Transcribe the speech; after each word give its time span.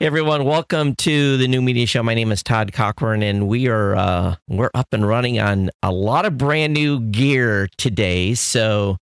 everyone, 0.00 0.44
welcome 0.44 0.94
to 0.94 1.38
the 1.38 1.48
new 1.48 1.62
media 1.62 1.86
show. 1.86 2.02
My 2.02 2.14
name 2.14 2.30
is 2.30 2.42
Todd 2.42 2.72
Cochrane, 2.72 3.22
and 3.22 3.48
we 3.48 3.68
are 3.68 3.96
uh, 3.96 4.36
we're 4.46 4.70
up 4.74 4.88
and 4.92 5.06
running 5.08 5.38
on 5.38 5.70
a 5.82 5.90
lot 5.90 6.26
of 6.26 6.36
brand 6.36 6.74
new 6.74 7.00
gear 7.00 7.68
today. 7.78 8.34
So, 8.34 8.98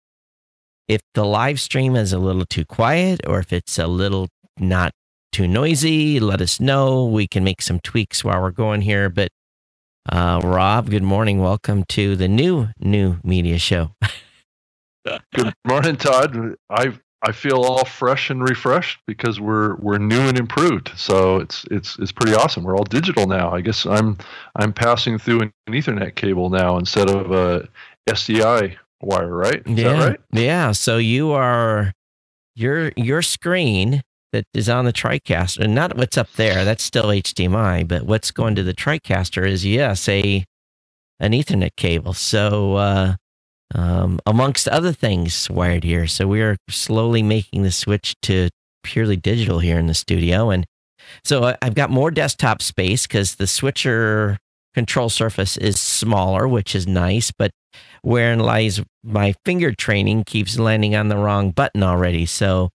if 0.88 1.00
the 1.14 1.24
live 1.24 1.60
stream 1.60 1.96
is 1.96 2.12
a 2.12 2.18
little 2.18 2.44
too 2.44 2.66
quiet, 2.66 3.22
or 3.26 3.38
if 3.38 3.52
it's 3.52 3.78
a 3.78 3.86
little 3.86 4.28
not 4.58 4.92
too 5.32 5.48
noisy, 5.48 6.20
let 6.20 6.42
us 6.42 6.60
know. 6.60 7.06
We 7.06 7.26
can 7.26 7.42
make 7.42 7.62
some 7.62 7.80
tweaks 7.80 8.22
while 8.22 8.42
we're 8.42 8.50
going 8.50 8.82
here. 8.82 9.08
But 9.08 9.30
uh, 10.10 10.40
Rob, 10.44 10.90
good 10.90 11.02
morning. 11.02 11.40
Welcome 11.40 11.84
to 11.90 12.16
the 12.16 12.28
new 12.28 12.68
new 12.78 13.16
media 13.24 13.58
show. 13.58 13.92
good 15.34 15.54
morning, 15.66 15.96
Todd. 15.96 16.56
I 16.68 16.92
I 17.24 17.30
feel 17.30 17.62
all 17.62 17.84
fresh 17.84 18.30
and 18.30 18.42
refreshed 18.42 18.98
because 19.06 19.40
we're 19.40 19.76
we're 19.76 19.98
new 19.98 20.20
and 20.20 20.38
improved. 20.38 20.90
So 20.96 21.36
it's 21.38 21.64
it's 21.70 21.96
it's 21.98 22.10
pretty 22.10 22.34
awesome. 22.34 22.64
We're 22.64 22.76
all 22.76 22.84
digital 22.84 23.26
now. 23.26 23.52
I 23.52 23.60
guess 23.60 23.86
I'm 23.86 24.18
I'm 24.56 24.72
passing 24.72 25.18
through 25.18 25.40
an 25.40 25.52
Ethernet 25.68 26.16
cable 26.16 26.50
now 26.50 26.78
instead 26.78 27.08
of 27.08 27.30
a 27.30 27.68
SDI 28.08 28.76
wire, 29.00 29.34
right? 29.34 29.62
Is 29.66 29.78
yeah, 29.78 30.04
right? 30.04 30.20
Yeah. 30.32 30.72
So 30.72 30.98
you 30.98 31.30
are 31.30 31.92
your 32.56 32.90
your 32.96 33.22
screen 33.22 34.02
that 34.32 34.44
is 34.52 34.68
on 34.68 34.84
the 34.84 34.92
TriCaster, 34.92 35.60
and 35.60 35.74
not 35.74 35.96
what's 35.96 36.18
up 36.18 36.32
there. 36.32 36.64
That's 36.64 36.82
still 36.82 37.06
HDMI, 37.06 37.86
but 37.86 38.04
what's 38.04 38.32
going 38.32 38.56
to 38.56 38.64
the 38.64 38.74
TriCaster 38.74 39.46
is 39.46 39.64
yes 39.64 40.08
a 40.08 40.44
an 41.20 41.32
Ethernet 41.32 41.76
cable. 41.76 42.14
So 42.14 42.74
uh, 42.74 43.14
um, 43.74 44.20
amongst 44.26 44.68
other 44.68 44.92
things 44.92 45.50
wired 45.50 45.84
here. 45.84 46.06
So 46.06 46.26
we 46.26 46.42
are 46.42 46.56
slowly 46.68 47.22
making 47.22 47.62
the 47.62 47.72
switch 47.72 48.14
to 48.22 48.48
purely 48.82 49.16
digital 49.16 49.60
here 49.60 49.78
in 49.78 49.86
the 49.86 49.94
studio. 49.94 50.50
And 50.50 50.66
so 51.24 51.54
I've 51.62 51.74
got 51.74 51.90
more 51.90 52.10
desktop 52.10 52.62
space 52.62 53.06
because 53.06 53.36
the 53.36 53.46
switcher 53.46 54.38
control 54.74 55.08
surface 55.08 55.56
is 55.56 55.78
smaller, 55.78 56.48
which 56.48 56.74
is 56.74 56.86
nice. 56.86 57.30
But 57.30 57.50
wherein 58.02 58.40
lies 58.40 58.80
my 59.02 59.34
finger 59.44 59.72
training 59.72 60.24
keeps 60.24 60.58
landing 60.58 60.94
on 60.94 61.08
the 61.08 61.16
wrong 61.16 61.50
button 61.50 61.82
already. 61.82 62.26
So 62.26 62.70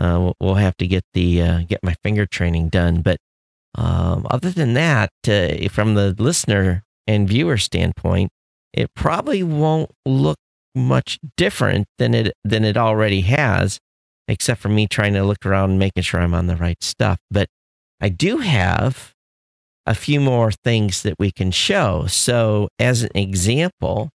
uh, 0.00 0.32
we'll 0.40 0.54
have 0.54 0.76
to 0.78 0.86
get 0.86 1.04
the 1.14 1.42
uh, 1.42 1.60
get 1.68 1.82
my 1.82 1.94
finger 2.02 2.26
training 2.26 2.68
done. 2.68 3.02
But 3.02 3.18
um, 3.74 4.26
other 4.30 4.50
than 4.50 4.74
that, 4.74 5.10
uh, 5.26 5.68
from 5.68 5.94
the 5.94 6.14
listener 6.18 6.84
and 7.06 7.28
viewer 7.28 7.56
standpoint, 7.56 8.30
it 8.72 8.94
probably 8.94 9.42
won't 9.42 9.90
look 10.06 10.38
much 10.74 11.18
different 11.36 11.86
than 11.98 12.14
it 12.14 12.32
than 12.44 12.64
it 12.64 12.76
already 12.76 13.22
has, 13.22 13.78
except 14.28 14.60
for 14.60 14.68
me 14.68 14.86
trying 14.86 15.14
to 15.14 15.24
look 15.24 15.44
around 15.44 15.70
and 15.70 15.78
making 15.78 16.02
sure 16.02 16.20
I'm 16.20 16.34
on 16.34 16.46
the 16.46 16.56
right 16.56 16.82
stuff. 16.82 17.18
But 17.30 17.48
I 18.00 18.08
do 18.08 18.38
have 18.38 19.12
a 19.86 19.94
few 19.94 20.20
more 20.20 20.52
things 20.52 21.02
that 21.02 21.14
we 21.18 21.30
can 21.32 21.50
show. 21.50 22.06
So, 22.06 22.68
as 22.78 23.02
an 23.02 23.10
example, 23.14 24.10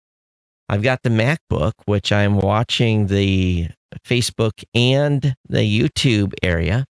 I've 0.70 0.83
got 0.83 1.00
the 1.03 1.09
MacBook, 1.09 1.73
which 1.86 2.11
I'm 2.11 2.38
watching 2.38 3.08
the 3.08 3.70
Facebook 4.08 4.64
and 4.73 5.36
the 5.48 5.80
YouTube 5.80 6.33
area. 6.42 6.86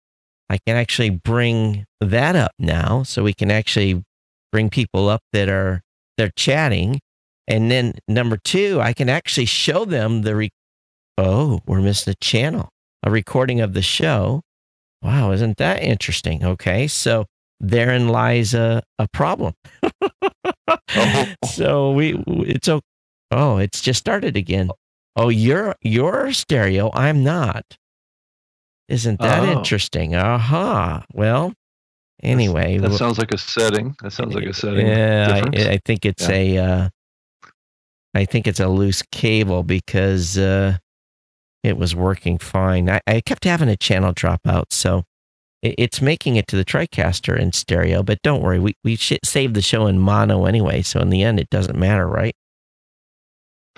I 0.49 0.59
can 0.67 0.75
actually 0.75 1.09
bring 1.09 1.85
that 2.01 2.35
up 2.35 2.51
now, 2.59 3.03
so 3.03 3.23
we 3.23 3.33
can 3.33 3.49
actually 3.49 4.03
bring 4.51 4.69
people 4.69 5.09
up 5.09 5.21
that 5.31 5.49
are 5.49 5.81
they're 6.17 6.31
chatting 6.35 6.99
and 7.47 7.69
then 7.69 7.95
number 8.07 8.37
two, 8.37 8.79
I 8.81 8.93
can 8.93 9.09
actually 9.09 9.45
show 9.45 9.85
them 9.85 10.21
the, 10.21 10.35
re- 10.35 10.51
oh, 11.17 11.59
we're 11.65 11.81
missing 11.81 12.11
a 12.11 12.15
channel, 12.23 12.69
a 13.03 13.11
recording 13.11 13.61
of 13.61 13.73
the 13.73 13.81
show. 13.81 14.41
Wow, 15.01 15.31
isn't 15.31 15.57
that 15.57 15.83
interesting? 15.83 16.45
Okay. 16.45 16.87
So 16.87 17.25
therein 17.59 18.07
lies 18.07 18.53
a, 18.53 18.81
a 18.99 19.07
problem. 19.09 19.53
oh. 20.95 21.25
So 21.45 21.91
we, 21.91 22.15
it's, 22.27 22.69
okay. 22.69 22.85
oh, 23.31 23.57
it's 23.57 23.81
just 23.81 23.99
started 23.99 24.37
again. 24.37 24.71
Oh, 25.15 25.29
you're, 25.29 25.75
you're 25.81 26.31
stereo. 26.33 26.89
I'm 26.93 27.23
not. 27.23 27.77
Isn't 28.87 29.19
that 29.19 29.43
oh. 29.43 29.51
interesting? 29.51 30.15
Aha. 30.15 30.95
Uh-huh. 30.95 31.05
Well, 31.13 31.53
anyway. 32.21 32.77
That 32.77 32.93
sounds 32.93 33.17
like 33.17 33.31
a 33.33 33.37
setting. 33.37 33.95
That 34.01 34.11
sounds 34.11 34.33
like 34.33 34.45
a 34.45 34.53
setting. 34.53 34.87
Yeah, 34.87 35.41
I, 35.53 35.71
I, 35.73 35.79
think 35.85 36.05
it's 36.05 36.27
yeah. 36.27 36.35
a, 36.35 36.57
uh, 36.57 36.89
I 38.13 38.25
think 38.25 38.47
it's 38.47 38.59
a 38.59 38.67
loose 38.67 39.01
cable 39.11 39.63
because 39.63 40.37
uh, 40.37 40.77
it 41.63 41.77
was 41.77 41.95
working 41.95 42.37
fine. 42.37 42.89
I, 42.89 43.01
I, 43.07 43.21
kept 43.21 43.45
having 43.45 43.69
a 43.69 43.77
channel 43.77 44.13
drop 44.13 44.41
out, 44.45 44.71
so 44.71 45.03
it, 45.61 45.75
it's 45.77 46.01
making 46.01 46.35
it 46.35 46.47
to 46.47 46.55
the 46.55 46.65
TriCaster 46.65 47.37
in 47.37 47.53
stereo. 47.53 48.03
But 48.03 48.21
don't 48.21 48.41
worry, 48.41 48.59
we 48.59 48.75
we 48.83 48.95
saved 48.95 49.55
the 49.55 49.61
show 49.61 49.87
in 49.87 49.99
mono 49.99 50.45
anyway, 50.45 50.83
so 50.83 50.99
in 50.99 51.09
the 51.09 51.23
end, 51.23 51.39
it 51.39 51.49
doesn't 51.49 51.77
matter, 51.77 52.07
right? 52.07 52.35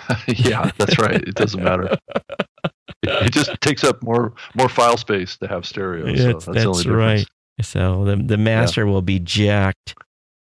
yeah, 0.28 0.72
that's 0.78 1.00
right. 1.00 1.22
It 1.22 1.35
doesn't 1.35 1.63
matter. 1.63 1.97
it, 3.03 3.31
just 3.31 3.50
takes 3.62 3.84
up 3.84 4.03
more 4.03 4.34
more 4.56 4.69
file 4.69 4.97
space 4.97 5.38
to 5.38 5.47
have 5.47 5.66
stereo. 5.66 6.13
So 6.16 6.24
that's, 6.24 6.45
that's, 6.45 6.66
that's 6.66 6.85
right. 6.85 7.25
So 7.62 8.03
the 8.03 8.18
the 8.18 8.38
master 8.38 8.85
yeah. 8.85 8.91
will 8.91 9.01
be 9.01 9.19
jacked 9.19 9.95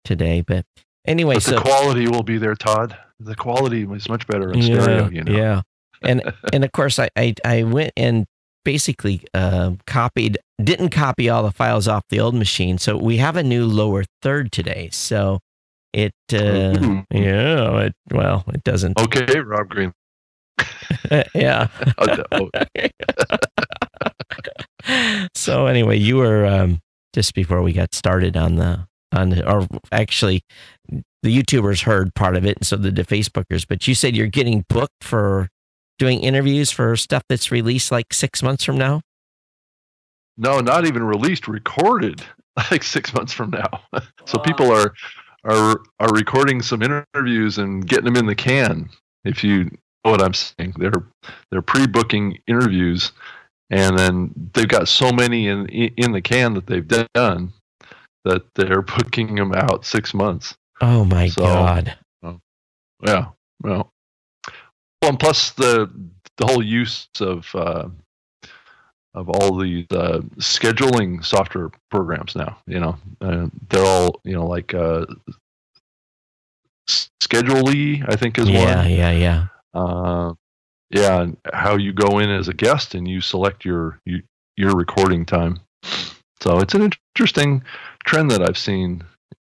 today, 0.04 0.40
but 0.40 0.64
anyway, 1.06 1.34
but 1.34 1.42
so 1.42 1.54
the 1.56 1.60
quality 1.60 2.08
will 2.08 2.22
be 2.22 2.38
there, 2.38 2.54
Todd 2.54 2.96
the 3.20 3.34
quality 3.34 3.82
is 3.82 4.08
much 4.08 4.26
better 4.26 4.52
in 4.52 4.60
yeah, 4.60 4.82
stereo. 4.82 5.08
You 5.08 5.24
know? 5.24 5.36
Yeah, 5.36 5.62
and 6.02 6.22
and 6.52 6.64
of 6.64 6.72
course 6.72 6.98
I 6.98 7.08
I, 7.16 7.34
I 7.44 7.62
went 7.62 7.92
and 7.96 8.26
basically 8.64 9.22
uh, 9.34 9.72
copied 9.86 10.38
didn't 10.62 10.90
copy 10.90 11.28
all 11.28 11.42
the 11.42 11.52
files 11.52 11.88
off 11.88 12.04
the 12.10 12.20
old 12.20 12.34
machine, 12.34 12.78
so 12.78 12.96
we 12.96 13.18
have 13.18 13.36
a 13.36 13.42
new 13.42 13.66
lower 13.66 14.04
third 14.22 14.52
today. 14.52 14.88
So 14.92 15.40
it 15.92 16.12
uh, 16.32 16.36
mm-hmm. 16.36 17.16
yeah 17.16 17.78
it 17.80 17.94
well 18.12 18.44
it 18.48 18.64
doesn't. 18.64 18.98
Okay, 18.98 19.40
Rob 19.40 19.68
Green. 19.68 19.92
yeah. 21.34 21.68
Oh, 21.98 22.48
so 25.34 25.66
anyway, 25.66 25.98
you 25.98 26.16
were 26.16 26.46
um, 26.46 26.80
just 27.12 27.34
before 27.34 27.62
we 27.62 27.72
got 27.72 27.94
started 27.94 28.36
on 28.36 28.56
the 28.56 28.86
on 29.14 29.42
or 29.42 29.66
actually 29.92 30.42
the 31.24 31.42
YouTubers 31.42 31.82
heard 31.82 32.14
part 32.14 32.36
of 32.36 32.44
it, 32.44 32.58
and 32.58 32.66
so 32.66 32.76
did 32.76 32.96
the 32.96 33.04
Facebookers. 33.04 33.66
But 33.66 33.88
you 33.88 33.94
said 33.94 34.14
you're 34.14 34.26
getting 34.26 34.64
booked 34.68 35.02
for 35.02 35.48
doing 35.98 36.20
interviews 36.20 36.70
for 36.70 36.96
stuff 36.96 37.22
that's 37.28 37.50
released 37.50 37.90
like 37.90 38.12
six 38.12 38.42
months 38.42 38.64
from 38.64 38.76
now. 38.76 39.00
No, 40.36 40.60
not 40.60 40.86
even 40.86 41.04
released, 41.04 41.48
recorded 41.48 42.22
like 42.70 42.82
six 42.82 43.14
months 43.14 43.32
from 43.32 43.50
now. 43.50 43.80
so 44.26 44.38
people 44.38 44.70
are 44.70 44.92
are 45.44 45.80
are 46.00 46.12
recording 46.12 46.62
some 46.62 46.82
interviews 46.82 47.58
and 47.58 47.86
getting 47.86 48.06
them 48.06 48.16
in 48.16 48.26
the 48.26 48.34
can. 48.34 48.88
If 49.24 49.42
you 49.42 49.64
know 49.64 50.10
what 50.10 50.22
I'm 50.22 50.34
saying, 50.34 50.74
they're 50.76 50.92
they're 51.50 51.62
pre-booking 51.62 52.38
interviews, 52.46 53.12
and 53.70 53.98
then 53.98 54.50
they've 54.52 54.68
got 54.68 54.88
so 54.88 55.10
many 55.10 55.48
in 55.48 55.66
in 55.68 56.12
the 56.12 56.20
can 56.20 56.54
that 56.54 56.66
they've 56.66 56.86
done 57.14 57.52
that 58.24 58.42
they're 58.54 58.82
booking 58.98 59.34
them 59.34 59.54
out 59.54 59.84
six 59.84 60.14
months. 60.14 60.54
Oh 60.80 61.04
my 61.04 61.28
so, 61.28 61.42
god! 61.42 61.96
Uh, 62.22 62.34
yeah, 63.02 63.26
well, 63.62 63.92
well, 65.00 65.10
and 65.10 65.20
plus 65.20 65.50
the 65.52 65.90
the 66.36 66.46
whole 66.46 66.62
use 66.62 67.08
of 67.20 67.46
uh, 67.54 67.88
of 69.14 69.28
all 69.28 69.56
the 69.56 69.86
uh, 69.90 70.20
scheduling 70.38 71.24
software 71.24 71.70
programs 71.90 72.34
now. 72.34 72.58
You 72.66 72.80
know, 72.80 72.96
uh, 73.20 73.46
they're 73.68 73.86
all 73.86 74.20
you 74.24 74.32
know 74.32 74.46
like 74.46 74.74
uh, 74.74 75.06
Schedule.ly, 76.86 78.02
I 78.06 78.16
think 78.16 78.38
is 78.38 78.48
yeah, 78.48 78.82
one. 78.82 78.90
Yeah, 78.90 79.10
yeah, 79.10 79.12
yeah. 79.12 79.46
Uh, 79.72 80.34
yeah, 80.90 81.26
how 81.52 81.76
you 81.76 81.92
go 81.92 82.18
in 82.18 82.30
as 82.30 82.48
a 82.48 82.54
guest 82.54 82.94
and 82.94 83.08
you 83.08 83.20
select 83.20 83.64
your 83.64 83.98
you, 84.04 84.22
your 84.56 84.76
recording 84.76 85.24
time. 85.24 85.58
So 86.40 86.58
it's 86.58 86.74
an 86.74 86.92
interesting 87.16 87.64
trend 88.04 88.30
that 88.30 88.42
I've 88.42 88.58
seen 88.58 89.02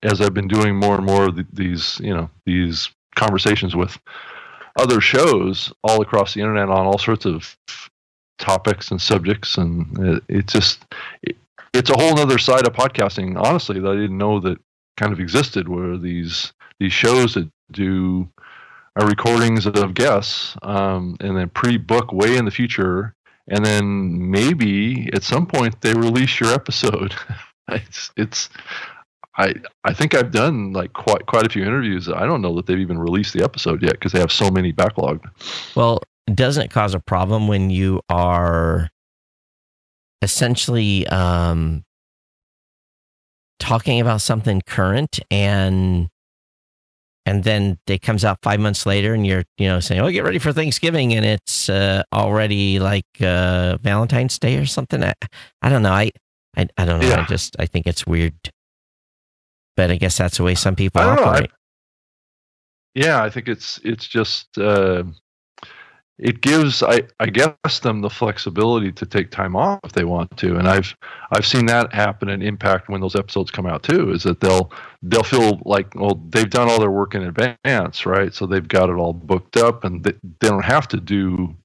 as 0.03 0.21
I've 0.21 0.35
been 0.35 0.49
doing 0.49 0.75
more 0.75 0.97
and 0.97 1.07
more 1.07 1.29
of 1.29 1.39
these, 1.53 2.01
you 2.01 2.15
know, 2.15 2.29
these 2.45 2.91
conversations 3.15 3.77
with 3.77 3.99
other 4.77 5.01
shows 5.01 5.73
all 5.85 6.01
across 6.01 6.35
the 6.35 6.41
internet 6.41 6.69
on 6.69 6.87
all 6.87 6.99
sorts 6.99 7.25
of 7.27 7.57
topics 8.39 8.91
and 8.91 9.01
subjects, 9.01 9.59
and 9.59 10.23
it, 10.29 10.47
just 10.47 10.85
it, 11.23 11.37
it's 11.73 11.91
a 11.91 11.97
whole 11.97 12.19
other 12.19 12.39
side 12.39 12.67
of 12.67 12.73
podcasting. 12.73 13.41
Honestly, 13.41 13.79
that 13.79 13.91
I 13.91 13.95
didn't 13.95 14.19
know 14.19 14.41
that 14.41 14.59
kind 14.97 15.13
of 15.13 15.21
existed, 15.21 15.69
where 15.69 15.97
these 15.97 16.53
these 16.81 16.93
shows 16.93 17.35
that 17.35 17.49
do 17.71 18.29
are 18.97 19.07
recordings 19.07 19.67
of 19.67 19.95
guests 19.95 20.57
um, 20.63 21.17
and 21.21 21.37
then 21.37 21.49
pre-book 21.49 22.13
way 22.13 22.37
in 22.37 22.45
the 22.45 22.51
future 22.51 23.15
and 23.49 23.65
then 23.65 24.31
maybe 24.31 25.11
at 25.13 25.23
some 25.23 25.47
point 25.47 25.81
they 25.81 25.95
release 25.95 26.41
your 26.41 26.53
episode 26.53 27.15
it's 27.69 28.11
it's 28.17 28.49
I 29.37 29.55
I 29.85 29.93
think 29.93 30.15
I've 30.15 30.31
done 30.31 30.73
like 30.73 30.93
quite 30.93 31.27
quite 31.27 31.47
a 31.47 31.49
few 31.49 31.63
interviews. 31.63 32.09
I 32.09 32.27
don't 32.27 32.43
know 32.43 32.55
that 32.57 32.67
they've 32.67 32.79
even 32.79 32.99
released 32.99 33.33
the 33.33 33.43
episode 33.43 33.83
yet 33.83 33.93
because 33.93 34.13
they 34.13 34.21
have 34.21 34.33
so 34.33 34.51
many 34.51 34.73
backlogged. 34.73 35.25
Well, 35.75 36.03
doesn't 36.33 36.65
it 36.65 36.71
cause 36.71 36.95
a 36.95 37.01
problem 37.01 37.49
when 37.49 37.71
you 37.71 38.01
are 38.09 38.91
essentially 40.23 41.07
um, 41.09 41.85
talking 43.59 44.01
about 44.01 44.21
something 44.21 44.63
current 44.67 45.21
and 45.31 46.09
and 47.25 47.45
then 47.45 47.79
it 47.87 48.03
comes 48.03 48.25
out 48.25 48.39
five 48.43 48.59
months 48.59 48.85
later 48.85 49.15
and 49.15 49.27
you're 49.27 49.45
you 49.57 49.69
know 49.69 49.81
saying 49.81 50.01
oh 50.01 50.11
get 50.11 50.25
ready 50.25 50.39
for 50.39 50.53
thanksgiving 50.53 51.13
and 51.15 51.25
it's 51.25 51.69
uh, 51.69 52.03
already 52.13 52.79
like 52.79 53.07
uh, 53.21 53.77
valentine's 53.81 54.39
day 54.39 54.57
or 54.59 54.67
something 54.67 55.03
I, 55.03 55.15
I 55.63 55.69
don't 55.69 55.83
know 55.83 55.93
I, 55.93 56.11
I 56.57 56.69
i 56.77 56.85
don't 56.85 57.01
know 57.01 57.09
Yeah. 57.09 57.23
i 57.23 57.27
just 57.27 57.57
i 57.59 57.67
think 57.67 57.87
it's 57.87 58.07
weird 58.07 58.35
but 59.77 59.91
i 59.91 59.97
guess 59.97 60.19
that's 60.19 60.37
the 60.37 60.43
way 60.45 60.55
some 60.55 60.77
people 60.77 61.01
don't 61.03 61.17
know. 61.17 61.23
I- 61.23 61.29
operate 61.29 61.51
Yeah, 62.95 63.23
I 63.23 63.31
think 63.31 63.49
it's 63.49 63.81
it's 63.85 64.07
just 64.07 64.59
uh, 64.59 65.03
it 66.19 66.43
gives 66.43 66.83
I, 66.83 67.03
I 67.19 67.27
guess 67.27 67.79
them 67.81 68.03
the 68.03 68.11
flexibility 68.11 68.93
to 68.93 69.07
take 69.07 69.31
time 69.31 69.57
off 69.57 69.81
if 69.83 69.93
they 69.93 70.05
want 70.05 70.37
to, 70.37 70.57
and 70.59 70.69
I've 70.69 70.95
I've 71.31 71.47
seen 71.47 71.65
that 71.67 71.93
happen 71.95 72.29
and 72.29 72.43
impact 72.43 72.91
when 72.91 73.01
those 73.01 73.17
episodes 73.17 73.51
come 73.51 73.67
out 73.67 73.83
too. 73.83 74.11
Is 74.13 74.23
that 74.25 74.41
they'll 74.41 74.71
they'll 75.03 75.23
feel 75.25 75.59
like 75.65 75.95
well 75.95 76.21
they've 76.29 76.51
done 76.51 76.69
all 76.69 76.79
their 76.79 76.91
work 76.91 77.15
in 77.15 77.23
advance, 77.23 78.05
right? 78.05 78.33
So 78.35 78.47
they've 78.47 78.69
got 78.69 78.91
it 78.91 78.97
all 78.97 79.15
booked 79.15 79.57
up, 79.57 79.85
and 79.85 80.05
they, 80.05 80.13
they 80.41 80.49
don't 80.51 80.65
have 80.65 80.87
to 80.89 80.99
do 81.01 81.57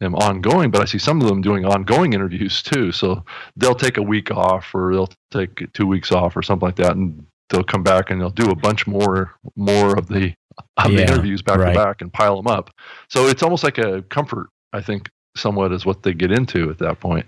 them 0.00 0.14
ongoing. 0.14 0.70
But 0.70 0.82
I 0.82 0.84
see 0.84 0.98
some 0.98 1.20
of 1.20 1.28
them 1.28 1.40
doing 1.40 1.64
ongoing 1.64 2.12
interviews 2.12 2.62
too. 2.62 2.92
So 2.92 3.24
they'll 3.56 3.74
take 3.74 3.96
a 3.96 4.02
week 4.02 4.30
off, 4.30 4.74
or 4.74 4.92
they'll 4.92 5.10
take 5.30 5.72
two 5.72 5.86
weeks 5.86 6.12
off, 6.12 6.36
or 6.36 6.42
something 6.42 6.66
like 6.66 6.76
that, 6.76 6.96
and 6.96 7.26
they'll 7.50 7.64
come 7.64 7.82
back 7.82 8.10
and 8.10 8.20
they'll 8.20 8.30
do 8.30 8.50
a 8.50 8.56
bunch 8.56 8.86
more 8.86 9.34
more 9.56 9.96
of 9.98 10.08
the 10.08 10.34
of 10.76 10.90
the 10.90 11.02
interviews 11.02 11.42
back 11.42 11.58
right. 11.58 11.72
to 11.72 11.78
back 11.78 12.00
and 12.00 12.12
pile 12.12 12.36
them 12.36 12.46
up. 12.46 12.70
So 13.08 13.26
it's 13.26 13.42
almost 13.42 13.62
like 13.62 13.78
a 13.78 14.02
comfort, 14.02 14.48
I 14.72 14.80
think, 14.80 15.10
somewhat 15.36 15.72
is 15.72 15.86
what 15.86 16.02
they 16.02 16.12
get 16.12 16.32
into 16.32 16.70
at 16.70 16.78
that 16.78 17.00
point. 17.00 17.26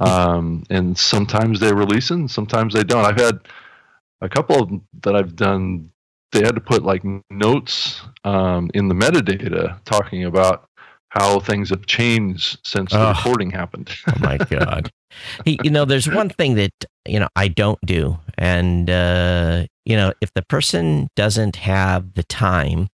Um, 0.00 0.64
and 0.68 0.96
sometimes 0.96 1.60
they 1.60 1.72
release 1.72 2.10
and 2.10 2.30
sometimes 2.30 2.74
they 2.74 2.84
don't. 2.84 3.04
I've 3.04 3.20
had 3.20 3.40
a 4.20 4.28
couple 4.28 4.62
of 4.62 4.68
them 4.68 4.82
that 5.02 5.14
I've 5.14 5.36
done. 5.36 5.90
They 6.32 6.40
had 6.40 6.54
to 6.54 6.60
put 6.60 6.82
like 6.82 7.02
notes 7.30 8.02
um, 8.24 8.70
in 8.74 8.88
the 8.88 8.94
metadata 8.94 9.82
talking 9.84 10.24
about 10.24 10.68
how 11.16 11.40
things 11.40 11.70
have 11.70 11.86
changed 11.86 12.58
since 12.64 12.92
the 12.92 12.98
Ugh. 12.98 13.16
recording 13.16 13.50
happened. 13.50 13.90
Oh 14.08 14.18
my 14.20 14.38
god. 14.38 14.90
He, 15.44 15.58
you 15.62 15.70
know, 15.70 15.84
there's 15.84 16.08
one 16.08 16.28
thing 16.28 16.54
that 16.56 16.72
you 17.06 17.18
know 17.18 17.28
I 17.36 17.48
don't 17.48 17.78
do, 17.84 18.18
and 18.36 18.88
uh, 18.90 19.66
you 19.84 19.96
know, 19.96 20.12
if 20.20 20.32
the 20.34 20.42
person 20.42 21.08
doesn't 21.16 21.56
have 21.56 22.14
the 22.14 22.22
time 22.24 22.88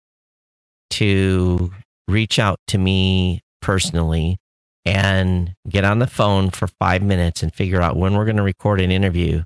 to 0.92 1.72
reach 2.08 2.38
out 2.40 2.60
to 2.68 2.78
me 2.78 3.42
personally 3.62 4.38
and 4.86 5.54
get 5.70 5.84
on 5.84 6.00
the 6.00 6.08
phone 6.08 6.50
for 6.50 6.68
five 6.80 7.02
minutes 7.02 7.44
and 7.44 7.54
figure 7.54 7.82
out 7.82 7.98
when 7.98 8.14
we're 8.14 8.26
going 8.26 8.38
to 8.38 8.44
record 8.44 8.82
an 8.82 8.92
interview, 8.92 9.44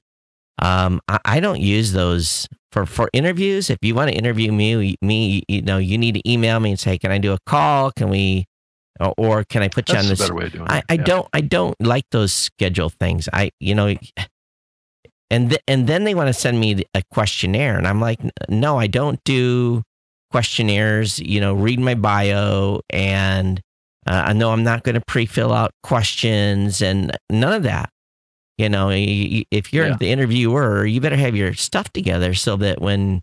um, 0.60 1.00
I, 1.07 1.19
I 1.25 1.39
don't 1.39 1.62
use 1.62 1.94
those 1.94 2.48
for 2.72 2.86
for 2.86 3.10
interviews. 3.13 3.69
If 3.69 3.80
you 3.81 3.95
want 3.95 4.12
to 4.12 4.18
interview 4.18 4.51
me, 4.51 4.98
me, 5.01 5.44
you 5.48 5.62
know, 5.62 5.77
you 5.77 5.98
need 5.98 6.16
to 6.16 6.30
email 6.30 6.60
me 6.60 6.72
and 6.72 6.80
say, 6.80 6.98
"Can 6.98 7.12
I 7.12 7.18
do 7.19 7.33
a 7.33 7.38
call? 7.45 7.92
Can 7.92 8.10
we?" 8.10 8.45
Or, 9.00 9.13
or 9.18 9.44
can 9.44 9.62
I 9.62 9.68
put 9.68 9.89
you 9.89 9.95
That's 9.95 10.06
on 10.06 10.09
this? 10.09 10.19
better 10.19 10.36
way 10.36 10.45
of 10.45 10.51
doing 10.53 10.68
I, 10.69 10.77
it. 10.80 10.86
I 10.89 10.94
yeah. 10.94 11.03
don't 11.03 11.27
I 11.33 11.42
don't 11.42 11.75
like 11.81 12.06
those 12.12 12.31
schedule 12.33 12.89
things. 12.89 13.27
I 13.33 13.51
you 13.59 13.75
know 13.75 13.94
and 15.31 15.50
th- 15.50 15.62
and 15.68 15.88
then 15.88 16.03
they 16.03 16.15
want 16.15 16.27
to 16.27 16.33
send 16.33 16.59
me 16.59 16.83
a 16.94 17.01
questionnaire 17.12 17.77
and 17.77 17.88
I'm 17.88 18.00
like 18.00 18.19
no, 18.50 18.77
I 18.77 18.88
don't 18.88 19.19
do 19.24 19.83
questionnaires, 20.31 21.19
you 21.19 21.39
know, 21.39 21.53
read 21.53 21.80
my 21.80 21.95
bio 21.95 22.81
and 22.89 23.59
uh, 24.07 24.24
I 24.27 24.33
know 24.33 24.51
I'm 24.51 24.63
not 24.63 24.83
going 24.83 24.95
to 24.95 25.01
pre-fill 25.01 25.51
out 25.51 25.71
questions 25.83 26.81
and 26.81 27.18
none 27.30 27.53
of 27.53 27.63
that. 27.63 27.89
You 28.57 28.69
know, 28.69 28.89
if 28.94 29.74
you're 29.74 29.88
Yeah. 29.88 29.98
the 30.00 30.09
interviewer, 30.12 30.86
you 30.86 31.01
better 31.01 31.15
have 31.18 31.36
your 31.36 31.53
stuff 31.56 31.91
together 31.91 32.33
so 32.33 32.56
that 32.57 32.80
when 32.81 33.21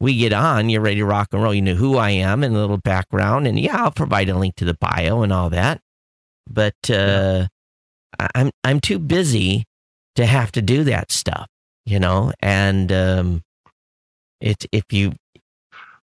we 0.00 0.16
get 0.16 0.32
on, 0.32 0.68
you're 0.70 0.80
ready 0.80 0.96
to 0.96 1.04
rock 1.04 1.28
and 1.32 1.42
roll. 1.42 1.54
You 1.54 1.62
know 1.62 1.74
who 1.74 1.96
I 1.98 2.10
am 2.10 2.42
and 2.42 2.54
a 2.54 2.58
little 2.58 2.78
background, 2.78 3.46
and 3.46 3.58
yeah, 3.60 3.82
I'll 3.84 3.90
provide 3.90 4.28
a 4.28 4.38
link 4.38 4.56
to 4.56 4.64
the 4.64 4.76
bio 4.80 5.22
and 5.22 5.32
all 5.32 5.50
that. 5.50 5.80
But 6.48 6.90
uh, 6.90 7.46
I'm 8.34 8.50
I'm 8.64 8.80
too 8.80 8.98
busy 8.98 9.64
to 10.16 10.26
have 10.26 10.52
to 10.52 10.62
do 10.62 10.84
that 10.84 11.12
stuff, 11.12 11.46
you 11.86 11.98
know. 12.00 12.32
And 12.40 12.90
um, 12.92 13.42
it 14.40 14.64
if 14.72 14.84
you, 14.92 15.12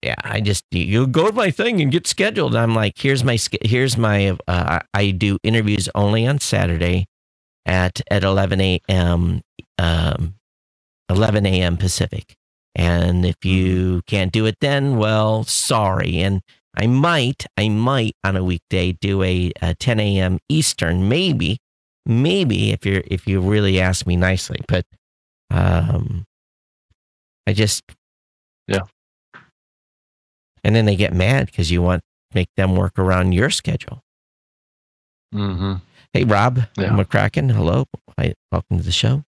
yeah, 0.01 0.15
I 0.23 0.41
just 0.41 0.65
you- 0.71 1.07
go 1.07 1.27
to 1.27 1.33
my 1.33 1.51
thing 1.51 1.81
and 1.81 1.91
get 1.91 2.07
scheduled. 2.07 2.55
I'm 2.55 2.75
like, 2.75 2.93
here's 2.97 3.23
my 3.23 3.37
here's 3.63 3.97
my 3.97 4.37
uh, 4.47 4.79
I 4.93 5.11
do 5.11 5.37
interviews 5.43 5.89
only 5.95 6.27
on 6.27 6.39
Saturday 6.39 7.07
at 7.65 8.01
at 8.09 8.23
11 8.23 8.61
a.m. 8.61 9.41
Um, 9.77 10.35
11 11.09 11.45
a.m. 11.45 11.77
Pacific. 11.77 12.35
And 12.75 13.25
if 13.25 13.35
you 13.43 14.01
can't 14.07 14.31
do 14.31 14.45
it 14.45 14.55
then, 14.61 14.97
well, 14.97 15.43
sorry. 15.43 16.19
And 16.19 16.41
I 16.75 16.87
might, 16.87 17.45
I 17.57 17.67
might 17.69 18.15
on 18.23 18.37
a 18.37 18.43
weekday 18.43 18.93
do 18.93 19.21
a, 19.23 19.51
a 19.61 19.75
10 19.75 19.99
a.m. 19.99 20.39
Eastern, 20.47 21.09
maybe, 21.09 21.57
maybe 22.05 22.71
if 22.71 22.85
you're 22.85 23.03
if 23.07 23.27
you 23.27 23.41
really 23.41 23.79
ask 23.81 24.07
me 24.07 24.15
nicely. 24.15 24.59
But 24.67 24.85
um, 25.49 26.23
I 27.45 27.53
just 27.53 27.83
Yeah. 28.67 28.83
And 30.63 30.75
then 30.75 30.85
they 30.85 30.95
get 30.95 31.13
mad 31.13 31.47
because 31.47 31.71
you 31.71 31.81
want 31.81 32.03
make 32.33 32.47
them 32.55 32.75
work 32.75 32.97
around 32.97 33.33
your 33.33 33.49
schedule. 33.49 33.99
Mm-hmm. 35.35 35.73
Hey, 36.13 36.23
Rob 36.23 36.59
Yeah. 36.77 36.89
McCracken, 36.89 37.51
hello. 37.51 37.85
Hi, 38.17 38.33
welcome 38.51 38.77
to 38.77 38.83
the 38.83 38.91
show. 38.91 39.23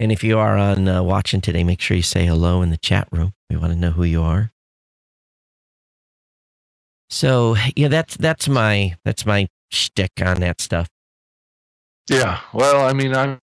And 0.00 0.12
if 0.12 0.22
you 0.22 0.38
are 0.38 0.56
on 0.56 0.86
uh, 0.86 1.02
watching 1.02 1.40
today, 1.40 1.64
make 1.64 1.80
sure 1.80 1.96
you 1.96 2.02
say 2.02 2.26
hello 2.26 2.62
in 2.62 2.70
the 2.70 2.76
chat 2.76 3.08
room. 3.10 3.32
We 3.50 3.56
want 3.56 3.72
to 3.72 3.78
know 3.78 3.90
who 3.90 4.04
you 4.04 4.22
are. 4.22 4.52
So 7.10 7.56
yeah, 7.74 7.88
that's 7.88 8.16
that's 8.16 8.48
my 8.48 8.96
that's 9.04 9.24
my 9.24 9.48
shtick 9.70 10.12
on 10.20 10.40
that 10.40 10.60
stuff. 10.60 10.88
Yeah. 12.08 12.40
Well, 12.52 12.86
I 12.86 12.92
mean, 12.92 13.14
I'm 13.14 13.40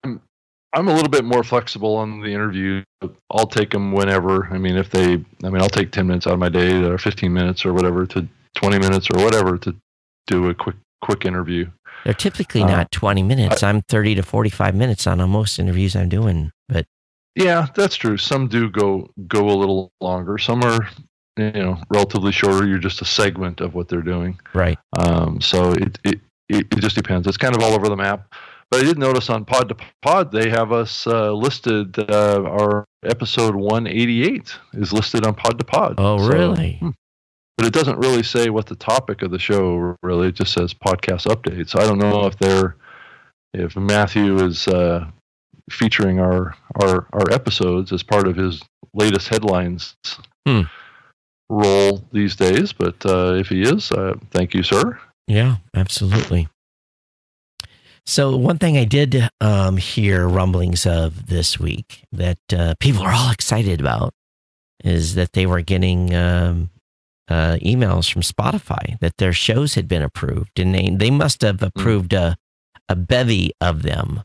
I'm 0.75 0.89
a 0.89 0.93
little 0.93 1.09
bit 1.09 1.25
more 1.25 1.45
flexible 1.45 1.97
on 1.97 2.21
the 2.21 2.33
interview. 2.33 2.83
I'll 3.31 3.47
take 3.47 3.71
them 3.71 3.93
whenever. 3.93 4.47
I 4.53 4.59
mean, 4.59 4.77
if 4.77 4.91
they, 4.91 5.13
I 5.45 5.51
mean, 5.51 5.63
I'll 5.63 5.69
take 5.69 5.93
10 5.93 6.07
minutes 6.07 6.27
out 6.27 6.33
of 6.33 6.41
my 6.41 6.49
day 6.49 6.83
or 6.83 6.99
15 6.99 7.33
minutes 7.33 7.65
or 7.65 7.73
whatever 7.73 8.07
to 8.07 8.27
20 8.57 8.79
minutes 8.81 9.09
or 9.15 9.23
whatever 9.23 9.57
to 9.59 9.75
do 10.27 10.49
a 10.49 10.55
quick 10.55 10.77
quick 11.01 11.27
interview. 11.27 11.71
They're 12.05 12.15
typically 12.15 12.63
Uh, 12.63 12.69
not 12.69 12.91
20 12.93 13.23
minutes. 13.23 13.63
I'm 13.63 13.83
30 13.83 14.17
to 14.17 14.23
45 14.23 14.75
minutes 14.75 15.07
on 15.07 15.19
most 15.31 15.59
interviews 15.59 15.97
I'm 15.97 16.09
doing, 16.09 16.51
but 16.69 16.87
Yeah, 17.35 17.67
that's 17.75 17.97
true. 17.97 18.17
Some 18.17 18.47
do 18.49 18.71
go 18.71 19.09
go 19.27 19.49
a 19.49 19.57
little 19.57 19.91
longer. 20.01 20.39
Some 20.39 20.63
are, 20.63 20.89
you 21.37 21.51
know, 21.53 21.79
relatively 21.91 22.31
shorter. 22.33 22.67
You're 22.67 22.79
just 22.79 23.03
a 23.03 23.05
segment 23.05 23.61
of 23.61 23.75
what 23.75 23.89
they're 23.89 24.03
doing. 24.03 24.39
right. 24.55 24.79
Um, 24.97 25.41
so 25.41 25.73
it, 25.73 25.99
it 26.05 26.21
it 26.49 26.67
it 26.71 26.81
just 26.81 26.95
depends. 26.97 27.27
It's 27.27 27.37
kind 27.39 27.57
of 27.57 27.63
all 27.63 27.73
over 27.73 27.89
the 27.89 27.97
map. 27.97 28.33
But 28.71 28.81
I 28.81 28.85
did 28.85 28.99
notice 28.99 29.31
on 29.31 29.45
Pod 29.45 29.69
to 29.71 29.77
Pod 30.03 30.31
they 30.33 30.49
have 30.51 30.73
us 30.73 31.07
uh, 31.07 31.33
listed. 31.33 31.99
Uh, 31.99 32.43
our 32.45 32.85
episode 33.05 33.55
188 33.55 34.57
is 34.75 34.93
listed 34.93 35.25
on 35.27 35.35
Pod 35.35 35.59
to 35.59 35.65
Pod. 35.65 35.95
Oh, 35.99 36.19
So, 36.19 36.29
really? 36.29 36.77
hmm. 36.81 36.91
But 37.57 37.67
it 37.67 37.73
doesn't 37.73 37.99
really 37.99 38.23
say 38.25 38.51
what 38.51 38.67
the 38.67 38.75
topic 38.77 39.23
of 39.23 39.31
the 39.31 39.39
show 39.39 39.97
really. 40.03 40.29
It 40.29 40.35
just 40.35 40.53
says 40.53 40.75
podcast 40.75 41.27
update. 41.27 41.69
So 41.69 41.79
I 41.81 41.87
don't 41.87 41.99
know 41.99 42.27
if 42.27 42.37
they're 42.39 42.77
if 43.53 43.77
Matthew 43.77 44.45
is 44.45 44.67
uh, 44.67 45.07
featuring 45.71 46.19
our 46.19 46.57
our 46.83 47.07
our 47.13 47.31
episodes 47.31 47.93
as 47.93 48.03
part 48.03 48.27
of 48.27 48.37
his 48.37 48.61
latest 48.93 49.29
headlines 49.29 49.95
Hmm. 50.47 50.63
role 51.49 52.05
these 52.13 52.35
days. 52.37 52.73
But 52.73 52.97
uh, 53.07 53.35
if 53.35 53.49
he 53.49 53.63
is, 53.63 53.91
uh, 53.93 54.15
thank 54.31 54.53
you, 54.55 54.63
sir. 54.63 54.99
Yeah, 55.27 55.57
absolutely. 55.75 56.49
So 58.07 58.37
one 58.37 58.59
thing 58.59 58.77
I 58.77 58.85
did 58.85 59.31
um, 59.41 59.79
hear 59.79 60.29
rumblings 60.29 60.85
of 60.85 61.27
this 61.29 61.59
week 61.59 62.05
that 62.13 62.39
uh, 62.53 62.75
people 62.79 63.03
are 63.03 63.13
all 63.13 63.31
excited 63.31 63.81
about 63.81 64.13
is 64.85 65.15
that 65.15 65.33
they 65.33 65.47
were 65.47 65.63
getting 65.63 66.15
um, 66.15 66.69
uh, 67.29 67.57
emails 67.63 68.13
from 68.13 68.23
Spotify 68.23 68.99
that 69.01 69.17
their 69.17 69.33
shows 69.33 69.75
had 69.75 69.89
been 69.89 70.03
approved, 70.03 70.59
and 70.59 70.75
they 70.75 70.91
they 70.91 71.11
must 71.11 71.43
have 71.43 71.63
approved 71.63 72.13
a 72.13 72.37
a 72.89 72.97
bevy 72.97 73.53
of 73.61 73.83
them. 73.83 74.23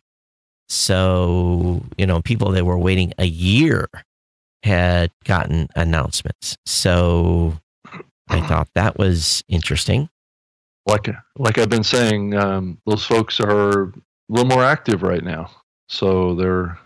So 0.68 1.84
you 1.98 2.06
know, 2.06 2.22
people 2.22 2.52
that 2.52 2.66
were 2.66 2.78
waiting 2.78 3.14
a 3.18 3.26
year 3.26 3.88
had 4.64 5.12
gotten 5.24 5.68
announcements. 5.76 6.58
So 6.66 7.58
I 8.30 8.42
thought 8.48 8.70
that 8.76 8.98
was 8.98 9.44
interesting. 9.48 10.10
like 10.88 11.10
like 11.38 11.58
I've 11.58 11.70
been 11.70 11.84
saying, 11.84 12.36
um, 12.36 12.78
those 12.86 13.06
folks 13.06 13.40
are 13.40 13.84
a 13.84 13.94
little 14.28 14.50
more 14.50 14.64
active 14.64 15.04
right 15.04 15.24
now. 15.24 15.50
So 15.88 16.36
they're 16.36 16.78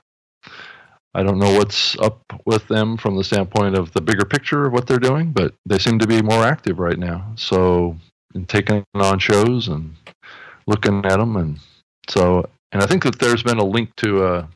I 1.16 1.24
don't 1.24 1.40
know 1.40 1.58
what's 1.58 1.98
up 2.00 2.22
with 2.46 2.68
them 2.68 2.98
from 2.98 3.16
the 3.16 3.24
standpoint 3.24 3.78
of 3.78 3.94
the 3.94 4.02
bigger 4.02 4.26
picture 4.26 4.66
of 4.66 4.74
what 4.74 4.88
they're 4.88 4.98
doing, 4.98 5.32
but 5.32 5.54
they 5.66 5.78
seem 5.78 6.00
to 6.00 6.08
be 6.08 6.22
more 6.22 6.44
active 6.44 6.80
right 6.80 6.98
now. 6.98 7.34
So 7.36 7.98
and 8.34 8.50
taking 8.50 8.84
on 8.96 9.20
shows 9.20 9.68
and 9.68 9.96
looking 10.66 11.06
at 11.06 11.18
them, 11.18 11.36
and 11.36 11.60
so 12.10 12.50
and 12.72 12.82
I 12.82 12.88
think 12.88 13.04
that 13.04 13.20
there's 13.20 13.44
been 13.44 13.60
a 13.60 13.66
link 13.66 13.96
to 13.98 14.26
a 14.26 14.50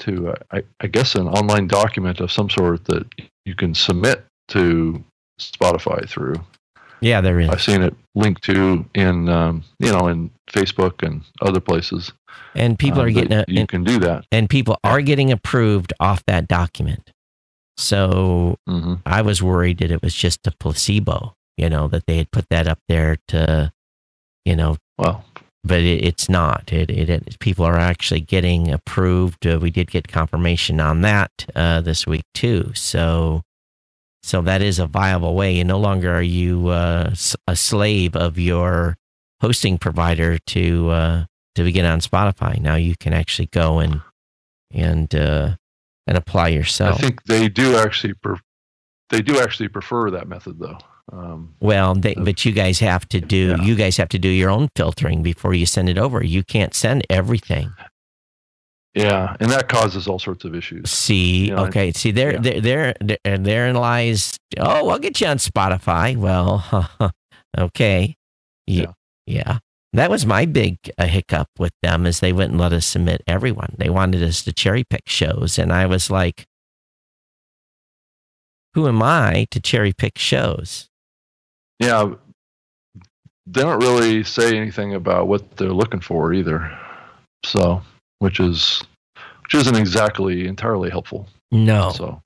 to 0.00 0.30
uh, 0.30 0.34
I, 0.50 0.62
I 0.80 0.86
guess 0.86 1.14
an 1.14 1.28
online 1.28 1.66
document 1.66 2.20
of 2.20 2.30
some 2.30 2.50
sort 2.50 2.84
that 2.86 3.06
you 3.44 3.54
can 3.54 3.74
submit 3.74 4.24
to 4.48 5.02
Spotify 5.40 6.08
through. 6.08 6.34
Yeah, 7.00 7.20
there 7.20 7.40
is. 7.40 7.48
I've 7.48 7.62
seen 7.62 7.82
it 7.82 7.94
linked 8.14 8.42
to 8.44 8.84
in 8.94 9.28
um, 9.28 9.64
you 9.78 9.92
know 9.92 10.08
in 10.08 10.30
Facebook 10.50 11.06
and 11.06 11.22
other 11.40 11.60
places. 11.60 12.12
And 12.54 12.78
people 12.78 13.00
uh, 13.00 13.04
are 13.04 13.10
getting 13.10 13.32
a, 13.32 13.44
you 13.48 13.60
and, 13.60 13.68
can 13.68 13.84
do 13.84 13.98
that. 14.00 14.26
and 14.30 14.48
people 14.48 14.78
are 14.84 15.00
getting 15.00 15.32
approved 15.32 15.92
off 16.00 16.24
that 16.26 16.46
document. 16.48 17.10
So 17.76 18.56
hmm 18.66 18.94
I 19.04 19.22
was 19.22 19.42
worried 19.42 19.78
that 19.78 19.90
it 19.90 20.02
was 20.02 20.14
just 20.14 20.46
a 20.46 20.52
placebo, 20.52 21.34
you 21.56 21.68
know, 21.68 21.88
that 21.88 22.06
they 22.06 22.18
had 22.18 22.30
put 22.30 22.48
that 22.50 22.68
up 22.68 22.78
there 22.88 23.16
to, 23.28 23.72
you 24.44 24.54
know, 24.54 24.76
Well, 24.98 25.24
but 25.64 25.80
it, 25.80 26.04
it's 26.04 26.28
not. 26.28 26.72
It, 26.72 26.90
it, 26.90 27.08
it 27.10 27.38
people 27.40 27.64
are 27.64 27.78
actually 27.78 28.20
getting 28.20 28.70
approved. 28.70 29.46
Uh, 29.46 29.58
we 29.60 29.70
did 29.70 29.90
get 29.90 30.06
confirmation 30.08 30.78
on 30.78 31.00
that 31.00 31.30
uh, 31.56 31.80
this 31.80 32.06
week 32.06 32.24
too. 32.34 32.70
So, 32.74 33.42
so 34.22 34.40
that 34.42 34.62
is 34.62 34.78
a 34.78 34.86
viable 34.86 35.34
way. 35.34 35.58
And 35.58 35.68
no 35.68 35.78
longer 35.78 36.12
are 36.14 36.22
you 36.22 36.68
uh, 36.68 37.14
a 37.48 37.56
slave 37.56 38.14
of 38.14 38.38
your 38.38 38.96
hosting 39.40 39.78
provider 39.78 40.38
to 40.38 40.90
uh, 40.90 41.24
to 41.54 41.70
get 41.72 41.84
on 41.84 42.00
Spotify. 42.00 42.60
Now 42.60 42.74
you 42.76 42.94
can 42.98 43.12
actually 43.12 43.46
go 43.52 43.78
and 43.78 44.00
and 44.72 45.14
uh, 45.14 45.56
and 46.06 46.16
apply 46.16 46.48
yourself. 46.48 46.98
I 46.98 47.02
think 47.02 47.22
they 47.24 47.48
do 47.48 47.76
actually 47.76 48.14
pre- 48.14 48.38
they 49.10 49.22
do 49.22 49.40
actually 49.40 49.68
prefer 49.68 50.10
that 50.10 50.28
method 50.28 50.58
though. 50.58 50.78
Um, 51.12 51.54
Well, 51.60 51.94
they, 51.94 52.14
but 52.14 52.44
you 52.46 52.52
guys 52.52 52.78
have 52.80 53.06
to 53.10 53.20
do 53.20 53.56
Yeah. 53.58 53.62
you 53.62 53.74
guys 53.74 53.96
have 53.98 54.08
to 54.10 54.18
do 54.18 54.28
your 54.28 54.50
own 54.50 54.68
filtering 54.74 55.22
before 55.22 55.52
you 55.54 55.66
send 55.66 55.88
it 55.88 55.98
over. 55.98 56.24
You 56.24 56.42
can't 56.42 56.74
send 56.74 57.04
everything. 57.10 57.72
yeah, 58.94 59.36
and 59.40 59.50
that 59.50 59.68
causes 59.68 60.06
all 60.08 60.18
sorts 60.18 60.44
of 60.44 60.54
issues. 60.54 60.88
See, 60.90 61.48
Yeah, 61.48 61.60
I- 61.60 61.66
okay, 61.68 61.92
see 61.92 62.10
there, 62.12 62.32
yeah. 62.34 62.38
there, 62.40 62.60
there, 62.60 62.94
there, 63.00 63.18
and 63.24 63.44
therein 63.44 63.74
lies. 63.76 64.36
Oh, 64.58 64.88
I'll 64.88 64.98
get 64.98 65.20
you 65.20 65.26
on 65.26 65.38
Spotify. 65.38 66.16
Well, 66.16 66.88
okay, 67.58 68.14
yeah, 68.66 68.92
yeah. 69.26 69.58
That 69.94 70.10
was 70.10 70.26
my 70.26 70.44
big 70.44 70.78
uh, 70.98 71.06
hiccup 71.06 71.48
with 71.56 71.72
them 71.80 72.04
is 72.04 72.18
they 72.18 72.32
wouldn't 72.32 72.58
let 72.58 72.72
us 72.72 72.84
submit 72.84 73.22
everyone. 73.28 73.76
They 73.78 73.88
wanted 73.88 74.24
us 74.24 74.42
to 74.42 74.52
cherry 74.52 74.82
pick 74.82 75.04
shows, 75.06 75.56
and 75.56 75.72
I 75.72 75.86
was 75.86 76.10
like, 76.10 76.46
"Who 78.74 78.88
am 78.88 79.02
I 79.02 79.46
to 79.52 79.60
cherry 79.60 79.92
pick 79.92 80.18
shows?" 80.18 80.88
Yeah, 81.78 82.14
they 83.46 83.62
don't 83.62 83.80
really 83.80 84.24
say 84.24 84.56
anything 84.56 84.94
about 84.94 85.28
what 85.28 85.56
they're 85.56 85.68
looking 85.72 86.00
for 86.00 86.32
either. 86.32 86.76
So, 87.44 87.80
which 88.18 88.40
is 88.40 88.82
which 89.42 89.54
isn't 89.54 89.76
exactly 89.76 90.48
entirely 90.48 90.90
helpful. 90.90 91.28
No, 91.52 91.92
So, 91.94 92.20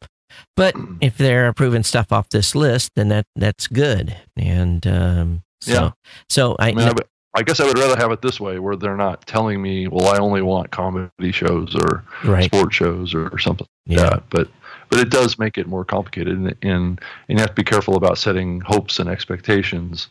But 0.57 0.75
if 1.03 1.19
they're 1.19 1.49
approving 1.49 1.83
stuff 1.83 2.13
off 2.13 2.31
this 2.31 2.55
list, 2.55 2.93
then 2.97 3.09
that 3.09 3.27
that's 3.37 3.67
good. 3.67 4.17
And 4.39 4.87
um, 4.87 5.43
so, 5.61 5.73
Yeah. 5.73 5.91
so 6.31 6.57
I, 6.59 6.71
I 6.71 6.73
mean, 6.73 6.89
I, 6.89 6.93
I 7.35 7.43
guess 7.43 7.61
I 7.61 7.67
would 7.67 7.79
rather 7.79 7.97
have 7.97 8.11
it 8.11 8.23
this 8.23 8.41
way, 8.41 8.59
where 8.59 8.77
they're 8.77 8.97
not 8.97 9.27
telling 9.27 9.61
me, 9.61 9.87
"Well, 9.89 10.09
I 10.09 10.19
only 10.19 10.43
want 10.43 10.71
comedy 10.71 11.33
shows 11.33 11.75
or 11.75 12.05
right, 12.25 12.45
sport 12.45 12.73
shows 12.73 13.15
or, 13.15 13.29
or 13.29 13.39
something." 13.39 13.67
like 13.87 13.99
yeah, 13.99 14.11
that. 14.11 14.23
But 14.31 14.49
but 14.89 15.01
it 15.01 15.11
does 15.11 15.39
make 15.39 15.59
it 15.59 15.67
more 15.67 15.85
complicated, 15.85 16.39
and 16.39 16.49
and, 16.63 17.01
and 17.29 17.39
you 17.39 17.39
have 17.39 17.51
to 17.51 17.55
be 17.55 17.65
careful 17.65 17.97
about 17.97 18.19
setting 18.19 18.61
hopes 18.61 18.99
and 18.99 19.09
expectations 19.09 20.09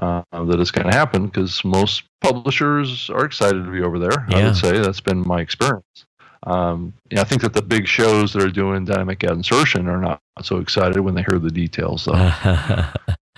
uh, 0.00 0.22
that 0.32 0.60
it's 0.60 0.70
going 0.70 0.90
to 0.90 0.96
happen 0.96 1.26
because 1.26 1.64
most 1.64 2.04
publishers 2.20 3.10
are 3.10 3.24
excited 3.24 3.64
to 3.64 3.70
be 3.70 3.82
over 3.82 3.98
there. 3.98 4.26
I 4.30 4.44
would 4.44 4.56
say 4.56 4.78
that's 4.80 5.00
been 5.00 5.26
my 5.26 5.40
experience. 5.40 6.06
Um, 6.44 6.92
yeah, 7.10 7.20
I 7.20 7.24
think 7.24 7.42
that 7.42 7.52
the 7.52 7.62
big 7.62 7.86
shows 7.86 8.32
that 8.32 8.42
are 8.42 8.50
doing 8.50 8.84
dynamic 8.84 9.22
ad 9.22 9.32
insertion 9.32 9.88
are 9.88 10.00
not 10.00 10.20
so 10.42 10.58
excited 10.58 10.98
when 11.00 11.14
they 11.14 11.22
hear 11.22 11.38
the 11.38 11.50
details. 11.50 12.04
Though. 12.04 12.32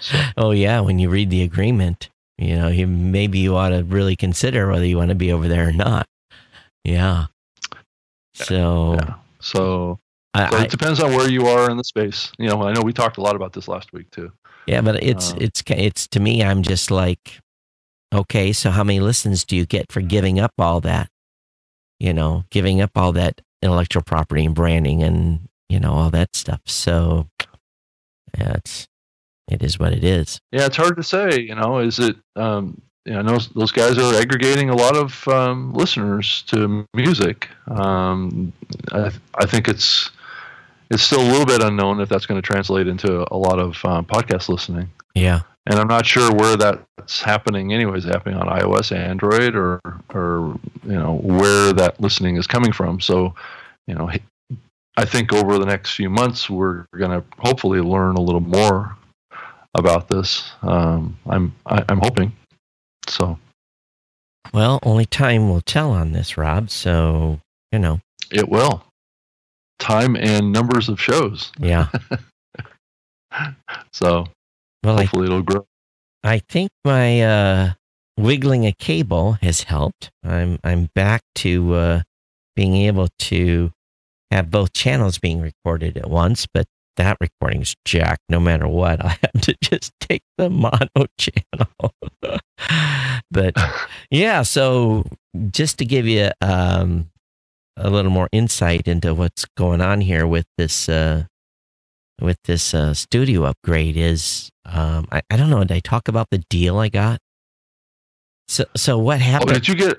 So, 0.01 0.19
oh 0.37 0.51
yeah. 0.53 0.81
When 0.81 0.99
you 0.99 1.11
read 1.11 1.31
the 1.31 1.43
agreement, 1.43 2.09
you 2.39 2.57
know, 2.57 2.69
you 2.69 2.87
maybe 2.87 3.39
you 3.39 3.57
ought 3.57 3.71
to 3.71 3.85
really 3.85 4.17
consider 4.17 4.69
whether 4.69 4.87
you 4.87 4.97
want 4.97 5.11
to 5.11 5.15
be 5.15 5.33
over 5.33 5.49
there 5.49 5.69
or 5.69 5.73
not. 5.73 6.07
Yeah. 6.85 7.27
So 8.35 8.95
yeah. 8.95 9.15
So, 9.41 9.99
I, 10.33 10.51
so 10.51 10.57
I, 10.57 10.63
it 10.65 10.71
depends 10.71 11.01
on 11.01 11.13
where 11.13 11.31
you 11.31 11.47
are 11.47 11.71
in 11.71 11.77
the 11.77 11.85
space. 11.85 12.33
You 12.39 12.49
know, 12.49 12.63
I 12.63 12.73
know 12.73 12.83
we 12.83 12.93
talked 12.93 13.19
a 13.19 13.21
lot 13.21 13.37
about 13.37 13.53
this 13.53 13.69
last 13.69 13.93
week 13.93 14.11
too. 14.11 14.33
yeah, 14.67 14.81
but 14.81 15.03
it's 15.03 15.33
Um, 15.33 15.39
it's 15.41 15.63
it's 15.69 16.09
to 16.09 16.21
me, 16.21 16.43
I'm 16.43 16.63
just 16.63 16.91
like, 16.91 17.41
okay, 18.13 18.53
so 18.53 18.71
how 18.71 18.85
many 18.85 19.01
listens 19.01 19.45
do 19.45 19.57
you 19.57 19.67
get 19.67 19.93
for 19.93 20.01
giving 20.01 20.41
up 20.41 20.53
all 20.59 20.81
that? 20.81 21.09
You 22.01 22.13
know, 22.13 22.45
giving 22.51 22.81
up 22.81 22.91
all 22.97 23.13
that 23.13 23.41
intellectual 23.63 24.03
property 24.03 24.45
and 24.45 24.55
branding 24.55 25.03
and 25.03 25.49
you 25.69 25.79
know 25.79 25.93
all 25.93 26.11
that 26.11 26.35
stuff. 26.35 26.61
So 26.67 27.29
yeah, 28.37 28.55
it's 28.55 28.89
it 29.49 29.63
is 29.63 29.79
what 29.79 29.93
it 29.93 30.05
is. 30.05 30.41
Yeah, 30.53 30.67
it's 30.67 30.77
hard 30.77 30.97
to 30.97 31.03
say. 31.03 31.41
You 31.41 31.55
know, 31.55 31.79
is 31.79 31.99
it? 31.99 32.17
Um, 32.37 32.81
you 33.05 33.13
know, 33.13 33.23
those 33.23 33.49
those 33.51 33.73
guys 33.73 33.99
are 33.99 34.15
aggregating 34.15 34.71
a 34.71 34.77
lot 34.77 34.97
of 34.97 35.27
um, 35.29 35.75
listeners 35.75 36.43
to 36.49 36.87
music. 36.95 37.49
Um, 37.69 38.53
I, 38.93 39.11
I 39.35 39.47
think 39.47 39.69
it's 39.69 40.11
it's 40.91 41.03
still 41.03 41.21
a 41.21 41.29
little 41.29 41.47
bit 41.47 41.63
unknown 41.63 42.01
if 42.01 42.09
that's 42.09 42.27
going 42.27 42.41
to 42.41 42.47
translate 42.47 42.87
into 42.87 43.27
a 43.31 43.37
lot 43.37 43.59
of 43.59 43.85
um, 43.85 44.05
podcast 44.07 44.49
listening. 44.49 44.89
Yeah. 45.15 45.41
And 45.67 45.79
I'm 45.79 45.89
not 45.89 46.05
sure 46.05 46.31
where 46.33 46.57
that's 46.57 47.23
happening. 47.23 47.73
Anyways, 47.73 48.05
happening 48.05 48.39
on 48.39 48.49
iOS, 48.49 48.95
Android, 48.95 49.55
or 49.55 49.81
or 50.15 50.59
you 50.85 50.93
know 50.93 51.17
where 51.17 51.73
that 51.73 52.01
listening 52.01 52.37
is 52.37 52.47
coming 52.47 52.73
from. 52.73 53.01
So, 53.01 53.35
you 53.87 53.95
know, 53.95 54.11
I 54.97 55.05
think 55.05 55.33
over 55.33 55.59
the 55.59 55.67
next 55.67 55.95
few 55.95 56.11
months 56.11 56.49
we're 56.49 56.87
going 56.97 57.11
to 57.11 57.25
hopefully 57.39 57.81
learn 57.81 58.17
a 58.17 58.21
little 58.21 58.41
more 58.41 58.97
about 59.75 60.09
this. 60.09 60.53
Um, 60.63 61.19
I'm 61.27 61.55
I, 61.67 61.85
I'm 61.89 61.99
hoping. 62.01 62.33
So 63.09 63.39
Well, 64.53 64.79
only 64.83 65.07
time 65.07 65.49
will 65.49 65.61
tell 65.61 65.91
on 65.91 66.13
this, 66.13 66.37
Rob. 66.37 66.71
So 66.71 67.41
you 67.73 67.79
know, 67.79 68.01
it 68.31 68.49
will. 68.49 68.85
Time 69.79 70.17
and 70.17 70.53
numbers 70.53 70.89
of 70.89 71.01
shows. 71.01 71.53
yeah. 71.59 71.89
So 73.93 74.27
Well, 74.85 74.99
I 74.99 75.03
hopefully 75.05 75.27
it'll 75.27 75.43
grow. 75.43 75.67
I 76.23 76.39
think 76.39 76.71
my 76.85 77.21
uh, 77.23 77.73
wiggling 78.17 78.65
a 78.67 78.73
cable 78.73 79.33
has 79.43 79.63
helped. 79.65 80.11
I'm 80.23 80.59
I'm 80.63 80.89
back 80.95 81.23
to 81.37 81.75
uh, 81.75 82.03
being 82.55 82.77
able 82.77 83.09
to 83.31 83.73
have 84.31 84.51
both 84.51 84.73
channels 84.73 85.19
being 85.19 85.41
recorded 85.41 85.97
at 85.97 86.09
once, 86.09 86.47
but 86.53 86.67
that 86.97 87.17
recording's 87.21 87.75
jacked 87.85 88.23
no 88.29 88.41
matter 88.41 88.67
what. 88.69 89.05
I 89.05 89.11
have 89.23 89.43
to 89.43 89.55
just 89.63 89.93
take 90.01 90.23
the 90.39 90.51
mono 90.51 90.89
channel. 91.19 91.93
but 93.31 93.55
yeah, 94.11 94.43
so 94.43 95.05
just 95.51 95.79
to 95.79 95.85
give 95.85 96.07
you 96.07 96.31
um, 96.41 97.11
a 97.77 97.91
little 97.91 98.11
more 98.13 98.29
insight 98.33 98.87
into 98.89 99.15
what's 99.15 99.45
going 99.57 99.81
on 99.81 100.01
here 100.01 100.27
with 100.27 100.47
this 100.59 100.89
uh, 100.89 101.25
with 102.21 102.39
this 102.45 102.73
uh, 102.75 102.95
studio 102.95 103.45
upgrade 103.45 103.97
is 103.97 104.51
um, 104.67 105.07
I, 105.11 105.23
I 105.31 105.37
don't 105.37 105.51
know. 105.51 105.61
Did 105.61 105.73
I 105.73 105.81
talk 105.81 106.09
about 106.09 106.29
the 106.31 106.39
deal 106.49 106.79
I 106.79 106.89
got? 106.89 107.19
So 108.49 108.65
so 108.77 108.99
what 108.99 109.17
Oh, 109.17 109.25
happened? 109.25 109.53
did 109.55 109.69
you 109.69 109.75
get 109.75 109.99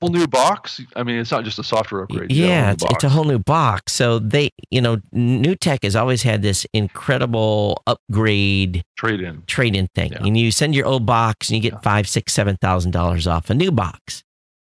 whole 0.00 0.10
new 0.10 0.26
box? 0.26 0.80
I 0.94 1.02
mean, 1.02 1.16
it's 1.18 1.30
not 1.30 1.44
just 1.44 1.58
a 1.58 1.64
software 1.64 2.02
upgrade. 2.02 2.30
yeah, 2.32 2.72
it's, 2.72 2.84
it's 2.84 3.04
a 3.04 3.08
whole 3.08 3.24
new 3.24 3.38
box. 3.38 3.92
So 3.92 4.18
they, 4.18 4.50
you 4.70 4.80
know, 4.80 4.96
NewTek 5.14 5.84
has 5.84 5.96
always 5.96 6.22
had 6.22 6.42
this 6.42 6.66
incredible 6.74 7.82
upgrade 7.86 8.82
trade 8.96 9.20
in. 9.20 9.42
trade-in 9.46 9.88
thing, 9.94 10.12
Yeah. 10.12 10.24
and 10.24 10.36
you 10.36 10.50
send 10.50 10.74
your 10.74 10.86
old 10.86 11.06
box 11.06 11.48
and 11.48 11.56
you 11.56 11.62
get 11.62 11.74
Yeah. 11.74 11.80
five, 11.80 12.08
six, 12.08 12.32
seven 12.32 12.56
thousand 12.60 12.90
dollars 12.90 13.26
off 13.26 13.48
a 13.50 13.54
new 13.54 13.70
box. 13.72 14.22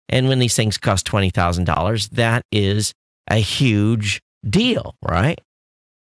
And 0.08 0.28
when 0.28 0.38
these 0.38 0.54
things 0.56 0.78
cost 0.78 1.04
twenty 1.04 1.30
thousand 1.30 1.64
dollars, 1.64 2.08
that 2.11 2.42
is 2.50 2.92
a 3.30 3.37
huge 3.37 4.20
deal, 4.49 4.94
right? 5.06 5.38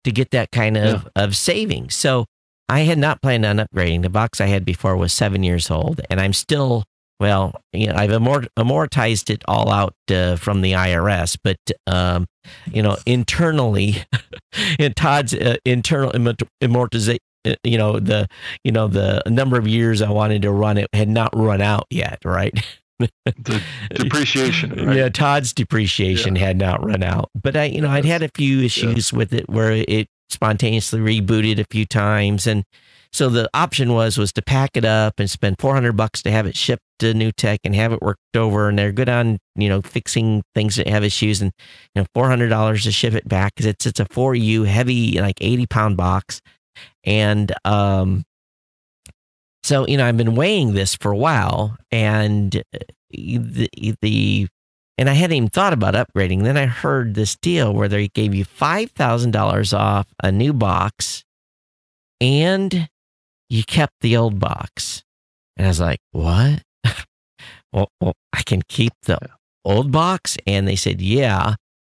To 0.04 0.12
get 0.12 0.30
that 0.32 0.52
kind 0.52 0.78
of 0.78 1.08
of 1.16 1.36
savings. 1.36 1.96
So 1.96 2.26
I 2.70 2.82
had 2.82 2.98
not 3.00 3.22
planned 3.22 3.46
on 3.46 3.58
upgrading. 3.58 4.04
The 4.04 4.10
box 4.10 4.40
I 4.40 4.46
had 4.48 4.66
before 4.66 4.96
was 4.96 5.14
seven 5.14 5.42
years 5.42 5.72
old, 5.72 6.02
and 6.10 6.20
I'm 6.22 6.34
still 6.34 6.84
well. 7.20 7.54
You 7.74 7.88
know, 7.88 7.96
I've 7.96 8.12
amort- 8.12 8.48
amortized 8.58 9.30
it 9.30 9.44
all 9.48 9.72
out 9.72 9.96
uh, 10.12 10.36
from 10.36 10.62
the 10.62 10.74
IRS, 10.74 11.38
but 11.44 11.58
um, 11.88 12.28
you 12.72 12.82
know, 12.82 12.98
internally, 13.06 14.04
in 14.80 14.94
Todd's 14.94 15.34
uh, 15.34 15.58
internal 15.66 16.12
amortization 16.62 17.20
you 17.64 17.78
know 17.78 18.00
the 18.00 18.28
you 18.64 18.72
know 18.72 18.88
the 18.88 19.22
number 19.28 19.58
of 19.58 19.68
years 19.68 20.02
I 20.02 20.10
wanted 20.10 20.42
to 20.44 20.52
run 20.52 20.78
it 20.78 20.88
had 20.94 21.10
not 21.10 21.36
run 21.36 21.62
out 21.62 21.86
yet, 21.90 22.20
right? 22.26 22.54
The 23.00 23.62
depreciation. 23.94 24.72
Right? 24.72 24.98
Yeah, 24.98 25.10
Todd's 25.10 25.54
depreciation 25.54 26.36
had 26.36 26.58
not 26.58 26.84
run 26.84 27.04
out, 27.04 27.30
but 27.42 27.56
I 27.56 27.66
you 27.66 27.82
know 27.82 27.90
I'd 27.90 28.06
had 28.06 28.24
a 28.24 28.30
few 28.36 28.62
issues 28.62 29.12
with 29.14 29.34
it 29.34 29.50
where 29.50 29.72
it 29.72 30.08
spontaneously 30.30 31.00
rebooted 31.00 31.60
a 31.60 31.66
few 31.70 31.86
times, 31.86 32.48
and 32.48 32.64
so 33.16 33.30
the 33.30 33.50
option 33.54 33.94
was 33.94 34.18
was 34.18 34.34
to 34.34 34.42
pack 34.42 34.72
it 34.76 34.84
up 34.84 35.22
and 35.22 35.32
spend 35.32 35.56
400 35.58 35.94
bucks 35.94 36.22
to 36.24 36.32
have 36.32 36.46
it 36.46 36.58
shipped 36.58 36.84
to 37.00 37.14
NewTek 37.14 37.60
and 37.64 37.74
have 37.74 37.94
it 37.94 38.02
worked 38.02 38.36
over. 38.36 38.68
And 38.68 38.78
they're 38.78 38.92
good 38.92 39.08
on 39.08 39.40
you 39.56 39.70
know 39.70 39.82
fixing 39.82 40.44
things 40.54 40.76
that 40.76 40.90
have 40.90 41.02
issues 41.02 41.42
and 41.42 41.54
you 41.94 42.02
know 42.02 42.08
400 42.14 42.50
dollars 42.50 42.84
to 42.84 42.92
ship 42.92 43.14
it 43.14 43.26
back 43.26 43.56
because 43.56 43.68
it's 43.68 43.86
it's 43.86 44.02
a 44.02 44.06
4U 44.06 44.66
heavy 44.68 45.18
like 45.22 45.38
80 45.40 45.66
pound 45.68 45.96
box. 45.96 46.42
And 47.06 47.54
um, 47.64 48.26
so 49.64 49.88
you 49.88 49.96
know 49.96 50.06
I've 50.06 50.18
been 50.18 50.36
weighing 50.36 50.74
this 50.74 50.94
for 50.94 51.14
a 51.14 51.18
while 51.18 51.78
and 51.92 52.54
uh, 52.58 52.80
the 53.12 53.96
the 54.02 54.48
and 54.98 55.10
I 55.10 55.14
hadn't 55.14 55.38
even 55.38 55.50
thought 55.50 55.72
about 55.72 55.94
upgrading. 55.94 56.44
Then 56.44 56.58
I 56.58 56.66
heard 56.66 57.16
this 57.16 57.38
deal 57.38 57.74
where 57.74 57.88
they 57.88 58.10
gave 58.10 58.36
you 58.36 58.44
five 58.44 58.92
thousand 58.92 59.32
dollars 59.32 59.74
off 59.74 60.08
a 60.22 60.34
new 60.34 60.52
box, 60.52 61.24
and 62.20 62.90
you 63.50 63.64
kept 63.64 63.94
the 64.02 64.18
old 64.18 64.40
box. 64.40 65.04
And 65.58 65.66
I 65.66 65.70
was 65.70 65.80
like, 65.80 66.00
what? 66.12 66.64
well, 67.74 67.90
well, 68.02 68.14
I 68.34 68.42
can 68.44 68.62
keep 68.68 68.94
the 69.04 69.20
old 69.64 69.92
box. 69.92 70.38
And 70.46 70.68
they 70.68 70.76
said, 70.76 71.02
yeah. 71.02 71.56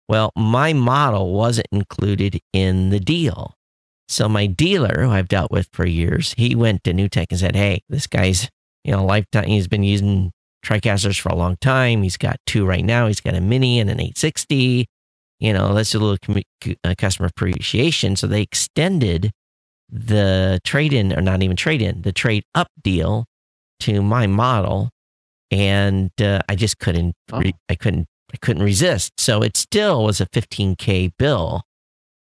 Well, 0.09 0.31
my 0.37 0.73
model 0.73 1.33
wasn't 1.35 1.69
included 1.73 2.41
in 2.53 2.91
the 2.91 3.00
deal. 3.00 3.55
So 4.09 4.29
my 4.29 4.47
dealer, 4.47 5.03
who 5.03 5.11
I've 5.11 5.29
dealt 5.29 5.50
with 5.50 5.69
for 5.73 5.85
years, 5.87 6.35
he 6.37 6.55
went 6.55 6.85
to 6.85 6.93
NewTek 6.93 7.26
and 7.31 7.41
said, 7.41 7.57
hey, 7.57 7.81
this 7.88 8.07
guy's, 8.07 8.49
you 8.85 8.93
know, 8.93 9.05
lifetime, 9.05 9.47
he's 9.47 9.67
been 9.67 9.83
using 9.83 10.31
TriCasters 10.65 11.21
for 11.21 11.31
a 11.31 11.35
long 11.35 11.57
time. 11.61 12.03
He's 12.03 12.17
got 12.17 12.37
two 12.47 12.67
right 12.67 12.85
now. 12.85 13.09
He's 13.09 13.21
got 13.21 13.35
a 13.35 13.41
mini 13.41 13.81
and 13.81 13.91
an 13.91 14.00
860. 14.00 14.87
You 15.41 15.53
know, 15.53 15.75
that's 15.75 15.95
a 15.95 15.99
little 15.99 16.19
uh, 16.85 16.95
customer 16.97 17.29
appreciation. 17.29 18.17
So 18.17 18.26
they 18.26 18.43
extended 18.43 19.33
the 19.90 20.61
trade 20.64 20.93
in, 20.93 21.12
or 21.12 21.23
not 21.23 21.43
even 21.43 21.57
trade 21.57 21.83
in, 21.83 22.02
the 22.02 22.12
trade 22.12 22.45
up 22.55 22.69
deal 22.83 23.26
to 23.81 24.02
my 24.02 24.26
model, 24.26 24.90
and 25.50 26.11
uh, 26.21 26.40
I 26.49 26.57
just 26.57 26.78
couldn't, 26.78 27.14
oh. 27.33 27.40
re- 27.40 27.55
I 27.69 27.75
couldn't, 27.75 28.07
I 28.33 28.37
couldn't 28.38 28.62
resist. 28.62 29.12
So 29.19 29.43
it 29.43 29.57
still 29.57 30.05
was 30.05 30.21
a 30.21 30.26
15k 30.26 31.12
bill, 31.19 31.62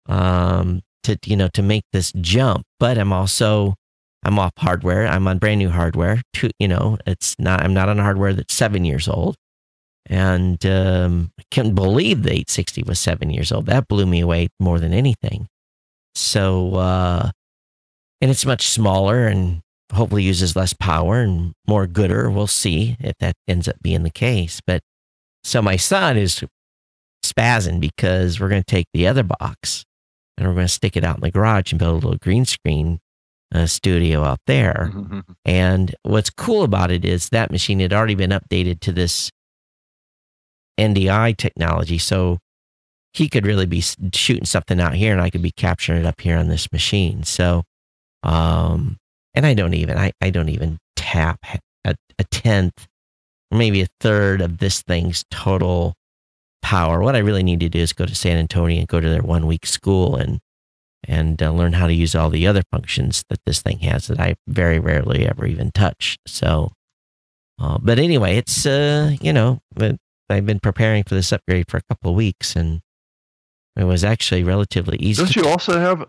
um, 0.07 0.81
to 1.03 1.17
you 1.25 1.35
know 1.35 1.49
to 1.49 1.61
make 1.61 1.83
this 1.91 2.11
jump. 2.13 2.63
But 2.79 2.97
I'm 2.97 3.13
also 3.13 3.75
I'm 4.23 4.39
off 4.39 4.53
hardware. 4.57 5.05
I'm 5.07 5.27
on 5.27 5.37
brand 5.37 5.59
new 5.59 5.69
hardware. 5.69 6.21
To, 6.35 6.49
you 6.59 6.67
know, 6.67 6.97
it's 7.05 7.35
not. 7.39 7.61
I'm 7.61 7.73
not 7.73 7.89
on 7.89 7.97
hardware 7.97 8.33
that's 8.33 8.53
seven 8.53 8.85
years 8.85 9.07
old, 9.07 9.35
and 10.05 10.65
um, 10.65 11.31
I 11.39 11.43
couldn't 11.51 11.75
believe 11.75 12.23
the 12.23 12.31
860 12.31 12.83
was 12.83 12.99
seven 12.99 13.29
years 13.29 13.51
old. 13.51 13.65
That 13.67 13.87
blew 13.87 14.05
me 14.05 14.21
away 14.21 14.49
more 14.59 14.79
than 14.79 14.93
anything. 14.93 15.47
So 16.15 16.75
uh, 16.75 17.31
and 18.23 18.31
it's 18.31 18.45
much 18.45 18.69
smaller 18.69 19.27
and 19.27 19.59
hopefully 19.91 20.23
uses 20.23 20.55
less 20.55 20.71
power 20.71 21.19
and 21.19 21.51
more 21.67 21.85
gooder. 21.85 22.31
We'll 22.31 22.47
see 22.47 22.95
if 23.01 23.17
that 23.19 23.35
ends 23.49 23.67
up 23.67 23.75
being 23.81 24.03
the 24.03 24.09
case. 24.09 24.61
But 24.65 24.81
so 25.43 25.61
my 25.61 25.75
son 25.75 26.15
is 26.15 26.41
spazzing 27.21 27.81
because 27.81 28.39
we're 28.39 28.47
going 28.47 28.63
to 28.63 28.75
take 28.75 28.87
the 28.93 29.07
other 29.07 29.23
box 29.23 29.83
and 30.37 30.47
we're 30.47 30.53
going 30.53 30.67
to 30.67 30.73
stick 30.73 30.95
it 30.95 31.03
out 31.03 31.17
in 31.17 31.21
the 31.21 31.31
garage 31.31 31.73
and 31.73 31.79
build 31.79 31.91
a 31.91 31.95
little 31.95 32.17
green 32.17 32.45
screen 32.45 32.99
uh, 33.53 33.65
studio 33.65 34.23
out 34.23 34.39
there. 34.47 34.91
Mm-hmm. 34.93 35.19
And 35.45 35.93
what's 36.03 36.29
cool 36.29 36.63
about 36.63 36.91
it 36.91 37.03
is 37.03 37.27
that 37.29 37.51
machine 37.51 37.81
had 37.81 37.91
already 37.91 38.15
been 38.15 38.31
updated 38.31 38.79
to 38.79 38.93
this 38.93 39.31
NDI 40.79 41.35
technology. 41.35 41.97
So 41.97 42.37
he 43.11 43.27
could 43.27 43.45
really 43.45 43.65
be 43.65 43.81
shooting 44.13 44.45
something 44.45 44.79
out 44.79 44.93
here 44.93 45.11
and 45.11 45.21
I 45.21 45.29
could 45.29 45.41
be 45.41 45.51
capturing 45.51 45.99
it 45.99 46.05
up 46.05 46.21
here 46.21 46.37
on 46.37 46.47
this 46.47 46.71
machine. 46.71 47.23
So 47.23 47.63
um, 48.23 48.97
and 49.33 49.45
I 49.45 49.53
don't 49.53 49.73
even, 49.73 49.97
I, 49.97 50.11
I 50.21 50.29
don't 50.29 50.49
even 50.49 50.79
tap 50.95 51.39
a, 51.85 51.95
a 52.17 52.23
tenth, 52.25 52.87
maybe 53.51 53.81
a 53.81 53.87
third 53.99 54.41
of 54.41 54.59
this 54.59 54.81
thing's 54.81 55.23
total 55.29 55.93
power. 56.61 57.01
What 57.01 57.15
I 57.15 57.19
really 57.19 57.43
need 57.43 57.59
to 57.59 57.69
do 57.69 57.79
is 57.79 57.93
go 57.93 58.05
to 58.05 58.15
San 58.15 58.37
Antonio 58.37 58.79
and 58.79 58.87
go 58.87 58.99
to 58.99 59.09
their 59.09 59.21
one 59.21 59.45
week 59.45 59.65
school 59.65 60.15
and, 60.15 60.39
and 61.05 61.43
uh, 61.43 61.51
learn 61.51 61.73
how 61.73 61.87
to 61.87 61.93
use 61.93 62.15
all 62.15 62.29
the 62.29 62.47
other 62.47 62.63
functions 62.71 63.23
that 63.29 63.39
this 63.45 63.61
thing 63.61 63.79
has 63.79 64.07
that 64.07 64.19
I 64.19 64.35
very 64.47 64.79
rarely 64.79 65.27
ever 65.27 65.45
even 65.45 65.71
touch. 65.71 66.17
So, 66.25 66.71
uh, 67.59 67.77
but 67.81 67.99
anyway, 67.99 68.37
it's, 68.37 68.65
uh, 68.65 69.15
you 69.21 69.33
know, 69.33 69.59
I've 70.29 70.45
been 70.45 70.59
preparing 70.59 71.03
for 71.03 71.15
this 71.15 71.31
upgrade 71.33 71.69
for 71.69 71.77
a 71.77 71.83
couple 71.89 72.11
of 72.11 72.15
weeks 72.15 72.55
and 72.55 72.81
it 73.75 73.83
was 73.83 74.03
actually 74.03 74.43
relatively 74.43 74.97
easy. 74.97 75.23
Don't 75.23 75.35
you 75.35 75.47
also 75.47 75.79
have 75.79 76.05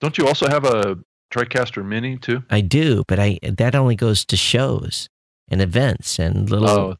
don't 0.00 0.18
you 0.18 0.26
also 0.26 0.48
have 0.48 0.64
a 0.64 0.98
TriCaster 1.32 1.84
Mini 1.84 2.16
too? 2.16 2.42
I 2.50 2.60
do, 2.60 3.04
but 3.06 3.18
I 3.18 3.38
that 3.42 3.74
only 3.74 3.96
goes 3.96 4.24
to 4.26 4.36
shows 4.36 5.08
and 5.48 5.60
events 5.60 6.18
and 6.18 6.50
little. 6.50 6.68
Oh, 6.68 6.96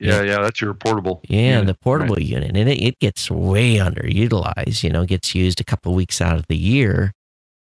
yeah, 0.00 0.22
yeah, 0.22 0.40
that's 0.40 0.60
your 0.60 0.74
portable. 0.74 1.20
Yeah, 1.28 1.58
unit, 1.58 1.66
the 1.66 1.74
portable 1.74 2.14
right. 2.14 2.24
unit, 2.24 2.56
and 2.56 2.68
it, 2.68 2.80
it 2.80 2.98
gets 3.00 3.30
way 3.30 3.76
underutilized. 3.76 4.84
You 4.84 4.90
know, 4.90 5.04
gets 5.04 5.34
used 5.34 5.60
a 5.60 5.64
couple 5.64 5.94
weeks 5.94 6.20
out 6.20 6.36
of 6.36 6.46
the 6.46 6.56
year. 6.56 7.12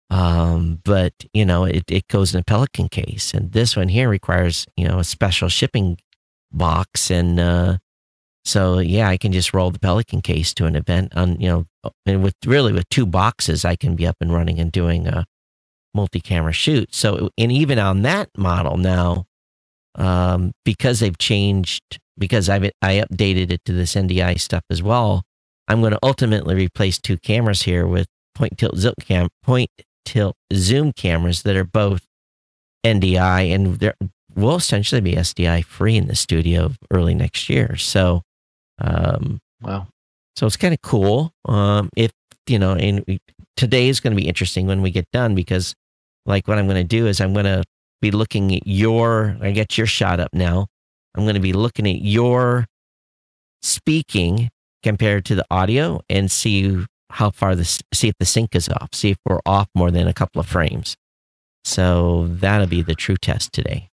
Um, 0.10 0.80
but 0.86 1.14
you 1.34 1.44
know, 1.44 1.66
it 1.66 1.84
it 1.90 2.08
goes 2.08 2.34
in 2.34 2.40
a 2.40 2.44
Pelican 2.44 2.88
case, 2.88 3.34
and 3.34 3.52
this 3.52 3.76
one 3.76 3.90
here 3.90 4.08
requires 4.08 4.66
you 4.78 4.88
know 4.88 5.00
a 5.00 5.04
special 5.04 5.50
shipping 5.50 5.98
box, 6.52 7.12
and 7.12 7.40
uh, 7.40 7.78
so 8.46 8.80
yeah, 8.80 9.10
I 9.10 9.18
can 9.18 9.32
just 9.32 9.54
roll 9.54 9.72
the 9.72 9.80
Pelican 9.80 10.22
case 10.22 10.54
to 10.56 10.66
an 10.66 10.76
event 10.76 11.14
on, 11.16 11.40
you 11.40 11.48
know, 11.48 11.66
and 12.06 12.24
with 12.24 12.36
really 12.46 12.74
with 12.74 12.88
two 12.89 13.06
boxes, 13.06 13.65
I 13.65 13.76
can 13.76 13.96
be 13.96 14.08
up 14.08 14.17
and 14.22 14.34
running 14.34 14.60
and 14.60 14.72
doing 14.72 15.08
a 15.08 15.26
multi-camera 15.93 16.54
shoot. 16.54 16.93
So, 16.93 17.30
and 17.38 17.52
even 17.52 17.80
on 17.80 18.02
that 18.04 18.30
model 18.38 18.78
now, 18.78 19.26
um, 19.96 20.54
because 20.65 21.00
they've 21.00 21.17
changed, 21.17 22.00
because 22.17 22.50
I've 22.50 22.63
I 22.82 22.96
updated 22.96 23.52
it 23.52 23.62
to 23.65 23.74
this 23.74 23.96
NDI 23.96 24.39
stuff 24.39 24.63
as 24.69 24.82
well. 24.82 25.24
I'm 25.67 25.82
going 25.82 25.93
to 25.93 26.00
ultimately 26.04 26.56
replace 26.56 27.00
two 27.00 27.17
cameras 27.17 27.63
here 27.63 27.88
with 27.88 28.08
point 28.36 28.58
tilt 28.58 28.76
zoom 28.76 28.96
cam, 29.00 29.30
point 29.43 29.69
tilt 30.06 30.36
zoom 30.54 30.91
cameras 30.91 31.43
that 31.43 31.56
are 31.56 31.63
both 31.63 32.06
NDI 32.86 33.54
and 33.54 33.80
they 33.80 33.93
will 34.36 34.56
essentially 34.56 35.02
be 35.02 35.13
SDI 35.13 35.63
free 35.63 35.96
in 35.96 36.08
the 36.08 36.15
studio 36.15 36.72
early 36.91 37.15
next 37.15 37.50
year. 37.50 37.78
So 37.78 38.24
um, 38.80 39.39
wow. 39.62 39.88
So 40.36 40.46
it's 40.46 40.58
kind 40.58 40.74
of 40.74 40.82
cool. 40.82 41.32
Um, 41.46 41.89
if, 41.96 42.12
you 42.48 42.60
know, 42.60 42.74
and 42.74 43.04
we, 43.08 43.19
today 43.56 43.88
is 43.88 44.00
going 44.00 44.15
to 44.15 44.22
be 44.22 44.28
interesting 44.28 44.67
when 44.67 44.82
we 44.82 44.91
get 44.91 45.06
done 45.12 45.36
because, 45.36 45.76
like, 46.26 46.48
what 46.48 46.58
I'm 46.58 46.67
going 46.67 46.76
to 46.76 46.84
do 46.84 47.08
is 47.08 47.22
I'm 47.22 47.34
going 47.34 47.46
to 47.46 47.63
be 48.02 48.12
looking 48.12 48.54
at 48.56 48.65
your, 48.65 49.38
I 49.41 49.52
get 49.52 49.78
your 49.78 49.88
shot 49.88 50.19
up 50.19 50.34
now. 50.34 50.67
I'm 51.15 51.24
going 51.24 51.36
to 51.36 51.41
be 51.41 51.54
looking 51.54 51.88
at 51.88 52.02
your 52.02 52.65
speaking 53.62 54.50
compared 54.82 55.26
to 55.26 55.36
the 55.36 55.46
audio 55.52 56.02
and 56.10 56.32
see 56.32 56.86
how 57.12 57.30
far 57.30 57.56
this, 57.56 57.80
see 57.93 58.08
if 58.08 58.15
the 58.19 58.26
sync 58.26 58.56
is 58.56 58.67
off, 58.67 58.89
see 58.93 59.12
if 59.12 59.17
we're 59.26 59.39
off 59.46 59.67
more 59.76 59.91
than 59.91 60.08
a 60.08 60.13
couple 60.13 60.39
of 60.39 60.48
frames. 60.48 60.96
So 61.63 62.28
that'll 62.28 62.67
be 62.67 62.82
the 62.82 62.96
true 62.96 63.15
test 63.15 63.54
today. 63.54 63.89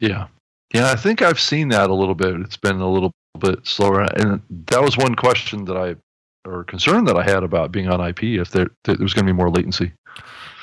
Yeah. 0.00 0.28
Yeah, 0.72 0.90
I 0.90 0.96
think 0.96 1.22
I've 1.22 1.38
seen 1.38 1.68
that 1.68 1.90
a 1.90 1.94
little 1.94 2.16
bit. 2.16 2.34
It's 2.40 2.56
been 2.56 2.80
a 2.80 2.90
little 2.90 3.12
bit 3.38 3.66
slower. 3.66 4.02
And 4.02 4.40
that 4.68 4.82
was 4.82 4.96
one 4.96 5.14
question 5.14 5.64
that 5.66 5.76
I, 5.76 5.96
or 6.48 6.64
concern 6.64 7.04
that 7.04 7.16
I 7.16 7.22
had 7.22 7.42
about 7.42 7.72
being 7.72 7.88
on 7.88 8.06
IP, 8.06 8.22
if 8.24 8.50
there, 8.50 8.68
there 8.84 8.96
was 8.98 9.14
going 9.14 9.26
to 9.26 9.32
be 9.32 9.36
more 9.36 9.50
latency. 9.50 9.92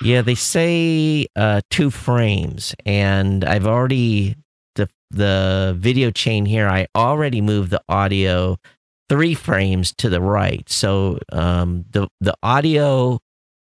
Yeah, 0.02 0.22
they 0.22 0.36
say 0.36 1.28
uh, 1.36 1.62
two 1.70 1.92
frames, 1.92 2.74
and 2.86 3.44
I've 3.44 3.68
already 3.68 4.36
the 4.76 4.90
the 5.12 5.76
video 5.78 6.10
chain 6.10 6.46
here. 6.46 6.68
I 6.68 6.88
already 6.96 7.40
moved 7.40 7.70
the 7.70 7.84
audio 7.88 8.58
three 9.10 9.36
frames 9.36 9.94
to 9.98 10.10
the 10.10 10.20
right, 10.20 10.68
so 10.68 11.20
um, 11.32 11.86
the 11.92 12.08
the 12.20 12.34
audio. 12.42 13.20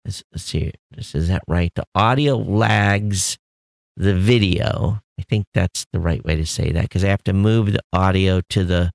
Let's, 0.03 0.23
let's 0.33 0.43
see, 0.43 0.73
this 0.91 1.15
is 1.15 1.29
that 1.29 1.43
right? 1.47 1.71
The 1.75 1.85
audio 1.95 2.35
lags 2.35 3.37
the 3.97 4.13
video 4.13 5.01
I 5.19 5.23
think 5.23 5.45
that's 5.53 5.85
the 5.91 5.99
right 5.99 6.23
way 6.23 6.35
to 6.35 6.45
say 6.45 6.71
that 6.71 6.83
because 6.83 7.03
I 7.03 7.09
have 7.09 7.23
to 7.23 7.33
move 7.33 7.73
the 7.73 7.81
audio 7.91 8.41
to 8.49 8.63
the 8.63 8.91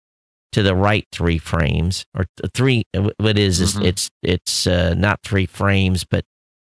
to 0.52 0.62
the 0.62 0.74
right 0.74 1.06
three 1.10 1.38
frames 1.38 2.04
or 2.14 2.26
three. 2.54 2.84
What 3.18 3.38
is 3.38 3.60
mm-hmm. 3.60 3.84
it's 3.84 4.10
it's 4.22 4.66
uh, 4.66 4.94
not 4.94 5.20
three 5.22 5.46
frames, 5.46 6.04
but 6.04 6.24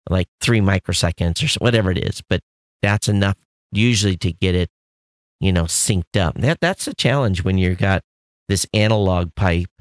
like 0.09 0.27
three 0.41 0.61
microseconds 0.61 1.43
or 1.43 1.63
whatever 1.63 1.91
it 1.91 1.97
is. 1.97 2.21
But 2.27 2.41
that's 2.81 3.07
enough 3.07 3.37
usually 3.71 4.17
to 4.17 4.31
get 4.31 4.55
it, 4.55 4.69
you 5.39 5.51
know, 5.51 5.63
synced 5.63 6.17
up. 6.17 6.35
That 6.35 6.59
that's 6.61 6.87
a 6.87 6.93
challenge 6.93 7.43
when 7.43 7.57
you've 7.57 7.79
got 7.79 8.03
this 8.47 8.65
analog 8.73 9.35
pipe, 9.35 9.71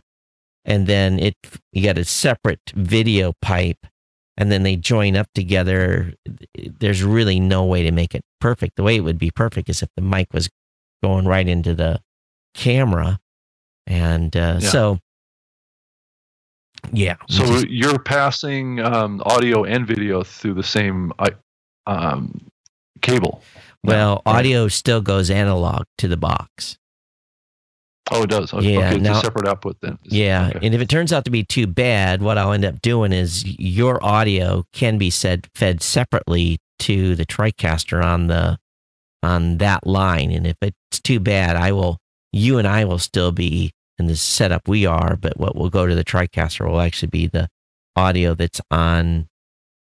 and 0.65 0.87
then 0.87 1.19
it 1.19 1.37
you 1.73 1.85
got 1.85 1.99
a 1.99 2.05
separate 2.05 2.73
video 2.75 3.35
pipe 3.41 3.87
and 4.37 4.51
then 4.51 4.63
they 4.63 4.77
join 4.77 5.17
up 5.17 5.29
together, 5.35 6.15
there's 6.79 7.03
really 7.03 7.39
no 7.41 7.65
way 7.65 7.83
to 7.83 7.93
make 7.93 8.15
it 8.15 8.23
perfect. 8.41 8.77
The 8.77 8.83
way 8.83 8.97
it 8.97 9.01
would 9.01 9.19
be 9.19 9.31
perfect 9.31 9.69
is 9.69 9.83
if 9.83 9.89
the 9.97 10.03
mic 10.03 10.33
was 10.33 10.49
going 11.03 11.27
right 11.27 11.47
into 11.47 11.75
the 11.75 12.01
camera. 12.55 13.19
And 13.87 14.35
uh, 14.37 14.59
yeah. 14.61 14.69
so 14.69 14.99
Yeah. 16.93 17.17
So 17.29 17.45
is- 17.45 17.65
you're 17.69 17.99
passing 17.99 18.81
um, 18.81 19.23
audio 19.27 19.65
and 19.65 19.87
video 19.87 20.23
through 20.23 20.55
the 20.55 20.63
same 20.63 21.13
um, 21.87 22.41
cable. 23.01 23.43
well, 23.85 24.23
right? 24.27 24.37
audio 24.39 24.69
still 24.69 25.01
goes 25.01 25.31
analog 25.31 25.85
to 25.99 26.09
the 26.09 26.17
box. 26.17 26.79
Oh, 28.11 28.25
it 28.25 28.31
does. 28.31 28.53
Okay, 28.53 28.73
Yeah, 28.75 28.79
okay, 28.89 28.95
it's 28.97 29.03
now- 29.05 29.19
a 29.19 29.23
separate 29.23 29.47
output 29.49 29.77
then. 29.81 29.99
Yeah, 30.03 30.49
Okay. 30.55 30.67
and 30.67 30.75
if 30.75 30.81
it 30.81 30.89
turns 30.89 31.13
out 31.13 31.25
to 31.25 31.31
be 31.31 31.45
too 31.45 31.67
bad, 31.67 32.21
what 32.21 32.37
I'll 32.37 32.53
end 32.53 32.65
up 32.65 32.83
doing 32.83 33.13
is 33.13 33.45
your 33.59 34.05
audio 34.05 34.65
can 34.73 34.99
be 34.99 35.09
said 35.09 35.47
fed 35.55 35.83
separately 35.83 36.59
to 36.81 37.15
the 37.15 37.25
TriCaster 37.25 38.05
on 38.05 38.27
the 38.27 38.59
on 39.23 39.59
that 39.59 39.87
line, 39.87 40.33
and 40.33 40.47
if 40.49 40.57
it's 40.61 41.01
too 41.01 41.21
bad, 41.21 41.55
I 41.55 41.71
will 41.71 41.99
you 42.33 42.59
and 42.59 42.67
I 42.67 42.85
will 42.85 42.99
still 42.99 43.31
be 43.31 43.71
in 43.99 44.09
the 44.09 44.17
setup 44.17 44.67
we 44.67 44.85
are, 44.85 45.15
but 45.17 45.39
what 45.39 45.55
will 45.55 45.71
go 45.71 45.87
to 45.87 45.95
the 45.95 46.05
TriCaster 46.05 46.69
will 46.69 46.81
actually 46.81 47.09
be 47.11 47.29
the 47.29 47.49
audio 47.95 48.35
that's 48.35 48.61
on 48.71 49.29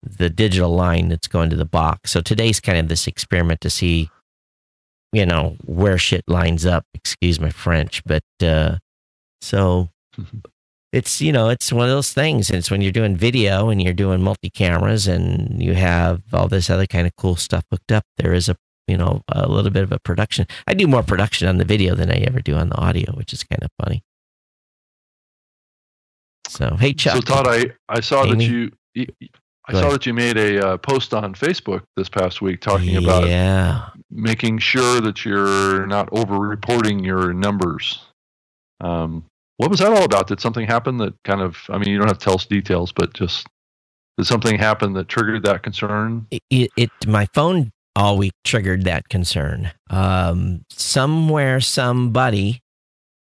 the 0.03 0.29
digital 0.29 0.75
line 0.75 1.09
that's 1.09 1.29
going 1.29 1.49
to 1.49 1.57
the 1.57 1.64
box. 1.64 2.11
So 2.11 2.21
today's 2.21 2.61
kind 2.61 2.77
of 2.77 2.88
this 2.88 3.07
experiment 3.07 3.62
to 3.62 3.71
see, 3.71 4.11
you 5.14 5.24
know, 5.27 5.57
where 5.64 5.98
shit 5.98 6.22
lines 6.29 6.66
up. 6.66 6.85
Excuse 6.94 7.38
my 7.40 7.50
French, 7.50 8.03
but 8.05 8.24
uh, 8.42 8.79
so 9.40 9.90
it's 10.92 11.20
you 11.20 11.33
know 11.33 11.48
it's 11.48 11.72
one 11.72 11.85
of 11.88 11.90
those 11.94 12.12
things. 12.12 12.50
And 12.50 12.59
it's 12.59 12.70
when 12.70 12.83
you're 12.83 12.92
doing 12.92 13.16
video 13.16 13.68
and 13.68 13.83
you're 13.83 13.92
doing 13.92 14.22
multi 14.22 14.50
cameras 14.50 15.07
and 15.07 15.62
you 15.62 15.74
have 15.74 16.22
all 16.33 16.48
this 16.48 16.70
other 16.70 16.87
kind 16.87 17.07
of 17.07 17.14
cool 17.16 17.37
stuff 17.37 17.64
hooked 17.70 17.92
up. 17.92 18.05
There 18.18 18.35
is 18.35 18.48
a 18.48 18.57
you 18.88 18.96
know 18.96 19.22
a 19.29 19.48
little 19.48 19.70
bit 19.70 19.83
of 19.85 19.92
a 19.92 19.98
production. 20.00 20.46
I 20.66 20.74
do 20.74 20.87
more 20.87 21.03
production 21.03 21.48
on 21.48 21.59
the 21.59 21.64
video 21.64 21.94
than 21.94 22.11
I 22.11 22.16
ever 22.27 22.40
do 22.40 22.55
on 22.57 22.68
the 22.70 22.77
audio, 22.77 23.12
which 23.12 23.33
is 23.33 23.44
kind 23.44 23.62
of 23.62 23.70
funny. 23.83 24.03
So 26.48 26.77
hey 26.79 26.92
Chuck, 26.92 27.14
So 27.16 27.20
Todd, 27.22 27.46
I, 27.48 27.66
I 27.88 28.00
saw 28.00 28.24
Amy? 28.24 28.46
that 28.46 28.53
you, 28.53 29.07
I 29.66 29.72
Go 29.72 29.79
saw 29.81 29.87
ahead. 29.87 29.92
that 29.94 30.07
you 30.07 30.14
made 30.14 30.37
a 30.37 30.66
uh, 30.68 30.77
post 30.77 31.14
on 31.14 31.35
Facebook 31.35 31.83
this 31.96 32.09
past 32.09 32.42
week 32.42 32.61
talking 32.61 32.96
about 32.96 33.27
yeah. 33.29 33.88
Making 34.11 34.59
sure 34.59 35.01
that 35.01 35.25
you're 35.25 35.87
not 35.87 36.09
over-reporting 36.12 37.05
your 37.05 37.33
numbers. 37.33 38.05
Um, 38.81 39.25
what 39.57 39.71
was 39.71 39.81
that 39.81 39.93
all 39.93 40.05
about? 40.05 40.27
Did 40.27 40.40
something 40.40 40.67
happen 40.67 40.99
that 40.99 41.14
kind 41.25 41.40
of? 41.40 41.59
I 41.69 41.79
mean, 41.79 41.88
you 41.88 41.99
don't 41.99 42.09
have 42.09 42.19
to 42.19 42.25
tell 42.25 42.35
us 42.35 42.47
details, 42.47 42.93
but 42.93 43.14
just 43.14 43.47
did 44.19 44.27
something 44.27 44.59
happen 44.59 44.93
that 44.95 45.09
triggered 45.09 45.45
that 45.45 45.62
concern? 45.62 46.27
it, 46.51 46.71
it 46.77 46.90
my 47.07 47.27
phone 47.35 47.71
all 47.97 48.19
week 48.19 48.33
triggered 48.45 48.85
that 48.85 49.09
concern. 49.09 49.71
Um, 49.90 50.64
somewhere 50.71 51.61
somebody 51.61 52.61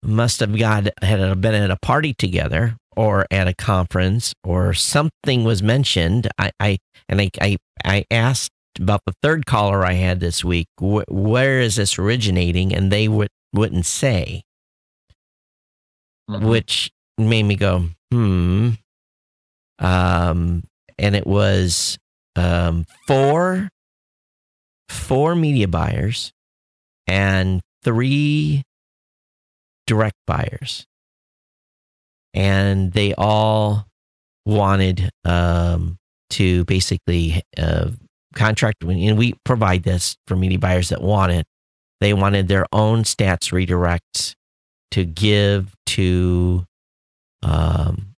must 0.02 0.40
have 0.40 0.57
got 0.59 0.88
had 1.02 1.40
been 1.40 1.54
at 1.54 1.70
a 1.70 1.78
party 1.81 2.14
together 2.14 2.76
or 2.96 3.26
at 3.31 3.46
a 3.46 3.54
conference 3.54 4.35
or 4.42 4.74
something 4.74 5.44
was 5.44 5.62
mentioned. 5.62 6.28
I, 6.38 6.50
I 6.59 6.78
and 7.09 7.20
I, 7.20 7.31
I 7.40 7.57
I 7.85 8.04
asked 8.11 8.50
about 8.81 9.02
the 9.07 9.14
third 9.22 9.46
caller 9.46 9.85
I 9.85 9.94
had 9.94 10.20
this 10.20 10.44
week. 10.44 10.68
Wh- 10.81 11.09
where 11.11 11.61
is 11.61 11.76
this 11.76 11.98
originating? 11.98 12.74
And 12.74 12.90
they 12.92 13.09
would 13.09 13.28
wouldn't 13.52 13.87
say, 13.87 14.42
Mhm. 16.31 16.48
which 16.48 16.90
made 17.16 17.44
me 17.44 17.57
go 17.57 17.88
hmm. 18.12 18.70
Um, 19.81 20.64
and 20.98 21.14
it 21.16 21.26
was 21.26 21.98
um 22.37 22.85
four 23.07 23.68
four 24.88 25.35
media 25.35 25.68
buyers 25.68 26.33
and 27.07 27.61
three 27.85 28.62
direct 29.87 30.16
buyers 30.26 30.85
and 32.35 32.92
they 32.92 33.14
all 33.14 33.87
wanted 34.44 35.11
um, 35.24 35.96
to 36.31 36.64
basically 36.66 37.42
uh, 37.57 37.90
contract 38.34 38.82
and 38.82 39.18
we 39.18 39.34
provide 39.44 39.82
this 39.84 40.16
for 40.26 40.36
media 40.36 40.58
buyers 40.58 40.90
that 40.90 41.02
want 41.02 41.32
it. 41.32 41.46
They 42.00 42.12
wanted 42.14 42.48
their 42.48 42.66
own 42.72 43.02
stats 43.02 43.50
redirects 43.52 44.34
to 44.92 45.04
give 45.04 45.74
to 45.86 46.64
um, 47.42 48.14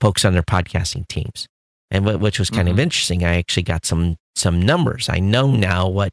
folks 0.00 0.24
on 0.24 0.32
their 0.32 0.42
podcasting 0.42 1.06
teams. 1.08 1.46
And 1.90 2.08
wh- 2.08 2.20
which 2.20 2.38
was 2.38 2.48
kind 2.50 2.68
of 2.68 2.76
Mhm. 2.76 2.80
interesting. 2.80 3.24
I 3.24 3.36
actually 3.36 3.64
got 3.64 3.84
some 3.84 4.16
some 4.34 4.62
numbers. 4.62 5.08
I 5.10 5.18
know 5.18 5.50
now 5.50 5.88
what 5.88 6.10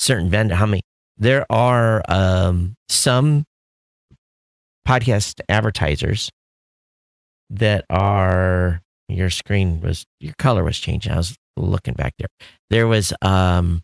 certain 0.00 0.28
vendor 0.28 0.56
how 0.56 0.66
many 0.66 0.82
there 1.16 1.46
are 1.50 2.02
um, 2.08 2.74
some 2.88 3.44
podcast 4.86 5.40
advertisers 5.48 6.30
that 7.50 7.84
are 7.90 8.80
your 9.10 9.30
screen 9.30 9.80
was 9.80 10.04
your 10.20 10.34
color 10.38 10.64
was 10.64 10.78
changing. 10.78 11.12
I 11.12 11.16
was 11.16 11.36
looking 11.56 11.94
back 11.94 12.14
there. 12.18 12.28
There 12.70 12.86
was 12.86 13.12
um 13.22 13.82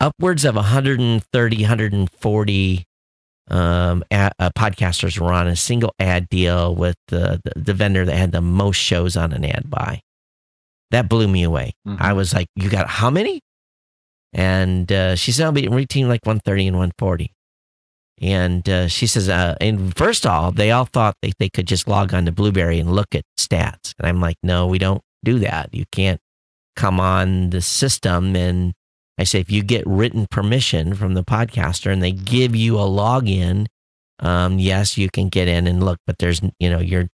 upwards 0.00 0.44
of 0.44 0.56
130 0.56 1.56
140 1.62 2.84
um 3.48 4.04
a, 4.10 4.30
uh, 4.38 4.50
podcasters 4.56 5.18
were 5.18 5.32
on 5.32 5.46
a 5.48 5.56
single 5.56 5.92
ad 5.98 6.28
deal 6.28 6.74
with 6.74 6.96
the, 7.08 7.40
the 7.44 7.52
the 7.56 7.74
vendor 7.74 8.04
that 8.04 8.16
had 8.16 8.32
the 8.32 8.40
most 8.40 8.76
shows 8.76 9.16
on 9.16 9.32
an 9.32 9.44
ad 9.44 9.68
buy. 9.68 10.00
That 10.90 11.08
blew 11.08 11.26
me 11.28 11.42
away. 11.42 11.72
Mhm. 11.86 12.00
i 12.00 12.12
was 12.12 12.32
like 12.34 12.46
you 12.56 12.68
got 12.70 12.88
how 12.88 13.10
many? 13.10 13.40
And 14.34 14.90
uh, 14.90 15.16
she 15.16 15.32
said 15.32 15.44
i'll 15.46 15.52
be 15.52 15.68
reaching 15.68 16.08
like 16.08 16.24
130 16.24 16.68
and 16.68 16.76
140 16.76 17.30
and 18.22 18.68
uh, 18.68 18.86
she 18.88 19.06
says, 19.08 19.28
uh, 19.28 19.56
and 19.60 19.94
first 19.96 20.24
of 20.24 20.30
all, 20.30 20.52
they 20.52 20.70
all 20.70 20.84
thought 20.84 21.16
they, 21.22 21.32
they 21.38 21.48
could 21.48 21.66
just 21.66 21.88
log 21.88 22.14
on 22.14 22.24
to 22.26 22.32
Blubrry 22.32 22.78
and 22.78 22.92
look 22.92 23.14
at 23.14 23.24
stats. 23.38 23.94
And 23.98 24.06
I'm 24.06 24.20
like, 24.20 24.36
no, 24.42 24.66
we 24.68 24.78
don't 24.78 25.02
do 25.24 25.40
that. 25.40 25.74
You 25.74 25.84
can't 25.90 26.20
come 26.76 27.00
on 27.00 27.50
the 27.50 27.60
system. 27.60 28.36
And 28.36 28.74
I 29.18 29.24
say, 29.24 29.40
if 29.40 29.50
you 29.50 29.62
get 29.64 29.84
written 29.86 30.26
permission 30.30 30.94
from 30.94 31.14
the 31.14 31.24
podcaster 31.24 31.92
and 31.92 32.02
they 32.02 32.12
give 32.12 32.54
you 32.54 32.78
a 32.78 32.84
login, 32.84 33.66
um, 34.20 34.60
yes, 34.60 34.96
you 34.96 35.10
can 35.10 35.28
get 35.28 35.48
in 35.48 35.66
and 35.66 35.82
look, 35.84 35.98
but 36.06 36.18
there's, 36.18 36.40
you 36.60 36.70
know, 36.70 36.78
you're, 36.78 37.08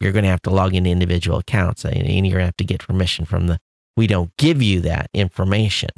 you're 0.00 0.12
going 0.12 0.24
to 0.24 0.30
have 0.30 0.42
to 0.42 0.50
log 0.50 0.74
into 0.74 0.90
individual 0.90 1.38
accounts 1.38 1.84
and 1.84 1.94
you're 2.26 2.32
going 2.32 2.40
to 2.40 2.44
have 2.46 2.56
to 2.56 2.64
get 2.64 2.80
permission 2.80 3.24
from 3.24 3.46
the, 3.46 3.58
we 3.96 4.08
don't 4.08 4.32
give 4.38 4.60
you 4.60 4.80
that 4.80 5.08
information. 5.14 5.90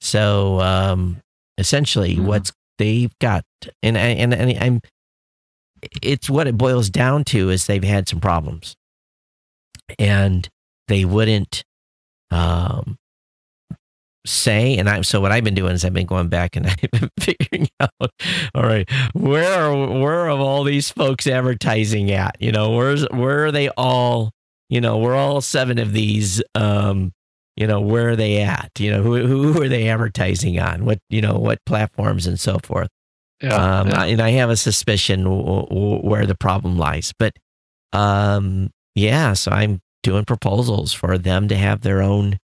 So, 0.00 0.60
um, 0.60 1.20
essentially 1.58 2.16
Mhm. 2.16 2.24
what's 2.24 2.52
they've 2.82 3.16
got 3.20 3.44
and 3.82 3.96
and 3.96 4.34
and 4.34 4.58
I'm 4.58 4.80
it's 6.02 6.28
what 6.28 6.48
it 6.48 6.58
boils 6.58 6.90
down 6.90 7.22
to 7.24 7.50
is 7.50 7.66
they've 7.66 7.82
had 7.82 8.08
some 8.08 8.20
problems. 8.20 8.74
And 9.98 10.48
they 10.88 11.04
wouldn't 11.04 11.62
um 12.30 12.96
say 14.24 14.78
and 14.78 14.88
I 14.88 15.02
so 15.02 15.20
what 15.20 15.32
I've 15.32 15.44
been 15.44 15.54
doing 15.54 15.72
is 15.72 15.84
I've 15.84 15.92
been 15.92 16.06
going 16.06 16.28
back 16.28 16.56
and 16.56 16.66
I've 16.82 16.90
been 16.90 17.10
figuring 17.20 17.68
out 17.80 18.10
all 18.54 18.62
right 18.62 18.88
where 19.12 19.62
are 19.62 20.00
where 20.00 20.26
are 20.26 20.30
all 20.30 20.64
these 20.64 20.90
folks 20.90 21.26
advertising 21.26 22.10
at? 22.10 22.36
You 22.40 22.52
know 22.52 22.72
where's 22.72 23.04
where 23.10 23.46
are 23.46 23.52
they 23.52 23.68
all 23.70 24.32
you 24.68 24.80
know 24.80 24.98
we're 24.98 25.16
all 25.16 25.40
seven 25.40 25.78
of 25.78 25.92
these 25.92 26.42
um 26.54 27.12
you 27.62 27.66
know 27.70 27.80
where 27.92 28.08
are 28.10 28.16
they 28.16 28.34
at 28.42 28.70
you 28.78 28.90
know 28.92 29.02
who 29.06 29.14
who 29.26 29.62
are 29.62 29.68
they 29.74 29.88
advertising 29.88 30.58
on 30.68 30.84
what 30.88 30.98
you 31.16 31.20
know 31.24 31.34
what 31.46 31.58
platforms 31.70 32.26
and 32.26 32.38
so 32.40 32.58
forth 32.68 32.88
Yeah, 33.40 33.54
um, 33.80 33.88
yeah. 33.88 34.00
I- 34.02 34.06
and 34.12 34.20
I 34.28 34.30
have 34.40 34.50
a 34.50 34.56
suspicion 34.68 35.24
w- 35.24 35.66
w- 35.68 36.02
where 36.10 36.26
the 36.26 36.36
problem 36.46 36.76
lies. 36.78 37.12
But 37.22 37.32
um, 37.92 38.70
yeah, 38.94 39.34
so 39.34 39.50
I'm 39.50 39.80
doing 40.02 40.24
proposals 40.24 40.92
for 40.92 41.18
them 41.18 41.48
to 41.48 41.56
have 41.56 41.80
their 41.82 42.00
own 42.02 42.38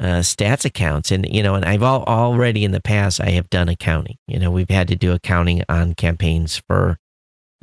uh, 0.00 0.22
stats 0.22 0.64
accounts, 0.64 1.10
and 1.12 1.26
you 1.28 1.42
know, 1.42 1.54
and 1.54 1.64
I've 1.64 1.82
all, 1.82 2.02
already 2.04 2.64
in 2.64 2.72
the 2.72 2.80
past 2.94 3.20
I 3.20 3.30
have 3.30 3.48
done 3.50 3.68
accounting. 3.68 4.16
You 4.26 4.38
know, 4.38 4.50
we've 4.50 4.70
had 4.70 4.88
to 4.88 4.96
do 4.96 5.12
accounting 5.12 5.62
on 5.68 5.94
campaigns 5.94 6.60
for. 6.68 6.96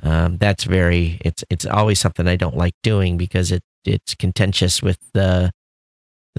Um, 0.03 0.37
that's 0.37 0.63
very. 0.63 1.17
It's 1.25 1.43
it's 1.49 1.65
always 1.65 1.99
something 1.99 2.27
I 2.27 2.37
don't 2.37 2.55
like 2.57 2.75
doing 2.83 3.17
because 3.17 3.51
it 3.51 3.63
it's 3.85 4.15
contentious 4.15 4.81
with 4.81 4.97
the 5.13 5.51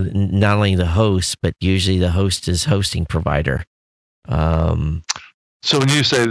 not 0.00 0.56
only 0.56 0.74
the 0.74 0.86
host 0.86 1.36
but 1.42 1.54
usually 1.60 1.98
the 1.98 2.10
host 2.12 2.48
is 2.48 2.64
hosting 2.64 3.06
provider. 3.06 3.64
Um, 4.28 5.02
So 5.62 5.78
when 5.78 5.88
you 5.88 6.02
say 6.04 6.26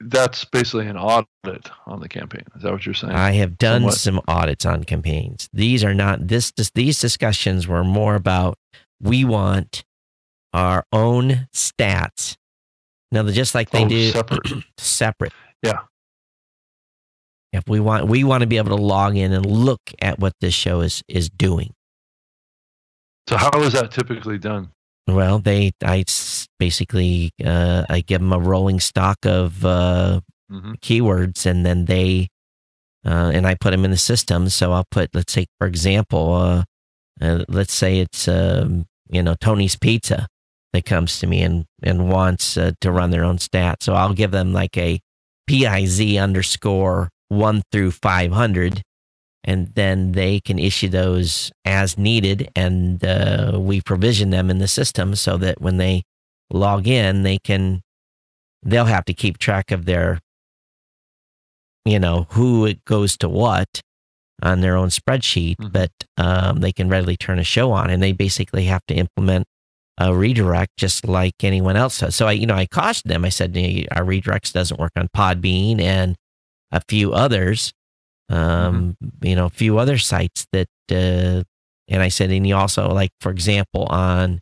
that's 0.00 0.44
basically 0.44 0.86
an 0.88 0.96
audit 0.98 1.70
on 1.86 2.00
the 2.00 2.08
campaign, 2.08 2.42
is 2.54 2.62
that 2.62 2.72
what 2.72 2.84
you're 2.84 2.94
saying? 2.94 3.14
I 3.14 3.32
have 3.32 3.56
done 3.58 3.82
Somewhat. 3.82 3.94
some 3.94 4.20
audits 4.28 4.66
on 4.66 4.84
campaigns. 4.84 5.48
These 5.52 5.82
are 5.84 5.94
not 5.94 6.28
this, 6.28 6.52
this 6.56 6.70
these 6.74 7.00
discussions 7.00 7.66
were 7.66 7.84
more 7.84 8.14
about 8.14 8.58
we 9.00 9.24
want 9.24 9.84
our 10.52 10.84
own 10.92 11.48
stats. 11.54 12.36
Now, 13.12 13.22
just 13.28 13.54
like 13.54 13.70
they 13.70 13.84
Oh, 13.84 13.88
do 13.88 14.10
separate. 14.10 14.52
separate. 14.78 15.32
Yeah. 15.62 15.80
If 17.52 17.62
we 17.68 17.80
want 17.80 18.06
we 18.08 18.24
want 18.24 18.42
to 18.42 18.46
be 18.46 18.56
able 18.58 18.76
to 18.76 18.82
log 18.82 19.16
in 19.16 19.32
and 19.32 19.46
look 19.46 19.80
at 20.02 20.18
what 20.18 20.34
this 20.40 20.52
show 20.54 20.80
is 20.80 21.02
is 21.08 21.30
doing. 21.30 21.72
So 23.28 23.36
how 23.36 23.60
is 23.60 23.72
that 23.72 23.90
typically 23.90 24.38
done? 24.38 24.70
Well, 25.08 25.38
they 25.38 25.72
I 25.84 26.04
basically 26.58 27.30
uh, 27.44 27.84
I 27.88 28.00
give 28.00 28.20
them 28.20 28.32
a 28.32 28.38
rolling 28.38 28.80
stock 28.80 29.18
of 29.24 29.64
uh, 29.64 30.20
hmm 30.50 30.74
keywords 30.80 31.46
and 31.46 31.66
then 31.66 31.86
they 31.86 32.28
uh, 33.06 33.30
and 33.32 33.46
I 33.46 33.54
put 33.54 33.70
them 33.70 33.84
in 33.84 33.92
the 33.92 33.96
system. 33.96 34.48
So 34.48 34.72
I'll 34.72 34.86
put, 34.90 35.14
let's 35.14 35.32
say, 35.32 35.46
for 35.58 35.68
example, 35.68 36.34
uh, 36.34 36.64
uh, 37.20 37.44
let's 37.48 37.72
say 37.72 38.00
it's 38.00 38.26
um, 38.26 38.86
you 39.08 39.22
know 39.22 39.34
Tony's 39.40 39.76
Pizza 39.76 40.26
that 40.72 40.84
comes 40.84 41.18
to 41.20 41.26
me 41.26 41.42
and 41.42 41.64
and 41.82 42.10
wants 42.10 42.56
uh, 42.56 42.72
to 42.80 42.90
run 42.90 43.10
their 43.10 43.24
own 43.24 43.38
stats. 43.38 43.84
So 43.84 43.94
I'll 43.94 44.14
give 44.14 44.32
them 44.32 44.52
like 44.52 44.76
a 44.76 45.00
PIZ 45.48 46.20
underscore 46.20 47.10
one 47.28 47.62
through 47.70 47.92
five 47.92 48.32
hundred, 48.32 48.82
and 49.46 49.68
then 49.74 50.12
they 50.12 50.40
can 50.40 50.58
issue 50.58 50.88
those 50.88 51.52
as 51.64 51.96
needed, 51.96 52.50
and 52.56 53.04
uh, 53.04 53.56
we 53.58 53.80
provision 53.80 54.30
them 54.30 54.50
in 54.50 54.58
the 54.58 54.68
system 54.68 55.14
so 55.14 55.36
that 55.38 55.60
when 55.60 55.76
they 55.76 56.02
log 56.50 56.86
in, 56.86 57.22
they 57.22 57.38
can 57.38 57.82
they'll 58.62 58.84
have 58.86 59.04
to 59.04 59.14
keep 59.14 59.38
track 59.38 59.70
of 59.70 59.84
their 59.84 60.20
you 61.84 61.98
know 61.98 62.26
who 62.30 62.66
it 62.66 62.84
goes 62.84 63.16
to 63.18 63.28
what 63.28 63.80
on 64.42 64.60
their 64.60 64.76
own 64.76 64.88
spreadsheet, 64.88 65.56
mm-hmm. 65.56 65.68
but 65.68 65.92
um, 66.18 66.60
they 66.60 66.72
can 66.72 66.88
readily 66.88 67.16
turn 67.16 67.38
a 67.38 67.44
show 67.44 67.72
on, 67.72 67.88
and 67.88 68.02
they 68.02 68.12
basically 68.12 68.64
have 68.64 68.84
to 68.86 68.94
implement 68.94 69.46
a 69.98 70.14
redirect 70.14 70.76
just 70.76 71.06
like 71.06 71.32
anyone 71.42 71.76
else 71.76 72.00
does. 72.00 72.14
So 72.14 72.26
I, 72.26 72.32
you 72.32 72.46
know, 72.46 72.54
I 72.54 72.66
cautioned 72.66 73.10
them. 73.10 73.24
I 73.24 73.30
said, 73.30 73.56
our 73.92 74.04
redirects 74.04 74.52
doesn't 74.52 74.78
work 74.78 74.92
on 74.96 75.08
Podbean 75.16 75.80
and 75.80 76.16
a 76.70 76.82
few 76.86 77.14
others, 77.14 77.72
um, 78.28 78.96
mm-hmm. 79.02 79.26
you 79.26 79.36
know, 79.36 79.46
a 79.46 79.50
few 79.50 79.78
other 79.78 79.98
sites 79.98 80.46
that, 80.52 80.68
uh, 80.90 81.42
and 81.88 82.02
I 82.02 82.08
said, 82.08 82.30
and 82.30 82.46
you 82.46 82.56
also 82.56 82.88
like, 82.88 83.10
for 83.20 83.30
example, 83.30 83.86
on 83.86 84.40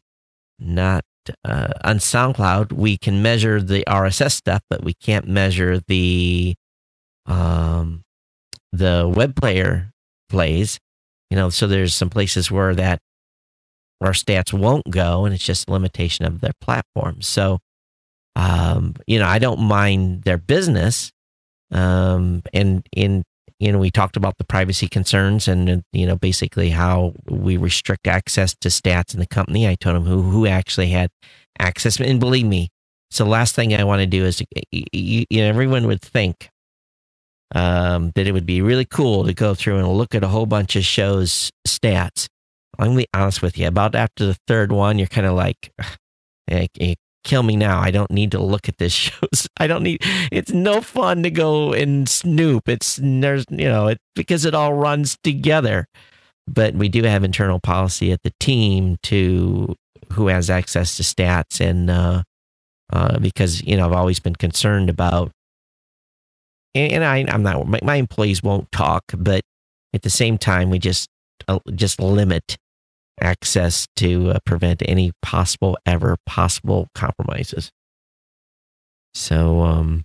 not 0.58 1.04
uh, 1.44 1.72
on 1.82 1.98
SoundCloud, 1.98 2.72
we 2.72 2.96
can 2.96 3.22
measure 3.22 3.60
the 3.60 3.84
RSS 3.88 4.32
stuff, 4.32 4.62
but 4.68 4.84
we 4.84 4.94
can't 4.94 5.26
measure 5.26 5.80
the 5.86 6.54
um, 7.26 8.02
the 8.72 9.10
web 9.14 9.36
player 9.36 9.90
plays. 10.28 10.78
You 11.30 11.36
know, 11.36 11.50
so 11.50 11.66
there's 11.66 11.94
some 11.94 12.10
places 12.10 12.50
where 12.50 12.74
that 12.74 13.00
our 14.00 14.12
stats 14.12 14.52
won't 14.52 14.90
go, 14.90 15.24
and 15.24 15.34
it's 15.34 15.44
just 15.44 15.68
a 15.68 15.72
limitation 15.72 16.24
of 16.24 16.40
their 16.40 16.52
platform. 16.60 17.22
So, 17.22 17.58
um, 18.36 18.94
you 19.06 19.18
know, 19.18 19.26
I 19.26 19.38
don't 19.38 19.60
mind 19.60 20.22
their 20.22 20.38
business. 20.38 21.10
Um, 21.70 22.42
and 22.52 22.86
in 22.94 23.24
you 23.64 23.72
know, 23.72 23.79
we 23.79 23.90
talked 23.90 24.16
about 24.16 24.37
the 24.37 24.44
privacy 24.44 24.88
concerns 24.88 25.48
and 25.48 25.70
uh, 25.70 25.77
you 25.92 26.07
know 26.07 26.16
basically 26.16 26.70
how 26.70 27.14
we 27.31 27.57
restrict 27.57 28.07
access 28.07 28.55
to 28.61 28.68
stats 28.68 29.14
in 29.14 29.20
the 29.20 29.27
company. 29.27 29.66
I 29.66 29.74
told 29.74 29.96
them 29.96 30.05
who 30.05 30.22
who 30.22 30.46
actually 30.46 30.88
had 30.88 31.11
access, 31.59 31.98
and 31.98 32.20
believe 32.20 32.46
me, 32.46 32.68
so 33.11 33.24
the 33.24 33.31
last 33.31 33.55
thing 33.55 33.74
I 33.74 33.85
want 33.85 34.00
to 34.00 34.07
do 34.07 34.24
is 34.24 34.37
to, 34.37 34.46
you, 34.70 35.24
you 35.31 35.40
know 35.40 35.48
everyone 35.48 35.87
would 35.87 36.03
think 36.03 36.50
um, 37.55 38.12
that 38.14 38.27
it 38.27 38.33
would 38.33 38.46
be 38.46 38.61
really 38.61 38.85
cool 38.85 39.24
to 39.24 39.33
go 39.33 39.55
through 39.55 39.79
and 39.79 39.88
look 39.88 40.14
at 40.14 40.24
a 40.24 40.29
whole 40.29 40.46
bunch 40.46 40.77
of 40.77 40.85
shows 40.85 41.50
stats. 41.66 42.27
I'm 42.79 42.88
gonna 42.88 42.98
be 42.98 43.09
honest 43.14 43.40
with 43.40 43.57
you. 43.57 43.68
About 43.68 43.94
after 43.94 44.27
the 44.27 44.37
third 44.46 44.72
one, 44.72 44.98
you're 44.98 45.07
kind 45.07 45.27
of 45.27 45.35
like, 45.35 45.72
kill 47.24 47.42
me 47.42 47.56
now. 47.56 47.80
I 47.80 47.90
don't 47.90 48.10
need 48.10 48.30
to 48.32 48.42
look 48.42 48.68
at 48.68 48.78
this 48.78 48.92
shows. 48.92 49.48
I 49.58 49.66
don't 49.66 49.82
need. 49.82 50.02
It's 50.30 50.52
no 50.52 50.80
fun 50.80 51.22
to 51.22 51.30
go 51.30 51.72
and 51.72 52.08
snoop. 52.08 52.68
It's 52.68 52.98
there's 53.02 53.44
you 53.50 53.68
know 53.68 53.88
it 53.88 53.98
because 54.14 54.44
it 54.44 54.54
all 54.54 54.74
runs 54.74 55.16
together. 55.22 55.87
But 56.46 56.74
we 56.74 56.88
do 56.90 57.02
have 57.04 57.24
internal 57.24 57.58
policy 57.58 58.12
at 58.12 58.22
the 58.22 58.32
team 58.38 58.98
to 59.04 59.74
who 60.12 60.28
has 60.28 60.50
access 60.50 60.96
to 60.98 61.02
stats 61.02 61.58
and 61.58 61.90
uh, 61.90 62.22
uh, 62.92 63.18
because 63.18 63.62
you 63.62 63.76
know 63.76 63.87
I've 63.87 63.92
always 63.92 64.20
been 64.20 64.37
concerned 64.37 64.90
about 64.90 65.32
and 66.74 67.04
I, 67.04 67.24
I'm 67.28 67.42
not 67.42 67.66
my, 67.66 67.80
my 67.82 67.96
employees 67.96 68.42
won't 68.42 68.70
talk, 68.72 69.04
but 69.16 69.42
at 69.92 70.02
the 70.02 70.10
same 70.10 70.38
time, 70.38 70.70
we 70.70 70.78
just 70.78 71.08
uh, 71.48 71.60
just 71.74 72.00
limit 72.00 72.56
access 73.20 73.87
to 73.96 74.31
uh, 74.31 74.38
prevent 74.44 74.83
any 74.87 75.12
possible 75.22 75.79
ever 75.87 76.16
possible 76.27 76.88
compromises. 76.94 77.70
So, 79.14 79.61
um, 79.61 80.05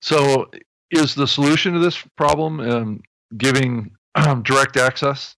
so 0.00 0.50
is 0.90 1.14
the 1.14 1.26
solution 1.26 1.74
to 1.74 1.78
this 1.80 2.04
problem 2.16 2.60
um, 2.60 3.02
giving 3.36 3.90
um, 4.14 4.42
direct 4.42 4.76
access 4.76 5.34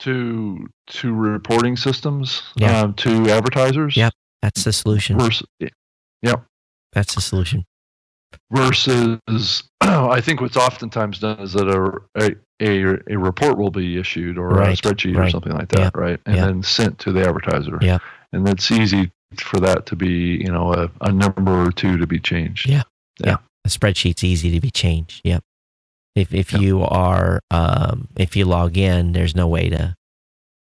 to 0.00 0.66
to 0.86 1.14
reporting 1.14 1.76
systems 1.76 2.42
yeah. 2.56 2.80
um, 2.80 2.94
to 2.94 3.30
advertisers? 3.30 3.96
Yep, 3.96 4.12
that's 4.42 4.64
the 4.64 4.72
solution. 4.72 5.18
Versus, 5.18 5.46
yep, 6.22 6.44
that's 6.92 7.14
the 7.14 7.20
solution 7.20 7.64
versus 8.50 9.64
I 9.80 10.20
think 10.20 10.40
what's 10.40 10.56
oftentimes 10.56 11.18
done 11.18 11.40
is 11.40 11.52
that 11.52 11.68
a 11.68 12.22
a, 12.22 12.34
a 12.60 12.82
a 13.12 13.18
report 13.18 13.58
will 13.58 13.70
be 13.70 13.98
issued 13.98 14.38
or 14.38 14.48
right, 14.48 14.78
a 14.78 14.82
spreadsheet 14.82 15.16
right. 15.16 15.28
or 15.28 15.30
something 15.30 15.52
like 15.52 15.68
that, 15.68 15.92
yeah, 15.94 16.00
right? 16.00 16.20
And 16.26 16.36
yeah. 16.36 16.46
then 16.46 16.62
sent 16.62 16.98
to 17.00 17.12
the 17.12 17.26
advertiser. 17.26 17.78
Yeah. 17.80 17.98
And 18.32 18.48
it's 18.48 18.70
easy 18.70 19.12
for 19.38 19.60
that 19.60 19.86
to 19.86 19.96
be, 19.96 20.36
you 20.36 20.50
know, 20.50 20.72
a, 20.72 20.90
a 21.00 21.12
number 21.12 21.66
or 21.66 21.72
two 21.72 21.98
to 21.98 22.06
be 22.06 22.20
changed. 22.20 22.68
Yeah. 22.68 22.82
Yeah. 23.20 23.26
yeah. 23.26 23.36
A 23.64 23.68
spreadsheet's 23.68 24.24
easy 24.24 24.50
to 24.52 24.60
be 24.60 24.70
changed. 24.70 25.20
Yep. 25.24 25.42
If 26.14 26.32
if 26.32 26.52
you 26.52 26.82
are 26.82 27.40
um 27.50 28.08
if 28.16 28.36
you 28.36 28.44
log 28.44 28.76
in, 28.76 29.12
there's 29.12 29.34
no 29.34 29.48
way 29.48 29.68
to 29.70 29.96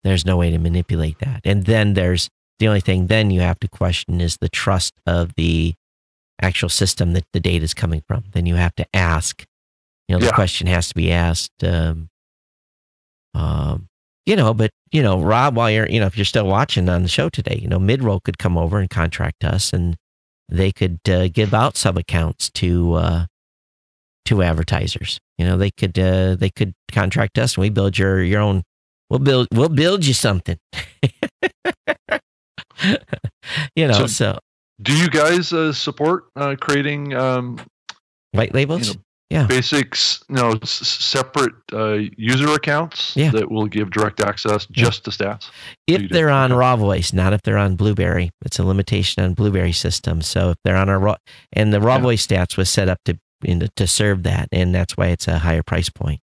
there's 0.05 0.25
no 0.25 0.37
way 0.37 0.51
to 0.51 0.59
manipulate 0.59 1.19
that. 1.19 1.41
And 1.45 1.67
then 1.67 1.95
there's 1.95 2.31
the 2.59 2.69
only 2.69 2.81
thing 2.81 3.09
then 3.09 3.31
you 3.31 3.41
have 3.41 3.61
to 3.61 3.69
question 3.69 4.21
is 4.21 4.39
the 4.41 4.49
trust 4.49 4.95
of 5.07 5.35
the 5.35 5.75
actual 6.41 6.69
system 6.69 7.13
that 7.13 7.25
the 7.33 7.41
data 7.41 7.65
is 7.65 7.75
coming 7.75 8.03
from. 8.07 8.25
Then 8.33 8.47
you 8.47 8.55
have 8.55 8.75
to 8.77 8.87
ask, 8.95 9.45
you 10.09 10.15
know, 10.15 10.21
the 10.21 10.27
yeah. 10.27 10.33
question 10.33 10.67
has 10.67 10.89
to 10.89 10.95
be 10.95 11.13
asked. 11.13 11.65
Um, 11.65 12.09
um, 13.35 13.89
you 14.25 14.37
know, 14.37 14.55
but 14.55 14.71
you 14.91 15.03
know, 15.03 15.21
Rob, 15.21 15.57
while 15.57 15.71
you're, 15.71 15.89
you 15.89 16.01
know, 16.01 16.07
if 16.07 16.17
you're 16.17 16.25
still 16.25 16.47
watching 16.47 16.89
on 16.89 17.03
the 17.03 17.09
show 17.09 17.29
today, 17.29 17.59
you 17.61 17.69
know, 17.69 17.79
Midroll 17.79 18.23
could 18.23 18.39
come 18.39 18.57
over 18.57 18.79
and 18.79 18.89
contract 18.89 19.45
us, 19.45 19.73
and 19.73 19.97
they 20.49 20.73
could 20.73 21.01
uh, 21.09 21.29
give 21.29 21.53
out 21.55 21.77
sub 21.77 21.97
accounts 21.99 22.51
to 22.51 22.95
uh, 22.95 23.27
to 24.27 24.43
advertisers. 24.43 25.19
You 25.39 25.47
know, 25.47 25.57
they 25.57 25.71
could 25.71 25.99
uh, 25.99 26.37
they 26.37 26.51
could 26.51 26.75
contract 26.93 27.39
us, 27.39 27.57
and 27.57 27.63
we 27.63 27.71
build 27.71 27.99
your 27.99 28.23
your 28.23 28.41
own. 28.41 28.63
We'll 29.11 29.21
build 29.21 29.49
we'll 29.53 29.69
build 29.69 30.05
you 30.05 30.15
something. 30.15 30.59
you 33.75 33.87
know, 33.87 33.93
so, 33.93 34.07
so 34.07 34.39
do 34.83 34.97
you 34.97 35.09
guys 35.09 35.53
uh, 35.53 35.73
support 35.73 36.27
uh, 36.37 36.57
creating 36.61 37.15
um, 37.15 37.59
white 38.33 38.55
labels? 38.55 38.89
You 38.89 38.95
know, 38.95 39.01
yeah, 39.31 39.47
basics. 39.47 40.23
You 40.29 40.37
know, 40.37 40.51
s- 40.63 40.71
separate 40.71 41.55
uh, 41.73 41.99
user 42.17 42.53
accounts 42.53 43.17
yeah. 43.17 43.31
that 43.31 43.51
will 43.51 43.67
give 43.67 43.91
direct 43.91 44.21
access 44.21 44.67
just 44.67 45.07
yeah. 45.07 45.11
to 45.11 45.39
stats. 45.39 45.51
If 45.87 46.11
they're 46.11 46.31
on 46.31 46.53
RawVoice, 46.53 47.13
not 47.13 47.33
if 47.33 47.43
they're 47.43 47.59
on 47.59 47.77
Blubrry. 47.77 48.31
It's 48.45 48.59
a 48.59 48.65
limitation 48.65 49.25
on 49.25 49.35
Blubrry 49.35 49.73
system. 49.73 50.23
So 50.23 50.51
if 50.51 50.57
they're 50.65 50.77
on 50.77 50.89
our 50.89 50.99
Raw, 50.99 51.17
and 51.53 51.73
the 51.73 51.81
Raw 51.81 51.97
yeah. 51.97 52.03
Voice 52.03 52.27
stats 52.27 52.57
was 52.57 52.71
set 52.71 52.89
up 52.89 52.99
to 53.07 53.19
in, 53.45 53.69
to 53.77 53.87
serve 53.87 54.23
that, 54.23 54.49
and 54.53 54.75
that's 54.75 54.97
why 54.97 55.09
it's 55.09 55.29
a 55.29 55.39
higher 55.39 55.63
price 55.63 55.91
point. 55.91 56.21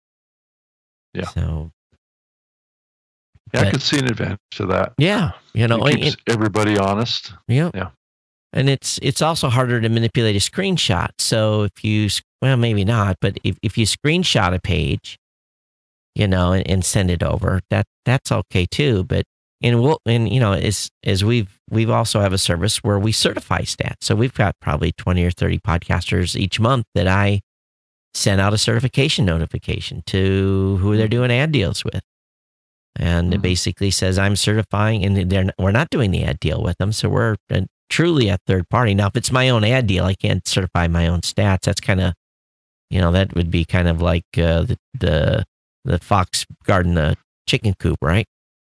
Yeah. 1.13 1.27
So 1.27 1.71
yeah, 3.53 3.61
but, 3.61 3.67
I 3.67 3.71
could 3.71 3.81
see 3.81 3.99
an 3.99 4.05
advantage 4.05 4.39
to 4.51 4.67
that. 4.67 4.93
Yeah, 4.97 5.31
you 5.53 5.67
know, 5.67 5.85
it 5.87 5.95
keeps 5.95 6.13
it, 6.13 6.19
everybody 6.27 6.77
honest. 6.77 7.33
Yeah, 7.47 7.71
yeah 7.73 7.89
and 8.53 8.69
it's 8.69 8.99
it's 9.01 9.21
also 9.21 9.49
harder 9.49 9.79
to 9.81 9.89
manipulate 9.89 10.35
a 10.35 10.39
screenshot. 10.39 11.09
So 11.19 11.63
if 11.63 11.83
you 11.83 12.09
well 12.41 12.57
maybe 12.57 12.85
not, 12.85 13.17
but 13.21 13.37
if, 13.43 13.57
if 13.61 13.77
you 13.77 13.85
screenshot 13.85 14.53
a 14.53 14.59
page, 14.59 15.17
you 16.15 16.27
know, 16.27 16.53
and, 16.53 16.67
and 16.69 16.85
send 16.85 17.11
it 17.11 17.23
over, 17.23 17.61
that 17.69 17.85
that's 18.05 18.31
okay 18.31 18.65
too. 18.65 19.03
But 19.03 19.25
and 19.61 19.81
we'll 19.81 19.99
and 20.05 20.31
you 20.31 20.39
know 20.39 20.53
as 20.53 20.89
as 21.03 21.23
we've 21.23 21.59
we've 21.69 21.89
also 21.89 22.19
have 22.19 22.33
a 22.33 22.37
service 22.37 22.77
where 22.77 22.99
we 22.99 23.11
certify 23.11 23.61
stats. 23.61 24.01
So 24.01 24.15
we've 24.15 24.33
got 24.33 24.55
probably 24.59 24.91
twenty 24.91 25.23
or 25.23 25.31
thirty 25.31 25.59
podcasters 25.59 26.35
each 26.35 26.59
month 26.59 26.85
that 26.95 27.07
I 27.07 27.41
send 28.13 28.41
out 28.41 28.53
a 28.53 28.57
certification 28.57 29.25
notification 29.25 30.03
to 30.07 30.77
who 30.81 30.97
they're 30.97 31.07
doing 31.07 31.31
ad 31.31 31.51
deals 31.51 31.85
with. 31.85 32.01
And 32.97 33.27
mm-hmm. 33.27 33.33
it 33.35 33.41
basically 33.41 33.91
says 33.91 34.19
I'm 34.19 34.35
certifying, 34.35 35.05
and 35.05 35.31
they're 35.31 35.51
we're 35.57 35.71
not 35.71 35.89
doing 35.89 36.11
the 36.11 36.23
ad 36.23 36.39
deal 36.39 36.61
with 36.61 36.77
them, 36.77 36.91
so 36.91 37.07
we're 37.07 37.37
truly 37.89 38.29
a 38.29 38.37
third 38.47 38.67
party. 38.69 38.95
Now, 38.95 39.07
if 39.07 39.15
it's 39.15 39.31
my 39.31 39.49
own 39.49 39.63
ad 39.63 39.85
deal, 39.85 40.05
I 40.05 40.15
can't 40.15 40.47
certify 40.47 40.87
my 40.87 41.07
own 41.07 41.21
stats. 41.21 41.61
That's 41.61 41.81
kind 41.81 42.01
of, 42.01 42.13
you 42.91 42.99
know, 42.99 43.11
that 43.11 43.33
would 43.35 43.49
be 43.49 43.65
kind 43.65 43.87
of 43.87 44.01
like 44.01 44.25
uh, 44.37 44.63
the, 44.63 44.77
the 44.99 45.45
the 45.83 45.99
fox 45.99 46.45
guarding 46.65 46.93
the 46.93 47.17
chicken 47.47 47.73
coop, 47.79 47.97
right? 48.01 48.25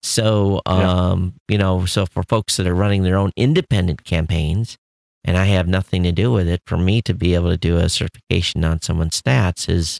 So, 0.04 0.62
um, 0.66 1.34
yeah. 1.48 1.54
you 1.54 1.58
know, 1.58 1.86
so 1.86 2.06
for 2.06 2.24
folks 2.24 2.58
that 2.58 2.68
are 2.68 2.76
running 2.76 3.04
their 3.04 3.18
own 3.18 3.32
independent 3.36 4.04
campaigns, 4.04 4.78
and 5.24 5.38
I 5.38 5.46
have 5.46 5.68
nothing 5.68 6.04
to 6.04 6.12
do 6.12 6.32
with 6.32 6.48
it, 6.48 6.62
for 6.66 6.78
me 6.78 7.02
to 7.04 7.14
be 7.14 7.34
able 7.36 7.50
to 7.50 7.58
do 7.58 7.78
a 7.78 7.90
certification 7.90 8.64
on 8.66 8.82
someone's 8.82 9.22
stats 9.22 9.70
is, 9.70 10.00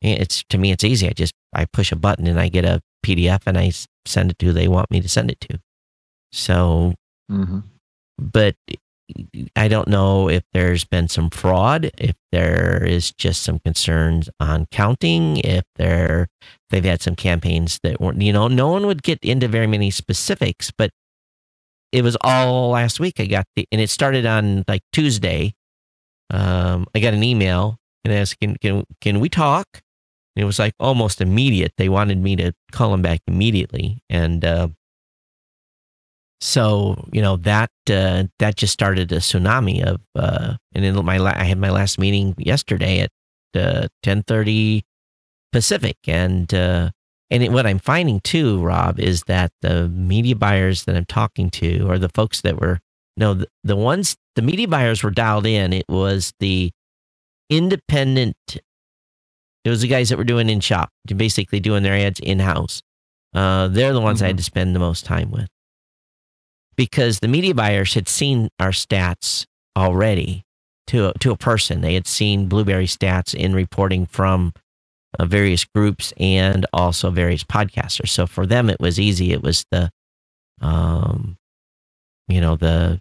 it's 0.00 0.44
to 0.50 0.58
me, 0.58 0.70
it's 0.70 0.84
easy. 0.84 1.08
I 1.08 1.12
just 1.12 1.34
I 1.52 1.64
push 1.64 1.90
a 1.90 1.96
button 1.96 2.26
and 2.26 2.38
I 2.38 2.48
get 2.48 2.64
a 2.64 2.80
PDF 3.04 3.42
and 3.46 3.58
I 3.58 3.72
send 4.06 4.30
it 4.30 4.38
to 4.38 4.46
who 4.46 4.52
they 4.52 4.68
want 4.68 4.90
me 4.90 5.00
to 5.00 5.08
send 5.08 5.30
it 5.30 5.40
to. 5.40 5.58
So, 6.30 6.94
mm-hmm 7.30 7.60
but 8.18 8.56
I 9.56 9.68
don't 9.68 9.88
know 9.88 10.28
if 10.28 10.42
there's 10.52 10.84
been 10.84 11.08
some 11.08 11.30
fraud, 11.30 11.90
if 11.96 12.14
there 12.30 12.84
is 12.84 13.12
just 13.12 13.42
some 13.42 13.58
concerns 13.60 14.28
on 14.38 14.66
counting, 14.70 15.38
if 15.38 15.64
there 15.76 16.28
they've 16.70 16.84
had 16.84 17.00
some 17.00 17.16
campaigns 17.16 17.80
that 17.82 18.00
weren't, 18.00 18.20
you 18.20 18.32
know, 18.32 18.48
no 18.48 18.68
one 18.68 18.86
would 18.86 19.02
get 19.02 19.18
into 19.22 19.48
very 19.48 19.66
many 19.66 19.90
specifics, 19.90 20.70
but 20.76 20.90
it 21.92 22.02
was 22.02 22.16
all 22.20 22.70
last 22.70 23.00
week. 23.00 23.18
I 23.18 23.26
got 23.26 23.46
the, 23.56 23.66
and 23.72 23.80
it 23.80 23.88
started 23.88 24.26
on 24.26 24.64
like 24.68 24.82
Tuesday. 24.92 25.54
Um, 26.30 26.86
I 26.94 27.00
got 27.00 27.14
an 27.14 27.24
email 27.24 27.78
and 28.04 28.12
asked, 28.12 28.38
can, 28.40 28.56
can, 28.56 28.84
can 29.00 29.20
we 29.20 29.30
talk? 29.30 29.66
And 30.36 30.42
it 30.42 30.44
was 30.44 30.58
like 30.58 30.74
almost 30.78 31.22
immediate. 31.22 31.72
They 31.78 31.88
wanted 31.88 32.18
me 32.18 32.36
to 32.36 32.52
call 32.72 32.90
them 32.90 33.00
back 33.00 33.20
immediately. 33.26 34.02
And, 34.10 34.44
uh, 34.44 34.68
so 36.40 37.08
you 37.12 37.20
know 37.20 37.36
that 37.38 37.70
uh, 37.90 38.24
that 38.38 38.56
just 38.56 38.72
started 38.72 39.10
a 39.12 39.16
tsunami 39.16 39.82
of 39.82 40.00
uh, 40.14 40.54
and 40.74 40.84
in 40.84 41.04
my 41.04 41.18
la- 41.18 41.34
I 41.34 41.44
had 41.44 41.58
my 41.58 41.70
last 41.70 41.98
meeting 41.98 42.34
yesterday 42.38 43.00
at 43.00 43.10
uh, 43.54 43.88
ten 44.02 44.22
thirty 44.22 44.84
Pacific 45.52 45.96
and 46.06 46.52
uh, 46.54 46.90
and 47.30 47.42
it, 47.42 47.52
what 47.52 47.66
I'm 47.66 47.78
finding 47.78 48.20
too, 48.20 48.62
Rob, 48.62 48.98
is 49.00 49.22
that 49.26 49.52
the 49.62 49.88
media 49.88 50.36
buyers 50.36 50.84
that 50.84 50.96
I'm 50.96 51.06
talking 51.06 51.50
to 51.50 51.88
or 51.88 51.98
the 51.98 52.10
folks 52.10 52.40
that 52.42 52.60
were 52.60 52.80
no 53.16 53.34
the, 53.34 53.48
the 53.64 53.76
ones 53.76 54.16
the 54.36 54.42
media 54.42 54.68
buyers 54.68 55.02
were 55.02 55.10
dialed 55.10 55.46
in. 55.46 55.72
It 55.72 55.86
was 55.88 56.32
the 56.38 56.70
independent. 57.50 58.36
It 59.64 59.70
was 59.70 59.82
the 59.82 59.88
guys 59.88 60.08
that 60.08 60.18
were 60.18 60.24
doing 60.24 60.48
in 60.48 60.60
shop, 60.60 60.90
basically 61.04 61.60
doing 61.60 61.82
their 61.82 61.94
ads 61.94 62.20
in 62.20 62.38
house. 62.38 62.80
Uh, 63.34 63.68
they're 63.68 63.92
the 63.92 64.00
ones 64.00 64.18
mm-hmm. 64.18 64.24
I 64.24 64.28
had 64.28 64.34
mm-hmm. 64.34 64.38
to 64.38 64.44
spend 64.44 64.74
the 64.74 64.80
most 64.80 65.04
time 65.04 65.30
with 65.30 65.48
because 66.78 67.18
the 67.18 67.28
media 67.28 67.54
buyers 67.54 67.92
had 67.94 68.08
seen 68.08 68.48
our 68.60 68.70
stats 68.70 69.44
already 69.76 70.44
to 70.86 71.08
a, 71.08 71.18
to 71.18 71.32
a 71.32 71.36
person. 71.36 71.80
They 71.80 71.94
had 71.94 72.06
seen 72.06 72.48
Blubrry 72.48 72.86
stats 72.86 73.34
in 73.34 73.52
reporting 73.52 74.06
from 74.06 74.54
uh, 75.18 75.24
various 75.24 75.64
groups 75.64 76.14
and 76.18 76.64
also 76.72 77.10
various 77.10 77.42
podcasters. 77.42 78.10
So 78.10 78.26
for 78.26 78.46
them, 78.46 78.70
it 78.70 78.80
was 78.80 79.00
easy. 79.00 79.32
It 79.32 79.42
was 79.42 79.66
the, 79.72 79.90
um, 80.62 81.36
you 82.28 82.40
know, 82.40 82.56
the 82.56 83.00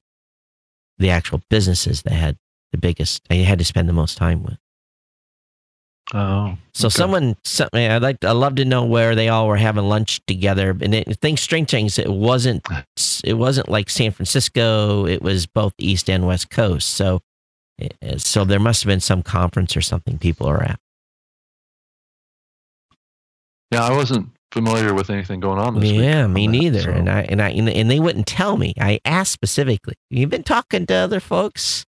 the 0.98 1.12
actual 1.12 1.42
businesses 1.52 2.02
that 2.02 2.14
had 2.14 2.36
the 2.72 2.80
biggest. 2.80 3.22
I 3.30 3.36
had 3.36 3.60
to 3.60 3.66
spend 3.66 3.88
the 3.88 3.94
most 3.94 4.18
time 4.18 4.42
with. 4.42 4.58
Oh, 6.14 6.58
so 6.74 6.88
okay. 6.88 6.94
someone, 6.94 7.36
something 7.44 7.86
I'd 7.86 8.02
like, 8.02 8.24
I 8.24 8.32
love 8.32 8.56
to 8.56 8.66
know 8.66 8.86
where 8.86 9.14
they 9.14 9.28
all 9.28 9.48
were 9.48 9.58
having 9.58 9.90
lunch 9.90 10.22
together. 10.26 10.76
And 10.82 10.96
it, 10.96 11.20
things, 11.20 11.42
strange 11.42 11.70
things, 11.70 12.00
it 12.00 12.10
wasn't, 12.10 12.66
it 13.26 13.34
wasn't 13.34 13.68
like 13.68 13.90
San 13.90 14.12
Francisco. 14.12 15.06
It 15.06 15.22
was 15.22 15.46
both 15.48 15.74
East 15.78 16.10
and 16.10 16.26
West 16.26 16.50
Coast. 16.50 16.90
So, 16.90 17.20
eh, 17.80 18.18
so 18.18 18.46
there 18.46 18.60
must 18.60 18.84
have 18.84 18.88
been 18.88 19.02
some 19.02 19.22
conference 19.22 19.76
or 19.76 19.82
something 19.82 20.18
people 20.18 20.48
are 20.48 20.64
at. 20.64 20.80
Yeah, 23.72 23.84
I 23.84 23.94
wasn't 23.94 24.30
familiar 24.52 24.94
with 24.94 25.10
anything 25.10 25.42
going 25.42 25.60
on 25.60 25.80
this 25.80 25.92
yeah, 25.92 26.26
week. 26.26 26.34
me 26.34 26.48
that, 26.48 26.52
neither. 26.52 26.82
So. 26.84 26.92
And 26.92 27.10
I 27.10 27.22
and 27.24 27.42
I 27.42 27.50
and 27.50 27.92
they 27.92 28.00
wouldn't 28.00 28.28
tell 28.28 28.56
me. 28.56 28.74
I 28.80 29.00
asked 29.04 29.34
specifically. 29.34 29.96
You've 30.10 30.30
been 30.30 30.44
talking 30.44 30.86
to 30.86 30.94
other 30.94 31.20
folks 31.20 31.86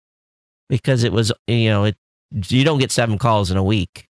because 0.68 1.04
it 1.04 1.12
was 1.12 1.32
you 1.46 1.68
know 1.68 1.84
it 1.84 1.96
you 2.32 2.64
don't 2.64 2.78
get 2.78 2.90
seven 2.90 3.18
calls 3.18 3.50
in 3.50 3.56
a 3.56 3.62
week. 3.62 4.05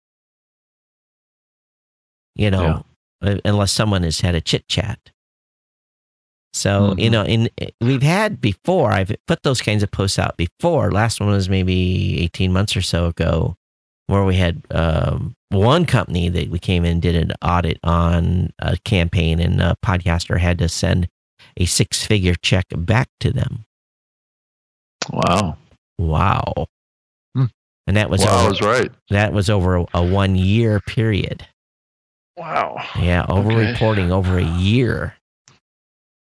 You 2.34 2.50
know, 2.50 2.84
yeah. 3.22 3.38
unless 3.44 3.72
someone 3.72 4.02
has 4.02 4.20
had 4.20 4.34
a 4.34 4.40
chit 4.40 4.66
chat. 4.68 4.98
So, 6.52 6.90
mm-hmm. 6.90 6.98
you 7.00 7.10
know, 7.10 7.24
in 7.24 7.48
we've 7.80 8.02
had 8.02 8.40
before, 8.40 8.92
I've 8.92 9.14
put 9.26 9.42
those 9.42 9.60
kinds 9.60 9.82
of 9.82 9.90
posts 9.90 10.18
out 10.18 10.36
before. 10.36 10.90
Last 10.90 11.20
one 11.20 11.30
was 11.30 11.48
maybe 11.48 12.20
18 12.22 12.52
months 12.52 12.76
or 12.76 12.82
so 12.82 13.06
ago, 13.06 13.56
where 14.06 14.24
we 14.24 14.36
had 14.36 14.62
um, 14.70 15.34
one 15.50 15.84
company 15.84 16.28
that 16.28 16.50
we 16.50 16.58
came 16.58 16.84
in 16.84 16.92
and 16.92 17.02
did 17.02 17.16
an 17.16 17.32
audit 17.42 17.78
on 17.82 18.52
a 18.60 18.76
campaign, 18.84 19.40
and 19.40 19.60
a 19.60 19.76
podcaster 19.84 20.38
had 20.38 20.58
to 20.58 20.68
send 20.68 21.08
a 21.56 21.66
six 21.66 22.04
figure 22.04 22.34
check 22.40 22.66
back 22.76 23.08
to 23.20 23.32
them. 23.32 23.64
Wow. 25.10 25.56
Wow 25.98 26.66
and 27.86 27.96
that 27.96 28.10
was 28.10 28.22
wow, 28.22 28.40
over, 28.40 28.48
was 28.50 28.62
right. 28.62 28.90
That 29.10 29.32
was 29.32 29.50
over 29.50 29.76
a, 29.76 29.86
a 29.94 30.02
one 30.02 30.36
year 30.36 30.80
period. 30.80 31.46
Wow. 32.36 32.84
Yeah, 33.00 33.26
over 33.28 33.52
okay. 33.52 33.70
reporting 33.72 34.12
over 34.12 34.38
a 34.38 34.44
year. 34.44 35.14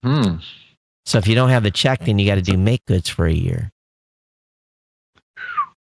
Hmm. 0.04 0.38
So 1.06 1.18
if 1.18 1.28
you 1.28 1.36
don't 1.36 1.50
have 1.50 1.64
the 1.64 1.72
check, 1.72 2.06
then 2.06 2.20
you 2.20 2.26
got 2.26 2.36
to 2.36 2.42
do 2.42 2.58
make 2.58 2.84
goods 2.86 3.10
for 3.10 3.26
a 3.26 3.34
year. 3.34 3.72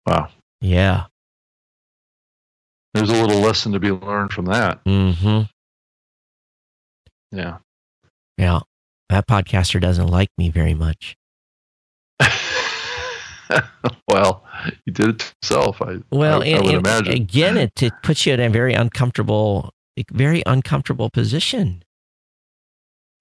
Wow. 0.05 0.29
Yeah. 0.61 1.05
There's 2.93 3.09
a 3.09 3.13
little 3.13 3.41
lesson 3.41 3.71
to 3.73 3.79
be 3.79 3.91
learned 3.91 4.31
from 4.31 4.45
that. 4.45 4.83
Mm-hmm. 4.85 5.41
Yeah. 7.37 7.57
Yeah. 8.37 8.59
That 9.09 9.27
podcaster 9.27 9.81
doesn't 9.81 10.07
like 10.07 10.29
me 10.37 10.49
very 10.49 10.73
much. 10.73 11.15
well, 14.07 14.43
you 14.85 14.93
did 14.93 15.09
it 15.09 15.19
to 15.19 15.33
yourself. 15.43 15.81
I 15.81 15.97
well, 16.09 16.41
I, 16.41 16.47
and, 16.47 16.57
I 16.57 16.61
would 16.61 16.75
imagine. 16.75 17.13
Again, 17.13 17.57
it, 17.57 17.83
it 17.83 17.93
puts 18.01 18.25
you 18.25 18.33
in 18.33 18.39
a 18.39 18.49
very 18.49 18.73
uncomfortable, 18.73 19.71
very 20.11 20.43
uncomfortable 20.45 21.09
position. 21.09 21.83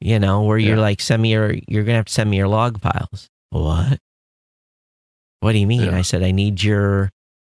You 0.00 0.18
know, 0.18 0.42
where 0.42 0.58
you're 0.58 0.76
like, 0.76 1.00
send 1.00 1.22
me 1.22 1.32
your, 1.32 1.54
you're 1.66 1.84
gonna 1.84 1.96
have 1.96 2.06
to 2.06 2.12
send 2.12 2.30
me 2.30 2.36
your 2.36 2.48
log 2.48 2.80
files. 2.80 3.28
What? 3.50 3.98
What 5.40 5.52
do 5.52 5.58
you 5.58 5.66
mean? 5.66 5.84
Yeah. 5.84 5.96
I 5.96 6.02
said, 6.02 6.22
I 6.22 6.30
need 6.30 6.62
your, 6.62 7.10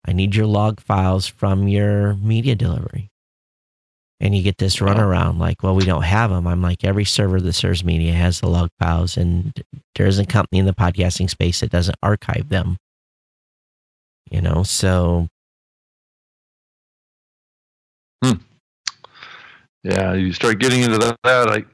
I 0.06 0.12
need 0.12 0.34
your 0.34 0.46
log 0.46 0.80
files 0.80 1.26
from 1.26 1.66
your 1.66 2.14
media 2.14 2.54
delivery. 2.54 3.10
And 4.18 4.34
you 4.34 4.42
get 4.42 4.58
this 4.58 4.76
runaround 4.76 5.38
like, 5.38 5.62
well, 5.62 5.74
we 5.74 5.84
don't 5.84 6.02
have 6.02 6.30
them. 6.30 6.46
I'm 6.46 6.62
like, 6.62 6.84
every 6.84 7.04
server 7.04 7.40
that 7.40 7.52
serves 7.52 7.84
media 7.84 8.12
has 8.12 8.40
the 8.40 8.48
log 8.48 8.70
files, 8.78 9.18
and 9.18 9.52
there 9.94 10.06
isn't 10.06 10.24
a 10.24 10.32
company 10.32 10.58
in 10.58 10.64
the 10.64 10.72
podcasting 10.72 11.28
space 11.28 11.60
that 11.60 11.70
doesn't 11.70 11.98
archive 12.02 12.48
them. 12.48 12.78
You 14.30 14.40
know, 14.40 14.62
so. 14.62 15.28
Hmm. 18.24 18.38
Yeah, 19.86 20.14
you 20.14 20.32
start 20.32 20.58
getting 20.58 20.82
into 20.82 20.98
that. 20.98 21.16
I 21.24 21.64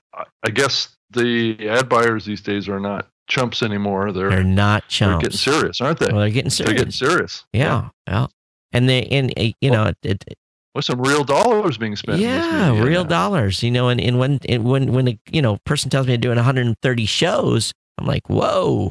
I 0.42 0.50
guess 0.50 0.96
the 1.10 1.68
ad 1.68 1.88
buyers 1.88 2.24
these 2.24 2.42
days 2.42 2.68
are 2.68 2.80
not 2.80 3.08
chumps 3.26 3.62
anymore. 3.62 4.12
They're 4.12 4.30
they're 4.30 4.44
not 4.44 4.88
chumps. 4.88 5.12
They're 5.12 5.30
getting 5.30 5.38
serious, 5.38 5.80
aren't 5.80 5.98
they? 5.98 6.06
Well, 6.06 6.20
they're 6.20 6.30
getting 6.30 6.50
serious. 6.50 6.68
They're 6.68 6.78
getting 6.78 6.92
serious. 6.92 7.44
Yeah, 7.52 7.62
yeah. 7.62 7.88
yeah. 8.08 8.26
And 8.72 8.88
they 8.88 9.04
and 9.04 9.32
you 9.36 9.54
well, 9.62 9.84
know 9.84 9.92
it, 10.02 10.24
it, 10.26 10.38
with 10.74 10.84
some 10.84 11.00
real 11.00 11.24
dollars 11.24 11.78
being 11.78 11.96
spent. 11.96 12.20
Yeah, 12.20 12.78
real 12.82 13.04
now. 13.04 13.08
dollars. 13.08 13.62
You 13.62 13.70
know, 13.70 13.88
and, 13.88 14.00
and 14.00 14.18
when 14.18 14.40
and 14.48 14.64
when 14.64 14.92
when 14.92 15.08
a 15.08 15.18
you 15.30 15.40
know 15.40 15.56
person 15.64 15.90
tells 15.90 16.06
me 16.06 16.14
I'm 16.14 16.20
doing 16.20 16.36
130 16.36 17.06
shows, 17.06 17.72
I'm 17.98 18.06
like, 18.06 18.28
whoa. 18.28 18.90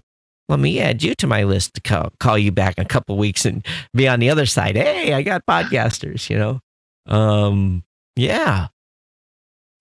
Let 0.49 0.59
me 0.59 0.81
add 0.81 1.01
you 1.01 1.15
to 1.15 1.27
my 1.27 1.43
list 1.43 1.75
to 1.75 1.81
call, 1.81 2.11
call 2.19 2.37
you 2.37 2.51
back 2.51 2.77
in 2.77 2.81
a 2.81 2.87
couple 2.87 3.15
weeks 3.15 3.45
and 3.45 3.65
be 3.93 4.05
on 4.05 4.19
the 4.19 4.29
other 4.29 4.45
side. 4.45 4.75
Hey, 4.75 5.13
I 5.13 5.21
got 5.21 5.45
podcasters. 5.45 6.29
You 6.29 6.37
know, 6.37 6.59
um, 7.05 7.83
yeah. 8.17 8.67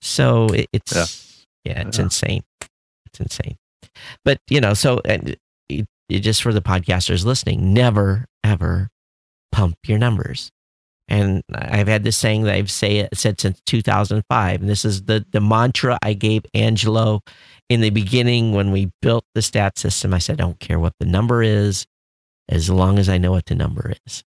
So 0.01 0.47
it, 0.49 0.69
it's 0.73 0.95
yeah. 1.65 1.73
yeah, 1.73 1.89
it's 1.89 1.99
yeah. 1.99 2.05
insane. 2.05 2.43
It's 3.07 3.21
insane. 3.21 3.57
But 4.25 4.39
you 4.49 4.61
know, 4.61 4.75
so 4.75 5.01
it, 5.05 5.39
it, 5.69 5.87
just 6.09 6.43
for 6.43 6.53
the 6.53 6.63
podcasters 6.63 7.25
listening, 7.25 7.75
never 7.75 8.27
ever 8.45 8.89
pump 9.53 9.77
your 9.87 9.99
numbers 9.99 10.51
and 11.11 11.43
I've 11.53 11.89
had 11.89 12.05
this 12.05 12.17
saying 12.17 12.45
that 12.45 12.55
I've 12.55 12.71
say, 12.71 13.09
said 13.13 13.41
since 13.41 13.61
2005. 13.67 14.61
And 14.61 14.71
this 14.71 14.85
is 14.85 15.03
the, 15.03 15.27
the 15.33 15.41
mantra 15.41 15.99
I 16.03 16.13
gave 16.13 16.43
Angelo 16.55 17.21
in 17.69 17.81
the 17.81 17.91
beginning 17.91 18.53
when 18.53 18.71
we 18.71 18.93
built 19.03 19.25
the 19.35 19.43
stat 19.43 19.77
system. 19.77 20.15
I 20.15 20.19
said, 20.19 20.41
I 20.41 20.45
don't 20.45 20.61
care 20.61 20.79
what 20.79 20.95
the 21.01 21.07
number 21.07 21.43
is, 21.43 21.85
as 22.49 22.71
long 22.71 22.97
as 22.97 23.09
I 23.09 23.19
know 23.19 23.33
what 23.33 23.47
the 23.47 23.57
number 23.57 23.93
is. 24.07 24.23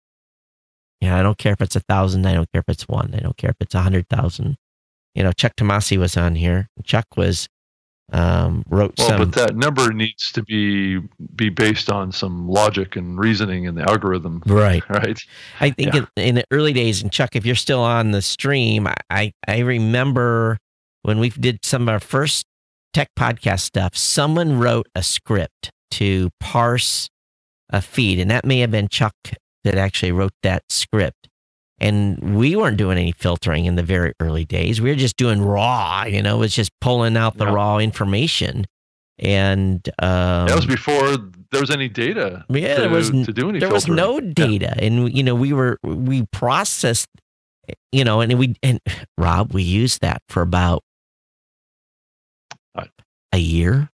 Yeah, 1.00 1.16
I 1.16 1.22
don't 1.22 1.38
care 1.38 1.52
if 1.52 1.60
it's 1.60 1.76
a 1.76 1.80
thousand. 1.80 2.26
I 2.26 2.34
don't 2.34 2.50
care 2.52 2.62
if 2.66 2.68
it's 2.68 2.88
one. 2.88 3.14
I 3.14 3.20
don't 3.20 3.36
care 3.36 3.50
if 3.50 3.56
it's 3.60 3.76
a 3.76 3.82
hundred 3.82 4.08
thousand. 4.08 4.56
You 5.14 5.22
know, 5.22 5.32
Chuck 5.32 5.52
Tomasi 5.56 5.98
was 5.98 6.16
on 6.16 6.34
here. 6.34 6.68
Chuck 6.84 7.06
was 7.16 7.48
um, 8.12 8.62
wrote 8.68 8.94
well, 8.98 9.08
some. 9.08 9.18
but 9.18 9.32
that 9.32 9.56
number 9.56 9.92
needs 9.92 10.32
to 10.32 10.42
be 10.42 11.00
be 11.34 11.48
based 11.48 11.90
on 11.90 12.12
some 12.12 12.48
logic 12.48 12.96
and 12.96 13.18
reasoning 13.18 13.64
in 13.64 13.74
the 13.74 13.88
algorithm. 13.88 14.42
Right. 14.46 14.82
Right. 14.92 15.18
I 15.60 15.70
think 15.70 15.94
yeah. 15.94 16.04
in, 16.16 16.22
in, 16.22 16.34
the 16.34 16.44
early 16.50 16.74
days, 16.74 17.02
and 17.02 17.10
Chuck, 17.10 17.34
if 17.34 17.46
you're 17.46 17.54
still 17.54 17.80
on 17.80 18.10
the 18.10 18.20
stream, 18.20 18.86
I 19.08 19.32
I 19.48 19.60
remember 19.60 20.58
when 21.02 21.18
we 21.18 21.30
did 21.30 21.64
some 21.64 21.82
of 21.82 21.88
our 21.88 22.00
first 22.00 22.44
tech 22.92 23.08
podcast 23.18 23.60
stuff. 23.60 23.96
Someone 23.96 24.58
wrote 24.58 24.86
a 24.94 25.02
script 25.02 25.70
to 25.92 26.30
parse 26.40 27.08
a 27.70 27.80
feed, 27.80 28.18
and 28.18 28.30
that 28.30 28.44
may 28.44 28.58
have 28.60 28.70
been 28.70 28.88
Chuck 28.88 29.14
that 29.64 29.76
actually 29.76 30.12
wrote 30.12 30.34
that 30.42 30.64
script. 30.68 31.28
And 31.82 32.36
we 32.36 32.54
weren't 32.56 32.76
doing 32.76 32.96
any 32.96 33.12
filtering 33.12 33.64
in 33.66 33.74
the 33.74 33.82
very 33.82 34.12
early 34.20 34.44
days. 34.44 34.80
We 34.80 34.88
were 34.90 34.96
just 34.96 35.16
doing 35.16 35.42
raw, 35.42 36.04
you 36.04 36.22
know, 36.22 36.36
it 36.36 36.38
was 36.38 36.54
just 36.54 36.70
pulling 36.80 37.16
out 37.16 37.36
the 37.36 37.46
raw 37.46 37.78
information. 37.78 38.64
and 39.18 39.86
um, 39.98 40.46
that 40.46 40.54
was 40.56 40.66
before 40.66 41.16
there 41.50 41.60
was 41.60 41.70
any 41.70 41.88
data. 41.88 42.44
Yeah, 42.48 42.76
to, 42.76 42.80
there 42.82 42.90
was 42.90 43.10
to 43.10 43.32
do 43.32 43.48
any. 43.50 43.58
there 43.58 43.68
was 43.70 43.86
no 43.86 44.20
data, 44.20 44.74
and 44.82 45.12
you 45.12 45.22
know 45.22 45.34
we 45.34 45.52
were 45.52 45.78
we 45.82 46.24
processed, 46.32 47.08
you 47.92 48.04
know, 48.04 48.20
and 48.20 48.38
we 48.38 48.54
and 48.62 48.80
Rob, 49.18 49.52
we 49.52 49.62
used 49.62 50.00
that 50.00 50.22
for 50.28 50.40
about 50.42 50.82
a 53.32 53.38
year. 53.38 53.90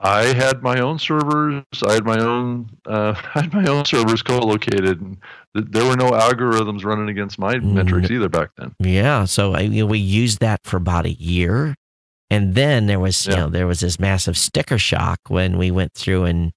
I 0.00 0.24
had 0.34 0.62
my 0.62 0.78
own 0.80 0.98
servers. 0.98 1.64
I 1.86 1.94
had 1.94 2.04
my 2.04 2.18
own. 2.18 2.68
Uh, 2.84 3.14
I 3.34 3.42
had 3.42 3.54
my 3.54 3.64
own 3.66 3.84
servers 3.84 4.22
co-located, 4.22 5.00
and 5.00 5.16
th- 5.54 5.66
there 5.70 5.84
were 5.86 5.96
no 5.96 6.10
algorithms 6.10 6.84
running 6.84 7.08
against 7.08 7.38
my 7.38 7.54
Mm. 7.54 7.72
metrics 7.72 8.10
either 8.10 8.28
back 8.28 8.50
then. 8.58 8.74
Yeah, 8.78 9.24
so 9.24 9.54
I, 9.54 9.60
you 9.60 9.82
know, 9.82 9.86
we 9.86 9.98
used 9.98 10.40
that 10.40 10.60
for 10.64 10.76
about 10.76 11.06
a 11.06 11.12
year, 11.12 11.74
and 12.30 12.54
then 12.54 12.86
there 12.86 13.00
was 13.00 13.26
you 13.26 13.36
know 13.36 13.48
there 13.48 13.66
was 13.66 13.80
this 13.80 13.98
massive 13.98 14.36
sticker 14.36 14.78
shock 14.78 15.18
when 15.28 15.56
we 15.56 15.70
went 15.70 15.94
through 15.94 16.24
and 16.24 16.52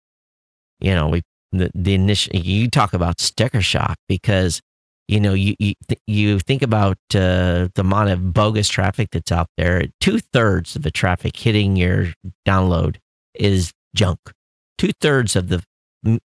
you 0.81 0.93
know 0.93 1.07
we 1.07 1.21
the, 1.53 1.71
the 1.73 1.93
initial 1.93 2.35
you 2.35 2.69
talk 2.69 2.93
about 2.93 3.19
sticker 3.21 3.61
shock 3.61 3.95
because 4.09 4.61
you 5.07 5.19
know 5.21 5.33
you 5.33 5.55
you, 5.59 5.73
th- 5.87 6.01
you 6.07 6.39
think 6.39 6.61
about 6.61 6.97
uh, 7.15 7.69
the 7.73 7.81
amount 7.81 8.09
of 8.09 8.33
bogus 8.33 8.67
traffic 8.67 9.09
that's 9.11 9.31
out 9.31 9.47
there. 9.57 9.85
Two 10.01 10.19
thirds 10.19 10.75
of 10.75 10.81
the 10.81 10.91
traffic 10.91 11.37
hitting 11.37 11.75
your 11.77 12.07
download 12.45 12.97
is 13.39 13.71
junk. 13.95 14.19
Two 14.77 14.91
thirds 15.01 15.35
of 15.35 15.49
the 15.49 15.63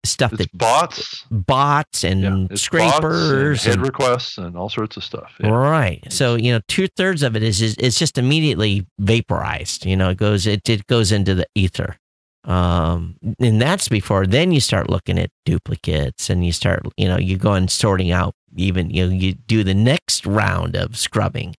stuff 0.04 0.32
It's 0.32 0.42
that 0.42 0.56
bots, 0.56 1.24
bots 1.30 2.04
and 2.04 2.22
yeah, 2.22 2.30
bots 2.30 2.50
and 2.50 2.58
scrapers 2.58 3.64
head 3.64 3.74
and 3.74 3.82
requests, 3.82 4.38
and 4.38 4.56
all 4.56 4.68
sorts 4.68 4.96
of 4.96 5.04
stuff. 5.04 5.32
Yeah. 5.40 5.48
Right. 5.48 6.04
So 6.12 6.36
you 6.36 6.52
know, 6.52 6.60
two 6.68 6.86
thirds 6.88 7.22
of 7.22 7.34
it 7.36 7.42
is, 7.42 7.60
is 7.60 7.74
it's 7.78 7.98
just 7.98 8.18
immediately 8.18 8.86
vaporized. 8.98 9.84
You 9.84 9.96
know, 9.96 10.10
it 10.10 10.18
goes 10.18 10.46
it 10.46 10.68
it 10.68 10.86
goes 10.86 11.10
into 11.10 11.34
the 11.34 11.46
ether, 11.54 11.96
um, 12.44 13.16
and 13.40 13.60
that's 13.60 13.88
before. 13.88 14.26
Then 14.26 14.52
you 14.52 14.60
start 14.60 14.90
looking 14.90 15.18
at 15.18 15.30
duplicates, 15.44 16.30
and 16.30 16.44
you 16.44 16.52
start 16.52 16.86
you 16.96 17.08
know 17.08 17.18
you 17.18 17.36
go 17.36 17.54
and 17.54 17.70
sorting 17.70 18.12
out. 18.12 18.34
Even 18.56 18.90
you 18.90 19.06
know 19.06 19.12
you 19.12 19.34
do 19.34 19.64
the 19.64 19.74
next 19.74 20.24
round 20.26 20.76
of 20.76 20.96
scrubbing, 20.96 21.56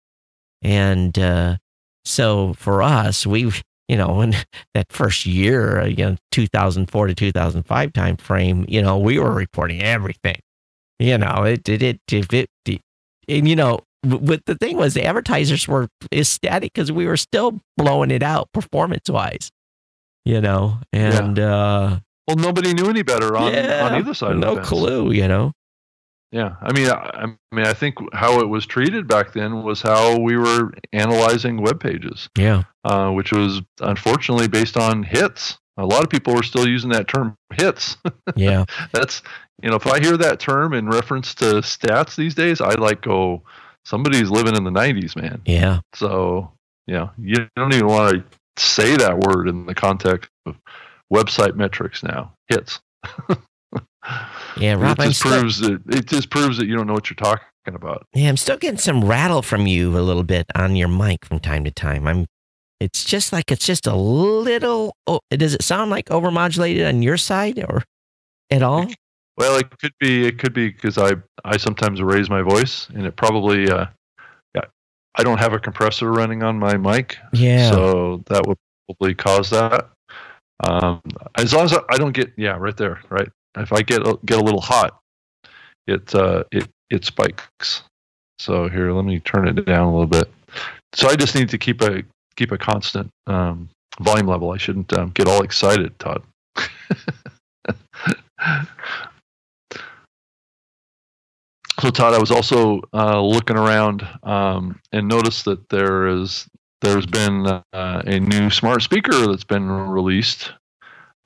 and 0.61 1.19
uh, 1.19 1.57
so 2.05 2.53
for 2.53 2.81
us, 2.81 3.27
we 3.27 3.51
you 3.87 3.97
know 3.97 4.21
in 4.21 4.33
that 4.73 4.91
first 4.91 5.25
year, 5.25 5.81
uh, 5.81 5.85
you 5.85 6.05
know, 6.05 6.15
2004 6.31 7.07
to 7.07 7.15
2005 7.15 7.93
time 7.93 8.17
frame, 8.17 8.65
you 8.67 8.81
know, 8.81 8.97
we 8.97 9.19
were 9.19 9.31
reporting 9.31 9.81
everything. 9.81 10.39
You 10.99 11.17
know, 11.17 11.43
it 11.43 11.67
it 11.67 11.83
it, 11.83 11.99
it, 12.11 12.33
it, 12.33 12.49
it 12.65 12.81
and 13.27 13.47
you 13.47 13.55
know 13.55 13.79
but 14.03 14.45
the 14.45 14.55
thing 14.55 14.77
was 14.77 14.93
the 14.93 15.03
advertisers 15.03 15.67
were 15.67 15.87
ecstatic 16.11 16.73
because 16.73 16.91
we 16.91 17.07
were 17.07 17.17
still 17.17 17.59
blowing 17.75 18.11
it 18.11 18.21
out 18.21 18.51
performance 18.53 19.09
wise 19.09 19.49
you 20.25 20.39
know 20.39 20.77
and 20.93 21.39
uh 21.39 21.97
Well, 22.27 22.37
nobody 22.37 22.73
knew 22.73 22.87
any 22.87 23.01
better 23.01 23.35
on, 23.35 23.51
yeah, 23.51 23.87
on 23.87 23.95
either 23.95 24.13
side. 24.13 24.33
of 24.33 24.37
no 24.37 24.57
clue 24.57 25.11
you 25.11 25.27
know 25.27 25.53
Yeah, 26.35 26.55
I 26.61 26.73
mean, 26.73 26.89
I, 26.89 27.11
I 27.13 27.55
mean, 27.55 27.65
I 27.65 27.73
think 27.73 27.95
how 28.13 28.41
it 28.41 28.49
was 28.49 28.65
treated 28.65 29.07
back 29.07 29.31
then 29.31 29.63
was 29.63 29.81
how 29.81 30.19
we 30.19 30.35
were 30.35 30.73
analyzing 30.91 31.61
web 31.61 31.79
pages, 31.79 32.27
yeah 32.37 32.63
uh, 32.83 33.09
which 33.11 33.31
was 33.31 33.61
unfortunately 33.79 34.49
based 34.49 34.75
on 34.75 35.03
hits. 35.03 35.57
A 35.77 35.85
lot 35.85 36.03
of 36.03 36.09
people 36.09 36.35
were 36.35 36.43
still 36.43 36.67
using 36.67 36.89
that 36.89 37.07
term 37.07 37.37
hits. 37.53 37.95
yeah 38.35 38.65
That's 38.91 39.23
you 39.63 39.69
know, 39.69 39.77
if 39.77 39.87
I 39.87 40.01
hear 40.01 40.17
that 40.17 40.41
term 40.41 40.73
in 40.73 40.89
reference 40.89 41.33
to 41.35 41.45
stats 41.61 42.17
these 42.17 42.35
days, 42.35 42.59
I 42.59 42.75
like 42.75 43.01
go, 43.01 43.43
somebody's 43.85 44.29
living 44.29 44.57
in 44.57 44.65
the 44.65 44.71
'90s, 44.71 45.15
man. 45.15 45.41
yeah 45.45 45.79
So 45.93 46.51
yeah, 46.85 47.11
you 47.17 47.47
don't 47.55 47.73
even 47.73 47.87
want 47.87 48.25
to 48.57 48.61
say 48.61 48.97
that 48.97 49.19
word 49.19 49.47
in 49.47 49.67
the 49.67 49.75
context 49.75 50.29
of 50.45 50.57
website 51.13 51.55
metrics 51.55 52.03
now. 52.03 52.33
Hits. 52.49 52.81
yeah 54.57 54.73
it 54.73 54.77
rob 54.77 54.99
I'm 54.99 55.09
just 55.09 55.19
still, 55.19 55.39
proves 55.39 55.59
that 55.59 55.81
it 55.87 56.05
just 56.05 56.29
proves 56.29 56.57
that 56.57 56.67
you 56.67 56.75
don't 56.75 56.87
know 56.87 56.93
what 56.93 57.09
you're 57.09 57.15
talking 57.15 57.41
about. 57.67 58.05
yeah 58.13 58.29
i'm 58.29 58.37
still 58.37 58.57
getting 58.57 58.77
some 58.77 59.03
rattle 59.03 59.41
from 59.41 59.67
you 59.67 59.97
a 59.97 60.01
little 60.01 60.23
bit 60.23 60.45
on 60.55 60.75
your 60.75 60.87
mic 60.87 61.25
from 61.25 61.39
time 61.39 61.63
to 61.63 61.71
time 61.71 62.07
i'm 62.07 62.25
it's 62.79 63.03
just 63.03 63.33
like 63.33 63.51
it's 63.51 63.65
just 63.65 63.87
a 63.87 63.95
little 63.95 64.95
oh, 65.07 65.19
does 65.31 65.53
it 65.53 65.63
sound 65.63 65.89
like 65.89 66.05
overmodulated 66.07 66.87
on 66.87 67.01
your 67.01 67.17
side 67.17 67.57
or 67.59 67.83
at 68.51 68.61
all 68.61 68.87
Well, 69.37 69.57
it 69.57 69.69
could 69.79 69.93
be. 69.99 70.25
It 70.25 70.39
could 70.39 70.53
be 70.53 70.69
because 70.69 70.97
I 70.97 71.15
I 71.43 71.57
sometimes 71.57 72.01
raise 72.01 72.29
my 72.29 72.41
voice, 72.41 72.87
and 72.95 73.05
it 73.05 73.15
probably. 73.17 73.69
Uh, 73.69 73.87
yeah, 74.53 74.61
I 75.15 75.23
don't 75.23 75.39
have 75.39 75.51
a 75.53 75.59
compressor 75.59 76.09
running 76.11 76.41
on 76.41 76.57
my 76.57 76.77
mic, 76.77 77.17
yeah 77.33 77.69
so 77.69 78.23
that 78.27 78.45
would 78.47 78.57
probably 78.87 79.13
cause 79.13 79.49
that. 79.49 79.89
Um, 80.63 81.01
as 81.37 81.53
long 81.53 81.65
as 81.65 81.77
I 81.89 81.97
don't 81.97 82.13
get 82.13 82.31
yeah 82.37 82.55
right 82.57 82.77
there 82.77 83.01
right. 83.09 83.27
If 83.57 83.73
I 83.73 83.81
get 83.81 84.05
a, 84.05 84.17
get 84.25 84.39
a 84.39 84.43
little 84.43 84.61
hot, 84.61 84.97
it 85.87 86.13
uh, 86.15 86.43
it 86.51 86.69
it 86.89 87.05
spikes. 87.05 87.83
So 88.39 88.67
here, 88.67 88.91
let 88.91 89.05
me 89.05 89.19
turn 89.19 89.47
it 89.47 89.65
down 89.65 89.87
a 89.87 89.91
little 89.91 90.07
bit. 90.07 90.29
So 90.93 91.09
I 91.09 91.15
just 91.15 91.35
need 91.35 91.49
to 91.49 91.57
keep 91.57 91.81
a 91.81 92.03
keep 92.35 92.51
a 92.51 92.57
constant 92.57 93.09
um, 93.27 93.69
volume 93.99 94.27
level. 94.27 94.51
I 94.51 94.57
shouldn't 94.57 94.91
um, 94.93 95.11
get 95.11 95.27
all 95.27 95.43
excited, 95.43 95.97
Todd. 95.99 96.23
So 101.81 101.89
Todd, 101.89 102.13
I 102.13 102.19
was 102.19 102.31
also 102.31 102.81
uh, 102.93 103.21
looking 103.21 103.57
around 103.57 104.07
um, 104.23 104.79
and 104.91 105.07
noticed 105.07 105.45
that 105.45 105.67
there 105.69 106.07
is 106.07 106.47
there's 106.81 107.05
been 107.05 107.45
uh, 107.45 107.61
a 107.73 108.19
new 108.19 108.49
smart 108.49 108.81
speaker 108.81 109.27
that's 109.27 109.43
been 109.43 109.69
released 109.69 110.53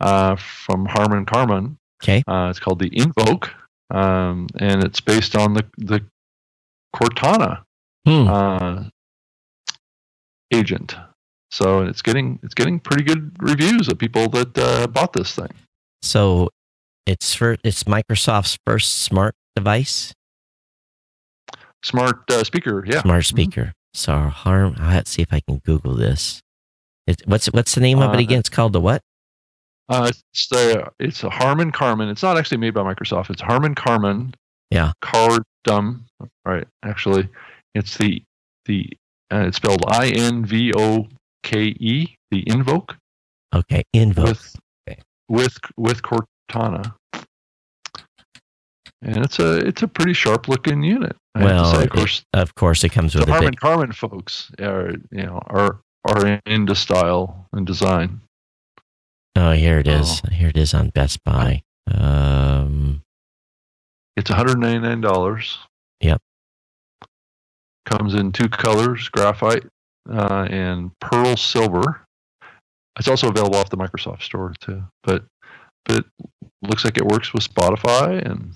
uh, 0.01 0.35
from 0.35 0.85
Harman 0.85 1.25
Kardon. 1.25 1.77
Okay. 2.03 2.23
Uh, 2.27 2.47
it's 2.49 2.59
called 2.59 2.79
the 2.79 2.89
Invoke, 2.97 3.53
um, 3.91 4.47
and 4.57 4.83
it's 4.83 5.01
based 5.01 5.35
on 5.35 5.53
the 5.53 5.65
the 5.77 6.01
Cortana 6.95 7.63
Hmm. 8.07 8.27
uh, 8.27 8.83
agent. 10.53 10.95
So 11.51 11.81
it's 11.81 12.01
getting 12.01 12.39
it's 12.43 12.53
getting 12.53 12.79
pretty 12.79 13.03
good 13.03 13.31
reviews 13.39 13.87
of 13.89 13.97
people 13.97 14.29
that 14.29 14.57
uh, 14.57 14.87
bought 14.87 15.13
this 15.13 15.33
thing. 15.35 15.49
so 16.01 16.49
it's 17.05 17.33
for 17.33 17.57
it's 17.63 17.83
microsoft's 17.85 18.57
first 18.65 18.99
smart 18.99 19.33
device 19.55 20.13
Smart 21.83 22.29
uh, 22.29 22.43
speaker, 22.43 22.83
yeah. 22.85 23.01
smart 23.01 23.23
speaker. 23.25 23.71
So 23.93 24.13
harm. 24.27 24.75
Let's 24.79 25.11
see 25.11 25.21
if 25.21 25.31
I 25.31 25.39
can 25.39 25.59
Google 25.65 25.95
this. 25.95 26.41
It, 27.07 27.21
what's 27.25 27.47
what's 27.47 27.73
the 27.73 27.81
name 27.81 27.99
of 27.99 28.13
it 28.13 28.17
Uh, 28.17 28.19
again? 28.19 28.39
It's 28.39 28.49
called 28.49 28.73
the 28.73 28.81
what? 28.81 29.01
Uh, 29.89 30.11
it's 30.31 30.47
the 30.49 30.87
it's 30.99 31.23
a 31.23 31.29
Harman 31.29 31.71
Kardon. 31.71 32.09
It's 32.11 32.21
not 32.23 32.37
actually 32.37 32.57
made 32.57 32.73
by 32.75 32.81
Microsoft. 32.81 33.29
It's 33.31 33.41
Harman 33.41 33.73
Kardon. 33.75 34.33
Yeah. 34.69 34.91
Cardum. 35.01 36.01
Right. 36.45 36.67
Actually, 36.83 37.27
it's 37.73 37.97
the 37.97 38.21
the 38.65 38.87
uh, 39.31 39.45
it's 39.47 39.57
spelled 39.57 39.83
I 39.87 40.09
N 40.09 40.45
V 40.45 40.73
O 40.75 41.07
K 41.43 41.75
E. 41.79 42.15
The 42.31 42.43
Invoke 42.47 42.95
Okay, 43.55 43.83
Invoke. 43.93 44.27
with 44.27 44.55
Okay. 44.87 45.01
with 45.27 45.57
with 45.77 46.01
Cortana. 46.03 46.93
And 49.01 49.17
it's 49.25 49.39
a 49.39 49.57
it's 49.65 49.81
a 49.81 49.87
pretty 49.87 50.13
sharp 50.13 50.47
looking 50.47 50.83
unit. 50.83 51.15
I 51.33 51.39
have 51.39 51.47
to 51.49 51.55
well, 51.55 51.73
say. 51.73 51.83
of 51.83 51.89
course, 51.89 52.23
of 52.33 52.55
course, 52.55 52.83
it 52.83 52.89
comes 52.89 53.15
with 53.15 53.27
a 53.27 53.31
Harman 53.31 53.51
big. 53.51 53.59
Kardon 53.59 53.95
folks 53.95 54.51
are 54.59 54.91
you 55.11 55.23
know 55.25 55.41
are 55.47 55.79
are 56.05 56.39
into 56.45 56.75
style 56.75 57.47
and 57.53 57.65
design. 57.65 58.21
Oh, 59.41 59.53
here 59.53 59.79
it 59.79 59.87
is. 59.87 60.21
Here 60.33 60.49
it 60.49 60.57
is 60.57 60.73
on 60.73 60.89
Best 60.89 61.23
Buy. 61.23 61.63
Um, 61.89 63.03
It's 64.17 64.29
$199. 64.29 65.57
Yep. 66.01 66.21
Comes 67.85 68.15
in 68.15 68.33
two 68.33 68.49
colors, 68.49 69.07
graphite 69.07 69.65
uh, 70.11 70.45
and 70.49 70.91
pearl 70.99 71.37
silver. 71.37 72.01
It's 72.99 73.07
also 73.07 73.29
available 73.29 73.55
off 73.55 73.69
the 73.69 73.77
Microsoft 73.77 74.23
Store 74.23 74.53
too. 74.59 74.83
But 75.03 75.23
but 75.85 75.99
it 75.99 76.05
looks 76.61 76.83
like 76.83 76.97
it 76.97 77.05
works 77.05 77.33
with 77.33 77.47
Spotify 77.47 78.21
and 78.29 78.55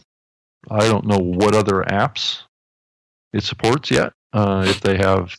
I 0.69 0.79
don't 0.79 1.05
know 1.05 1.17
what 1.17 1.55
other 1.55 1.83
apps 1.87 2.41
it 3.31 3.43
supports 3.43 3.89
yet. 3.89 4.11
Uh, 4.33 4.65
if 4.67 4.81
they 4.81 4.97
have 4.97 5.33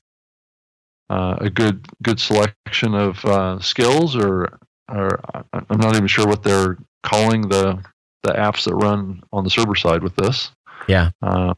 uh, 1.11 1.37
a 1.43 1.51
good 1.51 1.87
good 2.03 2.19
selection 2.19 2.95
of 2.95 3.23
uh, 3.27 3.59
skills 3.61 4.17
or 4.17 4.59
or 4.89 5.21
I- 5.35 5.43
I'm 5.71 5.81
not 5.81 5.95
even 5.97 6.07
sure 6.07 6.27
what 6.27 6.43
they're 6.43 6.77
calling 7.03 7.49
the 7.49 7.83
the 8.23 8.33
apps 8.33 8.65
that 8.65 8.75
run 8.75 9.23
on 9.33 9.45
the 9.45 9.51
server 9.51 9.75
side 9.75 10.03
with 10.03 10.17
this. 10.17 10.51
Yeah. 10.89 11.11
Uh, 11.23 11.55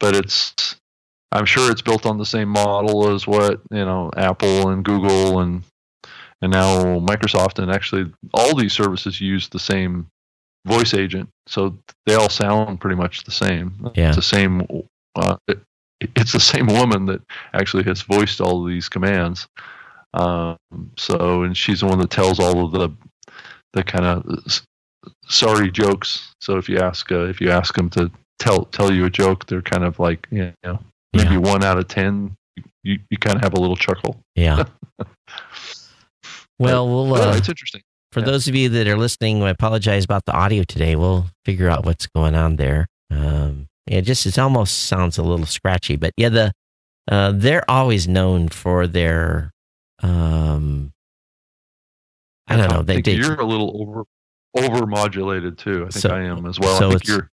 but 0.00 0.16
it's 0.16 0.76
I'm 1.30 1.44
sure 1.44 1.70
it's 1.70 1.82
built 1.82 2.06
on 2.06 2.18
the 2.18 2.26
same 2.26 2.48
model 2.48 3.10
as 3.14 3.26
what 3.26 3.60
you 3.70 3.84
know 3.84 4.10
Apple 4.16 4.68
and 4.70 4.84
Google 4.84 5.40
and 5.40 5.62
and 6.42 6.52
now 6.52 6.98
Microsoft 7.00 7.60
and 7.60 7.70
actually 7.70 8.12
all 8.34 8.54
these 8.56 8.72
services 8.72 9.20
use 9.20 9.48
the 9.48 9.58
same 9.58 10.06
voice 10.66 10.94
agent, 10.94 11.28
so 11.46 11.76
they 12.06 12.14
all 12.14 12.28
sound 12.28 12.80
pretty 12.80 12.96
much 12.96 13.24
the 13.24 13.30
same. 13.30 13.90
Yeah. 13.94 14.08
It's 14.08 14.16
the 14.16 14.22
same. 14.22 14.66
Uh, 15.14 15.36
it, 15.48 15.60
it's 16.00 16.32
the 16.32 16.40
same 16.40 16.66
woman 16.66 17.06
that 17.06 17.20
actually 17.54 17.82
has 17.84 18.02
voiced 18.02 18.40
all 18.40 18.62
of 18.64 18.68
these 18.70 18.88
commands. 18.88 19.48
Um, 20.14 20.56
so, 20.96 21.42
and 21.42 21.56
she's 21.56 21.80
the 21.80 21.86
one 21.86 21.98
that 22.00 22.10
tells 22.10 22.40
all 22.40 22.64
of 22.64 22.72
the 22.72 22.90
the 23.74 23.82
kind 23.82 24.04
of 24.04 24.62
sorry 25.26 25.70
jokes. 25.70 26.34
So 26.40 26.56
if 26.56 26.68
you 26.68 26.78
ask 26.78 27.10
uh, 27.12 27.24
if 27.26 27.40
you 27.40 27.50
ask 27.50 27.74
them 27.74 27.90
to 27.90 28.10
tell 28.38 28.64
tell 28.66 28.92
you 28.92 29.04
a 29.04 29.10
joke, 29.10 29.46
they're 29.46 29.62
kind 29.62 29.84
of 29.84 29.98
like 29.98 30.26
you 30.30 30.52
know 30.64 30.78
maybe 31.12 31.34
Yeah. 31.34 31.38
one 31.38 31.62
out 31.64 31.78
of 31.78 31.88
ten. 31.88 32.34
You 32.82 32.98
you 33.10 33.18
kind 33.18 33.36
of 33.36 33.42
have 33.42 33.54
a 33.54 33.60
little 33.60 33.76
chuckle. 33.76 34.20
Yeah. 34.34 34.64
well, 36.58 36.88
we'll 36.88 37.16
Yeah, 37.18 37.24
uh, 37.30 37.36
it's 37.36 37.48
interesting. 37.48 37.82
for 38.12 38.20
yeah. 38.20 38.26
those 38.26 38.48
of 38.48 38.54
you 38.54 38.68
that 38.70 38.88
are 38.88 38.96
listening, 38.96 39.42
I 39.42 39.50
apologize 39.50 40.04
about 40.04 40.24
the 40.24 40.32
audio 40.32 40.64
today. 40.64 40.96
We'll 40.96 41.26
figure 41.44 41.68
out 41.68 41.84
what's 41.84 42.06
going 42.06 42.34
on 42.34 42.56
there. 42.56 42.86
Um, 43.10 43.66
it 43.86 44.02
just 44.02 44.26
it 44.26 44.38
almost 44.38 44.84
sounds 44.84 45.18
a 45.18 45.22
little 45.22 45.46
scratchy, 45.46 45.96
but 45.96 46.12
yeah, 46.16 46.28
the 46.30 46.52
uh, 47.10 47.32
they're 47.34 47.68
always 47.70 48.06
known 48.08 48.48
for 48.48 48.86
their 48.86 49.50
um, 50.02 50.92
I 52.46 52.56
don't 52.56 52.70
know. 52.70 52.82
They 52.82 52.94
think 52.94 53.04
they 53.06 53.12
you're 53.14 53.34
a 53.40 53.44
little 53.44 53.80
over 53.82 54.04
over 54.56 54.86
modulated 54.86 55.58
too. 55.58 55.86
I 55.86 55.90
think 55.90 56.02
So- 56.02 56.10
I 56.10 56.22
am 56.22 56.46
as 56.46 56.58
well. 56.58 56.78
so 56.78 56.86
I 56.86 56.90
think 56.90 57.02
it's- 57.02 57.16
your 57.16 57.30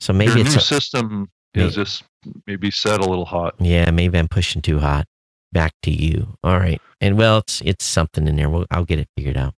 so 0.00 0.12
maybe 0.12 0.32
your 0.32 0.40
it's 0.40 0.50
new 0.54 0.58
a- 0.58 0.60
system 0.60 1.30
may- 1.54 1.64
is 1.64 1.74
just 1.74 2.04
maybe 2.46 2.70
set 2.70 3.00
a 3.00 3.04
little 3.04 3.24
hot. 3.24 3.54
Yeah, 3.60 3.90
maybe 3.90 4.18
I'm 4.18 4.28
pushing 4.28 4.62
too 4.62 4.78
hot. 4.78 5.06
Back 5.52 5.72
to 5.84 5.90
you. 5.90 6.36
All 6.44 6.58
right. 6.58 6.80
And 7.00 7.16
well, 7.16 7.38
it's 7.38 7.60
it's 7.64 7.84
something 7.84 8.26
in 8.28 8.36
there. 8.36 8.48
We'll, 8.50 8.66
I'll 8.70 8.84
get 8.84 8.98
it 8.98 9.08
figured 9.16 9.36
out. 9.36 9.54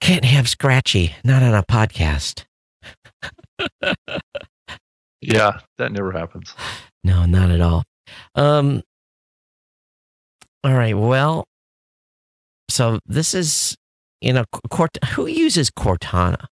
Can't 0.00 0.24
have 0.24 0.48
scratchy, 0.48 1.14
not 1.24 1.42
on 1.42 1.54
a 1.54 1.62
podcast. 1.62 2.44
Yeah, 5.24 5.60
that 5.78 5.92
never 5.92 6.10
happens. 6.10 6.52
No, 7.04 7.24
not 7.26 7.50
at 7.52 7.60
all. 7.60 7.84
Um. 8.34 8.82
All 10.64 10.74
right. 10.74 10.96
Well, 10.96 11.44
so 12.68 12.98
this 13.06 13.34
is 13.34 13.76
you 14.20 14.32
know 14.32 14.44
Cort. 14.70 14.96
Who 15.14 15.26
uses 15.26 15.70
Cortana? 15.70 16.46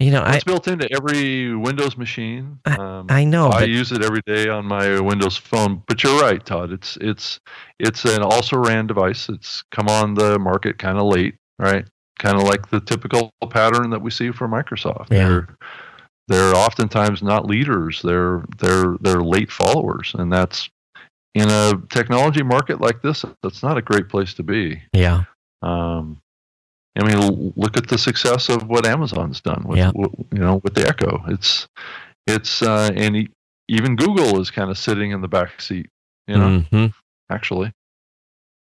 You 0.00 0.12
know, 0.12 0.20
I 0.20 0.36
it's 0.36 0.44
built 0.44 0.68
into 0.68 0.88
every 0.92 1.56
Windows 1.56 1.96
machine. 1.96 2.60
Um, 2.66 3.06
I 3.08 3.24
know, 3.24 3.48
I 3.48 3.60
but 3.60 3.68
use 3.68 3.90
it 3.90 4.04
every 4.04 4.20
day 4.26 4.48
on 4.48 4.64
my 4.64 5.00
Windows 5.00 5.36
phone. 5.36 5.82
But 5.88 6.04
you're 6.04 6.20
right, 6.20 6.44
Todd. 6.44 6.70
It's 6.70 6.96
it's 7.00 7.40
it's 7.80 8.04
an 8.04 8.22
also 8.22 8.58
ran 8.58 8.86
device. 8.86 9.28
It's 9.28 9.64
come 9.72 9.88
on 9.88 10.14
the 10.14 10.38
market 10.38 10.78
kind 10.78 10.98
of 10.98 11.06
late, 11.06 11.34
right? 11.58 11.84
Kind 12.20 12.36
of 12.36 12.44
like 12.44 12.70
the 12.70 12.80
typical 12.80 13.32
pattern 13.50 13.90
that 13.90 14.00
we 14.00 14.12
see 14.12 14.30
for 14.30 14.46
Microsoft. 14.48 15.10
Yeah. 15.10 15.28
They're 15.28 15.48
they're 16.28 16.54
oftentimes 16.54 17.20
not 17.20 17.46
leaders. 17.46 18.00
They're 18.02 18.44
they're 18.58 18.96
they're 19.00 19.22
late 19.22 19.50
followers, 19.50 20.14
and 20.16 20.32
that's 20.32 20.68
in 21.34 21.48
a 21.48 21.80
technology 21.90 22.42
market 22.42 22.80
like 22.80 23.02
this. 23.02 23.24
That's 23.42 23.62
not 23.62 23.76
a 23.78 23.82
great 23.82 24.08
place 24.08 24.34
to 24.34 24.42
be. 24.42 24.82
yeah, 24.92 25.24
Um, 25.62 26.20
I 26.98 27.04
mean, 27.04 27.52
look 27.56 27.76
at 27.76 27.86
the 27.88 27.98
success 27.98 28.48
of 28.48 28.66
what 28.68 28.84
Amazon's 28.86 29.40
done 29.40 29.64
with, 29.66 29.78
Yeah. 29.78 29.92
you 29.94 30.38
know, 30.38 30.56
with 30.64 30.74
the 30.74 30.86
Echo. 30.88 31.22
It's, 31.28 31.68
it's, 32.26 32.60
uh, 32.62 32.90
and 32.94 33.28
even 33.68 33.94
Google 33.94 34.40
is 34.40 34.50
kind 34.50 34.68
of 34.70 34.76
sitting 34.78 35.12
in 35.12 35.20
the 35.20 35.28
back 35.28 35.60
seat, 35.60 35.88
you 36.26 36.36
know, 36.36 36.64
Mhm. 36.72 36.92
actually. 37.30 37.72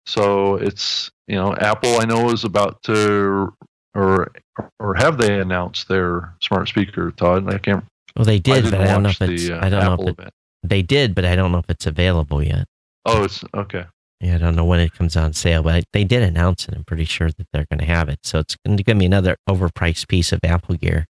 So 0.05 0.55
it's, 0.55 1.11
you 1.27 1.35
know, 1.35 1.53
Apple 1.55 1.99
I 1.99 2.05
know 2.05 2.29
is 2.31 2.43
about 2.45 2.81
to, 2.83 3.53
or, 3.93 4.31
or 4.79 4.95
have 4.95 5.17
they 5.17 5.39
announced 5.39 5.87
their 5.89 6.33
smart 6.41 6.67
speaker, 6.69 7.11
Todd? 7.11 7.53
I 7.53 7.57
can't. 7.57 7.83
Well, 8.15 8.25
they 8.25 8.39
did, 8.39 8.63
didn't 8.63 8.71
but 8.71 8.81
I 8.81 8.85
don't 8.85 9.03
know 9.03 9.09
if 9.09 9.21
it's. 9.21 9.47
the 9.47 9.53
uh, 9.57 9.65
I 9.65 9.69
don't 9.69 9.83
know 9.83 9.93
Apple 9.93 10.07
if 10.07 10.09
it, 10.11 10.19
event. 10.19 10.33
They 10.63 10.81
did, 10.81 11.15
but 11.15 11.25
I 11.25 11.35
don't 11.35 11.51
know 11.51 11.59
if 11.59 11.69
it's 11.69 11.85
available 11.85 12.43
yet. 12.43 12.65
Oh, 13.05 13.23
it's 13.23 13.43
okay. 13.53 13.85
Yeah, 14.19 14.35
I 14.35 14.37
don't 14.37 14.55
know 14.55 14.65
when 14.65 14.79
it 14.79 14.93
comes 14.93 15.17
on 15.17 15.33
sale, 15.33 15.63
but 15.63 15.83
they 15.93 16.03
did 16.03 16.21
announce 16.21 16.67
it. 16.67 16.75
I'm 16.75 16.83
pretty 16.83 17.05
sure 17.05 17.29
that 17.31 17.47
they're 17.51 17.65
going 17.71 17.79
to 17.79 17.85
have 17.85 18.07
it. 18.07 18.19
So 18.23 18.37
it's 18.37 18.55
going 18.63 18.77
to 18.77 18.83
give 18.83 18.95
me 18.95 19.05
another 19.05 19.35
overpriced 19.49 20.07
piece 20.07 20.31
of 20.31 20.39
Apple 20.43 20.75
gear. 20.75 21.05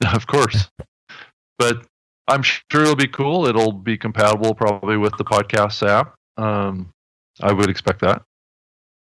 Of 0.12 0.26
course. 0.26 0.68
but 1.58 1.86
I'm 2.28 2.42
sure 2.42 2.82
it'll 2.82 2.96
be 2.96 3.08
cool. 3.08 3.46
It'll 3.46 3.72
be 3.72 3.96
compatible 3.96 4.54
probably 4.54 4.98
with 4.98 5.16
the 5.16 5.24
podcast 5.24 5.86
app. 5.88 6.14
Um, 6.36 6.90
I 7.40 7.52
would 7.52 7.70
expect 7.70 8.02
that. 8.02 8.22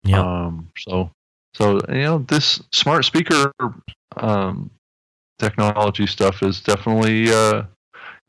Yeah. 0.03 0.21
Um, 0.21 0.69
so, 0.77 1.09
so 1.55 1.79
you 1.89 2.03
know, 2.03 2.19
this 2.19 2.61
smart 2.71 3.03
speaker 3.03 3.51
um, 4.15 4.69
technology 5.39 6.05
stuff 6.05 6.43
is 6.43 6.61
definitely 6.61 7.31
uh, 7.33 7.63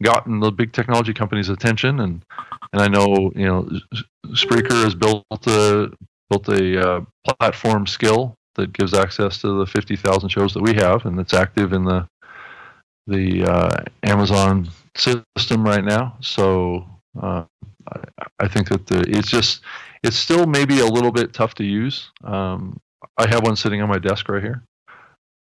gotten 0.03 0.41
the 0.41 0.51
big 0.51 0.73
technology 0.73 1.15
companies' 1.15 1.49
attention, 1.49 2.01
and 2.01 2.23
and 2.73 2.83
I 2.83 2.89
know 2.89 3.33
you 3.35 3.47
know 3.47 3.69
Spreaker 4.29 4.85
has 4.85 4.95
built 4.95 5.25
a 5.47 5.91
built 6.31 6.49
a 6.49 6.89
uh, 6.89 7.01
platform 7.27 7.87
skill 7.87 8.35
that 8.57 8.73
gives 8.73 8.95
access 8.95 9.39
to 9.39 9.59
the 9.59 9.67
fifty 9.67 9.97
thousand 9.97 10.31
shows 10.31 10.55
that 10.55 10.63
we 10.63 10.75
have, 10.75 11.07
and 11.07 11.19
it's 11.19 11.35
active 11.35 11.73
in 11.73 11.85
the 11.85 12.07
the 13.07 13.45
uh, 13.45 13.85
Amazon 14.03 14.69
system 14.97 15.65
right 15.65 15.85
now. 15.85 16.17
So 16.21 16.85
uh, 17.21 17.45
I, 17.93 18.01
I 18.41 18.49
think 18.49 18.69
that 18.69 18.87
the, 18.87 19.05
it's 19.09 19.31
just 19.31 19.63
it's 20.03 20.17
still 20.17 20.47
maybe 20.47 20.81
a 20.81 20.87
little 20.87 21.13
bit 21.13 21.33
tough 21.33 21.55
to 21.55 21.65
use. 21.65 22.11
Um, 22.25 22.79
I 23.19 23.29
have 23.29 23.43
one 23.43 23.57
sitting 23.57 23.83
on 23.83 23.89
my 23.89 23.99
desk 23.99 24.29
right 24.29 24.43
here, 24.43 24.63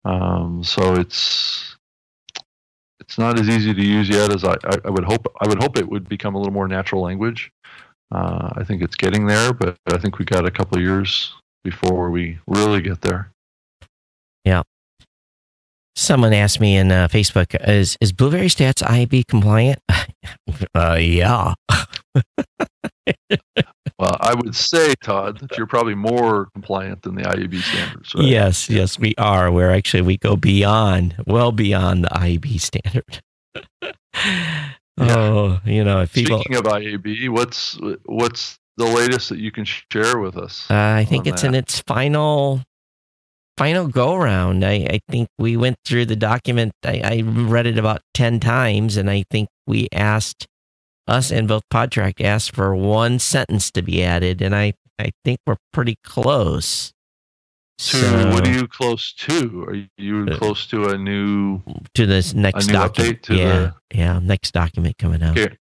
um, 0.04 0.64
so 0.64 0.94
it's 0.94 1.76
it's 3.02 3.18
not 3.18 3.38
as 3.38 3.48
easy 3.48 3.74
to 3.74 3.84
use 3.84 4.08
yet 4.08 4.32
as 4.32 4.44
I, 4.44 4.52
I, 4.64 4.78
I 4.84 4.90
would 4.90 5.04
hope. 5.04 5.26
I 5.40 5.48
would 5.48 5.60
hope 5.60 5.76
it 5.76 5.88
would 5.88 6.08
become 6.08 6.36
a 6.36 6.38
little 6.38 6.52
more 6.52 6.68
natural 6.68 7.02
language. 7.02 7.50
Uh, 8.12 8.50
I 8.54 8.62
think 8.62 8.80
it's 8.80 8.94
getting 8.94 9.26
there, 9.26 9.52
but 9.52 9.76
I 9.88 9.98
think 9.98 10.18
we 10.18 10.24
got 10.24 10.46
a 10.46 10.50
couple 10.50 10.80
years 10.80 11.32
before 11.64 12.10
we 12.10 12.38
really 12.46 12.80
get 12.80 13.00
there. 13.00 13.32
Yeah. 14.44 14.62
Someone 15.96 16.32
asked 16.32 16.60
me 16.60 16.76
in 16.76 16.92
uh, 16.92 17.08
Facebook, 17.08 17.56
is, 17.68 17.98
is 18.00 18.12
Blubrry 18.12 18.46
Stats 18.46 18.82
IAB 18.82 19.26
compliant? 19.26 19.80
uh, 20.74 20.94
yeah. 20.94 21.54
Well, 24.02 24.16
I 24.18 24.34
would 24.34 24.56
say, 24.56 24.94
Todd, 25.00 25.38
that 25.38 25.56
you're 25.56 25.68
probably 25.68 25.94
more 25.94 26.48
compliant 26.54 27.02
than 27.02 27.14
the 27.14 27.22
IAB 27.22 27.62
standards. 27.62 28.12
Right? 28.16 28.24
Yes, 28.24 28.68
yes, 28.68 28.98
we 28.98 29.14
are. 29.16 29.52
We're 29.52 29.70
actually, 29.70 30.02
we 30.02 30.18
go 30.18 30.34
beyond, 30.34 31.14
well 31.24 31.52
beyond 31.52 32.02
the 32.02 32.08
IAB 32.08 32.60
standard. 32.60 33.22
Oh, 34.98 35.58
you 35.64 35.82
know, 35.82 36.02
if 36.02 36.12
people, 36.12 36.38
Speaking 36.40 36.56
of 36.56 36.64
IAB, 36.64 37.30
what's 37.30 37.78
what's 38.04 38.58
the 38.76 38.84
latest 38.84 39.30
that 39.30 39.38
you 39.38 39.50
can 39.50 39.64
share 39.64 40.18
with 40.18 40.36
us? 40.36 40.70
Uh, 40.70 40.74
I 40.74 41.06
think 41.06 41.26
it's 41.26 41.42
in 41.42 41.54
its 41.54 41.80
final 41.80 42.62
final 43.56 43.88
go 43.88 44.14
round. 44.14 44.64
I, 44.66 44.86
I 44.90 45.00
think 45.08 45.28
we 45.38 45.56
went 45.56 45.76
through 45.86 46.04
the 46.04 46.14
document. 46.14 46.72
I, 46.84 47.00
I 47.02 47.22
read 47.24 47.66
it 47.66 47.78
about 47.78 48.02
ten 48.12 48.38
times, 48.38 48.98
and 48.98 49.08
I 49.08 49.24
think 49.30 49.48
we 49.66 49.88
asked 49.92 50.46
us 51.06 51.30
and 51.30 51.48
both 51.48 51.62
Podtrac 51.72 52.20
asked 52.20 52.54
for 52.54 52.74
one 52.74 53.18
sentence 53.18 53.70
to 53.72 53.82
be 53.82 54.02
added, 54.04 54.40
and 54.42 54.54
I 54.54 54.74
I 54.98 55.10
think 55.24 55.40
we're 55.46 55.56
pretty 55.72 55.96
close. 56.04 56.92
to 57.78 57.84
So, 57.96 58.30
what 58.30 58.46
are 58.46 58.52
you 58.52 58.68
close 58.68 59.12
to? 59.14 59.64
Are 59.64 59.86
you 59.98 60.26
Uh, 60.30 60.36
close 60.38 60.66
to 60.68 60.90
a 60.90 60.98
new? 60.98 61.60
to 61.94 62.06
this 62.06 62.34
next 62.34 62.66
document? 62.66 63.26
yeah, 63.28 63.36
the- 63.36 63.74
yeah, 63.92 64.18
next 64.22 64.52
document 64.52 64.96
coming 64.98 65.22
out. 65.22 65.36
Okay. 65.36 65.56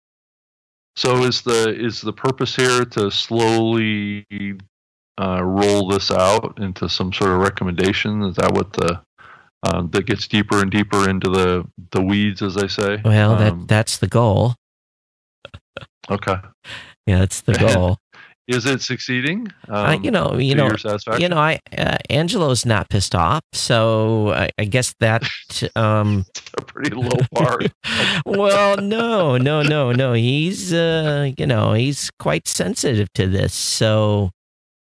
So 0.97 1.22
is 1.22 1.43
the 1.43 1.72
is 1.78 2.01
the 2.01 2.12
purpose 2.12 2.57
here 2.57 2.84
to 2.84 3.11
slowly 3.11 4.26
uh, 5.20 5.43
roll 5.45 5.89
this 5.89 6.11
out 6.11 6.59
into 6.59 6.89
some 6.89 7.12
sort 7.12 7.30
of 7.30 7.39
recommendation? 7.39 8.22
Is 8.22 8.34
that 8.36 8.53
what 8.53 8.72
the 8.72 9.01
um, 9.72 9.91
that 9.91 10.07
gets 10.07 10.26
deeper 10.26 10.61
and 10.62 10.70
deeper 10.70 11.09
into 11.09 11.30
the 11.30 11.64
the 11.93 12.03
weeds, 12.03 12.43
as 12.43 12.55
they 12.57 12.66
say? 12.68 13.01
Well, 13.05 13.36
that 13.36 13.53
Um, 13.53 13.66
that's 13.68 13.99
the 13.99 14.09
goal. 14.09 14.57
Okay. 16.11 16.37
Yeah, 17.07 17.20
that's 17.20 17.41
the 17.43 17.55
goal. 17.74 17.99
Is 18.49 18.64
it 18.64 18.81
succeeding? 18.81 19.49
I, 19.68 19.97
Um, 19.97 20.05
you 20.05 20.11
know, 20.11 20.39
you 20.39 20.55
know, 20.55 20.70
you 21.18 21.29
know, 21.29 21.37
I 21.37 21.61
uh, 21.76 21.99
Angelo's 22.09 22.64
not 22.64 22.89
pissed 22.89 23.14
off, 23.14 23.43
so 23.53 24.31
I, 24.31 24.49
I 24.59 24.64
guess 24.64 24.95
that. 25.01 25.22
Um, 25.74 26.24
It's 26.29 26.51
a 26.57 26.62
pretty 26.62 26.95
low 26.95 27.18
bar. 27.33 27.59
well, 28.26 28.76
no, 28.76 29.37
no, 29.37 29.62
no, 29.62 29.93
no. 29.93 30.12
He's, 30.12 30.72
uh, 30.72 31.33
you 31.37 31.47
know, 31.47 31.72
he's 31.72 32.11
quite 32.18 32.47
sensitive 32.47 33.12
to 33.14 33.26
this, 33.26 33.53
so 33.53 34.31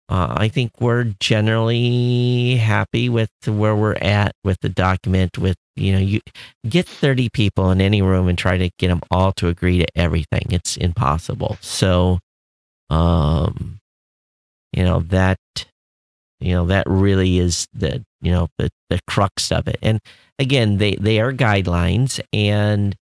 uh, 0.08 0.34
I 0.36 0.48
think 0.48 0.72
we're 0.80 1.12
generally 1.20 2.56
happy 2.56 3.08
with 3.08 3.30
where 3.46 3.76
we're 3.76 3.96
at 4.00 4.32
with 4.44 4.58
the 4.60 4.68
document. 4.68 5.38
With 5.38 5.56
you 5.76 5.92
know, 5.92 5.98
you 5.98 6.20
get 6.68 6.86
thirty 6.86 7.28
people 7.28 7.70
in 7.70 7.80
any 7.80 8.02
room 8.02 8.28
and 8.28 8.38
try 8.38 8.58
to 8.58 8.70
get 8.78 8.88
them 8.88 9.00
all 9.10 9.32
to 9.32 9.48
agree 9.48 9.78
to 9.78 9.86
everything. 9.94 10.46
It's 10.50 10.76
impossible. 10.76 11.58
So, 11.60 12.18
um, 12.90 13.78
you 14.72 14.84
know 14.84 15.00
that 15.00 15.38
you 16.40 16.52
know 16.52 16.66
that 16.66 16.86
really 16.86 17.38
is 17.38 17.66
the 17.72 18.04
you 18.20 18.32
know 18.32 18.48
the 18.58 18.70
the 18.90 19.00
crux 19.08 19.52
of 19.52 19.68
it 19.68 19.78
and 19.82 20.00
again 20.38 20.78
they 20.78 20.96
they 20.96 21.20
are 21.20 21.32
guidelines 21.32 22.20
and 22.32 22.96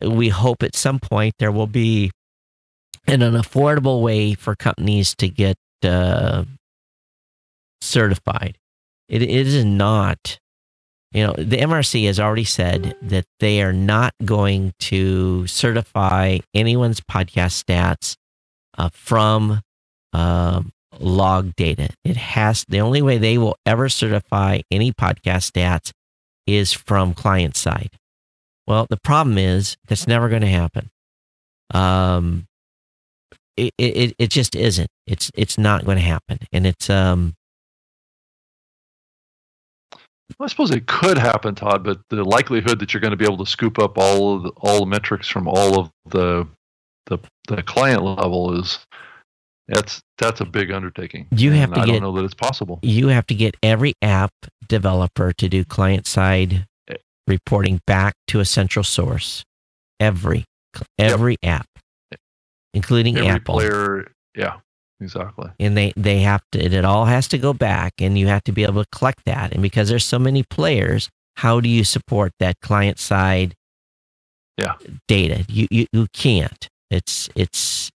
we 0.00 0.28
hope 0.28 0.62
at 0.62 0.74
some 0.74 0.98
point 0.98 1.34
there 1.38 1.52
will 1.52 1.66
be 1.66 2.10
and 3.06 3.22
an 3.22 3.34
affordable 3.34 4.02
way 4.02 4.34
for 4.34 4.54
companies 4.54 5.14
to 5.16 5.28
get 5.28 5.56
uh, 5.84 6.44
certified. 7.80 8.56
It, 9.08 9.22
it 9.22 9.46
is 9.46 9.64
not, 9.64 10.38
you 11.12 11.26
know, 11.26 11.34
the 11.36 11.58
MRC 11.58 12.06
has 12.06 12.18
already 12.18 12.44
said 12.44 12.96
that 13.02 13.26
they 13.38 13.62
are 13.62 13.72
not 13.72 14.14
going 14.24 14.72
to 14.80 15.46
certify 15.46 16.38
anyone's 16.54 17.00
podcast 17.00 17.62
stats 17.62 18.16
uh, 18.78 18.88
from 18.92 19.60
uh, 20.12 20.62
log 20.98 21.54
data. 21.56 21.90
It 22.04 22.16
has 22.16 22.64
the 22.68 22.80
only 22.80 23.02
way 23.02 23.18
they 23.18 23.36
will 23.36 23.56
ever 23.66 23.88
certify 23.88 24.60
any 24.70 24.92
podcast 24.92 25.50
stats 25.52 25.92
is 26.46 26.72
from 26.72 27.14
client 27.14 27.56
side. 27.56 27.90
Well, 28.66 28.86
the 28.88 28.98
problem 28.98 29.38
is 29.38 29.76
that's 29.86 30.06
never 30.06 30.28
going 30.28 30.42
to 30.42 30.48
happen. 30.48 30.90
Um, 31.74 32.46
it, 33.56 33.72
it 33.76 34.14
it 34.18 34.30
just 34.30 34.56
isn't. 34.56 34.88
It's 35.06 35.30
it's 35.34 35.58
not 35.58 35.84
going 35.84 35.98
to 35.98 36.04
happen, 36.04 36.38
and 36.52 36.66
it's 36.66 36.88
um. 36.88 37.34
Well, 40.38 40.46
I 40.46 40.48
suppose 40.48 40.70
it 40.70 40.86
could 40.86 41.18
happen, 41.18 41.54
Todd, 41.54 41.84
but 41.84 42.00
the 42.08 42.24
likelihood 42.24 42.78
that 42.80 42.94
you're 42.94 43.00
going 43.00 43.10
to 43.12 43.16
be 43.16 43.24
able 43.26 43.44
to 43.44 43.50
scoop 43.50 43.78
up 43.78 43.98
all 43.98 44.36
of 44.36 44.42
the, 44.44 44.48
all 44.56 44.80
the 44.80 44.86
metrics 44.86 45.28
from 45.28 45.46
all 45.48 45.78
of 45.78 45.90
the 46.06 46.46
the 47.06 47.18
the 47.48 47.62
client 47.62 48.02
level 48.02 48.58
is 48.58 48.78
that's 49.68 50.00
that's 50.18 50.40
a 50.40 50.44
big 50.46 50.70
undertaking. 50.70 51.26
You 51.32 51.50
have 51.52 51.70
and 51.70 51.74
to 51.76 51.80
I 51.82 51.84
get- 51.86 51.92
don't 51.92 52.02
know 52.02 52.12
that 52.12 52.24
it's 52.24 52.34
possible. 52.34 52.78
You 52.82 53.08
have 53.08 53.26
to 53.26 53.34
get 53.34 53.56
every 53.62 53.92
app 54.02 54.32
developer 54.68 55.32
to 55.34 55.48
do 55.48 55.64
client 55.64 56.06
side 56.06 56.66
Eh. 56.88 56.94
reporting 57.26 57.80
back 57.86 58.14
to 58.28 58.40
a 58.40 58.44
central 58.44 58.84
source. 58.84 59.44
Every 60.00 60.44
every 60.98 61.36
app, 61.42 61.66
including 62.74 63.16
Every 63.18 63.28
Apple. 63.28 63.54
player, 63.56 64.10
yeah, 64.36 64.56
exactly. 65.02 65.50
and 65.60 65.76
they 65.76 65.92
they 65.96 66.20
have 66.20 66.42
to 66.52 66.58
it 66.64 66.84
all 66.84 67.04
has 67.06 67.28
to 67.28 67.38
go 67.38 67.52
back 67.52 67.92
and 68.00 68.16
you 68.18 68.26
have 68.28 68.42
to 68.44 68.52
be 68.52 68.62
able 68.64 68.82
to 68.82 68.88
collect 68.90 69.20
that 69.26 69.52
and 69.52 69.60
because 69.62 69.88
there's 69.88 70.04
so 70.04 70.18
many 70.18 70.42
players 70.42 71.08
how 71.36 71.60
do 71.60 71.68
you 71.68 71.84
support 71.84 72.32
that 72.38 72.54
client 72.62 72.98
side 72.98 73.54
Yeah. 74.58 74.74
data 75.08 75.44
you, 75.48 75.66
you 75.70 75.86
you 75.92 76.06
can't 76.14 76.68
it's 76.90 77.28
it's 77.34 77.90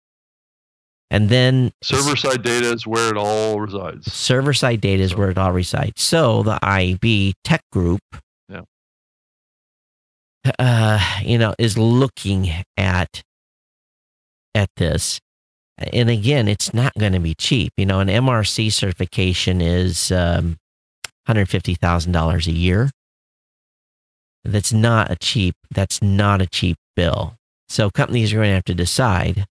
and 1.11 1.29
then 1.29 1.71
Server 1.83 2.17
side 2.17 2.43
data 2.43 2.73
is 2.73 2.87
where 2.87 3.09
it 3.11 3.17
all 3.17 3.61
resides. 3.61 4.13
server 4.13 4.53
side 4.55 4.81
data 4.81 5.03
is 5.03 5.11
So- 5.13 5.19
where 5.19 5.31
it 5.31 5.39
all 5.39 5.53
resides 5.53 6.01
so 6.03 6.43
the 6.43 6.59
IAB 6.63 7.35
tech 7.45 7.61
group 7.73 8.01
Yeah. 8.49 8.63
uh 10.59 11.01
you 11.23 11.39
know 11.39 11.55
is 11.59 11.77
looking 11.79 12.51
at 12.77 13.23
at 14.55 14.69
this 14.77 15.21
and 15.79 16.09
again 16.09 16.49
it's 16.49 16.73
not 16.73 16.95
going 16.95 17.13
to 17.13 17.21
be 17.21 17.35
cheap 17.35 17.73
you 17.77 17.87
know 17.87 18.01
an 18.01 18.09
MRC 18.09 18.73
certification 18.73 19.61
is 19.61 20.13
um 20.13 20.57
$150,000 21.29 22.47
a 22.47 22.53
year. 22.53 22.91
That's 24.45 24.73
not 24.73 25.11
a 25.11 25.17
cheap 25.17 25.55
that's 25.71 26.03
not 26.03 26.43
a 26.43 26.47
cheap 26.47 26.77
bill. 26.95 27.37
So 27.69 27.91
companies 27.91 28.33
are 28.33 28.37
going 28.37 28.51
to 28.51 28.55
have 28.55 28.65
to 28.65 28.75
decide. 28.75 29.47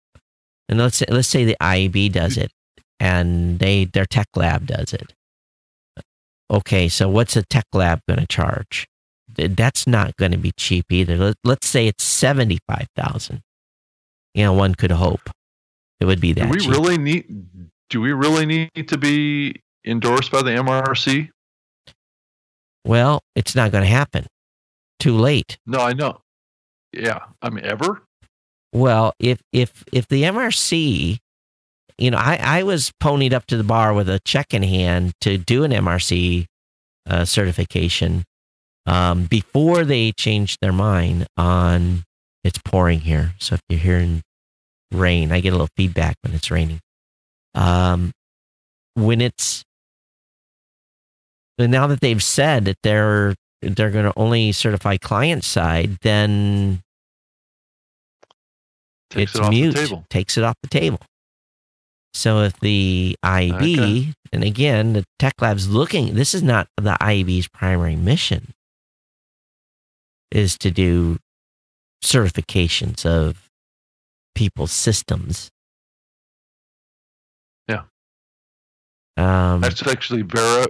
And 0.69 0.79
let's 0.79 0.97
say, 0.97 1.05
let's 1.09 1.27
say 1.27 1.45
the 1.45 1.57
IAB 1.59 2.11
does 2.11 2.37
it 2.37 2.51
and 2.99 3.57
they 3.59 3.85
their 3.85 4.05
tech 4.05 4.27
lab 4.35 4.67
does 4.67 4.93
it. 4.93 5.13
Okay 6.51 6.87
so 6.89 7.09
what's 7.09 7.35
a 7.35 7.43
tech 7.43 7.65
lab 7.73 8.01
going 8.07 8.19
to 8.19 8.27
charge 8.27 8.87
that's 9.35 9.87
not 9.87 10.15
going 10.17 10.31
to 10.31 10.37
be 10.37 10.51
cheap 10.51 10.85
either. 10.91 11.17
Let, 11.17 11.35
let's 11.43 11.65
say 11.65 11.87
it's 11.87 12.03
75,000 12.03 13.41
you 14.35 14.43
know 14.43 14.53
one 14.53 14.75
could 14.75 14.91
hope 14.91 15.31
it 15.99 16.05
would 16.05 16.21
be 16.21 16.33
that. 16.33 16.45
Do 16.45 16.49
we 16.49 16.59
cheap. 16.59 16.71
really 16.71 16.97
need? 16.97 17.45
Do 17.89 18.01
we 18.01 18.11
really 18.11 18.45
need 18.45 18.87
to 18.87 18.97
be 18.97 19.61
endorsed 19.85 20.31
by 20.31 20.41
the 20.41 20.51
MRC? 20.51 21.29
well 22.85 23.21
it's 23.35 23.55
not 23.55 23.71
going 23.71 23.83
to 23.83 23.89
happen 23.89 24.25
too 24.99 25.15
late 25.17 25.57
No, 25.65 25.79
I 25.79 25.93
know. 25.93 26.19
Yeah, 26.93 27.19
I 27.41 27.49
mean, 27.49 27.65
ever? 27.65 28.03
Well, 28.71 29.13
if 29.19 29.41
if 29.51 29.83
if 29.91 30.07
the 30.07 30.23
MRC, 30.23 31.17
you 31.97 32.11
know, 32.11 32.17
I 32.17 32.39
I 32.39 32.63
was 32.63 32.91
ponied 33.01 33.33
up 33.33 33.47
to 33.47 33.57
the 33.57 33.63
bar 33.63 33.93
with 33.93 34.07
a 34.07 34.19
check 34.25 34.53
in 34.53 34.61
hand 34.61 35.13
to 35.21 35.39
do 35.39 35.63
an 35.63 35.71
MRC 35.71 36.45
uh, 37.09 37.25
certification 37.25 38.23
um, 38.85 39.25
before 39.25 39.83
they 39.83 40.11
changed 40.11 40.59
their 40.61 40.71
mind 40.71 41.25
on. 41.35 42.03
It's 42.43 42.59
pouring 42.63 42.99
here, 42.99 43.33
so 43.39 43.55
if 43.55 43.61
you're 43.69 43.79
hearing 43.79 44.21
rain, 44.93 45.31
I 45.31 45.39
get 45.39 45.49
a 45.49 45.53
little 45.53 45.69
feedback 45.75 46.15
when 46.21 46.33
it's 46.33 46.49
raining. 46.51 46.79
Um, 47.55 48.11
when 48.95 49.21
it's 49.21 49.63
now 51.59 51.87
that 51.87 52.01
they've 52.01 52.23
said 52.23 52.65
that 52.65 52.77
they're 52.83 53.35
they're 53.61 53.91
going 53.91 54.05
to 54.05 54.13
only 54.17 54.51
certify 54.51 54.97
client 54.97 55.43
side, 55.43 55.97
then 56.01 56.81
Takes 59.11 59.35
it's 59.35 59.39
it 59.47 59.49
mute, 59.49 59.75
takes 60.09 60.37
it 60.37 60.43
off 60.43 60.55
the 60.63 60.69
table. 60.69 60.99
So 62.15 62.41
if 62.41 62.59
the 62.59 63.15
IAB, 63.23 63.53
Okay. 63.53 64.13
and 64.31 64.43
again, 64.43 64.93
the 64.93 65.03
Tech 65.19 65.33
Lab's 65.39 65.67
looking, 65.67 66.13
this 66.15 66.33
is 66.33 66.43
not 66.43 66.67
the 66.77 66.97
IAB's 66.99 67.47
primary 67.47 67.95
mission, 67.95 68.53
is 70.31 70.57
to 70.59 70.71
do 70.71 71.17
certifications 72.03 73.05
of 73.05 73.42
people's 74.35 74.71
systems. 74.71 75.49
Yeah. 77.67 77.83
Um, 79.17 79.61
That's 79.61 79.85
actually 79.87 80.23
veri- 80.23 80.67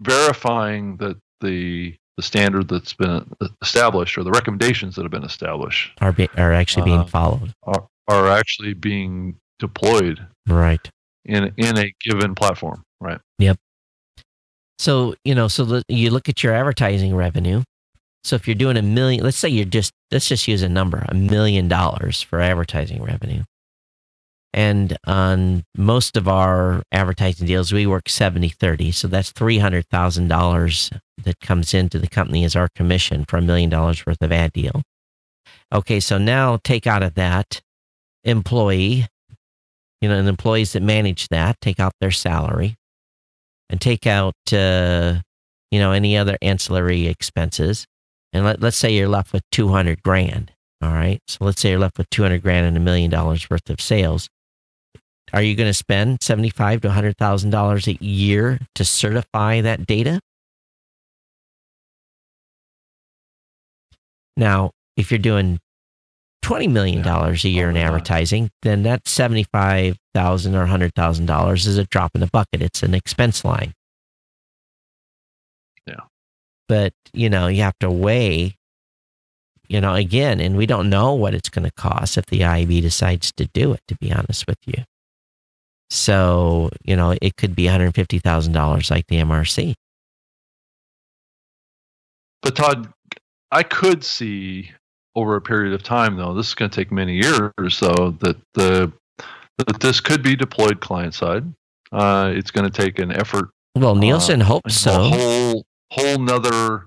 verifying 0.00 0.96
that 0.98 1.16
the 1.40 1.96
the 2.18 2.22
standard 2.22 2.68
that's 2.68 2.92
been 2.92 3.24
established 3.62 4.18
or 4.18 4.22
the 4.24 4.30
recommendations 4.30 4.94
that 4.96 5.02
have 5.02 5.10
been 5.10 5.24
established 5.24 5.92
are 6.02 6.12
be, 6.12 6.28
are 6.36 6.52
actually 6.52 6.84
being 6.84 7.00
Uh, 7.00 7.06
followed. 7.06 7.54
are, 7.62 7.86
are 8.08 8.28
actually 8.28 8.74
being 8.74 9.36
deployed 9.58 10.26
Right. 10.46 10.86
in 11.24 11.52
in 11.56 11.78
a 11.78 11.90
given 12.02 12.34
platform, 12.34 12.82
right? 13.00 13.20
Yep 13.38 13.58
so, 14.78 15.14
you 15.24 15.32
know, 15.36 15.46
so 15.46 15.64
the, 15.64 15.84
you 15.88 16.10
look 16.10 16.28
at 16.28 16.42
your 16.42 16.52
advertising 16.54 17.14
revenue. 17.14 17.62
So 18.24 18.36
if 18.36 18.46
you're 18.46 18.54
doing 18.54 18.76
a 18.76 18.82
million, 18.82 19.24
let's 19.24 19.36
say 19.36 19.48
you're 19.48 19.64
just, 19.64 19.92
let's 20.10 20.28
just 20.28 20.46
use 20.46 20.62
a 20.62 20.68
number, 20.68 21.04
a 21.08 21.14
million 21.14 21.68
dollars 21.68 22.22
for 22.22 22.40
advertising 22.40 23.02
revenue. 23.02 23.42
And 24.54 24.96
on 25.06 25.64
most 25.76 26.16
of 26.16 26.28
our 26.28 26.82
advertising 26.92 27.46
deals, 27.46 27.72
we 27.72 27.86
work 27.86 28.08
70 28.08 28.50
30. 28.50 28.92
So 28.92 29.08
that's 29.08 29.32
$300,000 29.32 30.98
that 31.24 31.40
comes 31.40 31.72
into 31.72 31.98
the 31.98 32.08
company 32.08 32.44
as 32.44 32.54
our 32.54 32.68
commission 32.76 33.24
for 33.26 33.38
a 33.38 33.42
million 33.42 33.70
dollars 33.70 34.04
worth 34.04 34.20
of 34.20 34.30
ad 34.30 34.52
deal. 34.52 34.82
Okay, 35.72 36.00
so 36.00 36.18
now 36.18 36.58
take 36.62 36.86
out 36.86 37.02
of 37.02 37.14
that 37.14 37.62
employee, 38.24 39.06
you 40.02 40.08
know, 40.08 40.18
and 40.18 40.28
employees 40.28 40.74
that 40.74 40.82
manage 40.82 41.28
that, 41.28 41.58
take 41.62 41.80
out 41.80 41.94
their 42.00 42.10
salary 42.10 42.76
and 43.72 43.80
take 43.80 44.06
out 44.06 44.34
uh, 44.52 45.14
you 45.72 45.80
know 45.80 45.90
any 45.90 46.16
other 46.16 46.38
ancillary 46.42 47.08
expenses 47.08 47.86
and 48.32 48.44
let, 48.44 48.60
let's 48.60 48.76
say 48.76 48.92
you're 48.92 49.08
left 49.08 49.32
with 49.32 49.42
200 49.50 50.02
grand 50.02 50.52
all 50.82 50.92
right? 50.92 51.20
So 51.28 51.44
let's 51.44 51.60
say 51.60 51.70
you're 51.70 51.78
left 51.78 51.96
with 51.96 52.10
200 52.10 52.42
grand 52.42 52.66
and 52.66 52.76
a 52.76 52.80
million 52.80 53.10
dollars 53.10 53.48
worth 53.48 53.70
of 53.70 53.80
sales. 53.80 54.28
Are 55.32 55.42
you 55.42 55.54
going 55.54 55.68
to 55.70 55.74
spend 55.74 56.18
75 56.22 56.82
to 56.82 56.88
100 56.88 57.16
thousand 57.16 57.50
dollars 57.50 57.86
a 57.86 57.94
year 58.04 58.58
to 58.74 58.84
certify 58.84 59.60
that 59.60 59.86
data? 59.86 60.20
Now 64.36 64.72
if 64.96 65.10
you're 65.10 65.18
doing 65.18 65.58
20 66.42 66.66
million 66.66 67.02
dollars 67.02 67.44
a 67.44 67.48
year 67.48 67.70
in 67.70 67.76
advertising 67.76 68.50
then 68.62 68.82
that 68.82 69.06
75,000 69.06 70.54
or 70.54 70.58
100,000 70.58 71.26
dollars 71.26 71.66
is 71.66 71.78
a 71.78 71.84
drop 71.84 72.10
in 72.14 72.20
the 72.20 72.26
bucket. 72.26 72.60
It's 72.60 72.82
an 72.82 72.94
expense 72.94 73.44
line. 73.44 73.72
Yeah. 73.72 73.81
But 76.72 76.94
you 77.12 77.28
know 77.28 77.48
you 77.48 77.62
have 77.62 77.78
to 77.80 77.90
weigh 77.90 78.56
you 79.68 79.78
know 79.78 79.92
again 79.92 80.40
and 80.40 80.56
we 80.56 80.64
don't 80.64 80.88
know 80.88 81.12
what 81.12 81.34
it's 81.34 81.50
going 81.50 81.66
to 81.66 81.70
cost 81.72 82.16
if 82.16 82.24
the 82.26 82.40
IAB 82.40 82.80
decides 82.80 83.30
to 83.32 83.46
do 83.52 83.74
it 83.74 83.80
to 83.88 83.94
be 83.96 84.10
honest 84.10 84.46
with 84.46 84.56
you. 84.64 84.82
So 85.90 86.70
you 86.82 86.96
know 86.96 87.14
it 87.20 87.36
could 87.36 87.54
be 87.54 87.64
$150,000 87.64 88.90
like 88.90 89.06
the 89.08 89.16
MRC 89.16 89.74
But 92.40 92.56
Todd, 92.56 92.90
I 93.50 93.62
could 93.62 94.02
see 94.02 94.70
over 95.14 95.36
a 95.36 95.42
period 95.42 95.74
of 95.74 95.82
time, 95.82 96.16
though, 96.16 96.32
this 96.32 96.48
is 96.48 96.54
going 96.54 96.70
to 96.70 96.74
take 96.74 96.90
many 96.90 97.16
years, 97.16 97.80
though, 97.80 98.16
that 98.20 98.36
the 98.54 98.90
that 99.58 99.80
this 99.80 100.00
could 100.00 100.22
be 100.22 100.34
deployed 100.34 100.80
client 100.80 101.12
side. 101.12 101.44
Uh, 101.92 102.32
it's 102.34 102.50
going 102.50 102.68
to 102.68 102.82
take 102.82 102.98
an 102.98 103.12
effort, 103.12 103.50
well 103.76 103.94
Nielsen 103.94 104.40
hopes 104.40 104.74
a 104.76 104.78
so. 104.78 104.92
whole 105.10 105.66
whole 105.92 106.18
nother 106.18 106.86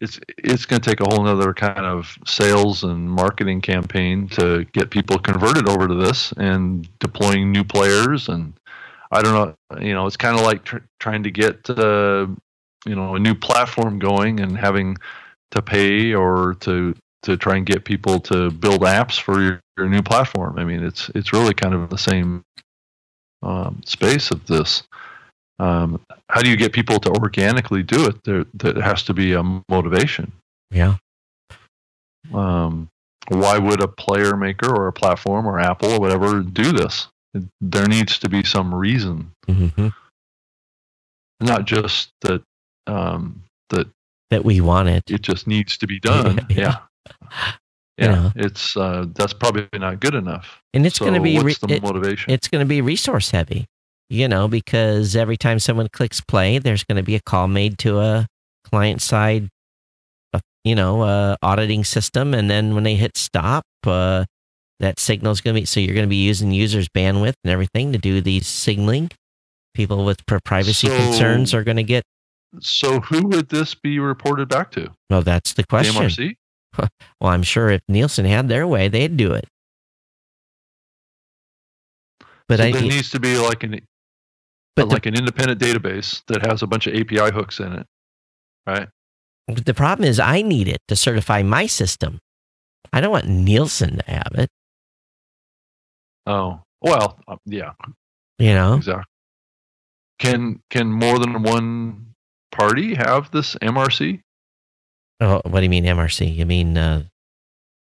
it's 0.00 0.20
it's 0.36 0.66
going 0.66 0.80
to 0.80 0.90
take 0.90 1.00
a 1.00 1.04
whole 1.04 1.26
other 1.26 1.54
kind 1.54 1.86
of 1.86 2.18
sales 2.26 2.84
and 2.84 3.10
marketing 3.10 3.62
campaign 3.62 4.28
to 4.28 4.64
get 4.72 4.90
people 4.90 5.18
converted 5.18 5.68
over 5.68 5.88
to 5.88 5.94
this 5.94 6.32
and 6.36 6.86
deploying 6.98 7.50
new 7.50 7.64
players 7.64 8.28
and 8.28 8.52
I 9.10 9.22
don't 9.22 9.32
know 9.32 9.80
you 9.80 9.94
know 9.94 10.06
it's 10.06 10.18
kind 10.18 10.38
of 10.38 10.44
like 10.44 10.64
tr- 10.64 10.84
trying 11.00 11.22
to 11.22 11.30
get 11.30 11.70
uh, 11.70 12.26
you 12.84 12.94
know 12.94 13.14
a 13.14 13.18
new 13.18 13.34
platform 13.34 13.98
going 13.98 14.40
and 14.40 14.58
having 14.58 14.98
to 15.52 15.62
pay 15.62 16.12
or 16.12 16.54
to 16.60 16.94
to 17.22 17.36
try 17.38 17.56
and 17.56 17.64
get 17.64 17.84
people 17.84 18.20
to 18.20 18.50
build 18.50 18.82
apps 18.82 19.18
for 19.18 19.42
your, 19.42 19.60
your 19.78 19.88
new 19.88 20.02
platform. 20.02 20.58
I 20.58 20.64
mean 20.64 20.84
it's 20.84 21.10
it's 21.14 21.32
really 21.32 21.54
kind 21.54 21.74
of 21.74 21.88
the 21.88 21.98
same 21.98 22.44
um, 23.42 23.80
space 23.86 24.30
of 24.30 24.46
this. 24.46 24.82
Um, 25.58 26.00
how 26.28 26.42
do 26.42 26.50
you 26.50 26.56
get 26.56 26.72
people 26.72 26.98
to 27.00 27.10
organically 27.10 27.82
do 27.82 28.06
it? 28.06 28.22
There, 28.24 28.44
there 28.54 28.80
has 28.82 29.02
to 29.04 29.14
be 29.14 29.32
a 29.32 29.42
motivation. 29.68 30.32
Yeah. 30.70 30.96
Um, 32.34 32.88
why 33.28 33.58
would 33.58 33.80
a 33.82 33.88
player 33.88 34.36
maker 34.36 34.74
or 34.74 34.88
a 34.88 34.92
platform 34.92 35.46
or 35.46 35.58
Apple 35.58 35.92
or 35.92 36.00
whatever 36.00 36.40
do 36.42 36.72
this? 36.72 37.08
There 37.60 37.86
needs 37.86 38.18
to 38.20 38.28
be 38.28 38.44
some 38.44 38.74
reason, 38.74 39.30
Mm-hmm. 39.48 39.88
not 41.40 41.64
just 41.66 42.08
that 42.22 42.42
um, 42.86 43.42
that 43.70 43.88
That 44.30 44.44
we 44.44 44.60
want 44.60 44.88
it. 44.88 45.04
it 45.10 45.22
just 45.22 45.46
needs 45.46 45.76
to 45.78 45.86
be 45.86 46.00
done. 46.00 46.46
Yeah. 46.50 46.78
yeah, 47.06 47.52
You 47.98 48.08
know. 48.08 48.32
It's 48.36 48.76
uh, 48.76 49.06
that's 49.14 49.32
probably 49.32 49.68
not 49.74 50.00
good 50.00 50.14
enough. 50.14 50.60
And 50.74 50.86
it's 50.86 50.96
so 50.98 51.04
going 51.04 51.14
to 51.14 51.20
be, 51.20 51.36
what's 51.38 51.58
the 51.58 51.74
it- 51.74 51.82
motivation? 51.82 52.30
it's 52.32 52.48
going 52.48 52.60
to 52.64 52.68
be 52.68 52.80
resource 52.80 53.30
heavy, 53.30 53.66
you 54.08 54.28
know, 54.28 54.48
because 54.48 55.16
every 55.16 55.36
time 55.36 55.58
someone 55.58 55.88
clicks 55.92 56.20
play, 56.20 56.58
there's 56.58 56.84
going 56.84 56.96
to 56.96 57.02
be 57.02 57.14
a 57.16 57.20
call 57.20 57.48
made 57.48 57.78
to 57.78 57.98
a 58.00 58.26
client 58.64 59.02
side, 59.02 59.48
uh, 60.32 60.40
you 60.64 60.74
know, 60.74 61.02
uh, 61.02 61.36
auditing 61.42 61.84
system. 61.84 62.34
And 62.34 62.48
then 62.50 62.74
when 62.74 62.84
they 62.84 62.94
hit 62.94 63.16
stop, 63.16 63.64
uh, 63.84 64.24
that 64.80 65.00
signal 65.00 65.32
is 65.32 65.40
going 65.40 65.54
to 65.54 65.60
be, 65.60 65.66
so 65.66 65.80
you're 65.80 65.94
going 65.94 66.06
to 66.06 66.10
be 66.10 66.16
using 66.24 66.52
users' 66.52 66.88
bandwidth 66.88 67.34
and 67.44 67.50
everything 67.50 67.92
to 67.92 67.98
do 67.98 68.20
these 68.20 68.46
signaling. 68.46 69.10
People 69.74 70.04
with 70.04 70.18
privacy 70.44 70.88
So- 70.88 70.96
concerns 70.96 71.52
are 71.54 71.64
going 71.64 71.76
to 71.78 71.82
get, 71.82 72.02
so 72.60 73.00
who 73.00 73.26
would 73.28 73.48
this 73.50 73.74
be 73.74 73.98
reported 73.98 74.48
back 74.48 74.70
to? 74.72 74.90
well, 75.10 75.20
that's 75.22 75.52
the 75.54 75.64
question. 75.64 75.94
The. 75.94 76.08
MRC? 76.08 76.34
Well, 77.20 77.32
I'm 77.32 77.42
sure 77.42 77.70
if 77.70 77.80
Nielsen 77.88 78.26
had 78.26 78.48
their 78.48 78.66
way, 78.66 78.88
they'd 78.88 79.16
do 79.16 79.32
it. 79.32 79.46
But 82.48 82.58
so 82.58 82.64
I, 82.64 82.72
there 82.72 82.82
needs 82.82 83.10
to 83.10 83.20
be 83.20 83.38
like 83.38 83.62
an 83.62 83.80
but 84.76 84.88
like 84.88 85.06
an 85.06 85.16
independent 85.16 85.60
database 85.60 86.22
that 86.26 86.46
has 86.46 86.62
a 86.62 86.66
bunch 86.66 86.86
of 86.86 86.94
API 86.94 87.32
hooks 87.32 87.58
in 87.60 87.72
it, 87.72 87.86
right? 88.66 88.88
but 89.48 89.64
the 89.64 89.74
problem 89.74 90.08
is 90.08 90.18
I 90.20 90.42
need 90.42 90.68
it 90.68 90.78
to 90.88 90.96
certify 90.96 91.42
my 91.42 91.66
system. 91.66 92.18
I 92.92 93.00
don't 93.00 93.10
want 93.12 93.26
Nielsen 93.28 93.98
to 93.98 94.04
have 94.10 94.32
it, 94.34 94.48
Oh, 96.26 96.60
well, 96.82 97.18
um, 97.28 97.38
yeah, 97.46 97.72
you 98.38 98.52
know? 98.54 98.74
exactly. 98.74 99.04
Can 100.18 100.60
can 100.70 100.90
more 100.90 101.18
than 101.18 101.42
one 101.42 102.14
party 102.50 102.94
have 102.94 103.30
this 103.30 103.54
MRC? 103.56 104.20
Oh, 105.20 105.40
what 105.44 105.60
do 105.60 105.62
you 105.64 105.70
mean 105.70 105.84
MRC? 105.84 106.34
You 106.34 106.46
mean, 106.46 106.76
uh, 106.76 107.04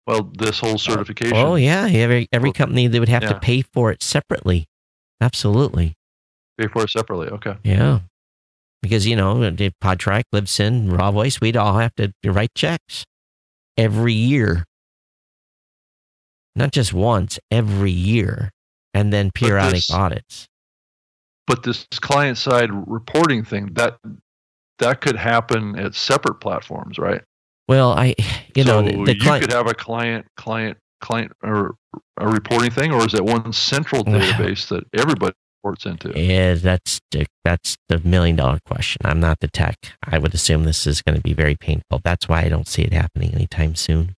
Well, 0.07 0.31
this 0.37 0.59
whole 0.59 0.77
certification. 0.77 1.35
oh, 1.37 1.55
yeah. 1.55 1.87
Every, 1.91 2.27
every 2.31 2.51
company, 2.51 2.87
they 2.87 2.99
would 2.99 3.09
have 3.09 3.23
to 3.23 3.39
pay 3.39 3.61
for 3.61 3.91
it 3.91 4.01
separately. 4.01 4.65
Absolutely. 5.19 5.93
For 6.67 6.83
it 6.83 6.89
separately. 6.89 7.27
Okay. 7.27 7.55
Yeah. 7.63 7.99
Because, 8.81 9.05
you 9.05 9.15
know, 9.15 9.35
Podtrac, 9.35 10.23
Libsyn, 10.33 10.89
RawVoice, 10.91 11.39
we'd 11.39 11.57
all 11.57 11.77
have 11.77 11.93
to 11.95 12.11
write 12.25 12.53
checks 12.55 13.05
every 13.77 14.13
year. 14.13 14.65
Not 16.55 16.71
just 16.71 16.91
once, 16.93 17.39
every 17.51 17.91
year. 17.91 18.51
And 18.93 19.13
then 19.13 19.31
periodic 19.33 19.75
this- 19.75 19.91
audits. 19.91 20.47
But 21.47 21.63
this 21.63 21.85
client 21.99 22.37
side 22.37 22.69
reporting 22.87 23.43
thing 23.43 23.71
that 23.73 23.97
that 24.79 25.01
could 25.01 25.15
happen 25.15 25.77
at 25.77 25.95
separate 25.95 26.35
platforms, 26.35 26.97
right? 26.97 27.21
Well, 27.67 27.91
I, 27.91 28.15
you 28.55 28.63
know, 28.63 28.81
the, 28.81 29.03
the 29.03 29.15
you 29.15 29.21
client, 29.21 29.43
could 29.43 29.53
have 29.53 29.67
a 29.67 29.73
client 29.73 30.25
client 30.37 30.77
client 31.01 31.31
or 31.43 31.75
a 32.17 32.27
reporting 32.27 32.71
thing, 32.71 32.91
or 32.91 33.05
is 33.05 33.13
it 33.13 33.23
one 33.23 33.51
central 33.53 34.03
database 34.05 34.67
that 34.69 34.83
everybody 34.97 35.33
reports 35.63 35.85
into? 35.85 36.11
Yeah, 36.19 36.55
that's 36.55 36.99
the, 37.11 37.25
that's 37.45 37.77
the 37.89 37.99
million 37.99 38.35
dollar 38.35 38.59
question. 38.65 39.01
I'm 39.05 39.19
not 39.19 39.39
the 39.39 39.47
tech. 39.47 39.77
I 40.03 40.17
would 40.17 40.33
assume 40.33 40.63
this 40.63 40.87
is 40.87 41.01
going 41.01 41.15
to 41.15 41.21
be 41.21 41.33
very 41.33 41.55
painful. 41.55 42.01
That's 42.03 42.27
why 42.27 42.41
I 42.43 42.49
don't 42.49 42.67
see 42.67 42.81
it 42.83 42.93
happening 42.93 43.33
anytime 43.33 43.75
soon. 43.75 44.15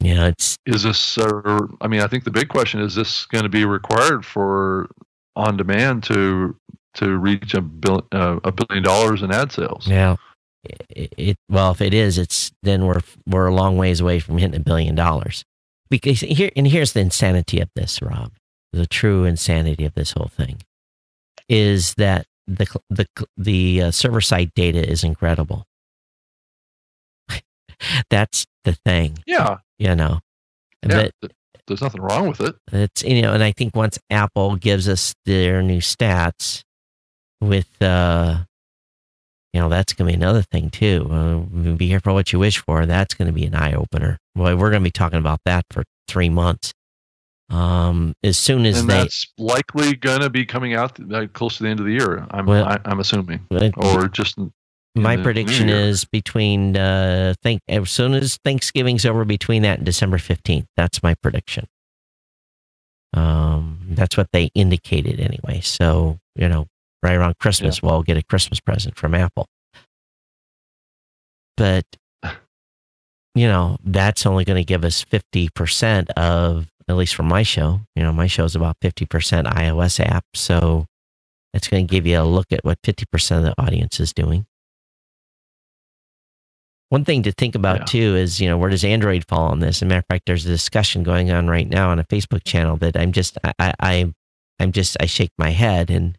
Yeah, 0.00 0.26
it's 0.28 0.56
is 0.64 0.84
this 0.84 1.18
uh, 1.18 1.58
i 1.80 1.88
mean 1.88 2.00
i 2.02 2.06
think 2.06 2.22
the 2.22 2.30
big 2.30 2.48
question 2.48 2.80
is 2.80 2.94
this 2.94 3.26
going 3.26 3.42
to 3.42 3.48
be 3.48 3.64
required 3.64 4.24
for 4.24 4.88
on 5.34 5.56
demand 5.56 6.04
to 6.04 6.54
to 6.94 7.16
reach 7.18 7.52
a, 7.54 7.60
bill, 7.60 8.06
uh, 8.12 8.38
a 8.44 8.52
billion 8.52 8.84
dollars 8.84 9.22
in 9.22 9.32
ad 9.32 9.50
sales 9.50 9.88
Yeah. 9.88 10.14
it, 10.64 11.12
it 11.16 11.36
well, 11.48 11.72
if 11.72 11.80
it 11.80 11.94
is, 11.94 12.16
it's 12.18 12.52
then 12.62 12.86
we're 12.86 13.00
we're 13.26 13.46
a 13.48 13.54
long 13.54 13.76
ways 13.76 14.00
away 14.00 14.20
from 14.20 14.38
hitting 14.38 14.56
a 14.60 14.62
billion 14.62 14.94
dollars. 14.94 15.44
Because 15.90 16.20
here 16.20 16.50
and 16.54 16.68
here's 16.68 16.92
the 16.92 17.00
insanity 17.00 17.60
of 17.60 17.68
this, 17.74 18.00
Rob. 18.02 18.32
The 18.72 18.86
true 18.86 19.24
insanity 19.24 19.84
of 19.84 19.94
this 19.94 20.12
whole 20.12 20.28
thing 20.28 20.58
is 21.48 21.94
that 21.94 22.26
the 22.46 22.66
the 22.90 23.06
the 23.36 23.82
uh, 23.82 23.90
server 23.90 24.20
side 24.20 24.52
data 24.54 24.86
is 24.86 25.04
incredible. 25.04 25.64
That's 28.10 28.46
the 28.64 28.74
thing. 28.74 29.18
yeah 29.26 29.58
you 29.78 29.94
know. 29.94 30.20
yeah 30.86 31.08
But 31.20 31.32
there's 31.66 31.80
nothing 31.82 32.00
wrong 32.00 32.28
with 32.28 32.40
it 32.40 32.56
it's 32.72 33.02
you 33.02 33.22
know, 33.22 33.32
and 33.32 33.42
I 33.42 33.52
think 33.52 33.74
once 33.76 33.98
Apple 34.10 34.56
gives 34.56 34.88
us 34.88 35.14
their 35.24 35.62
new 35.62 35.78
stats 35.78 36.62
with 37.40 37.68
uh 37.80 38.38
you 39.54 39.60
know, 39.60 39.68
that's 39.70 39.94
gonna 39.94 40.08
be 40.08 40.14
another 40.14 40.42
thing 40.42 40.68
too. 40.70 41.08
Uh, 41.10 41.72
be 41.74 41.88
careful 41.88 42.12
what 42.14 42.32
you 42.32 42.38
wish 42.38 42.58
for. 42.58 42.84
That's 42.84 43.14
gonna 43.14 43.32
be 43.32 43.46
an 43.46 43.54
eye 43.54 43.72
opener. 43.72 44.18
Boy, 44.34 44.56
we're 44.56 44.70
gonna 44.70 44.84
be 44.84 44.90
talking 44.90 45.18
about 45.18 45.40
that 45.46 45.64
for 45.70 45.84
three 46.06 46.28
months. 46.28 46.72
Um, 47.50 48.14
as 48.22 48.36
soon 48.36 48.66
as 48.66 48.80
and 48.80 48.90
they, 48.90 48.98
that's 48.98 49.26
likely 49.38 49.96
going 49.96 50.20
to 50.20 50.28
be 50.28 50.44
coming 50.44 50.74
out 50.74 50.98
uh, 51.12 51.26
close 51.32 51.56
to 51.56 51.62
the 51.62 51.70
end 51.70 51.80
of 51.80 51.86
the 51.86 51.92
year 51.92 52.26
i'm 52.32 52.44
Well- 52.44 52.66
I, 52.66 52.78
i'm 52.84 53.00
assuming 53.00 53.46
uh, 53.50 53.70
or 53.76 54.06
just 54.08 54.36
my 54.94 55.16
prediction 55.16 55.68
is 55.68 56.04
between 56.04 56.76
uh 56.76 57.34
think 57.42 57.60
as 57.68 57.88
soon 57.90 58.14
as 58.14 58.36
Thanksgiving's 58.44 59.06
over 59.06 59.24
between 59.24 59.62
that 59.62 59.78
and 59.78 59.86
December 59.86 60.18
15th. 60.18 60.66
That's 60.76 61.02
my 61.04 61.14
prediction. 61.14 61.68
Um 63.14 63.78
that's 63.90 64.16
what 64.16 64.28
they 64.32 64.50
indicated 64.54 65.20
anyway. 65.20 65.60
So, 65.60 66.18
you 66.34 66.48
know, 66.48 66.66
right 67.02 67.14
around 67.14 67.38
Christmas 67.38 67.80
we'll 67.82 68.02
get 68.02 68.16
a 68.16 68.22
Christmas 68.24 68.60
present 68.60 68.96
from 68.96 69.14
Apple. 69.14 69.46
But 71.56 71.84
you 73.34 73.46
know, 73.46 73.78
that's 73.84 74.26
only 74.26 74.44
going 74.44 74.60
to 74.60 74.64
give 74.64 74.84
us 74.84 75.04
50% 75.04 76.10
of 76.16 76.66
at 76.88 76.96
least 76.96 77.14
for 77.14 77.22
my 77.22 77.42
show. 77.42 77.80
You 77.94 78.02
know, 78.02 78.12
my 78.12 78.26
show 78.26 78.44
is 78.44 78.56
about 78.56 78.76
50% 78.80 79.06
iOS 79.44 80.00
app, 80.00 80.24
so 80.34 80.86
it's 81.54 81.68
going 81.68 81.86
to 81.86 81.90
give 81.90 82.06
you 82.06 82.20
a 82.20 82.22
look 82.24 82.46
at 82.52 82.64
what 82.64 82.80
50% 82.82 83.38
of 83.38 83.42
the 83.44 83.54
audience 83.60 84.00
is 84.00 84.12
doing. 84.12 84.46
One 86.90 87.04
thing 87.04 87.22
to 87.24 87.32
think 87.32 87.54
about 87.54 87.80
Yeah. 87.80 87.84
too 87.84 88.16
is, 88.16 88.40
you 88.40 88.48
know, 88.48 88.56
where 88.56 88.70
does 88.70 88.84
Android 88.84 89.24
fall 89.28 89.50
on 89.50 89.60
this? 89.60 89.78
As 89.78 89.82
a 89.82 89.86
matter 89.86 89.98
of 89.98 90.06
fact, 90.08 90.24
there's 90.26 90.46
a 90.46 90.48
discussion 90.48 91.02
going 91.02 91.30
on 91.30 91.46
right 91.48 91.68
now 91.68 91.90
on 91.90 91.98
a 91.98 92.04
Facebook 92.04 92.44
channel 92.44 92.76
that 92.78 92.96
I'm 92.96 93.12
just, 93.12 93.36
I, 93.44 93.52
I, 93.58 93.74
I 93.80 94.12
I'm 94.60 94.72
just, 94.72 94.96
I 94.98 95.06
shake 95.06 95.32
my 95.38 95.50
head. 95.50 95.90
And 95.90 96.16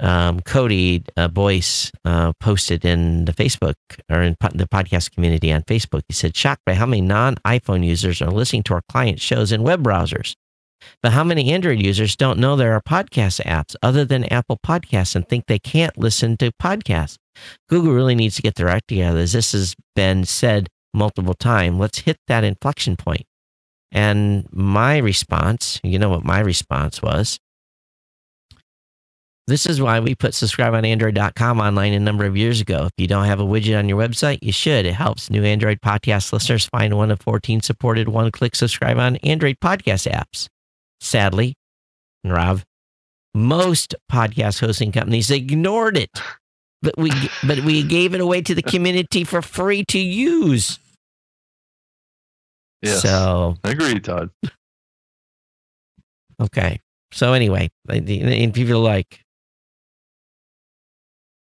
um, 0.00 0.40
Cody 0.40 1.04
uh, 1.16 1.28
Boyce 1.28 1.92
uh, 2.04 2.32
posted 2.40 2.84
in 2.84 3.26
the 3.26 3.32
Facebook 3.32 3.74
or 4.10 4.22
in 4.22 4.36
po- 4.40 4.50
the 4.54 4.66
podcast 4.66 5.12
community 5.12 5.52
on 5.52 5.62
Facebook. 5.62 6.02
He 6.08 6.14
said, 6.14 6.36
shocked 6.36 6.62
by 6.64 6.74
how 6.74 6.86
many 6.86 7.02
non 7.02 7.36
iPhone 7.46 7.84
users 7.84 8.20
are 8.22 8.30
listening 8.30 8.62
to 8.64 8.74
our 8.74 8.82
client 8.88 9.20
shows 9.20 9.52
in 9.52 9.62
web 9.62 9.82
browsers. 9.82 10.34
But 11.02 11.12
how 11.12 11.24
many 11.24 11.52
Android 11.52 11.82
users 11.82 12.16
don't 12.16 12.38
know 12.38 12.56
there 12.56 12.72
are 12.72 12.80
podcast 12.80 13.44
apps 13.44 13.76
other 13.82 14.04
than 14.04 14.24
Apple 14.32 14.58
Podcasts 14.66 15.14
and 15.14 15.28
think 15.28 15.46
they 15.46 15.58
can't 15.58 15.96
listen 15.98 16.36
to 16.38 16.52
podcasts? 16.52 17.16
Google 17.68 17.92
really 17.92 18.14
needs 18.14 18.36
to 18.36 18.42
get 18.42 18.54
their 18.54 18.68
act 18.68 18.88
together. 18.88 19.20
As 19.20 19.32
this 19.32 19.52
has 19.52 19.74
been 19.94 20.24
said 20.24 20.68
multiple 20.94 21.34
times, 21.34 21.78
let's 21.78 22.00
hit 22.00 22.16
that 22.28 22.44
inflection 22.44 22.96
point. 22.96 23.24
And 23.92 24.46
my 24.52 24.98
response, 24.98 25.80
you 25.82 25.98
know 25.98 26.10
what 26.10 26.24
my 26.24 26.40
response 26.40 27.02
was? 27.02 27.38
This 29.46 29.66
is 29.66 29.82
why 29.82 29.98
we 29.98 30.14
put 30.14 30.32
subscribeonandroid.com 30.32 31.58
online 31.60 31.92
a 31.92 31.98
number 31.98 32.24
of 32.24 32.36
years 32.36 32.60
ago. 32.60 32.84
If 32.86 32.92
you 32.98 33.08
don't 33.08 33.24
have 33.24 33.40
a 33.40 33.44
widget 33.44 33.76
on 33.78 33.88
your 33.88 33.98
website, 33.98 34.38
you 34.42 34.52
should. 34.52 34.86
It 34.86 34.92
helps 34.94 35.28
new 35.28 35.42
Android 35.42 35.80
podcast 35.80 36.32
listeners 36.32 36.66
find 36.66 36.96
one 36.96 37.10
of 37.10 37.20
14 37.20 37.60
supported 37.60 38.08
one 38.08 38.30
click 38.30 38.54
subscribe 38.54 38.98
on 38.98 39.16
Android 39.16 39.56
podcast 39.62 40.08
apps. 40.10 40.46
Sadly, 41.00 41.54
Rob, 42.22 42.62
most 43.34 43.94
podcast 44.12 44.60
hosting 44.60 44.92
companies 44.92 45.30
ignored 45.32 45.96
it. 45.96 46.10
but 46.82 46.94
we 46.96 47.10
but 47.44 47.60
we 47.60 47.82
gave 47.82 48.14
it 48.14 48.20
away 48.20 48.42
to 48.42 48.54
the 48.54 48.62
community 48.62 49.24
for 49.24 49.42
free 49.42 49.84
to 49.86 49.98
use. 49.98 50.78
Yes. 52.82 53.02
So 53.02 53.56
Agreed, 53.64 54.04
Todd. 54.04 54.30
okay. 56.40 56.80
So 57.12 57.32
anyway, 57.32 57.68
and 57.88 58.54
people 58.54 58.74
are 58.74 58.76
like, 58.76 59.20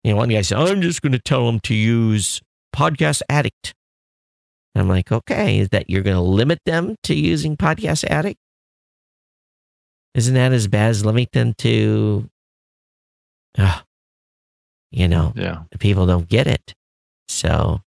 you 0.03 0.11
know, 0.11 0.17
one 0.17 0.29
guy 0.29 0.41
said, 0.41 0.57
"I'm 0.57 0.81
just 0.81 1.01
going 1.01 1.13
to 1.13 1.19
tell 1.19 1.45
them 1.45 1.59
to 1.61 1.73
use 1.73 2.41
Podcast 2.75 3.21
Addict." 3.29 3.73
I'm 4.75 4.89
like, 4.89 5.11
okay, 5.11 5.59
is 5.59 5.69
that 5.69 5.87
you're 5.89 6.01
going 6.01 6.15
to 6.15 6.21
limit 6.21 6.57
them 6.65 6.95
to 7.03 7.13
using 7.13 7.55
Podcast 7.55 8.03
Addict? 8.05 8.39
Isn't 10.15 10.33
that 10.33 10.51
as 10.51 10.67
bad 10.67 10.89
as 10.89 11.05
limiting 11.05 11.29
them 11.31 11.53
to, 11.59 12.29
uh, 13.59 13.81
you 14.91 15.07
know, 15.07 15.31
Yeah. 15.35 15.63
the 15.71 15.77
people 15.77 16.07
don't 16.07 16.27
get 16.27 16.47
it. 16.47 16.73
So, 17.27 17.81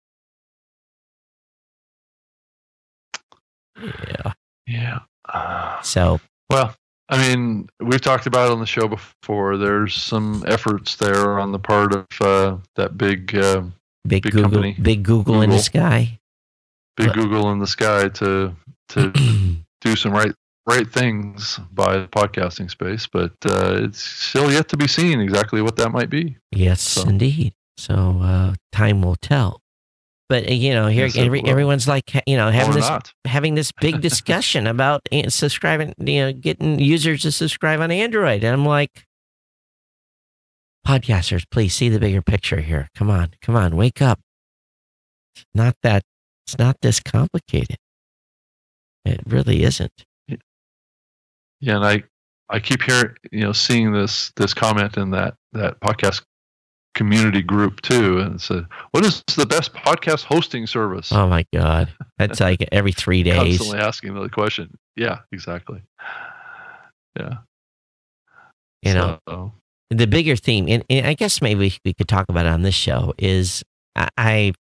yeah. 3.78 4.34
Yeah. 4.68 5.00
Uh, 5.28 5.82
So, 5.82 6.20
well, 6.50 6.76
I 7.10 7.18
mean, 7.28 7.68
we've 7.80 8.02
talked 8.02 8.26
about 8.28 8.50
it 8.50 8.54
on 8.54 8.60
the 8.60 8.66
show 8.66 8.88
before. 8.88 9.58
There's 9.58 9.94
some 9.94 10.44
efforts 10.48 10.96
there 10.96 11.40
on 11.40 11.52
the 11.52 11.60
part 11.60 11.94
of 11.94 12.06
uh, 12.22 12.58
that 12.76 12.98
big, 12.98 13.36
uh, 13.36 13.62
big, 14.08 14.24
Big 14.24 14.32
Google, 14.34 14.42
company. 14.44 14.76
big 14.82 15.04
Google, 15.04 15.42
in 15.42 15.50
the 15.50 15.60
sky. 15.60 16.20
big 16.98 17.08
But- 17.08 17.16
Google 17.16 17.52
in 17.52 17.60
the 17.60 17.68
sky 17.68 18.10
to 18.10 18.56
to 18.90 19.12
do 19.82 19.96
some 19.96 20.12
right 20.14 20.32
right 20.66 20.88
things 20.90 21.60
by 21.74 21.98
the 21.98 22.08
podcasting 22.08 22.70
space, 22.72 23.06
but 23.06 23.34
uh, 23.46 23.80
it's 23.84 24.00
still 24.02 24.50
yet 24.52 24.70
to 24.70 24.78
be 24.78 24.88
seen 24.88 25.20
exactly 25.20 25.62
what 25.62 25.76
that 25.76 25.90
might 25.92 26.10
be. 26.10 26.38
yes, 26.52 26.82
So- 26.82 27.04
indeed. 27.10 27.54
So, 27.76 28.20
uh, 28.22 28.54
time 28.72 29.02
will 29.02 29.16
tell. 29.16 29.60
But 30.30 30.48
uh, 30.50 30.54
you 30.54 30.74
know, 30.74 30.88
here 30.88 31.06
Yes, 31.06 31.18
every, 31.18 31.44
everyone's 31.46 31.88
like, 31.88 32.12
you 32.28 32.38
know, 32.38 32.50
having 32.50 32.76
this 32.76 32.90
not. 32.90 33.14
having 33.26 33.56
this 33.56 33.72
big 33.72 34.02
discussion 34.10 34.68
about 34.68 35.02
uh, 35.12 35.30
subscribing, 35.30 35.94
you 36.00 36.22
know, 36.22 36.34
getting 36.34 36.80
users 36.80 37.24
to 37.24 37.32
subscribe 37.32 37.80
on 37.82 37.92
Android, 37.92 38.44
and 38.44 38.54
I'm 38.54 38.66
like, 38.66 39.06
podcasters, 40.88 41.44
please 41.52 41.74
see 41.74 41.90
the 41.90 42.00
bigger 42.00 42.22
picture 42.22 42.62
here. 42.62 42.90
Come 42.96 43.10
on, 43.10 43.32
come 43.42 43.56
on, 43.56 43.76
wake 43.76 44.02
up. 44.02 44.20
It's 45.36 45.46
not 45.54 45.76
that. 45.84 46.04
It's 46.46 46.58
not 46.58 46.78
this 46.82 47.00
complicated. 47.00 47.78
It 49.06 49.22
really 49.26 49.64
isn't. 49.64 50.06
Yeah, 51.60 51.78
and 51.78 51.86
I 51.86 52.04
I 52.50 52.60
keep 52.60 52.82
hearing 52.82 53.16
you 53.32 53.42
know 53.42 53.54
seeing 53.54 53.92
this 53.92 54.32
this 54.36 54.54
comment 54.54 54.98
in 54.98 55.12
that 55.12 55.36
that 55.54 55.80
podcast 55.80 56.24
community 56.96 57.42
group 57.42 57.82
too, 57.82 58.20
and 58.20 58.40
said, 58.40 58.66
"What 58.92 59.06
is 59.06 59.24
the 59.36 59.46
best 59.46 59.74
podcast 59.74 60.24
hosting 60.24 60.68
service?" 60.68 61.12
Oh 61.12 61.28
my 61.28 61.46
god, 61.54 61.92
that's 62.18 62.40
like 62.40 62.68
every 62.72 62.92
three 62.92 63.24
days. 63.24 63.58
Constantly 63.58 63.80
asking 63.80 64.14
the 64.16 64.30
question. 64.30 64.78
Yeah, 64.96 65.20
exactly. 65.32 65.82
Yeah. 67.20 67.38
You 68.82 68.94
know, 68.94 69.54
the 69.90 70.08
bigger 70.08 70.36
theme, 70.36 70.68
and, 70.68 70.84
and 70.90 71.08
I 71.08 71.14
guess 71.14 71.42
maybe 71.42 71.74
we 71.86 71.94
could 71.94 72.08
talk 72.08 72.26
about 72.28 72.46
it 72.46 72.50
on 72.50 72.64
this 72.64 72.76
show, 72.76 73.14
is 73.18 73.64
I, 73.96 74.10
I 74.18 74.54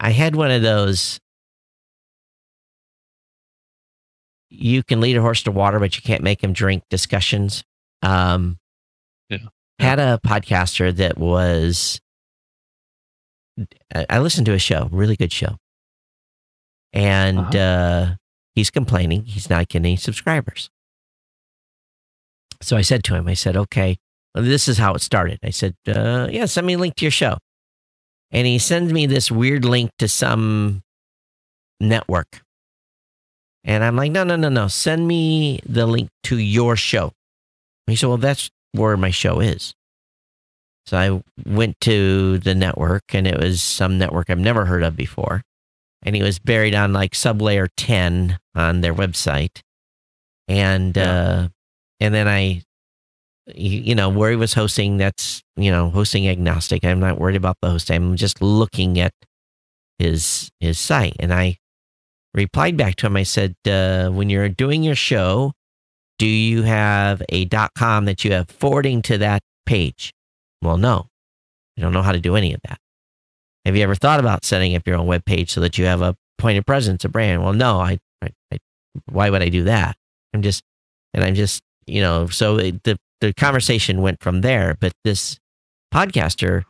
I 0.00 0.10
had 0.10 0.34
one 0.34 0.50
of 0.50 0.62
those. 0.62 1.18
You 4.50 4.82
can 4.82 5.00
lead 5.00 5.16
a 5.16 5.20
horse 5.20 5.42
to 5.44 5.50
water, 5.50 5.78
but 5.78 5.96
you 5.96 6.02
can't 6.02 6.22
make 6.22 6.42
him 6.42 6.52
drink 6.52 6.84
discussions. 6.90 7.64
Um, 8.02 8.58
Yeah. 9.30 9.38
Had 9.82 9.98
a 9.98 10.20
podcaster 10.24 10.94
that 10.96 11.18
was. 11.18 12.00
I 14.08 14.18
listened 14.20 14.46
to 14.46 14.52
a 14.54 14.58
show, 14.58 14.88
really 14.90 15.16
good 15.16 15.32
show, 15.32 15.56
and 16.92 17.38
Uh-huh. 17.38 17.58
uh, 17.58 18.14
he's 18.54 18.70
complaining 18.70 19.24
he's 19.26 19.50
not 19.50 19.68
getting 19.68 19.86
any 19.86 19.96
subscribers. 19.96 20.70
So 22.62 22.76
I 22.76 22.82
said 22.82 23.04
to 23.04 23.14
him, 23.14 23.26
I 23.28 23.34
said, 23.34 23.56
okay, 23.56 23.96
well, 24.34 24.44
this 24.44 24.68
is 24.68 24.78
how 24.78 24.94
it 24.94 25.02
started. 25.02 25.38
I 25.42 25.50
said, 25.50 25.74
uh, 25.88 26.28
yeah, 26.30 26.46
send 26.46 26.66
me 26.66 26.74
a 26.74 26.78
link 26.78 26.94
to 26.96 27.04
your 27.04 27.10
show. 27.10 27.38
And 28.30 28.46
he 28.46 28.58
sends 28.58 28.92
me 28.92 29.04
this 29.06 29.30
weird 29.30 29.64
link 29.64 29.90
to 29.98 30.08
some 30.08 30.80
network. 31.80 32.40
And 33.64 33.84
I'm 33.84 33.96
like, 33.96 34.12
no, 34.12 34.24
no, 34.24 34.36
no, 34.36 34.48
no. 34.48 34.68
Send 34.68 35.06
me 35.06 35.60
the 35.66 35.86
link 35.86 36.08
to 36.24 36.38
your 36.38 36.76
show. 36.76 37.12
He 37.86 37.96
said, 37.96 38.08
well, 38.08 38.16
that's 38.16 38.48
where 38.72 38.96
my 38.96 39.10
show 39.10 39.40
is. 39.40 39.74
So 40.86 40.96
I 40.98 41.22
went 41.48 41.80
to 41.82 42.38
the 42.38 42.54
network 42.54 43.14
and 43.14 43.26
it 43.26 43.38
was 43.38 43.62
some 43.62 43.98
network 43.98 44.30
I've 44.30 44.38
never 44.38 44.64
heard 44.64 44.82
of 44.82 44.96
before. 44.96 45.42
And 46.02 46.16
he 46.16 46.22
was 46.22 46.40
buried 46.40 46.74
on 46.74 46.92
like 46.92 47.12
sublayer 47.12 47.68
10 47.76 48.38
on 48.56 48.80
their 48.80 48.94
website. 48.94 49.60
And, 50.48 50.96
Yeah. 50.96 51.12
uh, 51.12 51.48
and 52.00 52.12
then 52.12 52.26
I, 52.26 52.62
you 53.54 53.80
you 53.80 53.94
know, 53.94 54.08
where 54.08 54.30
he 54.30 54.36
was 54.36 54.54
hosting, 54.54 54.96
that's, 54.96 55.42
you 55.56 55.70
know, 55.70 55.90
hosting 55.90 56.26
agnostic. 56.28 56.84
I'm 56.84 56.98
not 57.00 57.18
worried 57.20 57.36
about 57.36 57.58
the 57.62 57.70
host. 57.70 57.90
I'm 57.90 58.16
just 58.16 58.42
looking 58.42 58.98
at 58.98 59.12
his, 59.98 60.50
his 60.58 60.80
site. 60.80 61.14
And 61.20 61.32
I 61.32 61.58
replied 62.34 62.76
back 62.76 62.96
to 62.96 63.06
him. 63.06 63.16
I 63.16 63.22
said, 63.22 63.54
uh, 63.68 64.10
when 64.10 64.30
you're 64.30 64.48
doing 64.48 64.82
your 64.82 64.94
show, 64.96 65.52
do 66.18 66.26
you 66.26 66.62
have 66.62 67.22
a 67.28 67.46
.com 67.76 68.04
that 68.04 68.24
you 68.24 68.32
have 68.32 68.48
forwarding 68.48 69.02
to 69.02 69.18
that 69.18 69.42
page? 69.66 70.12
Well, 70.60 70.76
no, 70.76 71.06
I 71.76 71.80
don't 71.80 71.92
know 71.92 72.02
how 72.02 72.12
to 72.12 72.20
do 72.20 72.36
any 72.36 72.54
of 72.54 72.60
that. 72.68 72.78
Have 73.64 73.76
you 73.76 73.82
ever 73.82 73.94
thought 73.94 74.20
about 74.20 74.44
setting 74.44 74.74
up 74.74 74.86
your 74.86 74.96
own 74.96 75.06
web 75.06 75.24
page 75.24 75.50
so 75.50 75.60
that 75.60 75.78
you 75.78 75.84
have 75.86 76.02
a 76.02 76.16
point 76.38 76.58
of 76.58 76.66
presence, 76.66 77.04
a 77.04 77.08
brand? 77.08 77.42
Well, 77.42 77.52
no, 77.52 77.80
I, 77.80 77.98
I, 78.22 78.30
I 78.52 78.58
why 79.10 79.30
would 79.30 79.42
I 79.42 79.48
do 79.48 79.64
that? 79.64 79.96
I'm 80.34 80.42
just, 80.42 80.62
and 81.14 81.24
I'm 81.24 81.34
just, 81.34 81.62
you 81.86 82.00
know, 82.00 82.26
so 82.26 82.58
it, 82.58 82.82
the, 82.84 82.98
the 83.20 83.32
conversation 83.32 84.00
went 84.00 84.22
from 84.22 84.40
there, 84.40 84.76
but 84.80 84.92
this 85.04 85.38
podcaster 85.92 86.64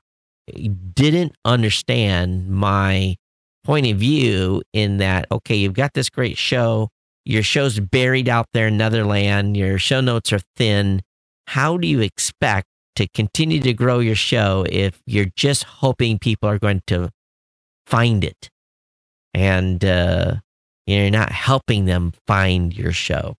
didn't 0.94 1.34
understand 1.44 2.48
my 2.48 3.16
point 3.64 3.86
of 3.86 3.96
view 3.96 4.62
in 4.72 4.98
that, 4.98 5.26
okay, 5.30 5.54
you've 5.54 5.74
got 5.74 5.94
this 5.94 6.10
great 6.10 6.36
show. 6.36 6.88
Your 7.24 7.42
show's 7.42 7.78
buried 7.78 8.28
out 8.28 8.46
there 8.52 8.68
in 8.68 8.76
Netherland. 8.76 9.56
Your 9.56 9.78
show 9.78 10.00
notes 10.00 10.32
are 10.32 10.40
thin. 10.56 11.02
How 11.48 11.76
do 11.76 11.86
you 11.86 12.00
expect 12.00 12.66
to 12.96 13.08
continue 13.08 13.60
to 13.60 13.72
grow 13.72 14.00
your 14.00 14.14
show 14.14 14.66
if 14.68 15.00
you're 15.06 15.30
just 15.36 15.64
hoping 15.64 16.18
people 16.18 16.48
are 16.48 16.58
going 16.58 16.82
to 16.88 17.10
find 17.86 18.24
it 18.24 18.50
and 19.34 19.84
uh, 19.84 20.36
you're 20.86 21.10
not 21.10 21.32
helping 21.32 21.84
them 21.84 22.12
find 22.26 22.76
your 22.76 22.92
show? 22.92 23.34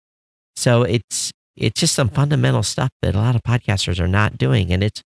So 0.55 0.83
it's 0.83 1.31
it's 1.55 1.79
just 1.79 1.93
some 1.93 2.09
fundamental 2.09 2.63
stuff 2.63 2.89
that 3.01 3.15
a 3.15 3.19
lot 3.19 3.35
of 3.35 3.43
podcasters 3.43 3.99
are 3.99 4.07
not 4.07 4.37
doing, 4.37 4.71
and 4.71 4.83
it's 4.83 5.01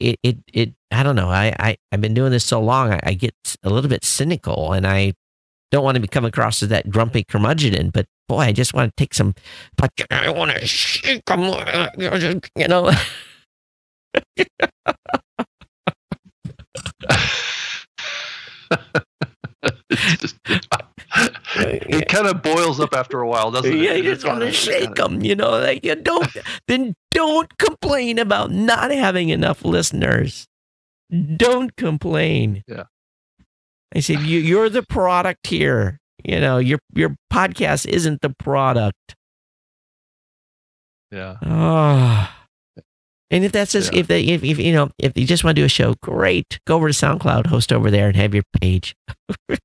it 0.00 0.18
it 0.22 0.38
it 0.52 0.74
I 0.90 1.02
don't 1.02 1.16
know. 1.16 1.28
I 1.28 1.54
I 1.58 1.76
I've 1.92 2.00
been 2.00 2.14
doing 2.14 2.30
this 2.30 2.44
so 2.44 2.60
long, 2.60 2.92
I, 2.92 3.00
I 3.02 3.14
get 3.14 3.34
a 3.62 3.70
little 3.70 3.90
bit 3.90 4.04
cynical, 4.04 4.72
and 4.72 4.86
I 4.86 5.14
don't 5.70 5.84
want 5.84 5.96
to 5.96 6.00
become 6.00 6.24
across 6.24 6.62
as 6.62 6.68
that 6.70 6.90
grumpy 6.90 7.24
curmudgeon. 7.24 7.90
But 7.90 8.06
boy, 8.28 8.40
I 8.40 8.52
just 8.52 8.74
want 8.74 8.94
to 8.94 9.02
take 9.02 9.14
some. 9.14 9.34
But 9.76 9.90
I 10.10 10.30
want 10.30 10.52
to 10.52 10.66
shake 10.66 11.24
them, 11.24 11.42
uh, 11.42 11.88
you 11.96 12.68
know. 12.68 12.90
just, 19.90 20.36
it 21.56 22.08
kind 22.08 22.26
of 22.26 22.42
boils 22.42 22.80
up 22.80 22.94
after 22.94 23.20
a 23.20 23.28
while, 23.28 23.50
doesn't 23.50 23.72
it? 23.72 23.78
yeah, 23.78 23.94
you 23.94 24.14
just 24.14 24.26
want 24.26 24.40
to 24.40 24.52
shake 24.52 24.94
them, 24.94 25.22
you 25.22 25.34
know. 25.34 25.50
Like 25.50 25.84
you 25.84 25.94
don't, 25.96 26.28
then 26.68 26.94
don't 27.12 27.56
complain 27.58 28.18
about 28.18 28.50
not 28.50 28.90
having 28.90 29.30
enough 29.30 29.64
listeners. 29.64 30.46
Don't 31.36 31.74
complain. 31.76 32.62
Yeah. 32.66 32.84
I 33.96 34.00
said 34.00 34.20
you 34.20 34.38
you're 34.40 34.68
the 34.68 34.82
product 34.82 35.46
here. 35.46 35.98
You 36.22 36.38
know, 36.38 36.58
your 36.58 36.78
your 36.94 37.16
podcast 37.32 37.86
isn't 37.86 38.20
the 38.20 38.30
product. 38.38 39.16
Yeah. 41.10 41.36
Oh. 41.42 42.30
And 43.30 43.44
if 43.44 43.52
that's 43.52 43.72
just, 43.72 43.92
Yeah. 43.92 44.00
if 44.00 44.06
they 44.06 44.22
if, 44.24 44.44
if 44.44 44.58
you 44.58 44.72
know 44.72 44.90
if 44.98 45.16
you 45.16 45.26
just 45.26 45.44
want 45.44 45.56
to 45.56 45.62
do 45.62 45.64
a 45.64 45.68
show, 45.70 45.94
great. 46.02 46.60
Go 46.66 46.76
over 46.76 46.88
to 46.88 46.94
SoundCloud, 46.94 47.46
host 47.46 47.72
over 47.72 47.90
there, 47.90 48.08
and 48.08 48.16
have 48.16 48.34
your 48.34 48.44
page. 48.60 48.94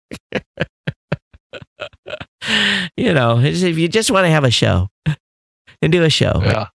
you 2.95 3.13
know, 3.13 3.39
if 3.39 3.77
you 3.77 3.87
just 3.89 4.11
want 4.11 4.25
to 4.25 4.29
have 4.29 4.45
a 4.45 4.51
show, 4.51 4.87
and 5.81 5.91
do 5.91 6.03
a 6.03 6.09
show. 6.09 6.41
Yeah. 6.43 6.67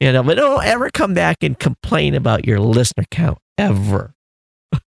You 0.00 0.12
know, 0.12 0.22
but 0.24 0.34
don't 0.34 0.64
ever 0.64 0.90
come 0.90 1.14
back 1.14 1.36
and 1.42 1.56
complain 1.58 2.14
about 2.14 2.44
your 2.44 2.58
listener 2.58 3.04
count 3.10 3.38
ever. 3.56 4.14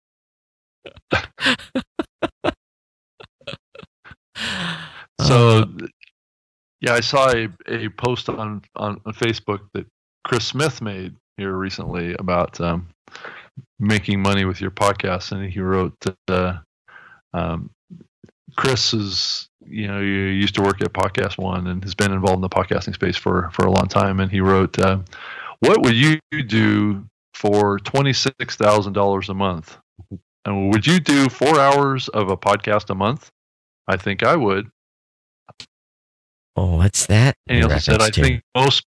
So, 5.19 5.59
Uh, 5.59 5.65
yeah, 6.79 6.93
I 6.93 6.99
saw 6.99 7.29
a, 7.31 7.49
a 7.67 7.89
post 7.89 8.29
on, 8.29 8.61
on, 8.75 9.01
on 9.05 9.13
Facebook 9.13 9.59
that 9.73 9.85
Chris 10.23 10.45
Smith 10.45 10.81
made 10.81 11.15
here 11.37 11.53
recently 11.53 12.13
about 12.19 12.59
um, 12.61 12.87
making 13.79 14.21
money 14.21 14.45
with 14.45 14.61
your 14.61 14.71
podcast, 14.71 15.31
and 15.31 15.51
he 15.51 15.59
wrote 15.59 15.93
that 16.01 16.17
uh, 16.29 16.59
um, 17.33 17.71
Chris 18.55 18.93
is 18.93 19.49
you 19.65 19.87
know 19.87 19.99
you 19.99 20.07
used 20.07 20.55
to 20.55 20.61
work 20.61 20.81
at 20.81 20.93
Podcast 20.93 21.37
One 21.37 21.67
and 21.67 21.83
has 21.83 21.95
been 21.95 22.11
involved 22.11 22.37
in 22.37 22.41
the 22.41 22.49
podcasting 22.49 22.93
space 22.93 23.17
for 23.17 23.49
for 23.51 23.65
a 23.65 23.71
long 23.71 23.87
time, 23.87 24.19
and 24.19 24.31
he 24.31 24.39
wrote, 24.41 24.77
uh, 24.79 24.99
"What 25.59 25.81
would 25.83 25.95
you 25.95 26.19
do 26.47 27.05
for 27.33 27.79
twenty 27.79 28.13
six 28.13 28.55
thousand 28.55 28.93
dollars 28.93 29.29
a 29.29 29.33
month? 29.33 29.77
And 30.47 30.71
would 30.71 30.87
you 30.87 30.99
do 30.99 31.29
four 31.29 31.59
hours 31.59 32.07
of 32.09 32.29
a 32.29 32.37
podcast 32.37 32.89
a 32.89 32.95
month? 32.95 33.29
I 33.87 33.97
think 33.97 34.23
I 34.23 34.35
would." 34.35 34.69
Oh, 36.55 36.77
what's 36.77 37.05
that? 37.07 37.35
And 37.47 37.57
he 37.57 37.63
also 37.63 37.77
said, 37.77 38.01
"I 38.01 38.09
to? 38.09 38.21
think 38.21 38.41
most." 38.55 38.85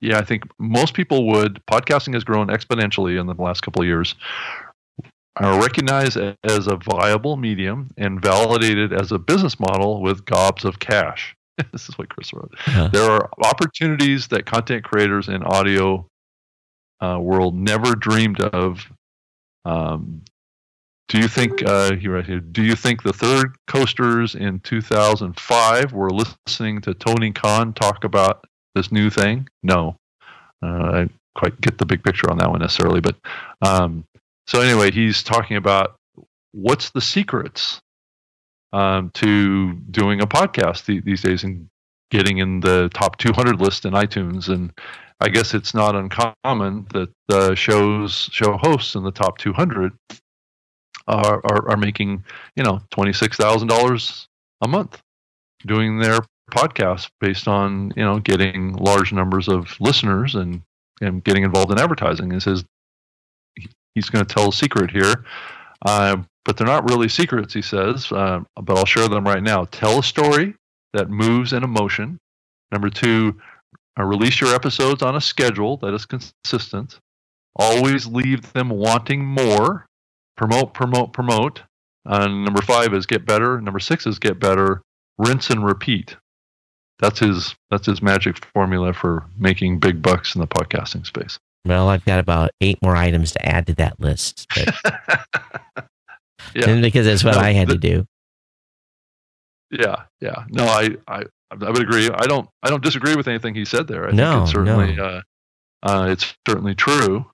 Yeah, 0.00 0.18
I 0.18 0.24
think 0.24 0.44
most 0.58 0.94
people 0.94 1.26
would. 1.28 1.60
Podcasting 1.70 2.14
has 2.14 2.24
grown 2.24 2.48
exponentially 2.48 3.20
in 3.20 3.26
the 3.26 3.34
last 3.34 3.62
couple 3.62 3.82
of 3.82 3.88
years 3.88 4.14
are 5.36 5.60
recognized 5.60 6.16
as 6.16 6.66
a 6.66 6.76
viable 6.76 7.36
medium 7.36 7.90
and 7.96 8.20
validated 8.20 8.92
as 8.92 9.12
a 9.12 9.18
business 9.18 9.58
model 9.58 10.02
with 10.02 10.24
gobs 10.24 10.64
of 10.64 10.78
cash. 10.78 11.34
this 11.72 11.88
is 11.88 11.96
what 11.96 12.08
Chris 12.08 12.32
wrote. 12.32 12.52
Uh-huh. 12.66 12.88
There 12.88 13.10
are 13.10 13.30
opportunities 13.44 14.28
that 14.28 14.46
content 14.46 14.84
creators 14.84 15.28
in 15.28 15.42
audio 15.42 16.06
uh, 17.00 17.18
world 17.20 17.54
never 17.54 17.94
dreamed 17.94 18.40
of. 18.40 18.86
Um, 19.64 20.22
do 21.10 21.18
you 21.18 21.26
think 21.26 21.68
uh, 21.68 21.90
right 22.06 22.24
here? 22.24 22.38
Do 22.38 22.62
you 22.62 22.76
think 22.76 23.02
the 23.02 23.12
third 23.12 23.56
coasters 23.66 24.36
in 24.36 24.60
2005 24.60 25.92
were 25.92 26.10
listening 26.10 26.80
to 26.82 26.94
Tony 26.94 27.32
Khan 27.32 27.72
talk 27.72 28.04
about 28.04 28.46
this 28.76 28.92
new 28.92 29.10
thing? 29.10 29.48
No, 29.64 29.96
uh, 30.62 30.66
I 30.66 31.08
quite 31.34 31.60
get 31.60 31.78
the 31.78 31.84
big 31.84 32.04
picture 32.04 32.30
on 32.30 32.38
that 32.38 32.48
one 32.48 32.60
necessarily, 32.60 33.00
but 33.00 33.16
um, 33.60 34.04
so 34.46 34.60
anyway, 34.60 34.92
he's 34.92 35.24
talking 35.24 35.56
about 35.56 35.96
what's 36.52 36.90
the 36.90 37.00
secrets 37.00 37.80
um, 38.72 39.10
to 39.14 39.72
doing 39.90 40.20
a 40.20 40.28
podcast 40.28 40.86
th- 40.86 41.02
these 41.02 41.22
days 41.22 41.42
and 41.42 41.66
getting 42.12 42.38
in 42.38 42.60
the 42.60 42.88
top 42.94 43.18
200 43.18 43.60
list 43.60 43.84
in 43.84 43.94
iTunes. 43.94 44.48
And 44.48 44.72
I 45.20 45.28
guess 45.28 45.54
it's 45.54 45.74
not 45.74 45.96
uncommon 45.96 46.86
that 46.92 47.10
the 47.26 47.56
shows 47.56 48.28
show 48.32 48.56
hosts 48.56 48.94
in 48.94 49.02
the 49.02 49.10
top 49.10 49.38
200 49.38 49.92
are 51.10 51.40
are, 51.44 51.70
are 51.70 51.76
making 51.76 52.24
you 52.56 52.62
know 52.62 52.80
twenty 52.90 53.12
six 53.12 53.36
thousand 53.36 53.68
dollars 53.68 54.28
a 54.62 54.68
month 54.68 55.00
doing 55.66 55.98
their 55.98 56.20
podcast 56.50 57.10
based 57.20 57.48
on 57.48 57.92
you 57.96 58.04
know 58.04 58.18
getting 58.18 58.74
large 58.74 59.12
numbers 59.12 59.48
of 59.48 59.76
listeners 59.80 60.34
and 60.34 60.62
and 61.00 61.24
getting 61.24 61.44
involved 61.44 61.72
in 61.72 61.78
advertising. 61.78 62.32
And 62.32 62.42
says 62.42 62.64
he's 63.94 64.10
going 64.10 64.24
to 64.24 64.34
tell 64.34 64.48
a 64.48 64.52
secret 64.52 64.90
here. 64.90 65.24
Uh, 65.84 66.18
but 66.44 66.56
they're 66.56 66.66
not 66.66 66.88
really 66.88 67.08
secrets, 67.08 67.54
he 67.54 67.62
says, 67.62 68.10
uh, 68.12 68.40
but 68.56 68.76
I'll 68.76 68.86
share 68.86 69.08
them 69.08 69.24
right 69.24 69.42
now. 69.42 69.66
Tell 69.66 69.98
a 69.98 70.02
story 70.02 70.54
that 70.92 71.10
moves 71.10 71.52
an 71.52 71.64
emotion. 71.64 72.18
Number 72.72 72.90
two, 72.90 73.38
uh, 73.98 74.04
release 74.04 74.40
your 74.40 74.54
episodes 74.54 75.02
on 75.02 75.16
a 75.16 75.20
schedule 75.20 75.76
that 75.78 75.94
is 75.94 76.06
consistent. 76.06 76.98
Always 77.56 78.06
leave 78.06 78.52
them 78.52 78.70
wanting 78.70 79.24
more. 79.24 79.86
Promote, 80.40 80.72
promote, 80.72 81.12
promote. 81.12 81.60
And 82.06 82.46
number 82.46 82.62
five 82.62 82.94
is 82.94 83.04
get 83.04 83.26
better. 83.26 83.60
Number 83.60 83.78
six 83.78 84.06
is 84.06 84.18
get 84.18 84.40
better. 84.40 84.80
Rinse 85.18 85.50
and 85.50 85.62
repeat. 85.62 86.16
That's 86.98 87.18
his. 87.18 87.54
That's 87.70 87.84
his 87.84 88.00
magic 88.00 88.42
formula 88.46 88.94
for 88.94 89.26
making 89.38 89.80
big 89.80 90.00
bucks 90.00 90.34
in 90.34 90.40
the 90.40 90.46
podcasting 90.46 91.04
space. 91.04 91.38
Well, 91.66 91.90
I've 91.90 92.06
got 92.06 92.20
about 92.20 92.52
eight 92.62 92.78
more 92.82 92.96
items 92.96 93.32
to 93.32 93.46
add 93.46 93.66
to 93.66 93.74
that 93.74 94.00
list. 94.00 94.46
yeah. 96.54 96.80
because 96.80 97.04
that's 97.04 97.22
what 97.22 97.34
no, 97.34 97.40
I 97.40 97.52
had 97.52 97.68
the, 97.68 97.74
to 97.74 97.78
do. 97.78 98.06
Yeah, 99.70 100.04
yeah. 100.22 100.44
No, 100.48 100.64
I, 100.64 100.96
I, 101.06 101.24
I 101.50 101.70
would 101.70 101.82
agree. 101.82 102.08
I 102.08 102.24
don't, 102.24 102.48
I 102.62 102.70
don't 102.70 102.82
disagree 102.82 103.14
with 103.14 103.28
anything 103.28 103.54
he 103.54 103.66
said 103.66 103.88
there. 103.88 104.08
I 104.08 104.12
no, 104.12 104.32
think 104.32 104.42
it's 104.44 104.52
certainly, 104.52 104.96
no. 104.96 105.04
uh, 105.04 105.22
uh, 105.82 106.06
it's 106.10 106.34
certainly 106.48 106.74
true 106.74 107.26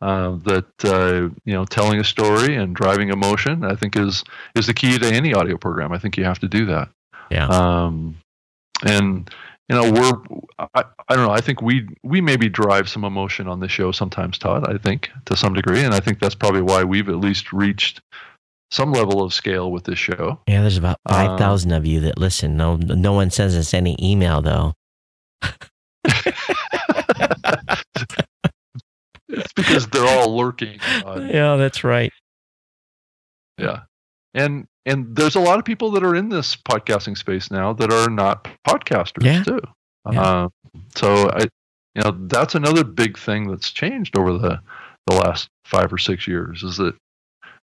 uh, 0.00 0.36
that 0.44 0.66
uh, 0.84 1.34
you 1.44 1.52
know 1.52 1.64
telling 1.64 2.00
a 2.00 2.04
story 2.04 2.56
and 2.56 2.74
driving 2.74 3.10
emotion. 3.10 3.64
I 3.64 3.74
think 3.74 3.96
is 3.96 4.24
is 4.54 4.66
the 4.66 4.74
key 4.74 4.98
to 4.98 5.06
any 5.06 5.34
audio 5.34 5.56
program. 5.56 5.92
I 5.92 5.98
think 5.98 6.16
you 6.16 6.24
have 6.24 6.38
to 6.40 6.48
do 6.48 6.66
that. 6.66 6.88
Yeah. 7.30 7.46
Um, 7.46 8.16
and 8.82 9.30
you 9.68 9.76
know 9.76 9.92
we're 9.92 10.12
I, 10.74 10.84
I 11.08 11.16
don't 11.16 11.26
know 11.26 11.32
i 11.32 11.40
think 11.40 11.62
we 11.62 11.88
we 12.02 12.20
maybe 12.20 12.48
drive 12.48 12.88
some 12.88 13.04
emotion 13.04 13.46
on 13.46 13.60
the 13.60 13.68
show 13.68 13.92
sometimes 13.92 14.36
todd 14.36 14.68
i 14.68 14.76
think 14.76 15.10
to 15.26 15.36
some 15.36 15.54
degree 15.54 15.84
and 15.84 15.94
i 15.94 16.00
think 16.00 16.18
that's 16.18 16.34
probably 16.34 16.62
why 16.62 16.82
we've 16.82 17.08
at 17.08 17.16
least 17.16 17.52
reached 17.52 18.00
some 18.72 18.92
level 18.92 19.22
of 19.22 19.32
scale 19.32 19.70
with 19.70 19.84
this 19.84 19.98
show 19.98 20.40
yeah 20.48 20.60
there's 20.60 20.76
about 20.76 20.98
5000 21.08 21.72
um, 21.72 21.78
of 21.78 21.86
you 21.86 22.00
that 22.00 22.18
listen 22.18 22.56
no 22.56 22.76
no 22.76 23.12
one 23.12 23.30
sends 23.30 23.54
us 23.54 23.72
any 23.72 23.96
email 24.02 24.42
though 24.42 24.74
it's 29.30 29.52
because 29.56 29.86
they're 29.88 30.06
all 30.06 30.36
lurking 30.36 30.78
yeah 31.28 31.56
that's 31.56 31.84
right 31.84 32.12
yeah 33.58 33.80
and 34.34 34.66
and 34.86 35.14
there's 35.14 35.36
a 35.36 35.40
lot 35.40 35.58
of 35.58 35.64
people 35.64 35.90
that 35.92 36.02
are 36.02 36.14
in 36.14 36.28
this 36.28 36.56
podcasting 36.56 37.16
space 37.16 37.50
now 37.50 37.72
that 37.74 37.92
are 37.92 38.08
not 38.08 38.48
podcasters 38.66 39.24
yeah. 39.24 39.42
too. 39.42 39.60
Yeah. 40.10 40.22
Uh, 40.22 40.48
so 40.94 41.28
I, 41.30 41.42
you 41.94 42.02
know, 42.02 42.16
that's 42.26 42.54
another 42.54 42.84
big 42.84 43.18
thing 43.18 43.48
that's 43.48 43.70
changed 43.70 44.16
over 44.16 44.38
the 44.38 44.60
the 45.06 45.14
last 45.14 45.48
five 45.64 45.92
or 45.92 45.98
six 45.98 46.26
years 46.26 46.62
is 46.62 46.76
that 46.76 46.94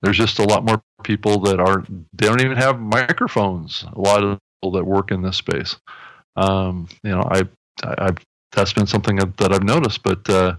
there's 0.02 0.16
just 0.16 0.38
a 0.38 0.44
lot 0.44 0.64
more 0.64 0.82
people 1.02 1.40
that 1.40 1.60
are 1.60 1.84
they 2.12 2.26
don't 2.26 2.40
even 2.40 2.56
have 2.56 2.80
microphones. 2.80 3.84
A 3.92 4.00
lot 4.00 4.22
of 4.22 4.38
people 4.60 4.72
that 4.72 4.84
work 4.84 5.10
in 5.10 5.22
this 5.22 5.36
space. 5.36 5.76
Um, 6.36 6.88
you 7.02 7.10
know, 7.10 7.22
I, 7.30 7.42
I 7.84 8.04
have 8.04 8.18
that's 8.52 8.72
been 8.72 8.86
something 8.86 9.16
that 9.16 9.52
I've 9.52 9.64
noticed, 9.64 10.02
but 10.02 10.28
uh, 10.28 10.56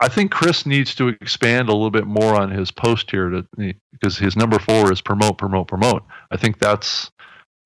I 0.00 0.08
think 0.08 0.30
Chris 0.30 0.64
needs 0.64 0.94
to 0.96 1.08
expand 1.08 1.68
a 1.68 1.72
little 1.72 1.90
bit 1.90 2.06
more 2.06 2.34
on 2.34 2.50
his 2.50 2.70
post 2.70 3.10
here 3.10 3.30
to 3.30 3.74
because 3.92 4.16
his 4.16 4.36
number 4.36 4.58
four 4.58 4.92
is 4.92 5.00
promote, 5.00 5.38
promote, 5.38 5.66
promote. 5.66 6.04
I 6.30 6.36
think 6.36 6.58
that's 6.58 7.10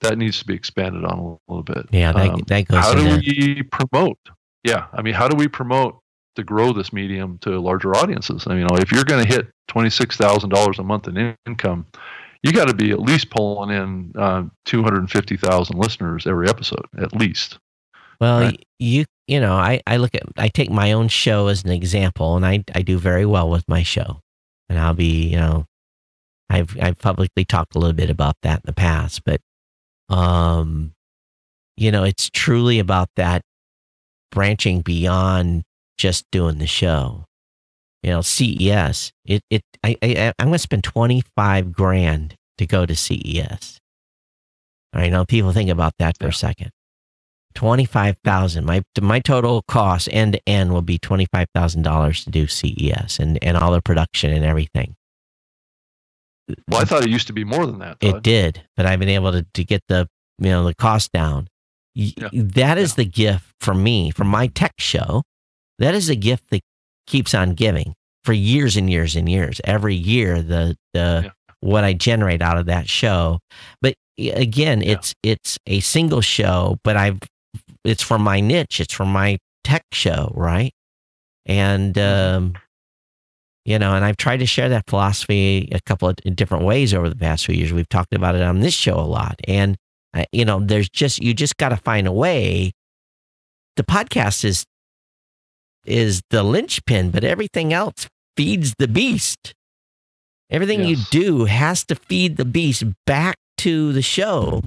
that 0.00 0.18
needs 0.18 0.38
to 0.38 0.46
be 0.46 0.54
expanded 0.54 1.04
on 1.04 1.18
a 1.18 1.52
little 1.52 1.62
bit. 1.62 1.86
Yeah, 1.90 2.12
that, 2.12 2.30
um, 2.30 2.40
that 2.46 2.66
goes. 2.66 2.78
How 2.78 2.94
do 2.94 3.04
we 3.04 3.62
promote? 3.62 4.18
Yeah, 4.64 4.86
I 4.92 5.02
mean, 5.02 5.14
how 5.14 5.28
do 5.28 5.36
we 5.36 5.48
promote 5.48 5.98
to 6.36 6.44
grow 6.44 6.72
this 6.72 6.92
medium 6.92 7.38
to 7.42 7.60
larger 7.60 7.94
audiences? 7.94 8.46
I 8.46 8.50
mean, 8.50 8.60
you 8.60 8.66
know, 8.66 8.76
if 8.76 8.92
you're 8.92 9.04
going 9.04 9.24
to 9.24 9.28
hit 9.30 9.48
twenty 9.68 9.90
six 9.90 10.16
thousand 10.16 10.50
dollars 10.50 10.78
a 10.78 10.82
month 10.82 11.08
in 11.08 11.36
income, 11.46 11.86
you 12.42 12.52
got 12.52 12.68
to 12.68 12.74
be 12.74 12.90
at 12.92 13.00
least 13.00 13.30
pulling 13.30 13.70
in 13.70 14.12
uh, 14.16 14.44
two 14.64 14.82
hundred 14.82 15.00
and 15.00 15.10
fifty 15.10 15.36
thousand 15.36 15.78
listeners 15.78 16.26
every 16.26 16.48
episode, 16.48 16.86
at 16.96 17.12
least. 17.12 17.58
Well, 18.20 18.40
right? 18.40 18.66
you 18.78 19.04
you 19.32 19.40
know, 19.40 19.54
I, 19.54 19.80
I 19.86 19.96
look 19.96 20.14
at 20.14 20.24
I 20.36 20.48
take 20.48 20.70
my 20.70 20.92
own 20.92 21.08
show 21.08 21.46
as 21.46 21.64
an 21.64 21.70
example, 21.70 22.36
and 22.36 22.44
I 22.44 22.62
I 22.74 22.82
do 22.82 22.98
very 22.98 23.24
well 23.24 23.48
with 23.48 23.66
my 23.66 23.82
show, 23.82 24.20
and 24.68 24.78
I'll 24.78 24.92
be 24.92 25.28
you 25.28 25.38
know, 25.38 25.64
I've 26.50 26.76
I've 26.78 26.98
publicly 26.98 27.46
talked 27.46 27.74
a 27.74 27.78
little 27.78 27.96
bit 27.96 28.10
about 28.10 28.36
that 28.42 28.56
in 28.56 28.66
the 28.66 28.74
past, 28.74 29.24
but 29.24 29.40
um, 30.10 30.92
you 31.78 31.90
know, 31.90 32.04
it's 32.04 32.28
truly 32.28 32.78
about 32.78 33.08
that 33.16 33.40
branching 34.30 34.82
beyond 34.82 35.62
just 35.96 36.26
doing 36.30 36.58
the 36.58 36.66
show. 36.66 37.24
You 38.02 38.10
know, 38.10 38.20
CES. 38.20 39.12
It 39.24 39.40
it 39.48 39.62
I, 39.82 39.96
I 40.02 40.34
I'm 40.38 40.48
going 40.48 40.52
to 40.52 40.58
spend 40.58 40.84
twenty 40.84 41.22
five 41.34 41.72
grand 41.72 42.34
to 42.58 42.66
go 42.66 42.84
to 42.84 42.94
CES. 42.94 43.78
I 44.92 45.08
know 45.08 45.24
people 45.24 45.52
think 45.52 45.70
about 45.70 45.94
that 46.00 46.18
for 46.18 46.24
yeah. 46.24 46.30
a 46.30 46.34
second. 46.34 46.70
Twenty 47.54 47.84
five 47.84 48.16
thousand. 48.24 48.64
My 48.64 48.82
my 49.00 49.20
total 49.20 49.62
cost 49.62 50.08
end 50.12 50.34
to 50.34 50.40
end 50.46 50.72
will 50.72 50.82
be 50.82 50.98
twenty 50.98 51.26
five 51.26 51.48
thousand 51.54 51.82
dollars 51.82 52.24
to 52.24 52.30
do 52.30 52.46
CES 52.46 53.18
and 53.18 53.42
and 53.42 53.56
all 53.56 53.72
the 53.72 53.82
production 53.82 54.32
and 54.32 54.44
everything. 54.44 54.96
Well, 56.68 56.80
I 56.80 56.84
thought 56.84 57.04
it 57.04 57.10
used 57.10 57.28
to 57.28 57.32
be 57.32 57.44
more 57.44 57.66
than 57.66 57.78
that. 57.78 58.00
Todd. 58.00 58.16
It 58.16 58.22
did, 58.22 58.62
but 58.76 58.86
I've 58.86 58.98
been 58.98 59.08
able 59.08 59.32
to 59.32 59.46
to 59.54 59.64
get 59.64 59.82
the 59.88 60.08
you 60.38 60.50
know 60.50 60.64
the 60.64 60.74
cost 60.74 61.12
down. 61.12 61.48
Yeah. 61.94 62.28
That 62.32 62.78
is 62.78 62.92
yeah. 62.92 62.96
the 62.96 63.04
gift 63.04 63.44
for 63.60 63.74
me, 63.74 64.10
for 64.10 64.24
my 64.24 64.46
tech 64.48 64.74
show. 64.78 65.22
That 65.78 65.94
is 65.94 66.08
a 66.08 66.16
gift 66.16 66.44
that 66.50 66.62
keeps 67.06 67.34
on 67.34 67.54
giving 67.54 67.94
for 68.24 68.32
years 68.32 68.76
and 68.76 68.88
years 68.88 69.16
and 69.16 69.28
years. 69.28 69.60
Every 69.64 69.94
year, 69.94 70.42
the 70.42 70.76
the 70.94 71.22
yeah. 71.24 71.30
what 71.60 71.84
I 71.84 71.92
generate 71.92 72.42
out 72.42 72.58
of 72.58 72.66
that 72.66 72.88
show. 72.88 73.40
But 73.80 73.94
again, 74.18 74.82
it's 74.82 75.14
it's 75.22 75.58
a 75.66 75.80
single 75.80 76.20
show, 76.20 76.78
but 76.84 76.96
I've 76.96 77.20
it's 77.84 78.02
for 78.02 78.18
my 78.18 78.40
niche. 78.40 78.80
It's 78.80 78.94
for 78.94 79.06
my 79.06 79.38
tech 79.64 79.84
show, 79.92 80.32
right? 80.34 80.72
And 81.46 81.94
mm-hmm. 81.94 82.36
um, 82.36 82.54
you 83.64 83.78
know, 83.78 83.94
and 83.94 84.04
I've 84.04 84.16
tried 84.16 84.38
to 84.38 84.46
share 84.46 84.68
that 84.70 84.88
philosophy 84.88 85.68
a 85.72 85.80
couple 85.80 86.08
of 86.08 86.16
different 86.34 86.64
ways 86.64 86.92
over 86.92 87.08
the 87.08 87.16
past 87.16 87.46
few 87.46 87.54
years. 87.54 87.72
We've 87.72 87.88
talked 87.88 88.14
about 88.14 88.34
it 88.34 88.42
on 88.42 88.60
this 88.60 88.74
show 88.74 88.98
a 88.98 89.02
lot, 89.02 89.36
and 89.46 89.76
uh, 90.14 90.24
you 90.32 90.44
know, 90.44 90.60
there's 90.60 90.88
just 90.88 91.22
you 91.22 91.34
just 91.34 91.56
got 91.56 91.70
to 91.70 91.76
find 91.76 92.06
a 92.06 92.12
way. 92.12 92.72
The 93.76 93.84
podcast 93.84 94.44
is 94.44 94.64
is 95.84 96.22
the 96.30 96.42
linchpin, 96.42 97.10
but 97.10 97.24
everything 97.24 97.72
else 97.72 98.08
feeds 98.36 98.74
the 98.78 98.88
beast. 98.88 99.54
Everything 100.50 100.80
Yes. 100.80 100.88
you 100.88 101.20
do 101.20 101.44
has 101.46 101.84
to 101.86 101.94
feed 101.94 102.36
the 102.36 102.44
beast 102.44 102.84
back 103.06 103.36
to 103.58 103.92
the 103.92 104.02
show, 104.02 104.62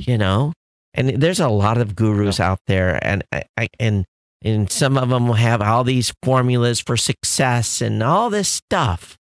you 0.00 0.18
know? 0.18 0.52
And 0.96 1.20
there's 1.20 1.40
a 1.40 1.48
lot 1.48 1.78
of 1.78 1.94
gurus 1.94 2.40
out 2.40 2.60
there 2.66 2.98
and 3.04 3.22
I, 3.30 3.68
and 3.78 4.06
and 4.42 4.70
some 4.70 4.96
of 4.96 5.08
them 5.08 5.26
will 5.26 5.34
have 5.34 5.60
all 5.60 5.84
these 5.84 6.12
formulas 6.22 6.80
for 6.80 6.96
success 6.96 7.80
and 7.80 8.02
all 8.02 8.30
this 8.30 8.48
stuff. 8.48 9.16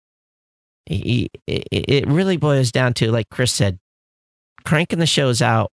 It, 0.86 1.30
it, 1.48 1.68
it 1.72 2.08
really 2.08 2.38
boils 2.38 2.72
down 2.72 2.94
to 2.96 3.12
like 3.12 3.30
Chris 3.30 3.54
said, 3.54 3.80
cranking 4.66 5.00
the 5.00 5.06
shows 5.06 5.42
out 5.42 5.72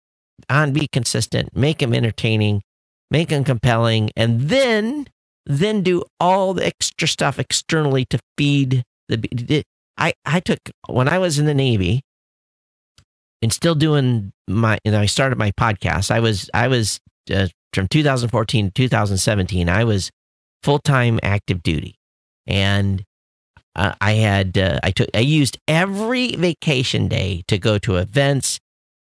on 0.49 0.73
be 0.73 0.89
consistent, 0.89 1.55
make 1.55 1.79
them 1.79 1.95
entertaining, 1.95 2.63
make 3.11 3.29
them 3.29 3.45
compelling, 3.45 4.11
and 4.17 4.43
then 4.43 5.07
then 5.47 5.83
do 5.83 6.03
all 6.19 6.55
the 6.55 6.67
extra 6.67 7.07
stuff 7.07 7.39
externally 7.39 8.05
to 8.07 8.19
feed 8.37 8.83
the. 9.09 9.63
I 9.97 10.15
I 10.25 10.41
took 10.41 10.59
when 10.89 11.09
I 11.09 11.19
was 11.19 11.39
in 11.39 11.47
the 11.47 11.55
Navy 11.55 12.03
and 13.45 13.53
still 13.53 13.75
doing 13.75 14.33
my 14.49 14.79
and 14.87 14.97
I 14.97 15.05
started 15.05 15.39
my 15.39 15.53
podcast. 15.53 16.11
I 16.11 16.19
was 16.19 16.51
I 16.55 16.67
was 16.67 16.99
uh, 17.33 17.49
from 17.75 17.89
2014 17.89 18.67
to 18.67 18.71
2017. 18.73 19.69
I 19.69 19.85
was 19.85 20.11
full 20.63 20.79
time 20.79 21.21
active 21.23 21.63
duty, 21.63 22.01
and 22.47 23.05
uh, 23.77 23.95
I 24.01 24.13
had 24.13 24.57
uh, 24.57 24.81
I 24.83 24.91
took 24.91 25.09
I 25.15 25.21
used 25.21 25.59
every 25.69 26.35
vacation 26.37 27.07
day 27.07 27.45
to 27.49 27.59
go 27.59 27.77
to 27.79 27.97
events 27.97 28.61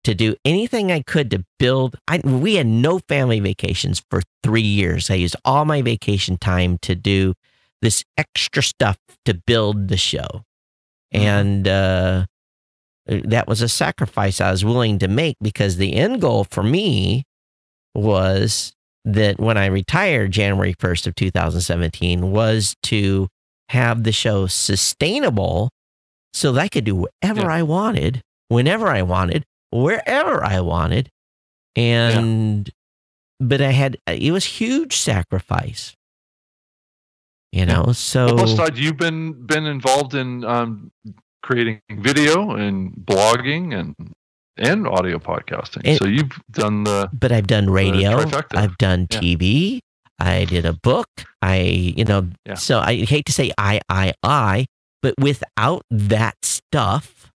to 0.03 0.15
do 0.15 0.35
anything 0.43 0.91
I 0.91 1.01
could 1.01 1.29
to 1.29 1.45
build. 1.59 1.95
I, 2.07 2.17
we 2.17 2.55
had 2.55 2.67
no 2.67 2.99
family 3.07 3.39
vacations 3.39 4.01
for 4.09 4.23
three 4.41 4.61
years. 4.61 5.11
I 5.11 5.13
used 5.13 5.35
all 5.45 5.63
my 5.63 5.83
vacation 5.83 6.37
time 6.37 6.79
to 6.81 6.95
do 6.95 7.35
this 7.83 8.03
extra 8.17 8.63
stuff 8.63 8.97
to 9.25 9.35
build 9.35 9.89
the 9.89 9.97
show. 9.97 10.43
And 11.11 11.67
uh, 11.67 12.25
that 13.05 13.47
was 13.47 13.61
a 13.61 13.69
sacrifice 13.69 14.39
I 14.39 14.51
was 14.51 14.63
willing 14.63 14.99
to 14.99 15.07
make 15.07 15.37
because 15.41 15.77
the 15.77 15.93
end 15.95 16.21
goal 16.21 16.45
for 16.45 16.63
me 16.63 17.23
was 17.93 18.73
that 19.05 19.39
when 19.39 19.57
I 19.57 19.65
retired 19.65 20.31
January 20.31 20.73
1st 20.73 21.07
of 21.07 21.15
2017 21.15 22.31
was 22.31 22.75
to 22.83 23.27
have 23.69 24.03
the 24.03 24.11
show 24.11 24.47
sustainable 24.47 25.69
so 26.33 26.53
that 26.53 26.61
I 26.61 26.67
could 26.69 26.85
do 26.85 26.95
whatever 26.95 27.41
Yeah. 27.41 27.53
I 27.53 27.63
wanted, 27.63 28.21
whenever 28.47 28.87
I 28.87 29.01
wanted, 29.01 29.43
wherever 29.71 30.43
I 30.43 30.61
wanted. 30.61 31.09
And, 31.75 32.69
but 33.39 33.61
I 33.61 33.71
had, 33.71 33.97
it 34.07 34.31
was 34.31 34.45
huge 34.45 34.95
sacrifice, 34.97 35.93
you 37.51 37.65
know? 37.65 37.91
So, 37.91 38.35
Plus, 38.37 38.55
Todd, 38.55 38.77
you've 38.77 38.97
been 38.97 39.45
been 39.45 39.65
involved 39.65 40.13
in 40.13 40.45
um, 40.45 40.91
creating 41.43 41.79
video 41.91 42.51
and 42.55 42.91
blogging 43.05 43.77
and 43.77 43.95
and 44.57 44.87
audio 44.87 45.17
podcasting. 45.19 45.81
It- 45.85 45.97
so 45.99 46.07
you've 46.07 46.31
done 46.51 46.83
the 46.83 47.09
but 47.13 47.31
I've 47.31 47.47
done 47.47 47.69
radio. 47.69 48.23
I've 48.55 48.77
done 48.77 49.07
Yeah. 49.11 49.19
TV, 49.19 49.79
I 50.19 50.45
did 50.45 50.65
a 50.65 50.73
book, 50.73 51.07
I, 51.41 51.57
you 51.97 52.05
know, 52.05 52.29
Yeah. 52.45 52.53
so 52.55 52.79
I 52.79 53.03
hate 53.03 53.25
to 53.25 53.33
say 53.33 53.51
I, 53.57 53.81
I, 53.89 54.13
I, 54.23 54.65
but 55.01 55.15
without 55.19 55.81
that 55.89 56.35
stuff, 56.43 57.31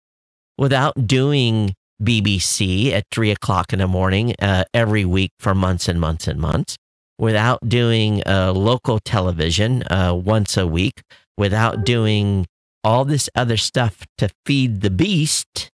without 0.60 0.94
doing 1.08 1.74
BBC 2.02 2.92
at 2.92 3.04
three 3.12 3.32
o'clock 3.32 3.74
in 3.74 3.80
the 3.80 3.88
morning 3.88 4.36
uh, 4.40 4.64
every 4.74 5.04
week 5.06 5.32
for 5.40 5.54
months 5.56 5.88
and 5.90 6.00
months 6.00 6.28
and 6.28 6.40
months, 6.40 6.78
without 7.18 7.60
doing 7.68 8.22
uh, 8.28 8.54
local 8.54 9.00
television 9.00 9.82
uh, 9.90 10.14
once 10.14 10.56
a 10.56 10.68
week, 10.68 11.02
without 11.38 11.84
doing 11.84 12.46
all 12.88 13.04
this 13.06 13.30
other 13.36 13.58
stuff 13.58 14.06
to 14.18 14.30
feed 14.46 14.82
the 14.82 14.90
beast, 14.90 15.70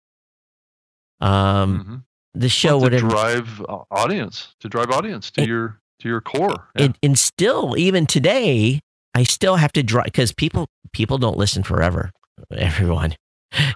um, 1.21 2.05
Mhm. 2.35 2.41
the 2.41 2.49
show 2.49 2.79
to 2.79 2.83
would 2.85 2.93
have 2.93 3.03
drive 3.09 3.61
uh, 3.69 3.79
audience 3.91 4.55
to 4.61 4.69
drive 4.69 4.91
audience 4.91 5.31
to 5.33 5.43
It- 5.43 5.49
your 5.49 5.81
to 6.01 6.09
your 6.09 6.21
core. 6.21 6.69
Yeah. 6.77 6.85
and, 6.87 6.99
and 7.03 7.19
still 7.19 7.77
even 7.77 8.07
today 8.07 8.81
i 9.15 9.23
still 9.25 9.57
have 9.57 9.73
to 9.73 9.83
drive 9.83 10.05
because 10.07 10.33
people 10.33 10.67
people 10.95 11.19
don't 11.19 11.37
listen 11.37 11.63
forever 11.63 12.11
everyone 12.57 13.15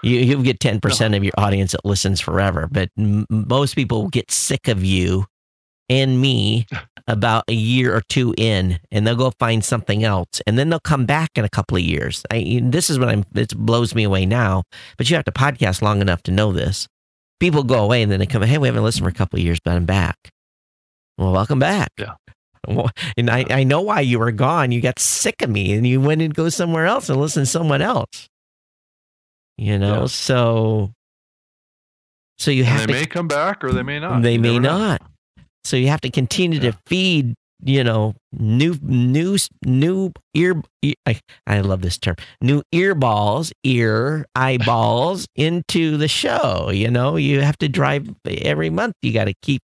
you 0.02 0.18
you 0.20 0.42
get 0.42 0.58
10% 0.60 1.14
of 1.16 1.22
your 1.24 1.34
audience 1.36 1.72
that 1.72 1.84
listens 1.84 2.20
forever 2.20 2.66
but 2.70 2.88
m- 2.96 3.26
most 3.28 3.74
people 3.74 4.02
will 4.02 4.08
get 4.10 4.30
sick 4.30 4.68
of 4.68 4.82
you 4.84 5.26
and 5.90 6.18
me 6.20 6.66
about 7.06 7.44
a 7.48 7.52
year 7.52 7.94
or 7.94 8.00
two 8.08 8.34
in 8.38 8.78
and 8.90 9.06
they'll 9.06 9.14
go 9.16 9.30
find 9.38 9.64
something 9.64 10.04
else 10.04 10.40
and 10.46 10.58
then 10.58 10.70
they'll 10.70 10.80
come 10.80 11.04
back 11.04 11.30
in 11.36 11.44
a 11.44 11.48
couple 11.50 11.76
of 11.76 11.82
years 11.82 12.24
I, 12.30 12.60
this 12.62 12.88
is 12.88 12.98
what 12.98 13.08
i'm 13.10 13.24
it 13.34 13.54
blows 13.56 13.94
me 13.94 14.04
away 14.04 14.24
now 14.24 14.62
but 14.96 15.10
you 15.10 15.16
have 15.16 15.24
to 15.26 15.32
podcast 15.32 15.82
long 15.82 16.00
enough 16.00 16.22
to 16.22 16.30
know 16.30 16.50
this 16.52 16.88
people 17.40 17.62
go 17.62 17.84
away 17.84 18.02
and 18.02 18.10
then 18.10 18.20
they 18.20 18.26
come 18.26 18.40
hey 18.42 18.56
we 18.56 18.68
haven't 18.68 18.84
listened 18.84 19.04
for 19.04 19.10
a 19.10 19.14
couple 19.14 19.38
of 19.38 19.44
years 19.44 19.58
but 19.62 19.74
i'm 19.74 19.84
back 19.84 20.16
well 21.18 21.32
welcome 21.32 21.58
back 21.58 21.90
Yeah. 21.98 22.14
and 23.18 23.28
I, 23.28 23.44
I 23.50 23.64
know 23.64 23.82
why 23.82 24.00
you 24.00 24.18
were 24.18 24.32
gone. 24.32 24.72
You 24.72 24.80
got 24.80 24.98
sick 24.98 25.42
of 25.42 25.50
me 25.50 25.74
and 25.74 25.86
you 25.86 26.00
went 26.00 26.22
and 26.22 26.34
go 26.34 26.48
somewhere 26.48 26.86
else 26.86 27.10
and 27.10 27.20
listen 27.20 27.42
to 27.42 27.46
someone 27.46 27.82
else. 27.82 28.26
You 29.58 29.78
know, 29.78 30.00
Yeah. 30.00 30.06
so 30.06 30.92
so 32.38 32.50
you 32.50 32.64
And 32.64 32.68
have 32.72 32.86
they 32.86 32.94
to 32.94 33.00
may 33.00 33.04
come 33.06 33.28
back 33.28 33.62
or 33.62 33.70
they 33.72 33.82
may 33.82 34.00
not. 34.00 34.22
they 34.22 34.32
You 34.32 34.38
may 34.40 34.58
not. 34.58 35.02
know. 35.02 35.06
So 35.64 35.76
you 35.76 35.88
have 35.88 36.00
to 36.02 36.10
continue 36.10 36.60
Yeah. 36.60 36.72
to 36.72 36.78
feed, 36.86 37.34
you 37.64 37.82
know, 37.84 38.14
new 38.32 38.76
new 38.82 39.36
new 39.64 40.12
ear, 40.34 40.62
ear 40.82 40.94
I, 41.06 41.20
I 41.46 41.60
love 41.60 41.82
this 41.82 41.98
term. 41.98 42.16
New 42.40 42.62
earballs, 42.74 43.52
ear, 43.64 44.26
eyeballs 44.34 45.26
into 45.36 45.96
the 45.96 46.08
show, 46.08 46.70
you 46.70 46.90
know. 46.90 47.16
You 47.16 47.40
have 47.40 47.58
to 47.58 47.68
drive 47.68 48.08
every 48.26 48.70
month. 48.70 48.94
You 49.02 49.12
got 49.12 49.24
to 49.24 49.34
keep 49.42 49.62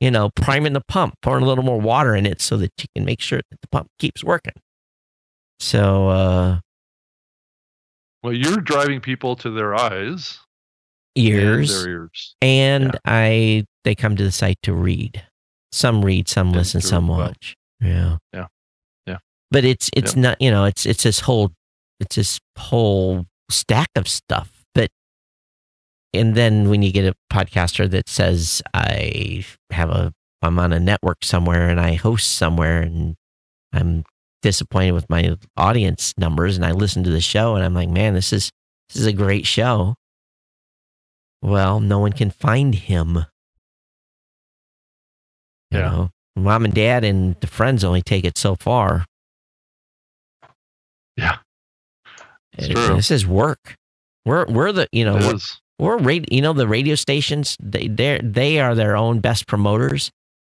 you 0.00 0.10
know, 0.10 0.30
priming 0.34 0.72
the 0.72 0.80
pump, 0.88 1.14
pouring 1.20 1.44
a 1.44 1.46
little 1.46 1.62
more 1.62 1.78
water 1.78 2.14
in 2.16 2.24
it 2.24 2.40
so 2.40 2.56
that 2.56 2.70
you 2.78 2.86
can 2.96 3.04
make 3.04 3.20
sure 3.20 3.38
that 3.50 3.60
the 3.60 3.68
pump 3.68 3.86
keeps 3.98 4.24
working. 4.24 4.54
So, 5.58 6.08
uh, 6.08 6.60
Well, 8.22 8.32
you're 8.32 8.62
driving 8.62 9.00
people 9.00 9.36
to 9.36 9.50
their 9.50 9.74
eyes 9.74 10.38
ears 11.16 11.76
and 11.84 11.88
ears. 11.88 12.36
and 12.42 12.84
Yeah. 12.84 12.98
I 13.04 13.64
they 13.84 13.94
come 13.94 14.16
to 14.16 14.24
the 14.24 14.32
site 14.32 14.58
to 14.64 14.72
read. 14.74 15.22
Some 15.72 16.04
read, 16.04 16.28
some 16.28 16.48
And 16.48 16.56
listen, 16.56 16.80
some 16.80 17.08
well, 17.08 17.18
watch. 17.18 17.56
Yeah. 17.80 18.16
Yeah. 18.32 18.46
Yeah. 19.06 19.18
But 19.50 19.64
it's 19.64 19.88
it's 19.94 20.14
Yeah. 20.14 20.22
not, 20.22 20.42
you 20.42 20.50
know, 20.50 20.64
it's 20.64 20.84
it's 20.86 21.02
this 21.02 21.20
whole 21.20 21.52
it's 22.00 22.16
this 22.16 22.40
whole 22.58 23.26
stack 23.50 23.88
of 23.96 24.08
stuff. 24.08 24.50
But 24.74 24.90
and 26.12 26.34
then 26.34 26.68
when 26.68 26.82
you 26.82 26.92
get 26.92 27.04
a 27.06 27.14
podcaster 27.32 27.88
that 27.90 28.08
says 28.08 28.62
I 28.74 29.44
have 29.70 29.90
a 29.90 30.12
I'm 30.42 30.58
on 30.58 30.72
a 30.72 30.80
network 30.80 31.18
somewhere 31.22 31.68
and 31.68 31.78
I 31.80 31.94
host 31.94 32.30
somewhere 32.32 32.80
and 32.82 33.14
I'm 33.72 34.04
disappointed 34.42 34.92
with 34.92 35.08
my 35.10 35.36
audience 35.56 36.14
numbers 36.16 36.56
and 36.56 36.64
I 36.64 36.72
listen 36.72 37.04
to 37.04 37.10
the 37.10 37.20
show 37.20 37.54
and 37.56 37.64
I'm 37.64 37.74
like, 37.74 37.90
man, 37.90 38.14
this 38.14 38.32
is 38.32 38.50
this 38.88 38.96
is 39.02 39.06
a 39.06 39.12
great 39.12 39.46
show. 39.46 39.94
Well, 41.42 41.80
no 41.80 41.98
one 41.98 42.12
can 42.12 42.30
find 42.30 42.74
him. 42.74 43.24
You 45.70 45.78
Yeah. 45.78 45.90
know, 45.90 46.10
mom 46.36 46.64
and 46.64 46.74
dad 46.74 47.04
and 47.04 47.36
the 47.40 47.46
friends 47.46 47.84
only 47.84 48.02
take 48.02 48.24
it 48.24 48.36
so 48.36 48.56
far. 48.56 49.06
Yeah. 51.16 51.38
It's 52.52 52.68
It- 52.68 52.74
true. 52.74 52.96
This 52.96 53.10
is 53.10 53.26
work. 53.26 53.76
We're 54.24 54.44
we're 54.46 54.72
the 54.72 54.86
you 54.92 55.04
know 55.04 55.16
It 55.16 55.22
we're, 55.24 55.34
is. 55.36 55.60
we're 55.78 55.98
radio, 55.98 56.26
you 56.30 56.42
know 56.42 56.52
the 56.52 56.68
radio 56.68 56.94
stations 56.94 57.56
they 57.62 57.88
they 57.88 58.20
they 58.22 58.60
are 58.60 58.74
their 58.74 58.96
own 58.96 59.20
best 59.20 59.46
promoters, 59.46 60.10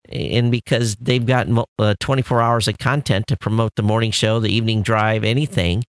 and 0.10 0.52
because 0.52 0.96
they've 0.98 1.26
got 1.26 1.48
uh, 1.80 1.96
24 2.00 2.42
hours 2.42 2.68
of 2.68 2.78
content 2.78 3.26
to 3.28 3.38
promote 3.38 3.72
the 3.76 3.82
morning 3.84 4.12
show, 4.12 4.40
the 4.40 4.50
evening 4.54 4.84
drive, 4.84 5.24
anything, 5.24 5.84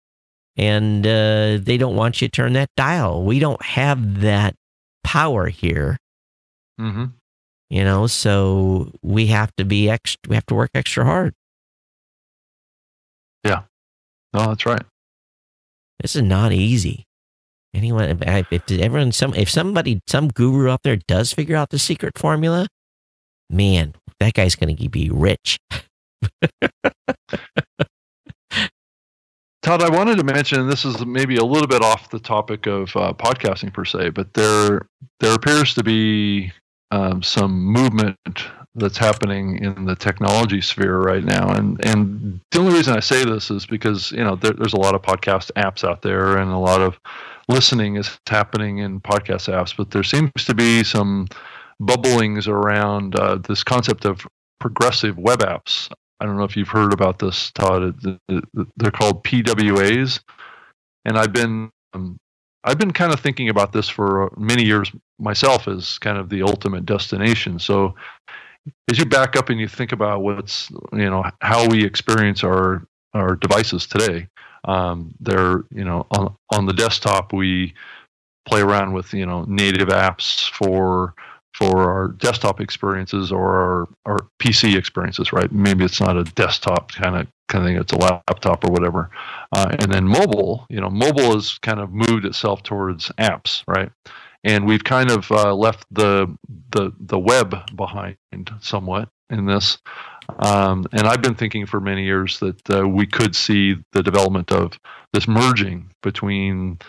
and 0.56 1.06
uh, 1.06 1.58
they 1.62 1.78
don't 1.78 1.96
want 1.96 2.22
you 2.22 2.28
to 2.30 2.32
turn 2.32 2.54
that 2.54 2.70
dial. 2.78 3.24
We 3.24 3.40
don't 3.40 3.62
have 3.62 4.22
that 4.22 4.56
power 5.06 5.48
here, 5.48 5.98
hmm 6.80 7.06
you 7.70 7.84
know, 7.84 8.08
so 8.08 8.92
we 9.02 9.28
have 9.28 9.56
to 9.58 9.66
be 9.66 9.90
extra. 9.90 10.20
We 10.30 10.36
have 10.36 10.46
to 10.48 10.56
work 10.56 10.70
extra 10.76 11.04
hard. 11.04 11.34
Yeah. 13.44 13.64
No, 14.34 14.48
that's 14.48 14.66
right. 14.66 14.84
This 16.00 16.16
is 16.16 16.22
not 16.22 16.52
easy. 16.52 17.06
Anyone, 17.74 18.22
if 18.22 18.48
if 18.52 18.72
everyone, 18.72 19.12
some, 19.12 19.34
if 19.34 19.50
somebody, 19.50 20.00
some 20.08 20.28
guru 20.30 20.70
out 20.70 20.84
there 20.84 20.96
does 20.96 21.34
figure 21.34 21.56
out 21.56 21.70
the 21.70 21.80
secret 21.80 22.18
formula, 22.18 22.68
man, 23.50 23.96
that 24.20 24.34
guy's 24.34 24.56
going 24.56 24.76
to 24.76 24.90
be 24.90 25.10
rich. 25.10 25.58
Todd, 29.66 29.82
I 29.82 29.90
wanted 29.90 30.20
to 30.20 30.24
mention, 30.24 30.70
this 30.70 30.86
is 30.86 31.04
maybe 31.08 31.38
a 31.38 31.44
little 31.44 31.68
bit 31.68 31.82
off 31.82 32.12
the 32.12 32.20
topic 32.20 32.68
of 32.68 32.96
uh, 32.96 33.14
podcasting 33.14 33.74
per 33.74 33.84
se, 33.84 34.10
but 34.10 34.32
there 34.36 34.86
there 35.20 35.34
appears 35.34 35.74
to 35.74 35.84
be 35.84 36.52
um, 36.92 37.24
some 37.24 37.66
movement 37.66 38.46
that's 38.76 39.00
happening 39.00 39.58
in 39.64 39.86
the 39.86 39.96
technology 39.96 40.62
sphere 40.62 41.00
right 41.00 41.24
now. 41.24 41.50
And 41.50 41.84
and 41.84 42.40
the 42.52 42.60
only 42.60 42.74
reason 42.74 42.96
I 42.96 43.00
say 43.00 43.26
this 43.26 43.50
is 43.50 43.66
because 43.66 44.12
you 44.12 44.24
know 44.24 44.36
there, 44.36 44.54
there's 44.54 44.74
a 44.74 44.80
lot 44.80 44.94
of 44.94 45.02
podcast 45.02 45.52
apps 45.54 45.84
out 45.84 46.04
there, 46.04 46.38
and 46.38 46.52
a 46.52 46.60
lot 46.60 46.82
of 46.82 47.00
listening 47.50 47.96
is 47.96 48.20
happening 48.28 48.78
in 48.78 49.02
podcast 49.02 49.52
apps. 49.52 49.76
But 49.76 49.90
there 49.90 50.04
seems 50.04 50.30
to 50.46 50.54
be 50.54 50.84
some 50.84 51.28
bubblings 51.82 52.48
around 52.48 53.20
uh, 53.20 53.38
this 53.38 53.64
concept 53.64 54.06
of 54.06 54.28
progressive 54.60 55.18
web 55.18 55.40
apps. 55.40 55.90
I 56.20 56.26
don't 56.26 56.38
know 56.38 56.44
if 56.44 56.56
you've 56.56 56.70
heard 56.70 56.94
about 56.94 57.20
this, 57.20 57.52
Todd. 57.52 58.00
They're 58.78 58.92
called 58.92 59.24
PWAs, 59.24 60.22
and 61.04 61.18
I've 61.18 61.34
been 61.34 61.70
um, 61.94 62.18
I've 62.64 62.78
been 62.78 62.92
kind 62.92 63.14
of 63.14 63.20
thinking 63.20 63.50
about 63.50 63.74
this 63.74 63.90
for 63.90 64.32
many 64.38 64.64
years 64.64 64.92
myself 65.20 65.68
as 65.68 66.00
kind 66.00 66.18
of 66.18 66.30
the 66.30 66.42
ultimate 66.42 66.86
destination. 66.86 67.60
So 67.60 67.96
as 68.90 68.98
you 68.98 69.06
back 69.06 69.36
up 69.36 69.50
and 69.50 69.60
you 69.60 69.68
think 69.68 69.92
about 69.92 70.22
what's 70.22 70.70
you 70.92 71.10
know 71.10 71.24
how 71.42 71.68
we 71.68 71.84
experience 71.86 72.44
our 72.44 72.88
our 73.14 73.36
devices 73.36 73.86
today, 73.86 74.28
um, 74.66 75.14
they're 75.20 75.64
you 75.72 75.84
know 75.84 76.08
on 76.12 76.36
on 76.52 76.66
the 76.66 76.74
desktop 76.74 77.34
we 77.34 77.74
play 78.48 78.62
around 78.62 78.94
with 78.94 79.14
you 79.14 79.26
know 79.26 79.46
native 79.48 79.90
apps 79.90 80.50
for 80.50 81.14
for 81.58 81.90
our 81.90 82.10
desktop 82.10 82.60
experiences 82.60 83.32
or 83.32 83.56
our, 83.56 83.88
our 84.06 84.20
PC 84.40 84.76
experiences, 84.76 85.32
right? 85.32 85.50
Maybe 85.54 85.86
it's 85.86 86.02
not 86.02 86.18
a 86.18 86.26
desktop 86.26 86.92
kind 86.92 87.16
of 87.16 87.28
kind 87.48 87.64
of 87.64 87.70
thing; 87.70 87.78
it's 87.78 87.94
a 87.94 87.98
laptop 87.98 88.66
or 88.66 88.72
whatever. 88.72 89.10
Uh, 89.54 89.76
and 89.80 89.92
then 89.92 90.06
mobile, 90.06 90.66
you 90.70 90.82
know, 90.82 90.90
mobile 90.90 91.34
has 91.34 91.58
kind 91.60 91.80
of 91.80 91.94
moved 91.94 92.26
itself 92.26 92.62
towards 92.64 93.10
apps, 93.20 93.64
right? 93.68 93.90
And 94.44 94.66
we've 94.66 94.84
kind 94.84 95.10
of 95.10 95.32
uh, 95.32 95.56
left 95.56 95.86
the 95.92 96.36
the 96.72 96.92
the 97.00 97.20
web 97.20 97.56
behind 97.76 98.18
somewhat 98.60 99.08
in 99.30 99.46
this. 99.46 99.78
Um, 100.40 100.86
and 100.92 101.08
I've 101.08 101.22
been 101.22 101.36
thinking 101.36 101.66
for 101.66 101.80
many 101.80 102.04
years 102.04 102.40
that 102.40 102.70
uh, 102.70 102.88
we 102.88 103.08
could 103.08 103.36
see 103.36 103.76
the 103.94 104.04
development 104.04 104.52
of 104.52 104.78
this 105.14 105.28
merging 105.28 105.90
between 106.04 106.80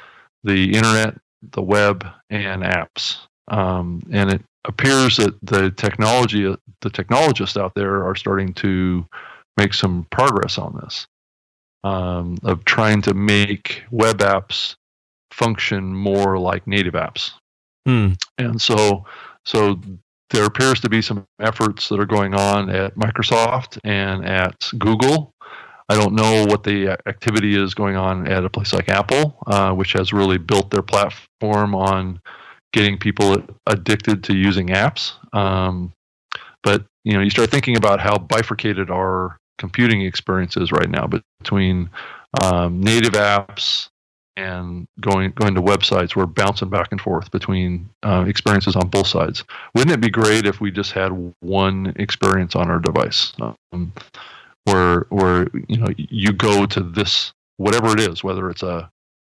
the 0.42 0.74
internet, 0.74 1.18
the 1.52 1.62
web, 1.62 2.04
and 2.30 2.62
apps. 2.62 3.18
Um, 3.48 4.02
and 4.10 4.32
it 4.32 4.42
appears 4.66 5.16
that 5.16 5.34
the 5.42 5.70
technology, 5.70 6.54
the 6.80 6.90
technologists 6.90 7.56
out 7.56 7.74
there 7.74 8.06
are 8.06 8.14
starting 8.14 8.52
to 8.54 9.06
make 9.56 9.72
some 9.72 10.06
progress 10.10 10.58
on 10.58 10.78
this, 10.82 11.06
um, 11.84 12.36
of 12.42 12.64
trying 12.64 13.00
to 13.02 13.14
make 13.14 13.82
web 13.90 14.18
apps 14.18 14.76
function 15.30 15.94
more 15.94 16.38
like 16.38 16.66
native 16.66 16.94
apps. 16.94 17.32
Hmm. 17.86 18.12
And 18.38 18.60
so, 18.60 19.04
so 19.44 19.80
there 20.30 20.44
appears 20.44 20.80
to 20.80 20.88
be 20.88 21.00
some 21.02 21.24
efforts 21.40 21.88
that 21.88 22.00
are 22.00 22.06
going 22.06 22.34
on 22.34 22.68
at 22.70 22.94
Microsoft 22.96 23.78
and 23.84 24.24
at 24.26 24.70
Google. 24.78 25.32
I 25.88 25.94
don't 25.94 26.14
know 26.14 26.44
what 26.46 26.64
the 26.64 26.98
activity 27.06 27.56
is 27.56 27.72
going 27.74 27.94
on 27.94 28.26
at 28.26 28.44
a 28.44 28.50
place 28.50 28.72
like 28.72 28.88
Apple, 28.88 29.38
uh, 29.46 29.72
which 29.72 29.92
has 29.92 30.12
really 30.12 30.38
built 30.38 30.70
their 30.70 30.82
platform 30.82 31.76
on 31.76 32.20
getting 32.76 32.98
people 32.98 33.42
addicted 33.66 34.22
to 34.22 34.36
using 34.36 34.66
apps. 34.66 35.14
Um, 35.34 35.94
but 36.62 36.84
you 37.04 37.14
know, 37.14 37.20
you 37.20 37.30
start 37.30 37.50
thinking 37.50 37.78
about 37.78 38.00
how 38.00 38.18
bifurcated 38.18 38.90
our 38.90 39.38
computing 39.56 40.02
experience 40.02 40.58
is 40.58 40.70
right 40.70 40.90
now 40.90 41.08
between 41.40 41.88
um, 42.38 42.82
native 42.82 43.14
apps 43.14 43.88
and 44.36 44.86
going 45.00 45.30
going 45.30 45.54
to 45.54 45.62
websites. 45.62 46.14
We're 46.14 46.26
bouncing 46.26 46.68
back 46.68 46.88
and 46.90 47.00
forth 47.00 47.30
between 47.30 47.88
uh, 48.02 48.26
experiences 48.28 48.76
on 48.76 48.88
both 48.88 49.06
sides. 49.06 49.42
Wouldn't 49.74 49.94
it 49.94 50.02
be 50.02 50.10
great 50.10 50.44
if 50.44 50.60
we 50.60 50.70
just 50.70 50.92
had 50.92 51.32
one 51.40 51.94
experience 51.96 52.54
on 52.54 52.70
our 52.70 52.78
device, 52.78 53.32
um, 53.72 53.90
where 54.64 55.06
where 55.08 55.48
you 55.66 55.78
know 55.78 55.88
you 55.96 56.34
go 56.34 56.66
to 56.66 56.80
this 56.80 57.32
whatever 57.56 57.92
it 57.92 58.00
is, 58.00 58.22
whether 58.22 58.50
it's 58.50 58.62
a 58.62 58.90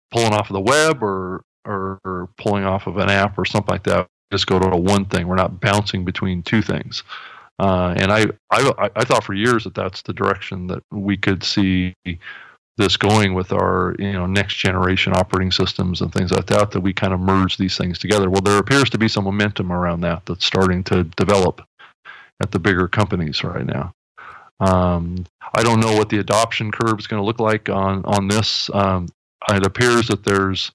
pulling 0.10 0.34
off 0.34 0.50
of 0.50 0.56
the 0.56 0.62
web 0.62 1.04
or 1.04 1.44
or, 1.68 2.00
or 2.06 2.30
pulling 2.38 2.64
off 2.64 2.88
of 2.88 2.98
an 2.98 3.10
app 3.10 3.38
or 3.38 3.46
something 3.46 3.72
like 3.72 3.84
that. 3.84 4.08
Just 4.32 4.48
go 4.48 4.60
to 4.60 4.76
one 4.76 5.06
thing. 5.06 5.28
We're 5.28 5.36
not 5.36 5.62
bouncing 5.62 6.04
between 6.04 6.44
two 6.44 6.62
things. 6.62 7.04
Uh, 7.60 7.94
and 7.98 8.12
I, 8.12 8.26
I, 8.52 8.90
I 8.96 9.04
thought 9.04 9.24
for 9.24 9.34
years 9.34 9.64
that 9.64 9.74
that's 9.74 10.02
the 10.04 10.14
direction 10.14 10.68
that 10.68 10.84
we 10.92 11.18
could 11.18 11.44
see 11.44 11.96
this 12.78 12.96
going 12.96 13.34
with 13.34 13.52
our 13.52 13.96
you 13.98 14.14
know 14.14 14.26
next 14.26 14.56
generation 14.56 15.14
operating 15.16 15.52
systems 15.52 16.02
and 16.02 16.14
things 16.14 16.32
like 16.32 16.46
that 16.46 16.72
that 16.72 16.80
we 16.80 16.94
kind 16.94 17.14
of 17.14 17.20
merge 17.20 17.58
these 17.58 17.76
things 17.76 17.98
together 17.98 18.30
well 18.30 18.42
there 18.42 18.60
appears 18.60 18.90
to 18.90 18.98
be 18.98 19.08
some 19.08 19.24
momentum 19.24 19.72
around 19.72 20.02
that 20.02 20.24
that's 20.26 20.46
starting 20.46 20.84
to 20.84 21.04
develop 21.04 21.62
at 22.42 22.52
the 22.52 22.60
bigger 22.60 22.88
companies 22.88 23.44
right 23.44 23.66
now 23.66 23.92
um, 24.60 25.26
i 25.56 25.64
don't 25.64 25.80
know 25.80 25.96
what 25.96 26.10
the 26.10 26.20
adoption 26.20 26.72
curve 26.72 27.00
is 27.00 27.08
going 27.08 27.20
to 27.20 27.26
look 27.26 27.40
like 27.40 27.68
on 27.68 28.06
on 28.06 28.28
this 28.28 28.70
um, 28.74 29.08
it 29.50 29.66
appears 29.66 30.08
that 30.08 30.24
there's 30.24 30.72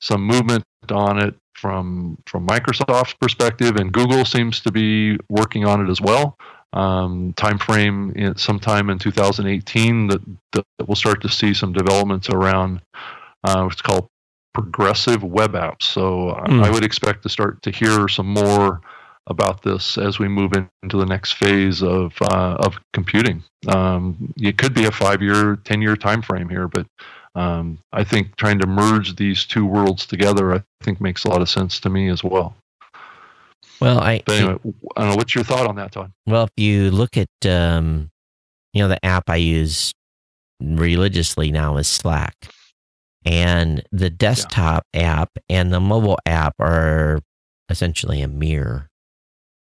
some 0.00 0.22
movement 0.22 0.64
on 0.90 1.18
it 1.18 1.34
from 1.54 2.16
from 2.26 2.46
Microsoft's 2.46 3.14
perspective, 3.14 3.76
and 3.76 3.92
Google 3.92 4.24
seems 4.24 4.60
to 4.60 4.72
be 4.72 5.18
working 5.28 5.64
on 5.64 5.86
it 5.86 5.90
as 5.90 6.00
well. 6.00 6.36
Um, 6.72 7.32
time 7.36 7.58
frame 7.58 8.12
in, 8.14 8.36
sometime 8.36 8.90
in 8.90 8.98
2018 8.98 10.06
that, 10.06 10.20
that 10.52 10.64
we'll 10.86 10.94
start 10.94 11.20
to 11.22 11.28
see 11.28 11.52
some 11.52 11.72
developments 11.72 12.28
around 12.28 12.80
uh, 13.42 13.62
what's 13.64 13.82
called 13.82 14.06
progressive 14.54 15.24
web 15.24 15.54
apps. 15.54 15.82
So 15.82 16.36
mm. 16.46 16.64
I 16.64 16.70
would 16.70 16.84
expect 16.84 17.22
to 17.24 17.28
start 17.28 17.60
to 17.62 17.72
hear 17.72 18.06
some 18.08 18.28
more 18.28 18.80
about 19.26 19.62
this 19.62 19.98
as 19.98 20.18
we 20.18 20.28
move 20.28 20.52
into 20.82 20.96
the 20.96 21.06
next 21.06 21.32
phase 21.32 21.82
of 21.82 22.12
uh, 22.20 22.56
of 22.60 22.78
computing. 22.92 23.42
Um, 23.68 24.32
it 24.36 24.56
could 24.56 24.74
be 24.74 24.86
a 24.86 24.90
five 24.90 25.22
year, 25.22 25.56
ten 25.56 25.82
year 25.82 25.96
time 25.96 26.22
frame 26.22 26.48
here, 26.48 26.68
but 26.68 26.86
um, 27.34 27.78
I 27.92 28.04
think 28.04 28.36
trying 28.36 28.58
to 28.58 28.66
merge 28.66 29.16
these 29.16 29.44
two 29.44 29.64
worlds 29.64 30.06
together, 30.06 30.54
I 30.54 30.62
think 30.82 31.00
makes 31.00 31.24
a 31.24 31.28
lot 31.28 31.42
of 31.42 31.48
sense 31.48 31.78
to 31.80 31.90
me 31.90 32.08
as 32.08 32.24
well. 32.24 32.56
Well, 33.80 33.98
I, 34.00 34.22
but 34.26 34.36
anyway, 34.36 34.58
I 34.96 35.00
don't 35.00 35.10
know. 35.10 35.16
What's 35.16 35.34
your 35.34 35.44
thought 35.44 35.66
on 35.66 35.76
that, 35.76 35.92
Todd? 35.92 36.12
Well, 36.26 36.44
if 36.44 36.52
you 36.56 36.90
look 36.90 37.16
at, 37.16 37.28
um, 37.46 38.10
you 38.74 38.82
know, 38.82 38.88
the 38.88 39.02
app 39.04 39.24
I 39.28 39.36
use 39.36 39.92
religiously 40.60 41.50
now 41.50 41.76
is 41.78 41.88
Slack, 41.88 42.34
and 43.24 43.82
the 43.90 44.10
desktop 44.10 44.84
yeah. 44.92 45.22
app 45.22 45.30
and 45.48 45.72
the 45.72 45.80
mobile 45.80 46.18
app 46.26 46.54
are 46.58 47.20
essentially 47.70 48.20
a 48.20 48.28
mirror. 48.28 48.88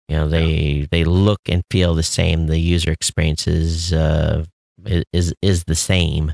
You 0.07 0.17
know, 0.17 0.27
they 0.27 0.53
yeah. 0.53 0.85
they 0.91 1.03
look 1.03 1.39
and 1.49 1.63
feel 1.71 1.95
the 1.95 2.03
same. 2.03 2.47
The 2.47 2.59
user 2.59 2.91
experience 2.91 3.47
is 3.47 3.91
uh, 3.91 4.45
is 5.11 5.33
is 5.41 5.63
the 5.65 5.75
same. 5.75 6.31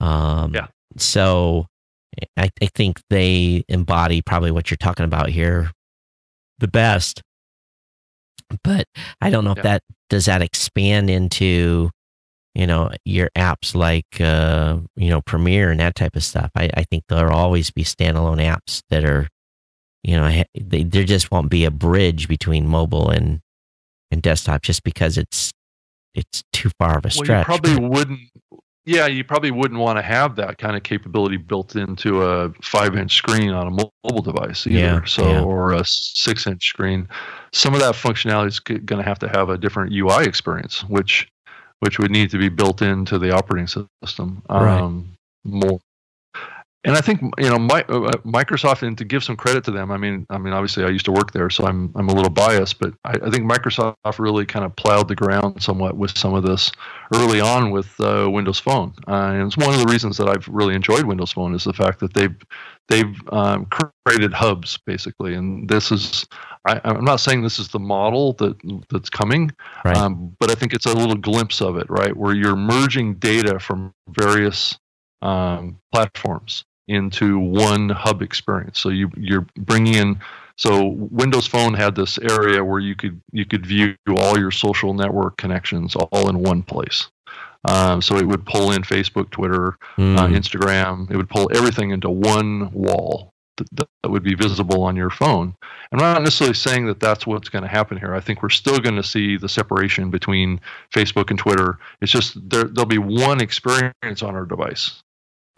Um, 0.00 0.54
yeah. 0.54 0.66
So 0.96 1.66
I, 2.36 2.50
I 2.60 2.66
think 2.74 3.00
they 3.10 3.64
embody 3.68 4.22
probably 4.22 4.50
what 4.50 4.70
you're 4.70 4.76
talking 4.76 5.04
about 5.04 5.28
here 5.30 5.70
the 6.58 6.68
best. 6.68 7.22
But 8.62 8.86
I 9.20 9.30
don't 9.30 9.44
know 9.44 9.54
yeah. 9.56 9.60
if 9.60 9.62
that 9.64 9.82
does 10.10 10.26
that 10.26 10.42
expand 10.42 11.10
into, 11.10 11.90
you 12.54 12.66
know, 12.66 12.90
your 13.04 13.30
apps 13.36 13.74
like, 13.74 14.20
uh, 14.20 14.78
you 14.96 15.10
know, 15.10 15.22
Premiere 15.22 15.70
and 15.70 15.80
that 15.80 15.94
type 15.94 16.14
of 16.14 16.22
stuff. 16.22 16.50
I, 16.54 16.70
I 16.74 16.84
think 16.84 17.04
there'll 17.08 17.34
always 17.34 17.70
be 17.70 17.84
standalone 17.84 18.38
apps 18.38 18.82
that 18.90 19.04
are, 19.04 19.28
you 20.02 20.16
know, 20.16 20.44
they, 20.54 20.84
there 20.84 21.04
just 21.04 21.30
won't 21.30 21.50
be 21.50 21.64
a 21.64 21.70
bridge 21.70 22.28
between 22.28 22.68
mobile 22.68 23.10
and, 23.10 23.40
and 24.10 24.22
desktop 24.22 24.62
just 24.62 24.84
because 24.84 25.18
it's, 25.18 25.50
it's 26.14 26.44
too 26.52 26.70
far 26.78 26.98
of 26.98 27.04
a 27.04 27.10
stretch. 27.10 27.48
Well, 27.48 27.56
you 27.56 27.62
probably 27.62 27.88
wouldn't 27.88 28.20
yeah, 28.86 29.06
you 29.06 29.24
probably 29.24 29.50
wouldn't 29.50 29.80
want 29.80 29.98
to 29.98 30.02
have 30.02 30.36
that 30.36 30.58
kind 30.58 30.76
of 30.76 30.82
capability 30.82 31.38
built 31.38 31.74
into 31.74 32.22
a 32.22 32.50
five-inch 32.62 33.14
screen 33.14 33.50
on 33.50 33.66
a 33.66 33.70
mobile 33.70 34.22
device 34.22 34.66
either. 34.66 34.78
Yeah, 34.78 35.04
so, 35.04 35.28
yeah. 35.28 35.42
or 35.42 35.72
a 35.72 35.84
six-inch 35.84 36.62
screen. 36.62 37.08
Some 37.52 37.74
of 37.74 37.80
that 37.80 37.94
functionality 37.94 38.48
is 38.48 38.60
going 38.60 38.84
to 38.84 39.02
have 39.02 39.18
to 39.20 39.28
have 39.28 39.48
a 39.48 39.56
different 39.56 39.92
UI 39.92 40.24
experience, 40.24 40.84
which 40.84 41.28
which 41.80 41.98
would 41.98 42.10
need 42.10 42.30
to 42.30 42.38
be 42.38 42.48
built 42.48 42.82
into 42.82 43.18
the 43.18 43.30
operating 43.30 43.66
system 44.02 44.42
right. 44.48 44.80
um, 44.80 45.12
more 45.44 45.78
and 46.84 46.96
I 46.96 47.00
think 47.00 47.20
you 47.38 47.48
know 47.48 47.58
my, 47.58 47.80
uh, 47.88 48.12
Microsoft, 48.24 48.82
and 48.82 48.96
to 48.98 49.04
give 49.04 49.24
some 49.24 49.36
credit 49.36 49.64
to 49.64 49.70
them, 49.70 49.90
I 49.90 49.96
mean, 49.96 50.26
I 50.28 50.36
mean, 50.36 50.52
obviously 50.52 50.84
I 50.84 50.88
used 50.88 51.06
to 51.06 51.12
work 51.12 51.32
there, 51.32 51.48
so 51.48 51.66
I'm 51.66 51.90
I'm 51.94 52.08
a 52.08 52.14
little 52.14 52.30
biased, 52.30 52.78
but 52.78 52.92
I, 53.04 53.12
I 53.12 53.30
think 53.30 53.50
Microsoft 53.50 54.18
really 54.18 54.44
kind 54.44 54.66
of 54.66 54.76
plowed 54.76 55.08
the 55.08 55.14
ground 55.14 55.62
somewhat 55.62 55.96
with 55.96 56.16
some 56.16 56.34
of 56.34 56.44
this 56.44 56.70
early 57.14 57.40
on 57.40 57.70
with 57.70 57.98
uh, 58.00 58.28
Windows 58.30 58.60
Phone, 58.60 58.92
uh, 59.08 59.32
and 59.32 59.46
it's 59.46 59.56
one 59.56 59.72
of 59.72 59.80
the 59.80 59.90
reasons 59.90 60.18
that 60.18 60.28
I've 60.28 60.46
really 60.48 60.74
enjoyed 60.74 61.04
Windows 61.04 61.32
Phone 61.32 61.54
is 61.54 61.64
the 61.64 61.72
fact 61.72 62.00
that 62.00 62.12
they've 62.12 62.36
they've 62.88 63.18
um, 63.32 63.66
created 63.66 64.34
hubs 64.34 64.76
basically, 64.84 65.34
and 65.34 65.66
this 65.66 65.90
is 65.90 66.26
I, 66.66 66.80
am 66.84 67.04
not 67.04 67.16
saying 67.16 67.42
this 67.42 67.58
is 67.58 67.68
the 67.68 67.78
model 67.78 68.34
that 68.34 68.56
that's 68.90 69.08
coming, 69.08 69.50
right. 69.86 69.96
um, 69.96 70.36
but 70.38 70.50
I 70.50 70.54
think 70.54 70.74
it's 70.74 70.86
a 70.86 70.94
little 70.94 71.16
glimpse 71.16 71.62
of 71.62 71.78
it, 71.78 71.88
right, 71.88 72.14
where 72.14 72.34
you're 72.34 72.56
merging 72.56 73.14
data 73.14 73.58
from 73.58 73.94
various 74.10 74.78
um, 75.22 75.78
platforms 75.90 76.64
into 76.88 77.38
one 77.38 77.88
hub 77.88 78.22
experience. 78.22 78.80
So 78.80 78.88
you 78.88 79.10
you're 79.16 79.46
bringing 79.56 79.94
in 79.94 80.20
so 80.56 80.86
Windows 80.86 81.46
Phone 81.46 81.74
had 81.74 81.94
this 81.96 82.18
area 82.18 82.64
where 82.64 82.80
you 82.80 82.94
could 82.94 83.20
you 83.32 83.44
could 83.44 83.66
view 83.66 83.96
all 84.08 84.38
your 84.38 84.50
social 84.50 84.94
network 84.94 85.36
connections 85.36 85.96
all 85.96 86.28
in 86.28 86.38
one 86.38 86.62
place. 86.62 87.08
Um, 87.66 88.02
so 88.02 88.16
it 88.18 88.28
would 88.28 88.44
pull 88.44 88.72
in 88.72 88.82
Facebook, 88.82 89.30
Twitter, 89.30 89.78
mm. 89.96 90.18
uh, 90.18 90.28
hmm. 90.28 90.34
Instagram. 90.34 91.10
It 91.10 91.16
would 91.16 91.30
pull 91.30 91.50
everything 91.54 91.92
into 91.92 92.10
one 92.10 92.70
wall 92.72 93.32
that, 93.56 93.88
that 94.02 94.10
would 94.10 94.22
be 94.22 94.34
visible 94.34 94.82
on 94.82 94.96
your 94.96 95.08
phone. 95.08 95.54
And 95.90 96.02
I'm 96.02 96.12
not 96.12 96.22
necessarily 96.22 96.54
saying 96.54 96.86
that 96.86 97.00
that's 97.00 97.26
what's 97.26 97.48
going 97.48 97.62
to 97.62 97.68
happen 97.68 97.96
here. 97.96 98.14
I 98.14 98.20
think 98.20 98.42
we're 98.42 98.50
still 98.50 98.78
going 98.80 98.96
to 98.96 99.02
see 99.02 99.38
the 99.38 99.48
separation 99.48 100.10
between 100.10 100.60
Facebook 100.92 101.30
and 101.30 101.38
Twitter. 101.38 101.78
It's 102.02 102.12
just 102.12 102.36
there, 102.50 102.64
there'll 102.64 102.86
be 102.86 102.98
one 102.98 103.40
experience 103.40 104.22
on 104.22 104.34
our 104.34 104.44
device. 104.44 105.02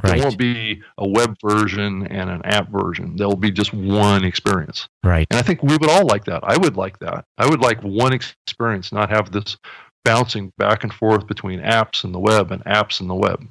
Right. 0.02 0.16
There 0.16 0.24
won't 0.24 0.38
be 0.38 0.82
a 0.98 1.08
web 1.08 1.36
version 1.42 2.06
and 2.08 2.28
an 2.28 2.42
app 2.44 2.70
version. 2.70 3.16
There'll 3.16 3.34
be 3.34 3.50
just 3.50 3.72
one 3.72 4.24
experience. 4.24 4.88
Right. 5.02 5.26
And 5.30 5.38
I 5.38 5.42
think 5.42 5.62
we 5.62 5.76
would 5.76 5.88
all 5.88 6.06
like 6.06 6.24
that. 6.26 6.40
I 6.44 6.58
would 6.58 6.76
like 6.76 6.98
that. 6.98 7.24
I 7.38 7.48
would 7.48 7.60
like 7.60 7.82
one 7.82 8.12
experience, 8.12 8.92
not 8.92 9.08
have 9.08 9.32
this 9.32 9.56
bouncing 10.04 10.52
back 10.58 10.84
and 10.84 10.92
forth 10.92 11.26
between 11.26 11.60
apps 11.60 12.04
and 12.04 12.14
the 12.14 12.18
web 12.18 12.52
and 12.52 12.62
apps 12.64 13.00
and 13.00 13.08
the 13.08 13.14
web. 13.14 13.46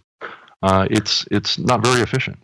Uh, 0.62 0.88
it's 0.90 1.26
it's 1.32 1.58
not 1.58 1.84
very 1.84 2.02
efficient. 2.02 2.40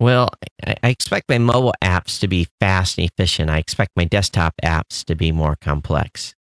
Well, 0.00 0.30
I 0.64 0.88
expect 0.88 1.28
my 1.28 1.38
mobile 1.38 1.74
apps 1.82 2.18
to 2.20 2.28
be 2.28 2.48
fast 2.58 2.98
and 2.98 3.06
efficient. 3.06 3.50
I 3.50 3.58
expect 3.58 3.92
my 3.96 4.04
desktop 4.04 4.54
apps 4.62 5.04
to 5.04 5.14
be 5.14 5.30
more 5.30 5.56
complex. 5.60 6.34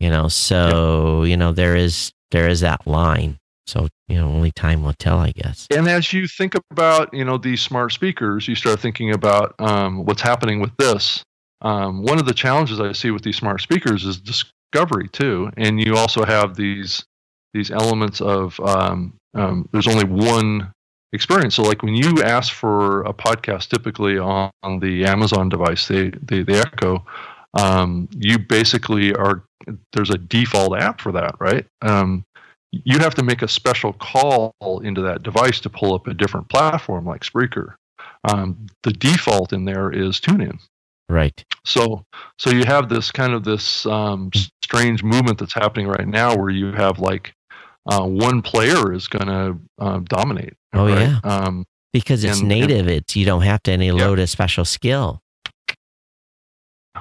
You 0.00 0.10
know, 0.10 0.28
so 0.28 1.24
you 1.24 1.36
know 1.36 1.52
there 1.52 1.76
is 1.76 2.12
there 2.30 2.48
is 2.48 2.60
that 2.60 2.86
line. 2.86 3.38
So 3.68 3.88
you 4.08 4.16
know, 4.16 4.28
only 4.28 4.50
time 4.50 4.82
will 4.82 4.94
tell, 4.94 5.18
I 5.18 5.32
guess. 5.32 5.66
And 5.70 5.86
as 5.88 6.12
you 6.12 6.26
think 6.26 6.54
about 6.70 7.12
you 7.12 7.24
know 7.24 7.36
these 7.36 7.60
smart 7.60 7.92
speakers, 7.92 8.48
you 8.48 8.54
start 8.54 8.80
thinking 8.80 9.12
about 9.12 9.54
um, 9.58 10.04
what's 10.04 10.22
happening 10.22 10.60
with 10.60 10.74
this. 10.78 11.22
Um, 11.60 12.02
one 12.02 12.18
of 12.18 12.26
the 12.26 12.34
challenges 12.34 12.80
I 12.80 12.92
see 12.92 13.10
with 13.10 13.22
these 13.22 13.36
smart 13.36 13.60
speakers 13.60 14.04
is 14.04 14.18
discovery 14.18 15.08
too, 15.08 15.50
and 15.56 15.80
you 15.80 15.96
also 15.96 16.24
have 16.24 16.56
these 16.56 17.04
these 17.52 17.70
elements 17.70 18.20
of 18.20 18.58
um, 18.60 19.14
um 19.34 19.68
there's 19.72 19.88
only 19.88 20.04
one 20.04 20.72
experience. 21.12 21.54
So, 21.54 21.62
like 21.62 21.82
when 21.82 21.94
you 21.94 22.22
ask 22.22 22.52
for 22.52 23.02
a 23.02 23.12
podcast, 23.12 23.68
typically 23.68 24.18
on, 24.18 24.50
on 24.62 24.78
the 24.78 25.04
Amazon 25.04 25.48
device, 25.48 25.88
the 25.88 26.12
the, 26.22 26.42
the 26.42 26.60
Echo, 26.60 27.04
um, 27.54 28.08
you 28.16 28.38
basically 28.38 29.14
are 29.14 29.44
there's 29.92 30.10
a 30.10 30.18
default 30.18 30.78
app 30.78 31.00
for 31.00 31.12
that, 31.12 31.34
right? 31.38 31.66
Um, 31.82 32.24
you 32.72 32.98
have 32.98 33.14
to 33.14 33.22
make 33.22 33.42
a 33.42 33.48
special 33.48 33.92
call 33.94 34.52
into 34.84 35.00
that 35.02 35.22
device 35.22 35.60
to 35.60 35.70
pull 35.70 35.94
up 35.94 36.06
a 36.06 36.14
different 36.14 36.48
platform 36.48 37.06
like 37.06 37.22
Spreaker. 37.22 37.74
Um, 38.24 38.66
the 38.82 38.92
default 38.92 39.52
in 39.52 39.64
there 39.64 39.90
is 39.90 40.20
TuneIn. 40.20 40.58
Right. 41.08 41.42
So, 41.64 42.04
so 42.38 42.50
you 42.50 42.64
have 42.64 42.88
this 42.88 43.10
kind 43.10 43.32
of 43.32 43.44
this 43.44 43.86
um, 43.86 44.30
strange 44.62 45.02
movement 45.02 45.38
that's 45.38 45.54
happening 45.54 45.86
right 45.86 46.06
now, 46.06 46.36
where 46.36 46.50
you 46.50 46.72
have 46.72 46.98
like 46.98 47.32
uh, 47.86 48.04
one 48.04 48.42
player 48.42 48.92
is 48.92 49.08
going 49.08 49.28
to 49.28 49.58
uh, 49.78 50.00
dominate. 50.04 50.54
Oh 50.74 50.86
right? 50.86 51.00
yeah, 51.00 51.20
um, 51.24 51.64
because 51.94 52.24
it's 52.24 52.40
and, 52.40 52.48
native. 52.48 52.86
And, 52.86 52.90
it's 52.90 53.16
you 53.16 53.24
don't 53.24 53.42
have 53.42 53.62
to 53.64 53.72
any 53.72 53.90
load 53.90 54.18
yeah. 54.18 54.24
a 54.24 54.26
special 54.26 54.66
skill. 54.66 55.22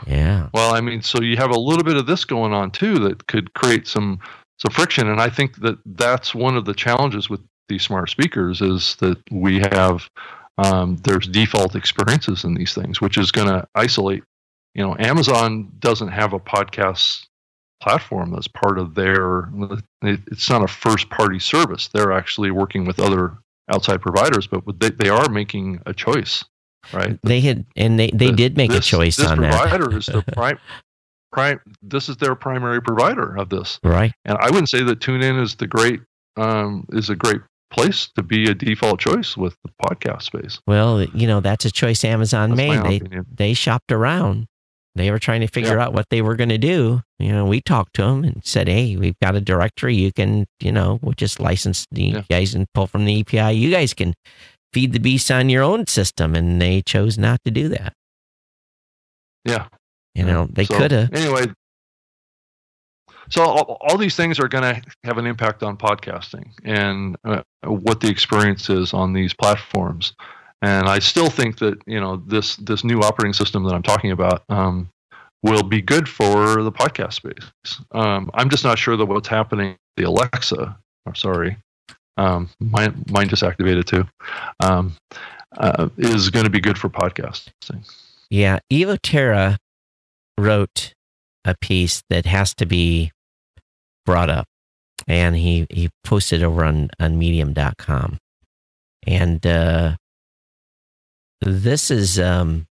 Yeah. 0.05 0.49
Well, 0.53 0.73
I 0.73 0.79
mean, 0.79 1.01
so 1.01 1.21
you 1.21 1.37
have 1.37 1.49
a 1.49 1.59
little 1.59 1.83
bit 1.83 1.97
of 1.97 2.05
this 2.05 2.23
going 2.23 2.53
on 2.53 2.71
too 2.71 2.99
that 2.99 3.27
could 3.27 3.53
create 3.53 3.87
some 3.87 4.19
some 4.57 4.71
friction, 4.71 5.07
and 5.07 5.21
I 5.21 5.29
think 5.29 5.57
that 5.57 5.77
that's 5.85 6.33
one 6.33 6.57
of 6.57 6.65
the 6.65 6.73
challenges 6.73 7.29
with 7.29 7.41
these 7.69 7.83
smart 7.83 8.09
speakers 8.09 8.61
is 8.61 8.95
that 8.97 9.17
we 9.31 9.59
have 9.71 10.09
um, 10.57 10.97
there's 11.03 11.27
default 11.27 11.75
experiences 11.75 12.43
in 12.43 12.55
these 12.55 12.73
things, 12.73 12.99
which 12.99 13.17
is 13.17 13.31
going 13.31 13.47
to 13.47 13.67
isolate. 13.75 14.23
You 14.73 14.83
know, 14.83 14.95
Amazon 14.99 15.71
doesn't 15.79 16.09
have 16.09 16.33
a 16.33 16.39
podcast 16.39 17.27
platform 17.79 18.31
that's 18.31 18.47
part 18.47 18.79
of 18.79 18.95
their 18.95 19.49
it's 20.01 20.49
not 20.49 20.63
a 20.63 20.67
first 20.67 21.09
party 21.09 21.37
service 21.37 21.89
they're 21.89 22.11
actually 22.11 22.49
working 22.49 22.85
with 22.85 22.99
other 22.99 23.37
outside 23.71 24.01
providers 24.01 24.47
but 24.47 24.63
they, 24.79 24.89
they 24.89 25.09
are 25.09 25.29
making 25.29 25.79
a 25.85 25.93
choice 25.93 26.43
right 26.91 27.19
they 27.23 27.39
had 27.39 27.65
and 27.75 27.99
they, 27.99 28.09
they 28.09 28.31
the, 28.31 28.35
did 28.35 28.57
make 28.57 28.71
this, 28.71 28.79
a 28.79 28.89
choice 28.89 29.17
this 29.17 29.27
on 29.27 29.37
provider 29.37 29.89
that 29.89 29.97
is 29.97 30.07
the 30.07 30.23
prime 30.33 30.57
prime 31.31 31.59
this 31.81 32.09
is 32.09 32.17
their 32.17 32.35
primary 32.35 32.81
provider 32.81 33.35
of 33.35 33.49
this 33.49 33.79
right 33.83 34.13
and 34.25 34.37
i 34.39 34.45
wouldn't 34.49 34.69
say 34.69 34.83
that 34.83 34.99
TuneIn 34.99 35.41
is 35.41 35.55
the 35.55 35.67
great 35.67 36.01
um, 36.37 36.85
is 36.91 37.09
a 37.09 37.15
great 37.15 37.41
place 37.71 38.09
to 38.15 38.23
be 38.23 38.49
a 38.49 38.53
default 38.53 38.99
choice 38.99 39.35
with 39.35 39.55
the 39.63 39.71
podcast 39.83 40.23
space 40.23 40.59
well 40.67 41.03
you 41.03 41.27
know 41.27 41.39
that's 41.39 41.65
a 41.65 41.71
choice 41.71 42.03
amazon 42.05 42.51
that's 42.51 42.57
made 42.57 42.83
they 42.83 42.95
opinion. 42.97 43.25
they 43.35 43.53
shopped 43.53 43.91
around 43.91 44.47
they 44.97 45.11
were 45.11 45.19
trying 45.19 45.41
to 45.41 45.47
figure 45.47 45.79
out 45.79 45.93
what 45.93 46.07
they 46.09 46.21
were 46.21 46.35
going 46.35 46.49
to 46.49 46.57
do. 46.57 47.01
You 47.19 47.31
know, 47.31 47.45
we 47.45 47.61
talked 47.61 47.93
to 47.95 48.01
them 48.01 48.23
and 48.23 48.43
said, 48.43 48.67
"Hey, 48.67 48.95
we've 48.97 49.19
got 49.21 49.35
a 49.35 49.41
directory. 49.41 49.95
You 49.95 50.11
can, 50.11 50.47
you 50.59 50.71
know, 50.71 50.99
we'll 51.01 51.13
just 51.13 51.39
license 51.39 51.85
the 51.91 52.03
yeah. 52.03 52.21
guys 52.29 52.55
and 52.55 52.65
pull 52.73 52.87
from 52.87 53.05
the 53.05 53.19
API. 53.21 53.55
You 53.55 53.69
guys 53.69 53.93
can 53.93 54.15
feed 54.73 54.93
the 54.93 54.99
beast 54.99 55.29
on 55.29 55.49
your 55.49 55.63
own 55.63 55.85
system." 55.87 56.35
And 56.35 56.61
they 56.61 56.81
chose 56.81 57.17
not 57.17 57.39
to 57.45 57.51
do 57.51 57.69
that. 57.69 57.93
Yeah, 59.45 59.67
you 60.17 60.25
know, 60.25 60.47
they 60.51 60.65
so, 60.65 60.77
could 60.77 60.91
have. 60.91 61.13
Anyway, 61.13 61.45
so 63.29 63.43
all, 63.43 63.77
all, 63.81 63.97
these 63.97 64.15
things 64.15 64.39
are 64.39 64.47
going 64.47 64.63
to 64.63 64.81
have 65.03 65.17
an 65.17 65.27
impact 65.27 65.63
on 65.63 65.77
podcasting 65.77 66.51
and 66.63 67.15
uh, 67.23 67.41
what 67.63 68.01
the 68.01 68.09
experience 68.09 68.69
is 68.69 68.93
on 68.93 69.13
these 69.13 69.33
platforms. 69.33 70.13
And 70.61 70.87
I 70.87 70.99
still 70.99 71.29
think 71.29 71.59
that 71.59 71.79
you 71.85 71.99
know 71.99 72.17
this 72.17 72.55
this 72.55 72.83
new 72.83 72.99
operating 73.01 73.33
system 73.33 73.63
that 73.65 73.75
I'm 73.75 73.83
talking 73.83 74.11
about 74.11 74.43
um, 74.49 74.89
will 75.43 75.61
be 75.61 75.81
good 75.81 76.09
for 76.09 76.63
the 76.63 76.71
podcast 76.71 77.13
space. 77.13 77.79
Um, 77.91 78.31
I'm 78.33 78.49
just 78.49 78.63
not 78.63 78.79
sure 78.79 78.97
that 78.97 79.05
what's 79.05 79.27
happening 79.27 79.75
the 79.97 80.03
Alexa. 80.03 80.75
I'm 81.05 81.15
sorry, 81.15 81.57
um, 82.17 82.49
mine 82.59 83.03
mine 83.11 83.29
just 83.29 83.43
activated 83.43 83.85
too. 83.85 84.05
Um, 84.61 84.95
uh, 85.57 85.89
is 85.97 86.31
going 86.31 86.45
to 86.45 86.49
be 86.49 86.59
good 86.59 86.77
for 86.77 86.89
podcasting. 86.89 87.87
Yeah, 88.31 88.59
Evo 88.71 88.97
Terra 89.01 89.57
wrote 90.37 90.93
a 91.45 91.55
piece 91.59 92.03
that 92.09 92.25
has 92.25 92.53
to 92.55 92.65
be 92.65 93.11
brought 94.05 94.29
up, 94.29 94.47
and 95.07 95.35
he 95.35 95.67
he 95.69 95.89
posted 96.03 96.43
over 96.43 96.63
on 96.63 96.89
on 96.99 97.17
Medium.com, 97.17 98.17
and 99.05 99.45
uh, 99.45 99.95
this 101.41 101.91
is 101.91 102.19
um 102.19 102.65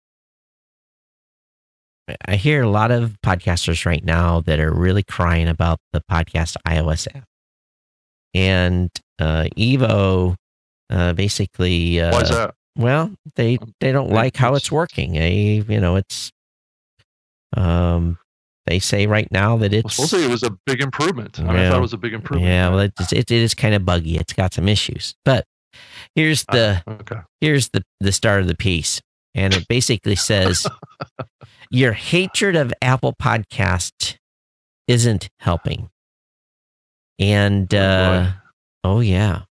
I 2.28 2.36
hear 2.36 2.62
a 2.62 2.70
lot 2.70 2.92
of 2.92 3.16
podcasters 3.26 3.86
right 3.86 4.04
now 4.04 4.42
that 4.42 4.60
are 4.60 4.72
really 4.72 5.04
crying 5.04 5.48
about 5.48 5.80
the 5.92 6.02
podcast 6.10 6.56
iOS 6.68 7.08
app. 7.16 7.24
And 8.36 8.90
uh, 9.18 9.46
Evo 9.58 10.36
uh, 10.90 11.14
basically 11.14 12.00
uh, 12.00 12.12
Why 12.12 12.22
is 12.22 12.30
that? 12.30 12.54
Well, 12.78 13.14
they 13.36 13.58
they 13.80 13.92
don't 13.92 14.12
like 14.12 14.36
how 14.36 14.56
it's 14.56 14.72
working. 14.72 15.14
They, 15.14 15.64
you 15.68 15.80
know, 15.80 15.96
it's 15.96 16.32
um 17.56 18.18
they 18.66 18.80
say 18.80 19.06
right 19.06 19.32
now 19.32 19.58
that 19.58 19.74
it's 19.74 19.98
well, 19.98 20.08
supposedly 20.08 20.26
it 20.26 20.32
was 20.32 20.44
a 20.44 20.58
big 20.66 20.82
improvement. 20.82 21.40
I, 21.40 21.44
mean, 21.44 21.56
I 21.56 21.70
thought 21.70 21.78
it 21.78 21.82
was 21.82 21.94
a 21.94 21.98
big 21.98 22.14
improvement. 22.14 22.50
Yeah, 22.50 22.70
well, 22.70 22.80
it's, 22.80 23.14
it, 23.14 23.30
it 23.30 23.32
is 23.32 23.54
kind 23.54 23.76
of 23.76 23.86
buggy. 23.86 24.18
It's 24.18 24.34
got 24.34 24.56
some 24.56 24.68
issues, 24.68 25.14
but 25.24 25.46
Here's 26.16 26.46
the 26.46 26.82
uh, 26.88 26.92
okay. 26.92 27.18
here's 27.42 27.70
the 27.70 27.84
the 28.00 28.12
start 28.12 28.42
of 28.42 28.48
the 28.48 28.56
piece, 28.56 29.02
and 29.34 29.54
it 29.54 29.68
basically 29.68 30.16
says, 30.16 30.68
"Your 31.70 31.94
hatred 31.94 32.56
of 32.56 32.74
Apple 32.82 33.14
Podcast 33.22 34.18
isn't 34.88 35.30
helping." 35.40 35.90
And 37.20 37.74
oh, 37.74 37.80
uh, 37.80 38.32
oh, 38.84 38.96
oh 38.96 39.00
yeah, 39.02 39.42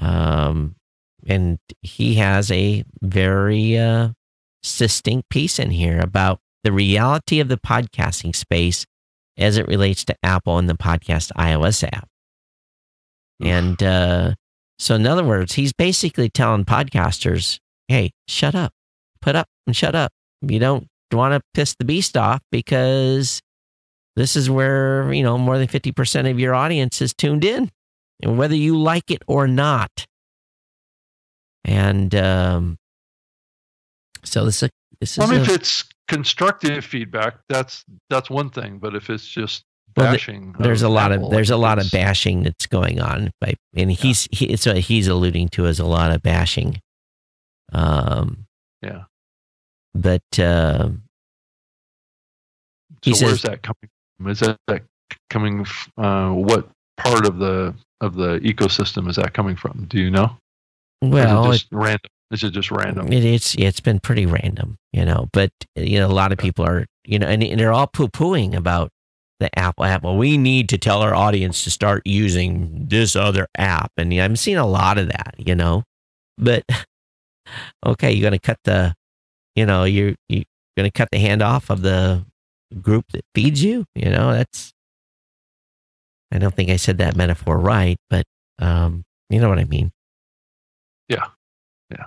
um, 0.00 0.76
and 1.26 1.58
he 1.82 2.14
has 2.14 2.50
a 2.50 2.84
very 3.02 3.76
uh, 3.76 4.10
succinct 4.62 5.28
piece 5.28 5.58
in 5.58 5.70
here 5.70 6.00
about 6.00 6.40
the 6.64 6.72
reality 6.72 7.40
of 7.40 7.48
the 7.48 7.56
podcasting 7.58 8.34
space 8.34 8.86
as 9.36 9.56
it 9.56 9.66
relates 9.66 10.04
to 10.04 10.16
Apple 10.22 10.58
and 10.58 10.68
the 10.68 10.74
podcast 10.74 11.32
iOS 11.32 11.84
app. 11.84 12.08
And 13.40 13.82
uh, 13.82 14.34
so, 14.78 14.94
in 14.94 15.06
other 15.06 15.24
words, 15.24 15.54
he's 15.54 15.72
basically 15.72 16.28
telling 16.28 16.64
podcasters, 16.64 17.58
hey, 17.88 18.12
shut 18.28 18.54
up, 18.54 18.72
put 19.20 19.34
up 19.34 19.48
and 19.66 19.76
shut 19.76 19.94
up. 19.94 20.12
You 20.42 20.58
don't 20.58 20.86
want 21.12 21.34
to 21.34 21.40
piss 21.54 21.74
the 21.74 21.84
beast 21.84 22.16
off 22.16 22.40
because 22.50 23.40
this 24.16 24.36
is 24.36 24.48
where, 24.48 25.12
you 25.12 25.22
know, 25.22 25.38
more 25.38 25.58
than 25.58 25.68
50% 25.68 26.30
of 26.30 26.38
your 26.38 26.54
audience 26.54 27.00
is 27.00 27.14
tuned 27.14 27.44
in, 27.44 27.70
and 28.22 28.38
whether 28.38 28.54
you 28.54 28.78
like 28.78 29.10
it 29.10 29.22
or 29.26 29.48
not. 29.48 30.06
And 31.64 32.14
um, 32.14 32.76
so 34.24 34.44
this, 34.44 34.62
is. 34.62 34.70
this 35.00 35.18
is. 35.18 35.24
I 35.24 35.26
mean, 35.26 35.40
a, 35.40 35.42
if 35.42 35.48
it's 35.50 35.84
constructive 36.08 36.84
feedback, 36.84 37.38
that's 37.48 37.84
that's 38.10 38.30
one 38.30 38.50
thing. 38.50 38.78
But 38.78 38.94
if 38.94 39.10
it's 39.10 39.26
just 39.26 39.64
bashing. 39.94 40.52
Well, 40.52 40.62
there's 40.62 40.82
a 40.82 40.88
lot 40.88 41.12
Apple, 41.12 41.26
of 41.26 41.32
there's 41.32 41.50
a 41.50 41.56
lot 41.56 41.78
of 41.78 41.90
bashing 41.90 42.42
that's 42.42 42.66
going 42.66 43.00
on, 43.00 43.30
by, 43.40 43.54
and 43.74 43.90
he's 43.90 44.28
yeah. 44.30 44.38
he, 44.38 44.46
it's 44.46 44.66
what 44.66 44.78
he's 44.78 45.08
alluding 45.08 45.48
to 45.50 45.66
as 45.66 45.78
a 45.78 45.86
lot 45.86 46.12
of 46.12 46.22
bashing. 46.22 46.80
Um, 47.72 48.46
yeah. 48.82 49.04
but 49.94 50.22
uh, 50.38 50.90
so 53.02 53.12
says- 53.12 53.22
where's 53.22 53.42
that 53.42 53.62
coming 53.62 53.88
from? 54.16 54.28
Is 54.28 54.40
that, 54.40 54.56
that 54.68 54.82
coming? 55.30 55.66
Uh, 55.96 56.30
what 56.30 56.68
part 56.96 57.26
of 57.26 57.38
the 57.38 57.74
of 58.00 58.14
the 58.14 58.40
ecosystem 58.40 59.08
is 59.08 59.16
that 59.16 59.34
coming 59.34 59.56
from? 59.56 59.86
Do 59.88 59.98
you 59.98 60.10
know? 60.10 60.36
Well, 61.00 61.44
it, 61.44 61.48
it 61.48 61.52
just 61.52 61.72
random? 62.32 62.34
Is 62.34 62.42
it 62.44 62.50
just 62.52 62.70
random? 62.70 63.12
it, 63.12 63.24
it's 63.24 63.54
it's 63.58 63.80
been 63.80 64.00
pretty 64.00 64.26
random, 64.26 64.78
you 64.92 65.04
know. 65.04 65.28
But 65.32 65.50
you 65.76 65.98
know, 65.98 66.06
a 66.06 66.12
lot 66.12 66.32
of 66.32 66.38
people 66.38 66.64
are, 66.64 66.86
you 67.04 67.18
know, 67.18 67.26
and, 67.26 67.42
and 67.42 67.58
they're 67.60 67.72
all 67.72 67.86
poo 67.86 68.08
pooing 68.08 68.54
about 68.54 68.90
the 69.40 69.56
Apple 69.58 69.84
app. 69.84 70.02
Well, 70.02 70.16
we 70.16 70.38
need 70.38 70.68
to 70.70 70.78
tell 70.78 71.02
our 71.02 71.14
audience 71.14 71.64
to 71.64 71.70
start 71.70 72.02
using 72.06 72.86
this 72.88 73.16
other 73.16 73.46
app, 73.56 73.92
and 73.96 74.12
I'm 74.14 74.36
seeing 74.36 74.58
a 74.58 74.66
lot 74.66 74.98
of 74.98 75.08
that, 75.08 75.34
you 75.38 75.54
know. 75.54 75.84
But 76.38 76.64
okay, 77.86 78.12
you're 78.12 78.24
gonna 78.24 78.38
cut 78.38 78.58
the, 78.64 78.94
you 79.54 79.66
know, 79.66 79.84
you're 79.84 80.14
you're 80.28 80.44
gonna 80.76 80.90
cut 80.90 81.08
the 81.12 81.18
hand 81.18 81.42
off 81.42 81.70
of 81.70 81.82
the 81.82 82.24
group 82.80 83.06
that 83.12 83.24
feeds 83.34 83.62
you. 83.62 83.84
You 83.94 84.10
know, 84.10 84.32
that's. 84.32 84.72
I 86.34 86.38
don't 86.38 86.54
think 86.54 86.70
I 86.70 86.76
said 86.76 86.96
that 86.98 87.14
metaphor 87.14 87.58
right, 87.58 87.98
but 88.08 88.24
um, 88.58 89.04
you 89.28 89.38
know 89.38 89.50
what 89.50 89.58
I 89.58 89.64
mean. 89.64 89.92
Yeah. 91.08 91.26
Yeah. 91.90 92.06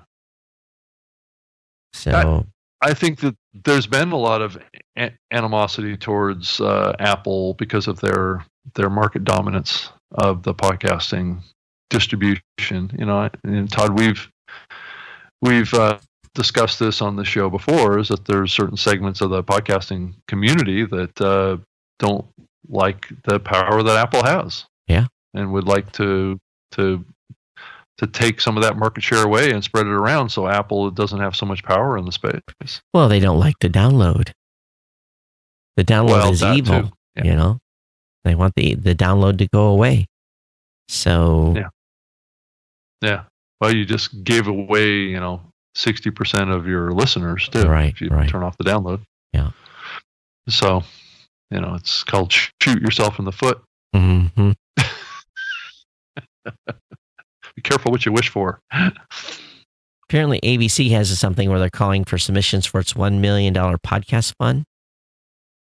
So 1.96 2.46
I 2.82 2.94
think 2.94 3.20
that 3.20 3.36
there's 3.64 3.88
been 3.88 4.12
a 4.12 4.18
lot 4.18 4.42
of 4.42 4.58
a- 4.98 5.12
animosity 5.32 5.98
towards 5.98 6.60
uh, 6.60 6.96
Apple 7.00 7.54
because 7.56 7.88
of 7.88 8.00
their 8.02 8.46
their 8.76 8.90
market 8.90 9.24
dominance 9.24 9.90
of 10.12 10.44
the 10.44 10.54
podcasting 10.54 11.40
distribution. 11.90 12.92
You 12.98 13.06
know, 13.06 13.30
and 13.44 13.72
Todd, 13.72 13.98
we've 13.98 14.30
we've 15.42 15.74
uh, 15.74 16.00
discussed 16.34 16.80
this 16.80 17.02
on 17.02 17.16
the 17.16 17.26
show 17.26 17.50
before. 17.50 17.98
Is 18.00 18.10
that 18.10 18.26
there's 18.26 18.54
certain 18.54 18.78
segments 18.78 19.22
of 19.22 19.30
the 19.30 19.44
podcasting 19.44 20.14
community 20.28 20.86
that 20.86 21.22
uh, 21.22 21.58
don't 22.00 22.26
like 22.68 23.08
the 23.24 23.40
power 23.40 23.84
that 23.84 23.98
Apple 23.98 24.24
has. 24.24 24.66
Yeah. 24.88 25.08
and 25.34 25.52
would 25.54 25.68
like 25.68 25.92
to 25.94 26.40
to 26.72 27.06
to 27.98 28.08
take 28.08 28.42
some 28.42 28.58
of 28.58 28.64
that 28.64 28.78
market 28.78 29.04
share 29.04 29.24
away 29.24 29.52
and 29.52 29.64
spread 29.64 29.86
it 29.88 29.92
around 29.92 30.30
so 30.30 30.48
Apple 30.48 30.92
doesn't 30.92 31.20
have 31.20 31.36
so 31.36 31.46
much 31.46 31.64
power 31.64 31.98
in 31.98 32.06
the 32.06 32.12
space. 32.12 32.82
Well, 32.94 33.08
they 33.08 33.20
don't 33.20 33.40
like 33.40 33.58
the 33.60 33.70
download. 33.70 34.32
The 35.78 35.84
download 35.86 36.10
Well, 36.10 36.32
is 36.34 36.44
evil. 36.44 36.92
Yeah. 37.16 37.24
you 37.24 37.36
know. 37.36 37.60
They 38.26 38.36
want 38.36 38.54
the 38.56 38.76
the 38.76 38.96
download 38.96 39.38
to 39.38 39.48
go 39.48 39.68
away. 39.68 40.08
So 40.90 41.54
Yeah. 41.56 41.70
Yeah. 43.02 43.24
Well, 43.62 43.74
you 43.74 43.86
just 43.86 44.24
gave 44.24 44.48
away, 44.48 44.90
you 44.94 45.20
know, 45.20 45.42
sixty 45.76 46.10
percent 46.12 46.50
of 46.50 46.66
your 46.68 46.92
listeners 46.92 47.48
too. 47.50 47.64
Right, 47.68 47.94
If 47.94 48.02
you 48.02 48.10
right. 48.10 48.28
turn 48.28 48.44
off 48.44 48.58
the 48.58 48.64
download. 48.64 49.02
Yeah. 49.32 49.52
So, 50.50 50.84
you 51.52 51.62
know, 51.62 51.76
it's 51.76 52.04
called 52.04 52.32
shoot 52.34 52.82
yourself 52.82 53.20
in 53.20 53.26
the 53.26 53.32
foot. 53.32 53.62
mhm. 53.96 54.56
Careful 57.66 57.92
what 57.92 58.06
you 58.06 58.12
wish 58.14 58.30
for. 58.30 58.60
apparently 60.08 60.40
ABC 60.42 60.92
has 60.92 61.18
something 61.20 61.50
where 61.50 61.60
they're 61.60 61.70
calling 61.70 62.04
for 62.06 62.18
submissions 62.18 62.66
for 62.66 62.80
its 62.80 62.96
one 62.96 63.22
million 63.22 63.54
dollar 63.54 63.78
podcast 63.78 64.34
fund. 64.40 64.64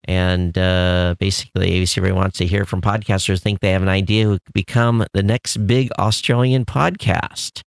And 0.07 0.55
uh, 0.55 1.15
basically, 1.19 1.71
ABC 1.71 1.97
really 1.99 2.11
wants 2.13 2.37
to 2.37 2.45
hear 2.45 2.63
from 2.65 2.79
podcasters 2.81 3.41
think 3.41 3.59
they 3.59 3.71
have 3.71 3.81
an 3.81 3.89
idea 3.89 4.25
who 4.25 4.33
could 4.33 4.53
become 4.53 5.03
the 5.15 5.23
next 5.23 5.57
big 5.65 5.89
Australian 5.97 6.63
podcast. 6.63 7.61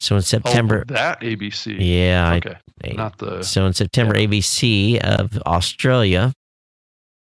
So 0.00 0.16
in 0.16 0.22
September, 0.22 0.84
oh, 0.90 0.92
that 0.92 1.20
ABC. 1.22 1.76
yeah, 1.80 2.28
I- 2.28 2.36
Okay. 2.36 2.56
Not 2.94 3.16
the. 3.16 3.42
So 3.42 3.64
in 3.66 3.72
September, 3.72 4.14
ABC 4.14 4.98
of 5.00 5.38
Australia. 5.46 6.32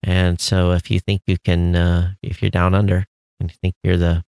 And 0.05 0.41
so 0.41 0.71
if 0.73 0.91
you 0.93 1.01
think 1.01 1.23
you 1.27 1.37
can, 1.45 1.75
uh, 1.75 2.13
if 2.23 2.41
you're 2.41 2.51
down 2.53 2.73
under 2.75 3.05
and 3.41 3.51
you 3.51 3.57
think 3.61 3.75
you're 3.83 3.97
the, 3.97 4.23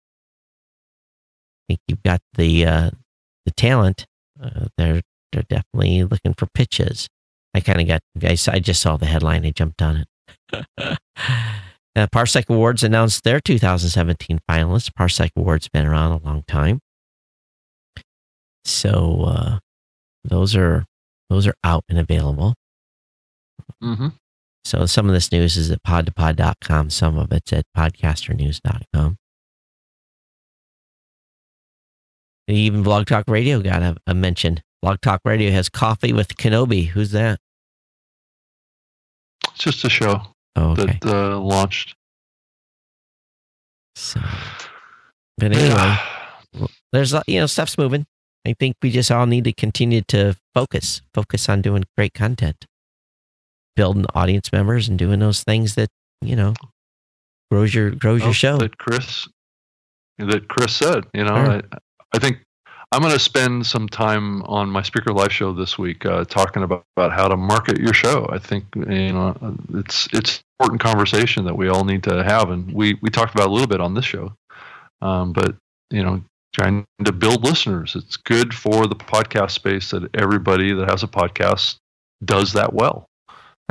think 1.70 1.80
you've 1.88 2.04
got 2.04 2.20
the, 2.34 2.66
uh, 2.66 2.90
the 3.46 3.52
talent, 3.52 4.06
uh, 4.42 4.66
they're, 4.78 5.02
they're 5.32 5.44
definitely 5.48 6.04
looking 6.04 6.34
for 6.34 6.48
pitches. 6.48 7.08
I 7.54 7.60
kind 7.60 7.80
of 7.80 7.88
got, 7.88 8.02
I 8.24 8.60
just 8.60 8.82
saw 8.82 8.98
the 8.98 9.06
headline. 9.06 9.46
I 9.46 9.52
jumped 9.52 9.82
on 9.82 9.98
it. 9.98 10.08
uh, 10.78 12.08
Parsec 12.08 12.50
Awards 12.50 12.84
announced 12.84 13.24
their 13.24 13.40
2017 13.40 14.40
finalists. 14.50 14.90
Parsec 14.92 15.30
Awards 15.36 15.70
been 15.70 15.86
around 15.86 16.12
a 16.12 16.26
long 16.26 16.44
time. 16.48 16.80
So, 18.66 19.24
uh, 19.28 19.60
those 20.24 20.56
are, 20.56 20.86
those 21.30 21.48
are 21.48 21.56
out 21.64 21.84
and 21.88 22.00
available. 22.00 22.56
Mm-hmm. 23.84 24.10
So 24.66 24.86
some 24.86 25.08
of 25.08 25.14
this 25.14 25.32
news 25.32 25.58
is 25.58 25.72
at 25.72 25.82
podtopod.com. 25.84 26.90
Some 26.90 27.18
of 27.18 27.32
it's 27.32 27.54
at 27.54 27.66
podcasternews.com. 27.76 29.18
And 32.50 32.58
Even 32.58 32.82
Blog 32.82 33.06
Talk 33.06 33.26
Radio 33.28 33.62
got 33.62 33.84
a, 33.84 33.96
a 34.08 34.16
mention. 34.16 34.62
Blog 34.82 35.02
Talk 35.02 35.22
Radio 35.24 35.52
has 35.52 35.70
coffee 35.70 36.12
with 36.12 36.36
Kenobi. 36.36 36.88
Who's 36.88 37.12
that? 37.12 37.40
It's 39.52 39.60
just 39.64 39.86
a 39.86 39.90
show 39.90 40.22
Oh, 40.56 40.72
okay. 40.72 40.98
that 41.04 41.06
uh, 41.06 41.38
launched. 41.40 41.96
So, 43.96 44.20
but 45.38 45.52
anyway, 45.56 45.98
there's 46.92 47.14
a- 47.14 47.22
you 47.28 47.40
know 47.40 47.46
stuff's 47.46 47.78
moving. 47.78 48.08
I 48.48 48.56
think 48.58 48.78
we 48.82 48.90
just 48.90 49.12
all 49.12 49.28
need 49.28 49.44
to 49.44 49.54
continue 49.54 50.02
to 50.08 50.36
focus, 50.56 51.02
focus 51.14 51.50
on 51.50 51.62
doing 51.62 51.84
great 51.98 52.14
content, 52.16 52.66
building 53.76 54.06
audience 54.16 54.52
members, 54.52 54.90
and 54.90 54.98
doing 54.98 55.20
those 55.20 55.44
things 55.44 55.76
that 55.76 55.90
you 56.22 56.36
know 56.36 56.54
grows 57.52 57.76
your 57.76 57.92
grows 57.92 58.22
Oh, 58.24 58.26
your 58.26 58.34
show. 58.34 58.58
that 58.58 58.78
Chris 58.80 59.28
that 60.18 60.48
Chris 60.48 60.76
said. 60.76 61.04
You 61.14 61.26
know, 61.26 61.36
Sure. 61.46 61.62
I, 61.72 61.78
I 62.14 62.20
think 62.20 62.40
I'm 62.92 63.02
going 63.02 63.14
to 63.14 63.20
spend 63.20 63.66
some 63.68 63.88
time 63.88 64.42
on 64.44 64.70
my 64.70 64.82
Spreaker 64.82 65.16
Live 65.16 65.32
show 65.32 65.54
this 65.54 65.78
week 65.78 66.06
uh, 66.06 66.26
talking 66.26 66.64
about, 66.64 66.84
about 66.98 67.12
how 67.12 67.28
to 67.28 67.38
market 67.38 67.78
your 67.78 67.94
show. 67.94 68.28
I 68.32 68.40
think 68.40 68.66
you 68.76 69.14
know 69.14 69.36
it's 69.76 70.08
it's 70.12 70.42
important 70.60 70.82
conversation 70.82 71.46
that 71.46 71.56
we 71.56 71.70
all 71.70 71.86
need 71.86 72.04
to 72.04 72.24
have, 72.24 72.50
and 72.50 72.72
we 72.74 72.98
we 73.02 73.10
talked 73.10 73.36
about 73.36 73.48
a 73.48 73.52
little 73.52 73.68
bit 73.68 73.80
on 73.80 73.94
this 73.94 74.06
show. 74.06 74.34
Um, 75.02 75.34
but 75.34 75.56
you 75.92 76.04
know, 76.04 76.24
trying 76.54 76.86
to 77.06 77.12
build 77.12 77.44
listeners. 77.44 77.96
It's 77.96 78.18
good 78.18 78.54
for 78.54 78.88
the 78.88 78.96
podcast 78.96 79.52
space 79.52 79.92
that 79.92 80.10
everybody 80.16 80.74
that 80.74 80.90
has 80.90 81.04
a 81.04 81.08
podcast 81.08 81.78
does 82.26 82.54
that 82.54 82.74
well. 82.74 83.06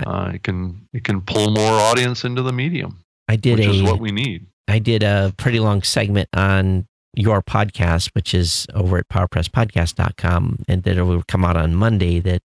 Uh, 0.07 0.31
it 0.35 0.45
can 0.45 0.87
it 0.93 1.03
can 1.03 1.21
pull 1.21 1.51
more 1.51 1.73
audience 1.73 2.25
into 2.25 2.43
the 2.43 2.53
medium, 2.53 3.01
I 3.27 3.35
did 3.35 3.59
which 3.59 3.67
a 3.67 3.71
is 3.71 3.83
what 3.83 3.99
we 3.99 4.13
need. 4.13 4.47
I 4.69 4.79
did 4.79 5.03
a 5.03 5.35
pretty 5.37 5.59
long 5.59 5.83
segment 5.83 6.29
on 6.35 6.87
your 7.19 7.43
podcast, 7.43 8.11
which 8.15 8.33
is 8.33 8.67
over 8.75 8.99
at 8.99 9.09
powerpresspodcast.com, 9.09 10.61
and 10.69 10.83
that 10.85 11.05
will 11.05 11.25
come 11.27 11.45
out 11.45 11.57
on 11.57 11.75
Monday 11.75 12.21
that 12.21 12.41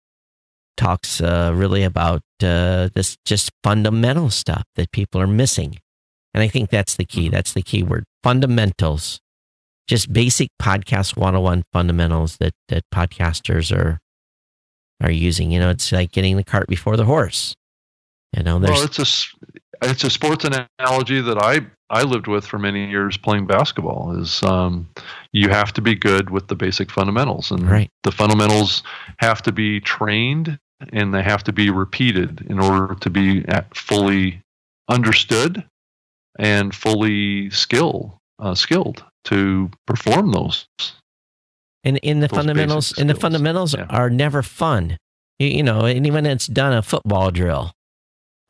talks 0.76 1.20
uh, 1.20 1.52
really 1.54 1.82
about 1.82 2.22
uh, 2.42 2.88
this 2.94 3.16
just 3.24 3.50
fundamental 3.64 4.30
stuff 4.30 4.64
that 4.76 4.92
people 4.92 5.20
are 5.20 5.26
missing. 5.26 5.76
And 6.32 6.42
I 6.42 6.48
think 6.48 6.70
that's 6.70 6.96
the 6.96 7.04
key. 7.04 7.28
That's 7.28 7.52
the 7.52 7.62
key 7.62 7.82
word 7.82 8.04
fundamentals, 8.22 9.18
just 9.88 10.12
basic 10.12 10.50
podcast 10.62 11.16
101 11.16 11.64
fundamentals 11.72 12.36
that, 12.36 12.52
that 12.68 12.84
podcasters 12.94 13.76
are 13.76 13.98
are 15.02 15.10
using. 15.10 15.50
You 15.50 15.58
know, 15.58 15.70
it's 15.70 15.90
like 15.90 16.12
getting 16.12 16.36
the 16.36 16.44
cart 16.44 16.68
before 16.68 16.96
the 16.96 17.06
horse. 17.06 17.54
You 18.36 18.44
know, 18.44 18.60
there's 18.60 18.76
Well, 18.76 18.84
it's 18.84 18.98
a, 18.98 19.88
it's 19.88 20.04
a 20.04 20.10
sports 20.10 20.44
analogy 20.44 21.20
that 21.20 21.42
I 21.42 21.66
I 21.90 22.02
lived 22.04 22.26
with 22.28 22.46
for 22.46 22.58
many 22.58 22.88
years 22.88 23.16
playing 23.16 23.46
basketball. 23.46 24.16
Is 24.18 24.42
um, 24.44 24.88
you 25.32 25.48
have 25.48 25.72
to 25.74 25.82
be 25.82 25.94
good 25.94 26.30
with 26.30 26.46
the 26.48 26.54
basic 26.54 26.90
fundamentals, 26.90 27.50
and 27.50 27.68
Right. 27.68 27.90
the 28.04 28.12
fundamentals 28.12 28.82
have 29.18 29.42
to 29.42 29.52
be 29.52 29.80
trained 29.80 30.58
and 30.92 31.12
they 31.12 31.22
have 31.22 31.44
to 31.44 31.52
be 31.52 31.68
repeated 31.68 32.46
in 32.48 32.58
order 32.58 32.94
to 32.94 33.10
be 33.10 33.44
fully 33.74 34.40
understood 34.88 35.62
and 36.38 36.74
fully 36.74 37.50
skill 37.50 38.18
uh, 38.38 38.54
skilled 38.54 39.04
to 39.24 39.70
perform 39.86 40.32
those. 40.32 40.66
And 41.84 41.98
in 41.98 42.20
the 42.20 42.28
fundamentals, 42.28 42.96
and 42.98 43.10
the 43.10 43.14
fundamentals 43.14 43.74
Yeah. 43.74 43.86
are 43.90 44.08
never 44.08 44.42
fun. 44.42 44.96
You, 45.38 45.48
you 45.48 45.62
know, 45.62 45.84
anyone 45.84 46.24
that's 46.24 46.46
done 46.46 46.72
a 46.72 46.82
football 46.82 47.30
drill, 47.30 47.72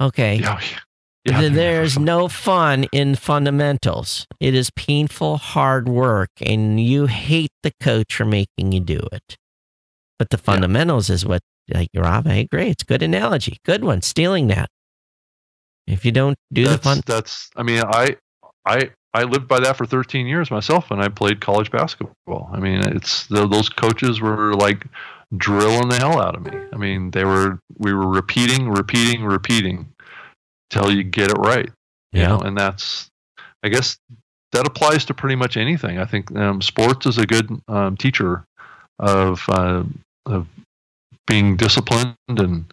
okay, 0.00 0.36
Yeah, 0.36 0.58
th- 0.58 0.80
yeah, 1.24 1.48
there's 1.48 1.98
no 1.98 2.28
fun 2.28 2.86
in 2.92 3.14
fundamentals. 3.14 4.26
It 4.40 4.54
is 4.54 4.70
painful, 4.70 5.36
hard 5.36 5.88
work, 5.88 6.30
and 6.40 6.80
you 6.80 7.06
hate 7.06 7.52
the 7.62 7.72
coach 7.80 8.14
for 8.14 8.24
making 8.24 8.72
you 8.72 8.80
do 8.80 9.00
it. 9.12 9.36
But 10.18 10.30
the 10.30 10.38
fundamentals 10.38 11.10
is 11.10 11.26
what, 11.26 11.42
like 11.68 11.88
Rob, 11.94 12.26
I 12.26 12.34
agree. 12.34 12.70
It's 12.70 12.82
a 12.82 12.86
good 12.86 13.02
analogy, 13.02 13.58
good 13.64 13.84
one. 13.84 14.00
Stealing 14.00 14.48
that. 14.48 14.70
If 15.86 16.04
you 16.04 16.12
don't 16.12 16.36
do 16.52 16.64
that's, 16.64 16.76
the 16.76 16.82
fun, 16.82 17.00
That's. 17.04 17.50
I 17.56 17.64
mean, 17.64 17.82
I, 17.84 18.16
I, 18.64 18.90
I 19.12 19.24
lived 19.24 19.48
by 19.48 19.60
that 19.60 19.76
for 19.76 19.84
13 19.84 20.26
years 20.26 20.50
myself, 20.50 20.90
and 20.90 21.02
I 21.02 21.08
played 21.08 21.40
college 21.40 21.70
basketball. 21.70 22.48
I 22.52 22.60
mean, 22.60 22.80
it's 22.80 23.26
tho- 23.26 23.48
those 23.48 23.68
coaches 23.68 24.20
were 24.20 24.54
like 24.54 24.86
drilling 25.36 25.88
the 25.88 25.96
hell 25.96 26.20
out 26.20 26.36
of 26.36 26.44
me. 26.44 26.58
I 26.72 26.76
mean, 26.76 27.10
they 27.10 27.24
were 27.24 27.58
we 27.76 27.92
were 27.92 28.08
repeating, 28.08 28.70
repeating, 28.70 29.24
repeating 29.24 29.92
till 30.70 30.90
you 30.92 31.02
get 31.02 31.30
it 31.30 31.38
right. 31.38 31.68
You 32.12 32.22
Yeah. 32.22 32.28
know, 32.28 32.38
and 32.40 32.56
that's 32.56 33.08
I 33.62 33.68
guess 33.68 33.98
that 34.52 34.66
applies 34.66 35.04
to 35.06 35.14
pretty 35.14 35.36
much 35.36 35.56
anything. 35.56 35.98
I 35.98 36.04
think 36.04 36.34
um, 36.36 36.60
sports 36.62 37.06
is 37.06 37.18
a 37.18 37.26
good 37.26 37.50
um, 37.68 37.96
teacher 37.96 38.44
of 38.98 39.44
uh, 39.48 39.84
of 40.26 40.46
being 41.26 41.56
disciplined 41.56 42.16
and 42.28 42.64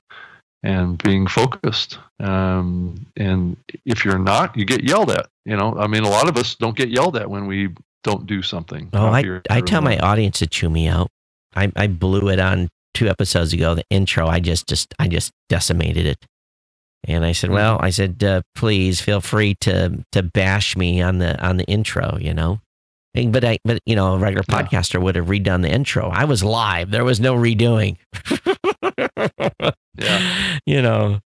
and 0.64 1.02
being 1.04 1.28
focused. 1.28 2.00
Um, 2.20 3.06
and 3.16 3.58
if 3.86 4.04
you're 4.04 4.18
not, 4.20 4.58
you 4.58 4.66
get 4.66 4.84
yelled 4.84 5.12
at. 5.12 5.28
You 5.46 5.56
know, 5.56 5.78
I 5.78 5.88
mean, 5.88 6.04
a 6.04 6.10
lot 6.10 6.28
of 6.28 6.36
us 6.38 6.56
don't 6.56 6.76
get 6.76 6.90
yelled 6.90 7.16
at 7.16 7.30
when 7.30 7.46
we 7.46 7.70
don't 8.04 8.26
do 8.26 8.42
something. 8.42 8.90
Oh, 8.94 9.08
I, 9.08 9.22
here. 9.22 9.42
I 9.50 9.62
tell 9.62 9.82
my 9.82 9.98
audience 10.00 10.40
to 10.40 10.48
chew 10.48 10.70
me 10.70 10.88
out. 10.88 11.10
I, 11.56 11.72
I 11.76 11.88
blew 11.88 12.30
it 12.30 12.40
on 12.40 12.70
two 12.94 13.08
episodes 13.08 13.54
ago. 13.54 13.76
The 13.76 13.84
intro, 13.90 14.28
I 14.28 14.40
just, 14.40 14.68
just, 14.68 14.94
I 15.00 15.08
just 15.08 15.32
decimated 15.48 16.06
it. 16.06 16.18
And 17.08 17.24
I 17.26 17.32
said, 17.32 17.50
Mhm. 17.50 17.54
well, 17.54 17.78
I 17.82 17.90
said, 17.90 18.22
uh, 18.24 18.42
please 18.54 19.00
feel 19.02 19.22
free 19.22 19.56
to, 19.62 20.04
to 20.12 20.22
bash 20.24 20.76
me 20.76 21.02
on 21.02 21.20
the, 21.20 21.40
on 21.44 21.56
the 21.58 21.64
intro, 21.66 22.18
you 22.20 22.34
know? 22.34 22.60
And- 23.16 23.32
But 23.34 23.46
I, 23.46 23.58
but 23.64 23.80
you 23.86 23.96
know, 23.96 24.14
a 24.14 24.18
regular 24.18 24.44
Yeah. 24.50 24.62
podcaster 24.62 25.02
would 25.02 25.16
have 25.16 25.28
redone 25.28 25.62
the 25.62 25.72
intro. 25.72 26.10
I 26.10 26.26
was 26.26 26.44
live. 26.44 26.92
There 26.92 27.06
was 27.06 27.20
no 27.20 27.36
redoing. 27.36 27.98
Yeah. 29.98 30.20
You 30.66 30.82
know, 30.82 31.20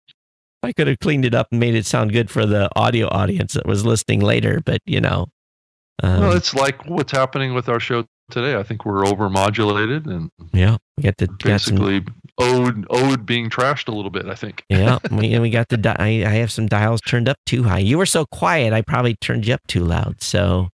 I 0.65 0.73
could 0.73 0.89
have 0.89 0.99
cleaned 0.99 1.25
it 1.25 1.35
up 1.35 1.49
and 1.53 1.61
made 1.61 1.75
it 1.77 1.87
sound 1.87 2.13
good 2.13 2.29
for 2.31 2.45
the 2.45 2.69
audio 2.77 3.07
audience 3.09 3.53
that 3.55 3.67
was 3.67 3.85
listening 3.87 4.21
later, 4.21 4.61
but 4.65 4.81
you 4.85 5.01
know, 5.01 5.29
um, 6.03 6.21
well, 6.21 6.33
it's 6.37 6.55
like 6.55 6.85
what's 6.87 7.13
happening 7.13 7.55
with 7.55 7.69
our 7.69 7.79
show 7.79 8.05
today. 8.31 8.57
I 8.57 8.63
think 8.65 8.85
we're 8.85 9.05
overmodulated 9.05 10.07
and 10.09 10.31
yeah, 10.53 10.77
we 10.97 11.05
got 11.05 11.17
the 11.19 11.29
got 11.29 11.61
some- 11.61 11.77
basically 11.77 12.05
owed 12.39 12.87
owed 12.91 13.27
being 13.27 13.51
trashed 13.51 13.89
a 13.89 13.93
little 13.93 14.11
bit. 14.11 14.27
I 14.27 14.35
think. 14.35 14.65
yeah, 14.69 14.99
we, 15.11 15.33
and 15.33 15.43
we 15.43 15.51
got 15.51 15.69
the. 15.69 15.77
Di- 15.77 15.97
I, 15.99 16.09
I 16.25 16.35
have 16.35 16.53
some 16.53 16.67
dials 16.67 17.01
turned 17.01 17.29
up 17.29 17.37
too 17.47 17.65
high. 17.65 17.79
You 17.79 17.99
were 17.99 18.07
so 18.07 18.27
quiet, 18.27 18.73
I 18.73 18.83
probably 18.83 19.15
turned 19.17 19.47
you 19.47 19.55
up 19.55 19.67
too 19.67 19.85
loud. 19.85 20.23
So 20.23 20.69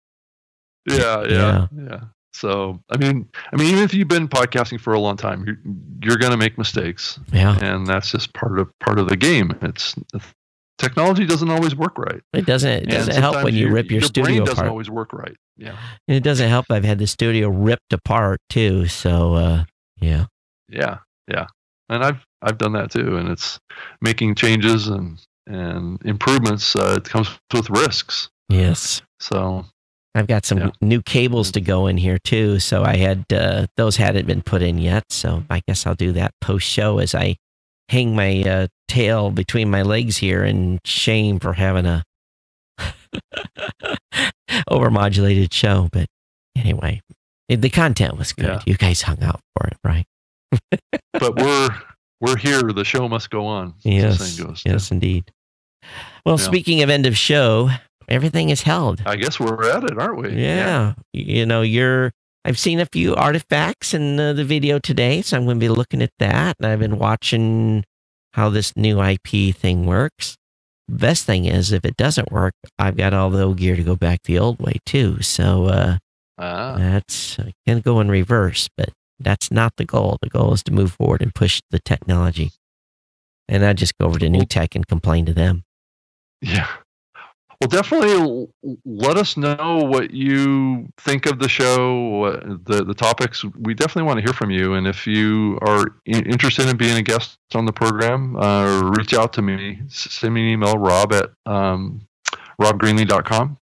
Yeah, 0.90 1.26
yeah, 1.28 1.68
yeah. 1.76 2.00
So 2.34 2.80
I 2.90 2.98
mean, 2.98 3.28
I 3.52 3.58
mean, 3.58 3.68
even 3.68 3.84
if 3.84 3.94
you've 3.94 4.08
been 4.08 4.28
podcasting 4.28 4.80
for 4.80 4.94
a 4.94 5.00
long 5.00 5.18
time, 5.18 5.46
you're 5.46 5.58
you're 6.02 6.18
going 6.18 6.32
to 6.32 6.38
make 6.38 6.58
mistakes, 6.58 7.20
yeah, 7.32 7.58
and 7.62 7.86
that's 7.86 8.12
just 8.12 8.34
part 8.34 8.58
of 8.58 8.72
part 8.80 9.00
of 9.00 9.10
the 9.10 9.18
game. 9.18 9.52
It's 9.62 9.96
technology 10.82 11.26
doesn't 11.26 11.50
always 11.50 11.76
work 11.76 11.98
right. 11.98 12.22
it 12.34 12.46
doesn't. 12.46 12.84
It 12.84 12.90
doesn't 12.90 13.16
help 13.16 13.44
when 13.44 13.54
you 13.54 13.70
rip 13.70 13.92
your, 13.92 14.00
your 14.00 14.08
studio 14.08 14.26
brain 14.26 14.40
doesn't 14.40 14.54
apart. 14.54 14.70
always 14.70 14.90
work 14.90 15.14
right. 15.14 15.36
Yeah, 15.58 15.78
And 16.08 16.18
it 16.18 16.24
doesn't 16.24 16.50
help. 16.50 16.66
I've 16.70 16.84
had 16.84 16.98
the 16.98 17.08
studio 17.08 17.50
ripped 17.50 17.94
apart 17.94 18.40
too. 18.50 18.88
So 18.88 19.36
uh, 19.36 19.64
yeah, 20.00 20.26
yeah, 20.70 21.00
yeah. 21.28 21.46
And 21.90 22.04
I've 22.04 22.26
I've 22.42 22.58
done 22.58 22.74
that 22.74 22.92
too, 22.92 23.18
and 23.18 23.28
it's 23.30 23.60
making 24.02 24.36
changes 24.36 24.88
and 24.88 25.20
and 25.48 26.00
improvements. 26.06 26.76
Uh, 26.76 26.96
it 26.98 27.04
comes 27.06 27.30
with 27.54 27.70
risks. 27.70 28.30
yes. 28.50 29.02
So 29.20 29.66
I've 30.16 30.28
got 30.28 30.46
some 30.46 30.58
Yeah. 30.58 30.70
new 30.82 31.02
cables 31.02 31.52
to 31.52 31.62
go 31.62 31.88
in 31.88 31.98
here 31.98 32.18
too. 32.24 32.60
So 32.60 32.84
I 32.84 32.96
had 32.98 33.26
uh, 33.34 33.68
those 33.78 33.98
hadn't 33.98 34.26
been 34.28 34.42
put 34.42 34.62
in 34.62 34.78
yet. 34.78 35.04
So 35.10 35.44
I 35.50 35.62
guess 35.68 35.86
I'll 35.86 35.96
do 35.96 36.12
that 36.14 36.32
post 36.42 36.68
show 36.68 37.00
as 37.00 37.14
I 37.16 37.36
hang 37.90 38.16
my 38.16 38.42
uh, 38.44 38.68
tail 38.88 39.30
between 39.32 39.70
my 39.70 39.82
legs 39.82 40.18
here 40.18 40.44
in 40.46 40.80
shame 40.86 41.40
for 41.40 41.54
having 41.54 41.86
a 41.86 42.04
overmodulated 44.70 45.54
show. 45.54 45.90
But 45.92 46.08
anyway, 46.56 47.02
the 47.50 47.70
content 47.70 48.18
was 48.18 48.34
good. 48.34 48.46
Yeah. 48.46 48.62
You 48.66 48.76
guys 48.76 49.02
hung 49.04 49.22
out 49.24 49.42
for 49.56 49.68
it, 49.68 49.78
right? 49.84 50.06
But 51.14 51.36
we're 51.36 51.70
we're 52.20 52.38
here. 52.38 52.62
The 52.62 52.84
show 52.86 53.08
must 53.08 53.30
go 53.30 53.46
on. 53.46 53.74
Yes. 53.84 54.38
goes. 54.40 54.62
Yes, 54.66 54.92
indeed. 54.92 55.32
Well, 56.26 56.38
Yeah. 56.38 56.46
speaking 56.46 56.82
of 56.84 56.90
end 56.90 57.06
of 57.06 57.18
show, 57.18 57.70
everything 58.08 58.50
is 58.50 58.62
held. 58.62 59.02
I 59.06 59.16
guess 59.16 59.40
we're 59.40 59.70
at 59.72 59.84
it, 59.84 59.98
aren't 59.98 60.18
we? 60.22 60.30
Yeah. 60.32 60.94
You 61.14 61.46
know, 61.48 61.62
you're, 61.64 62.12
I've 62.46 62.60
seen 62.60 62.80
a 62.80 62.86
few 62.86 63.16
artifacts 63.16 63.94
in 63.96 64.20
uh, 64.20 64.34
the 64.34 64.44
video 64.46 64.78
today, 64.78 65.22
so 65.24 65.38
I'm 65.38 65.46
going 65.46 65.58
to 65.58 65.64
be 65.64 65.70
looking 65.70 66.02
at 66.04 66.12
that. 66.20 66.56
And 66.60 66.68
I've 66.68 66.80
been 66.80 67.00
watching 67.00 67.84
how 68.34 68.50
this 68.50 68.76
new 68.78 69.02
IP 69.02 69.56
thing 69.56 69.86
works. 69.88 70.36
Best 70.88 71.26
thing 71.26 71.46
is, 71.46 71.72
if 71.72 71.86
it 71.86 71.98
doesn't 71.98 72.32
work, 72.32 72.54
I've 72.78 72.98
got 72.98 73.14
all 73.14 73.30
the 73.32 73.42
old 73.44 73.58
gear 73.58 73.76
to 73.76 73.84
go 73.84 73.96
back 73.96 74.20
the 74.26 74.38
old 74.38 74.60
way 74.60 74.78
too. 74.86 75.22
So 75.22 75.66
uh, 75.66 75.98
Ah, 76.38 76.76
that's 76.78 77.38
going 77.66 77.78
to 77.78 77.82
go 77.82 78.00
in 78.00 78.10
reverse, 78.10 78.68
but 78.78 78.90
that's 79.24 79.52
not 79.52 79.78
the 79.78 79.86
goal. 79.86 80.18
The 80.22 80.30
goal 80.30 80.54
is 80.54 80.64
to 80.64 80.74
move 80.74 80.94
forward 80.94 81.22
and 81.22 81.34
push 81.36 81.62
the 81.72 81.80
technology. 81.80 82.52
And 83.48 83.66
I 83.66 83.74
just 83.74 83.98
go 83.98 84.08
over 84.08 84.20
to 84.20 84.28
NewTek 84.28 84.76
and 84.76 84.88
complain 84.88 85.26
to 85.28 85.34
them. 85.34 85.64
yeah. 86.42 86.68
Well, 87.62 87.68
definitely 87.70 88.48
let 88.86 89.18
us 89.18 89.38
know 89.38 89.82
what 89.84 90.12
you 90.12 90.88
think 90.98 91.28
of 91.28 91.40
the 91.40 91.50
show, 91.50 92.02
what, 92.10 92.66
the 92.66 92.84
the 92.84 92.96
topics. 92.96 93.44
We 93.44 93.76
definitely 93.76 94.04
want 94.04 94.18
to 94.18 94.24
hear 94.24 94.34
from 94.34 94.50
you. 94.50 94.74
And 94.74 94.88
if 94.88 95.06
you 95.06 95.60
are 95.62 95.86
interested 96.06 96.68
in 96.70 96.78
being 96.78 96.98
a 96.98 97.04
guest 97.04 97.38
on 97.54 97.66
the 97.66 97.74
program, 97.74 98.36
uh, 98.38 98.92
reach 98.98 99.14
out 99.14 99.34
to 99.34 99.44
me. 99.44 99.80
Send 99.90 100.34
me 100.34 100.42
an 100.42 100.50
email, 100.50 100.76
rob 100.78 101.14
at 101.14 101.30
um, 101.46 102.02
robgreenlee.com, 102.60 103.58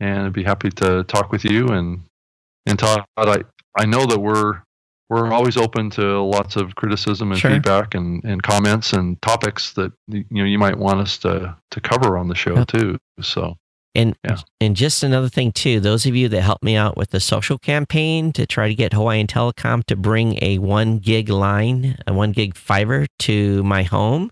and 0.00 0.18
I'd 0.20 0.32
be 0.32 0.44
happy 0.44 0.70
to 0.70 1.04
talk 1.04 1.30
with 1.30 1.44
you. 1.44 1.68
And 1.68 2.00
and 2.66 2.78
Todd, 2.78 3.04
I 3.18 3.42
I 3.78 3.84
know 3.84 4.06
that 4.06 4.20
we're 4.20 4.62
we're 5.10 5.32
always 5.32 5.56
open 5.56 5.90
to 5.90 6.20
lots 6.22 6.56
of 6.56 6.74
criticism 6.74 7.32
and 7.32 7.40
Sure. 7.40 7.52
feedback 7.52 7.94
and, 7.94 8.22
and 8.24 8.42
comments 8.42 8.92
and 8.92 9.20
topics 9.22 9.72
that 9.74 9.92
you 10.08 10.24
know 10.30 10.44
you 10.44 10.58
might 10.58 10.78
want 10.78 11.00
us 11.00 11.18
to 11.18 11.56
to 11.70 11.80
cover 11.80 12.16
on 12.18 12.28
the 12.28 12.34
show 12.34 12.64
too. 12.64 12.98
So 13.20 13.56
And 13.94 14.14
Yeah. 14.24 14.36
and 14.60 14.76
just 14.76 15.02
another 15.02 15.28
thing 15.30 15.50
too, 15.52 15.80
those 15.80 16.04
of 16.06 16.14
you 16.14 16.28
that 16.28 16.42
helped 16.42 16.62
me 16.62 16.76
out 16.76 16.96
with 16.96 17.10
the 17.10 17.20
social 17.20 17.58
campaign 17.58 18.32
to 18.32 18.46
try 18.46 18.68
to 18.68 18.74
get 18.74 18.92
Hawaiian 18.92 19.26
Telecom 19.26 19.82
to 19.84 19.96
bring 19.96 20.38
a 20.42 20.58
one 20.58 20.98
gig 20.98 21.28
line, 21.30 21.96
a 22.06 22.12
one 22.12 22.32
gig 22.32 22.54
fiber 22.54 23.06
to 23.20 23.62
my 23.64 23.82
home. 23.84 24.30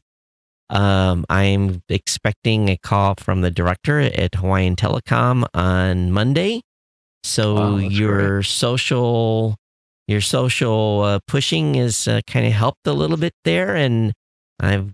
Um, 0.69 1.25
I'm 1.31 1.83
expecting 1.89 2.69
a 2.69 2.77
call 2.77 3.15
from 3.19 3.41
the 3.41 3.51
director 3.53 4.01
at 4.01 4.35
Hawaiian 4.35 4.75
Telecom 4.77 5.47
on 5.55 6.11
Monday. 6.13 6.61
So 7.25 7.55
Wow, 7.55 7.77
your 7.79 8.43
social 8.43 9.57
your 10.07 10.21
social 10.21 11.03
uh, 11.03 11.19
pushing 11.27 11.75
is 11.75 12.07
uh, 12.07 12.21
kind 12.27 12.47
of 12.47 12.53
helped 12.53 12.87
a 12.87 12.93
little 12.93 13.17
bit 13.17 13.35
there 13.45 13.75
and 13.75 14.13
I've 14.61 14.93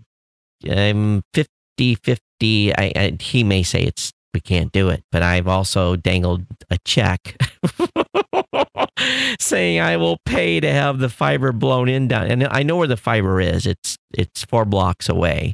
I'm 0.69 1.21
50 1.33 1.95
50 2.03 2.75
I, 2.75 2.91
I 2.95 3.17
he 3.19 3.43
may 3.43 3.63
say 3.63 3.83
it's 3.83 4.11
we 4.33 4.39
can't 4.41 4.71
do 4.71 4.89
it 4.89 5.03
but 5.11 5.21
I've 5.21 5.47
also 5.47 5.95
dangled 5.95 6.45
a 6.69 6.77
check 6.85 7.37
saying 9.39 9.79
I 9.79 9.97
will 9.97 10.17
pay 10.25 10.59
to 10.59 10.71
have 10.71 10.99
the 10.99 11.09
fiber 11.09 11.51
blown 11.51 11.89
in 11.89 12.07
down 12.07 12.31
and 12.31 12.47
I 12.47 12.63
know 12.63 12.77
where 12.77 12.87
the 12.87 12.97
fiber 12.97 13.39
is 13.39 13.67
it's 13.67 13.97
it's 14.13 14.43
4 14.43 14.65
blocks 14.65 15.09
away. 15.09 15.53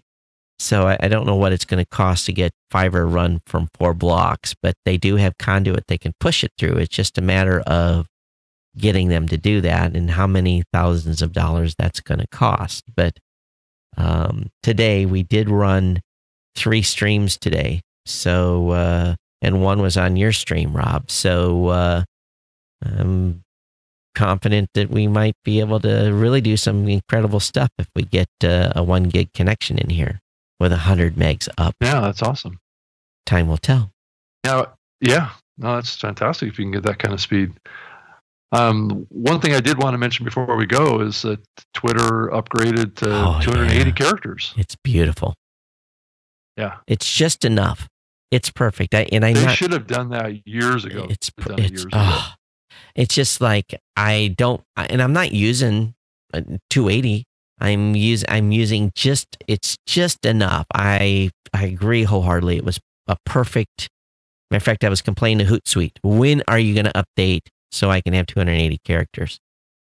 So 0.62 0.90
I, 0.90 0.98
I 1.00 1.08
don't 1.08 1.26
know 1.26 1.38
what 1.38 1.54
it's 1.54 1.64
going 1.64 1.82
to 1.82 1.90
cost 1.90 2.26
to 2.26 2.34
get 2.34 2.52
fiber 2.70 3.08
run 3.08 3.40
from 3.46 3.70
4 3.78 3.94
blocks 3.94 4.56
but 4.62 4.76
they 4.86 4.98
do 4.98 5.18
have 5.18 5.38
conduit 5.38 5.86
they 5.88 5.98
can 5.98 6.14
push 6.20 6.44
it 6.44 6.52
through 6.58 6.78
it's 6.78 6.96
just 6.96 7.18
a 7.18 7.22
matter 7.22 7.60
of 7.62 8.06
getting 8.78 9.10
them 9.10 9.28
to 9.28 9.38
do 9.38 9.62
that 9.62 9.96
and 9.96 10.12
how 10.12 10.28
many 10.28 10.64
thousands 10.72 11.22
of 11.22 11.34
dollars 11.34 11.76
that's 11.78 12.00
going 12.00 12.20
to 12.20 12.28
cost 12.28 12.84
but 12.96 13.18
um, 13.98 14.50
today 14.64 15.06
we 15.06 15.24
did 15.24 15.50
run 15.50 16.02
three 16.56 16.82
streams 16.82 17.38
today. 17.38 17.82
So, 18.06 18.72
uh, 18.72 19.16
and 19.42 19.62
one 19.62 19.82
was 19.82 19.98
on 19.98 20.16
your 20.16 20.32
stream, 20.32 20.76
Rob. 20.76 21.10
So, 21.12 21.68
uh, 21.68 22.04
I'm 22.84 23.44
confident 24.16 24.70
that 24.74 24.90
we 24.90 25.08
might 25.08 25.36
be 25.44 25.60
able 25.60 25.80
to 25.82 26.12
really 26.12 26.42
do 26.42 26.58
some 26.58 26.88
incredible 26.88 27.40
stuff 27.40 27.70
if 27.78 27.88
we 27.96 28.04
get 28.04 28.28
uh, 28.44 28.74
a 28.76 28.84
one 28.84 29.04
gig 29.04 29.32
connection 29.34 29.78
in 29.78 29.90
here 29.90 30.20
with 30.60 30.74
a 30.74 30.78
hundred 30.78 31.16
megs 31.16 31.48
up. 31.58 31.76
yeah, 31.82 32.02
that's 32.02 32.22
awesome. 32.22 32.60
Time 33.26 33.48
will 33.48 33.58
tell. 33.58 33.92
Yeah, 34.46 34.66
yeah, 35.02 35.30
no, 35.58 35.76
that's 35.76 35.96
fantastic 35.96 36.50
if 36.50 36.60
you 36.60 36.66
can 36.66 36.72
get 36.72 36.84
that 36.84 37.00
kind 37.00 37.14
of 37.14 37.22
speed. 37.22 37.54
Um, 38.52 39.06
one 39.10 39.40
thing 39.40 39.54
I 39.54 39.60
did 39.60 39.82
want 39.82 39.94
to 39.94 39.98
mention 40.00 40.26
before 40.26 40.56
we 40.56 40.66
go 40.66 41.02
is 41.02 41.22
that 41.22 41.40
Twitter 41.74 42.30
upgraded 42.34 42.96
to 42.98 43.10
Oh, 43.12 43.40
280 43.42 43.86
yeah. 43.90 43.92
characters. 43.96 44.54
It's 44.58 44.76
beautiful. 44.84 45.36
Yeah. 46.58 46.78
It's 46.88 47.12
just 47.14 47.46
enough. 47.46 47.88
It's 48.32 48.50
perfect. 48.50 48.94
I, 48.96 49.08
and 49.12 49.24
I'm 49.26 49.34
They 49.36 49.46
not, 49.46 49.56
should 49.56 49.72
have 49.72 49.88
done 49.88 50.10
that 50.10 50.48
years 50.48 50.86
ago. 50.86 51.08
It's 51.10 51.30
it 51.38 51.60
it's 51.60 51.72
years 51.72 51.86
ago. 51.86 51.90
ah, 51.94 52.36
it's 52.96 53.16
just 53.16 53.40
like 53.42 53.80
I 53.96 54.34
don't, 54.38 54.62
and 54.76 55.02
I'm 55.02 55.14
not 55.14 55.32
using 55.32 55.94
uh, 56.34 56.42
280. 56.70 57.24
I'm 57.62 57.96
use 57.96 58.24
I'm 58.30 58.52
using 58.52 58.92
just 58.96 59.28
it's 59.48 59.78
just 59.88 60.26
enough. 60.26 60.66
I 60.74 61.30
I 61.54 61.66
agree 61.66 62.04
wholeheartedly. 62.04 62.58
It 62.58 62.64
was 62.66 62.80
a 63.08 63.18
perfect. 63.26 63.90
Matter 64.52 64.58
of 64.58 64.64
fact, 64.64 64.84
I 64.84 64.90
was 64.90 65.02
complaining 65.02 65.46
to 65.46 65.52
Hootsuite. 65.54 65.98
When 66.04 66.42
are 66.48 66.58
you 66.60 66.74
going 66.74 66.86
to 66.86 66.94
update 67.06 67.42
so 67.72 67.90
I 67.90 68.02
can 68.02 68.14
have 68.14 68.28
280 68.28 68.78
characters? 68.84 69.40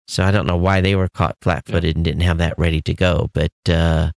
So 0.09 0.24
I 0.24 0.31
don't 0.31 0.47
know 0.47 0.57
why 0.57 0.81
they 0.81 0.94
were 0.94 1.09
caught 1.09 1.36
flat 1.43 1.66
footed 1.66 1.97
and 1.97 2.05
didn't 2.05 2.20
have 2.23 2.39
that 2.39 2.55
ready 2.59 2.81
to 2.82 2.94
go. 2.94 3.28
But 3.35 3.51
uh, 3.69 4.11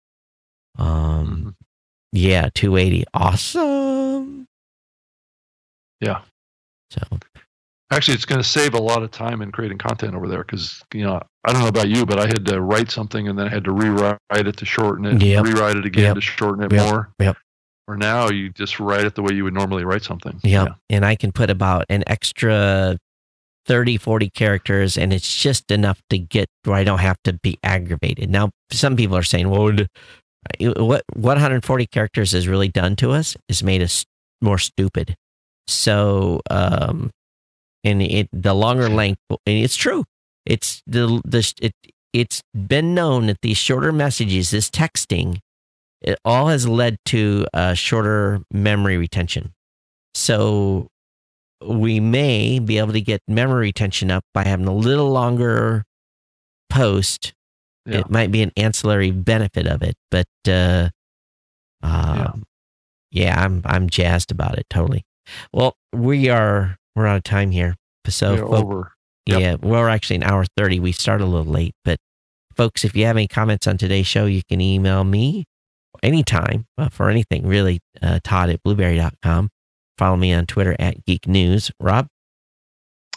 um, 0.78 1.56
Mhm. 1.58 1.66
yeah, 2.12 2.50
280. 2.54 3.06
Awesome. 3.14 4.46
Yeah. 6.02 6.22
So 6.92 7.02
Actually, 7.92 8.14
it's 8.14 8.26
going 8.26 8.40
to 8.42 8.48
save 8.48 8.76
a 8.76 8.80
lot 8.80 9.02
of 9.02 9.10
time 9.10 9.42
in 9.42 9.52
creating 9.52 9.80
content 9.80 10.14
over 10.14 10.28
there 10.28 10.44
because 10.44 10.84
you 10.94 11.04
know 11.04 11.20
I 11.44 11.52
don't 11.52 11.62
know 11.64 11.68
about 11.70 11.90
you, 11.90 12.06
but 12.06 12.20
I 12.20 12.28
had 12.28 12.46
to 12.46 12.62
write 12.62 12.92
something 12.92 13.28
and 13.28 13.38
then 13.38 13.48
I 13.48 13.50
had 13.50 13.64
to 13.64 13.72
rewrite 13.72 14.20
it 14.32 14.58
to 14.58 14.66
shorten 14.66 15.06
it, 15.06 15.20
Yep. 15.22 15.44
rewrite 15.46 15.76
it 15.76 15.86
again 15.86 16.04
Yep. 16.04 16.16
to 16.16 16.22
shorten 16.22 16.64
it 16.66 16.72
Yep. 16.72 16.86
more. 16.86 17.10
Yep. 17.20 17.38
Or 17.88 17.98
now 17.98 18.30
you 18.30 18.50
just 18.52 18.80
write 18.80 19.06
it 19.06 19.16
the 19.16 19.24
way 19.24 19.34
you 19.34 19.44
would 19.44 19.56
normally 19.56 19.84
write 19.86 20.04
something. 20.04 20.40
yeah. 20.44 20.68
And 20.92 21.04
I 21.04 21.16
can 21.16 21.32
put 21.32 21.50
about 21.50 21.86
an 21.90 22.04
extra 22.06 23.00
30, 23.70 23.98
40 23.98 24.32
characters, 24.32 24.98
and 24.98 25.14
it's 25.14 25.38
just 25.38 25.70
enough 25.70 26.02
to 26.10 26.18
get 26.18 26.50
where 26.64 26.76
I 26.76 26.84
don't 26.84 26.98
have 26.98 27.22
to 27.26 27.34
be 27.34 27.60
aggravated. 27.64 28.28
Now, 28.28 28.50
some 28.72 28.96
people 28.96 29.16
are 29.16 29.22
saying, 29.22 29.48
well, 29.48 29.72
what 30.60 31.04
140 31.14 31.86
characters 31.86 32.32
has 32.32 32.48
really 32.48 32.68
done 32.68 32.96
to 32.96 33.12
us 33.12 33.38
is 33.48 33.62
made 33.62 33.84
us 33.84 34.06
more 34.42 34.58
stupid. 34.58 35.16
So, 35.68 36.42
um, 36.50 37.12
and 37.84 38.02
it, 38.02 38.28
the 38.34 38.56
longer 38.56 38.90
length, 38.90 39.22
and 39.30 39.40
it's 39.46 39.76
true. 39.76 40.04
It's 40.48 40.82
the, 40.88 41.22
the, 41.24 41.54
it, 41.62 41.74
it's 42.12 42.42
been 42.56 42.96
known 42.96 43.28
that 43.28 43.42
these 43.44 43.58
shorter 43.58 43.92
messages, 43.92 44.50
this 44.50 44.72
texting, 44.72 45.42
it 46.02 46.18
all 46.26 46.48
has 46.48 46.68
led 46.68 46.98
to 47.06 47.46
uh, 47.54 47.76
shorter 47.76 48.42
memory 48.52 48.98
retention. 48.98 49.54
So 50.16 50.88
we 51.66 52.00
may 52.00 52.60
be 52.60 52.78
able 52.78 52.94
to 52.94 53.02
get 53.02 53.22
memory 53.28 53.68
retention 53.68 54.12
up 54.12 54.24
by 54.34 54.46
having 54.46 54.68
a 54.68 54.74
little 54.74 55.10
longer 55.12 55.84
post. 56.70 57.34
Yeah. 57.86 58.00
It 58.00 58.10
might 58.10 58.32
be 58.32 58.42
an 58.42 58.52
ancillary 58.56 59.12
benefit 59.12 59.66
of 59.68 59.82
it, 59.82 59.96
but 60.12 60.28
uh, 60.48 60.90
uh, 61.82 62.32
yeah. 63.12 63.44
I'm 63.44 63.62
I'm 63.66 63.90
jazzed 63.90 64.32
about 64.32 64.58
it 64.58 64.66
totally. 64.70 65.04
Well, 65.54 65.76
we 65.94 66.30
are 66.30 66.78
we're 66.96 67.08
out 67.08 67.18
of 67.18 67.24
time 67.24 67.52
here, 67.52 67.76
so 68.08 68.34
Yeah, 68.34 68.40
folk- 68.42 68.54
over. 68.54 68.92
Yep. 69.26 69.40
yeah, 69.42 69.56
we're 69.62 69.90
actually 69.90 70.16
an 70.18 70.24
hour 70.24 70.44
30. 70.58 70.80
We 70.80 70.92
start 70.92 71.22
a 71.22 71.26
little 71.26 71.52
late, 71.52 71.74
but 71.86 72.00
folks, 72.56 72.84
if 72.84 72.96
you 72.96 73.06
have 73.06 73.16
any 73.16 73.28
comments 73.28 73.68
on 73.68 73.78
today's 73.78 74.08
show, 74.08 74.26
you 74.26 74.42
can 74.50 74.60
email 74.60 75.04
me 75.04 75.46
anytime 76.02 76.66
uh, 76.80 76.90
for 76.90 77.10
anything, 77.12 77.46
really. 77.46 77.80
Uh, 78.02 78.20
Todd 78.24 78.50
at 78.50 78.64
blubrry.com. 78.64 79.50
Follow 80.00 80.16
me 80.16 80.32
on 80.34 80.46
Twitter 80.46 80.76
at 80.80 81.04
Geek 81.06 81.28
News. 81.28 81.72
Rob, 81.82 82.08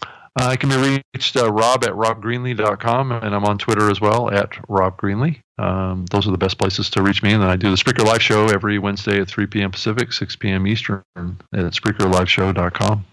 Uh, 0.03 0.09
I 0.49 0.57
can 0.57 0.69
be 0.71 1.01
reached 1.15 1.37
uh, 1.37 1.53
rob 1.53 1.85
at 1.85 1.93
robgreenlee.com, 1.93 3.13
and 3.13 3.35
I'm 3.35 3.45
on 3.45 3.57
Twitter 3.59 3.89
as 3.89 4.01
well 4.01 4.31
at 4.31 4.51
robgreenlee. 4.69 5.41
Um, 5.59 6.07
those 6.07 6.27
are 6.27 6.33
the 6.33 6.39
best 6.39 6.59
places 6.59 6.91
to 6.91 7.03
reach 7.03 7.23
me. 7.23 7.33
And 7.35 7.41
then 7.43 7.49
I 7.51 7.55
do 7.57 7.71
the 7.71 7.77
Spreaker 7.77 8.05
Live 8.05 8.21
Show 8.21 8.49
every 8.49 8.81
Wednesday 8.81 9.21
at 9.21 9.29
3 9.29 9.47
p.m. 9.47 9.71
Pacific, 9.71 10.13
6 10.13 10.35
p.m. 10.37 10.67
Eastern 10.67 11.03
at 11.17 11.37
SpreakerLiveShow.com. 11.73 13.05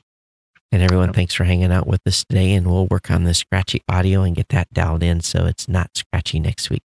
and 0.72 0.82
everyone, 0.82 1.14
thanks 1.14 1.34
for 1.36 1.44
hanging 1.44 1.72
out 1.72 1.86
with 1.86 2.02
us 2.08 2.26
today. 2.28 2.54
And 2.54 2.66
we'll 2.66 2.88
work 2.88 3.12
on 3.12 3.24
the 3.26 3.34
scratchy 3.36 3.82
audio 3.88 4.24
and 4.24 4.36
get 4.36 4.50
that 4.50 4.74
dialed 4.74 5.04
in 5.04 5.22
so 5.22 5.46
it's 5.46 5.68
not 5.68 5.92
scratchy 5.96 6.40
next 6.40 6.72
week. 6.72 6.84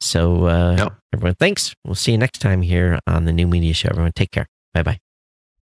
So, 0.00 0.46
uh, 0.46 0.74
Yep. 0.78 0.92
everyone, 1.14 1.34
thanks. 1.36 1.72
We'll 1.84 1.94
see 1.94 2.10
you 2.12 2.18
next 2.18 2.40
time 2.40 2.62
here 2.62 2.98
on 3.06 3.26
the 3.26 3.32
New 3.32 3.46
Media 3.46 3.74
Show. 3.74 3.90
Everyone, 3.90 4.12
take 4.12 4.32
care. 4.32 4.46
Bye 4.74 4.82
bye. 4.82 4.98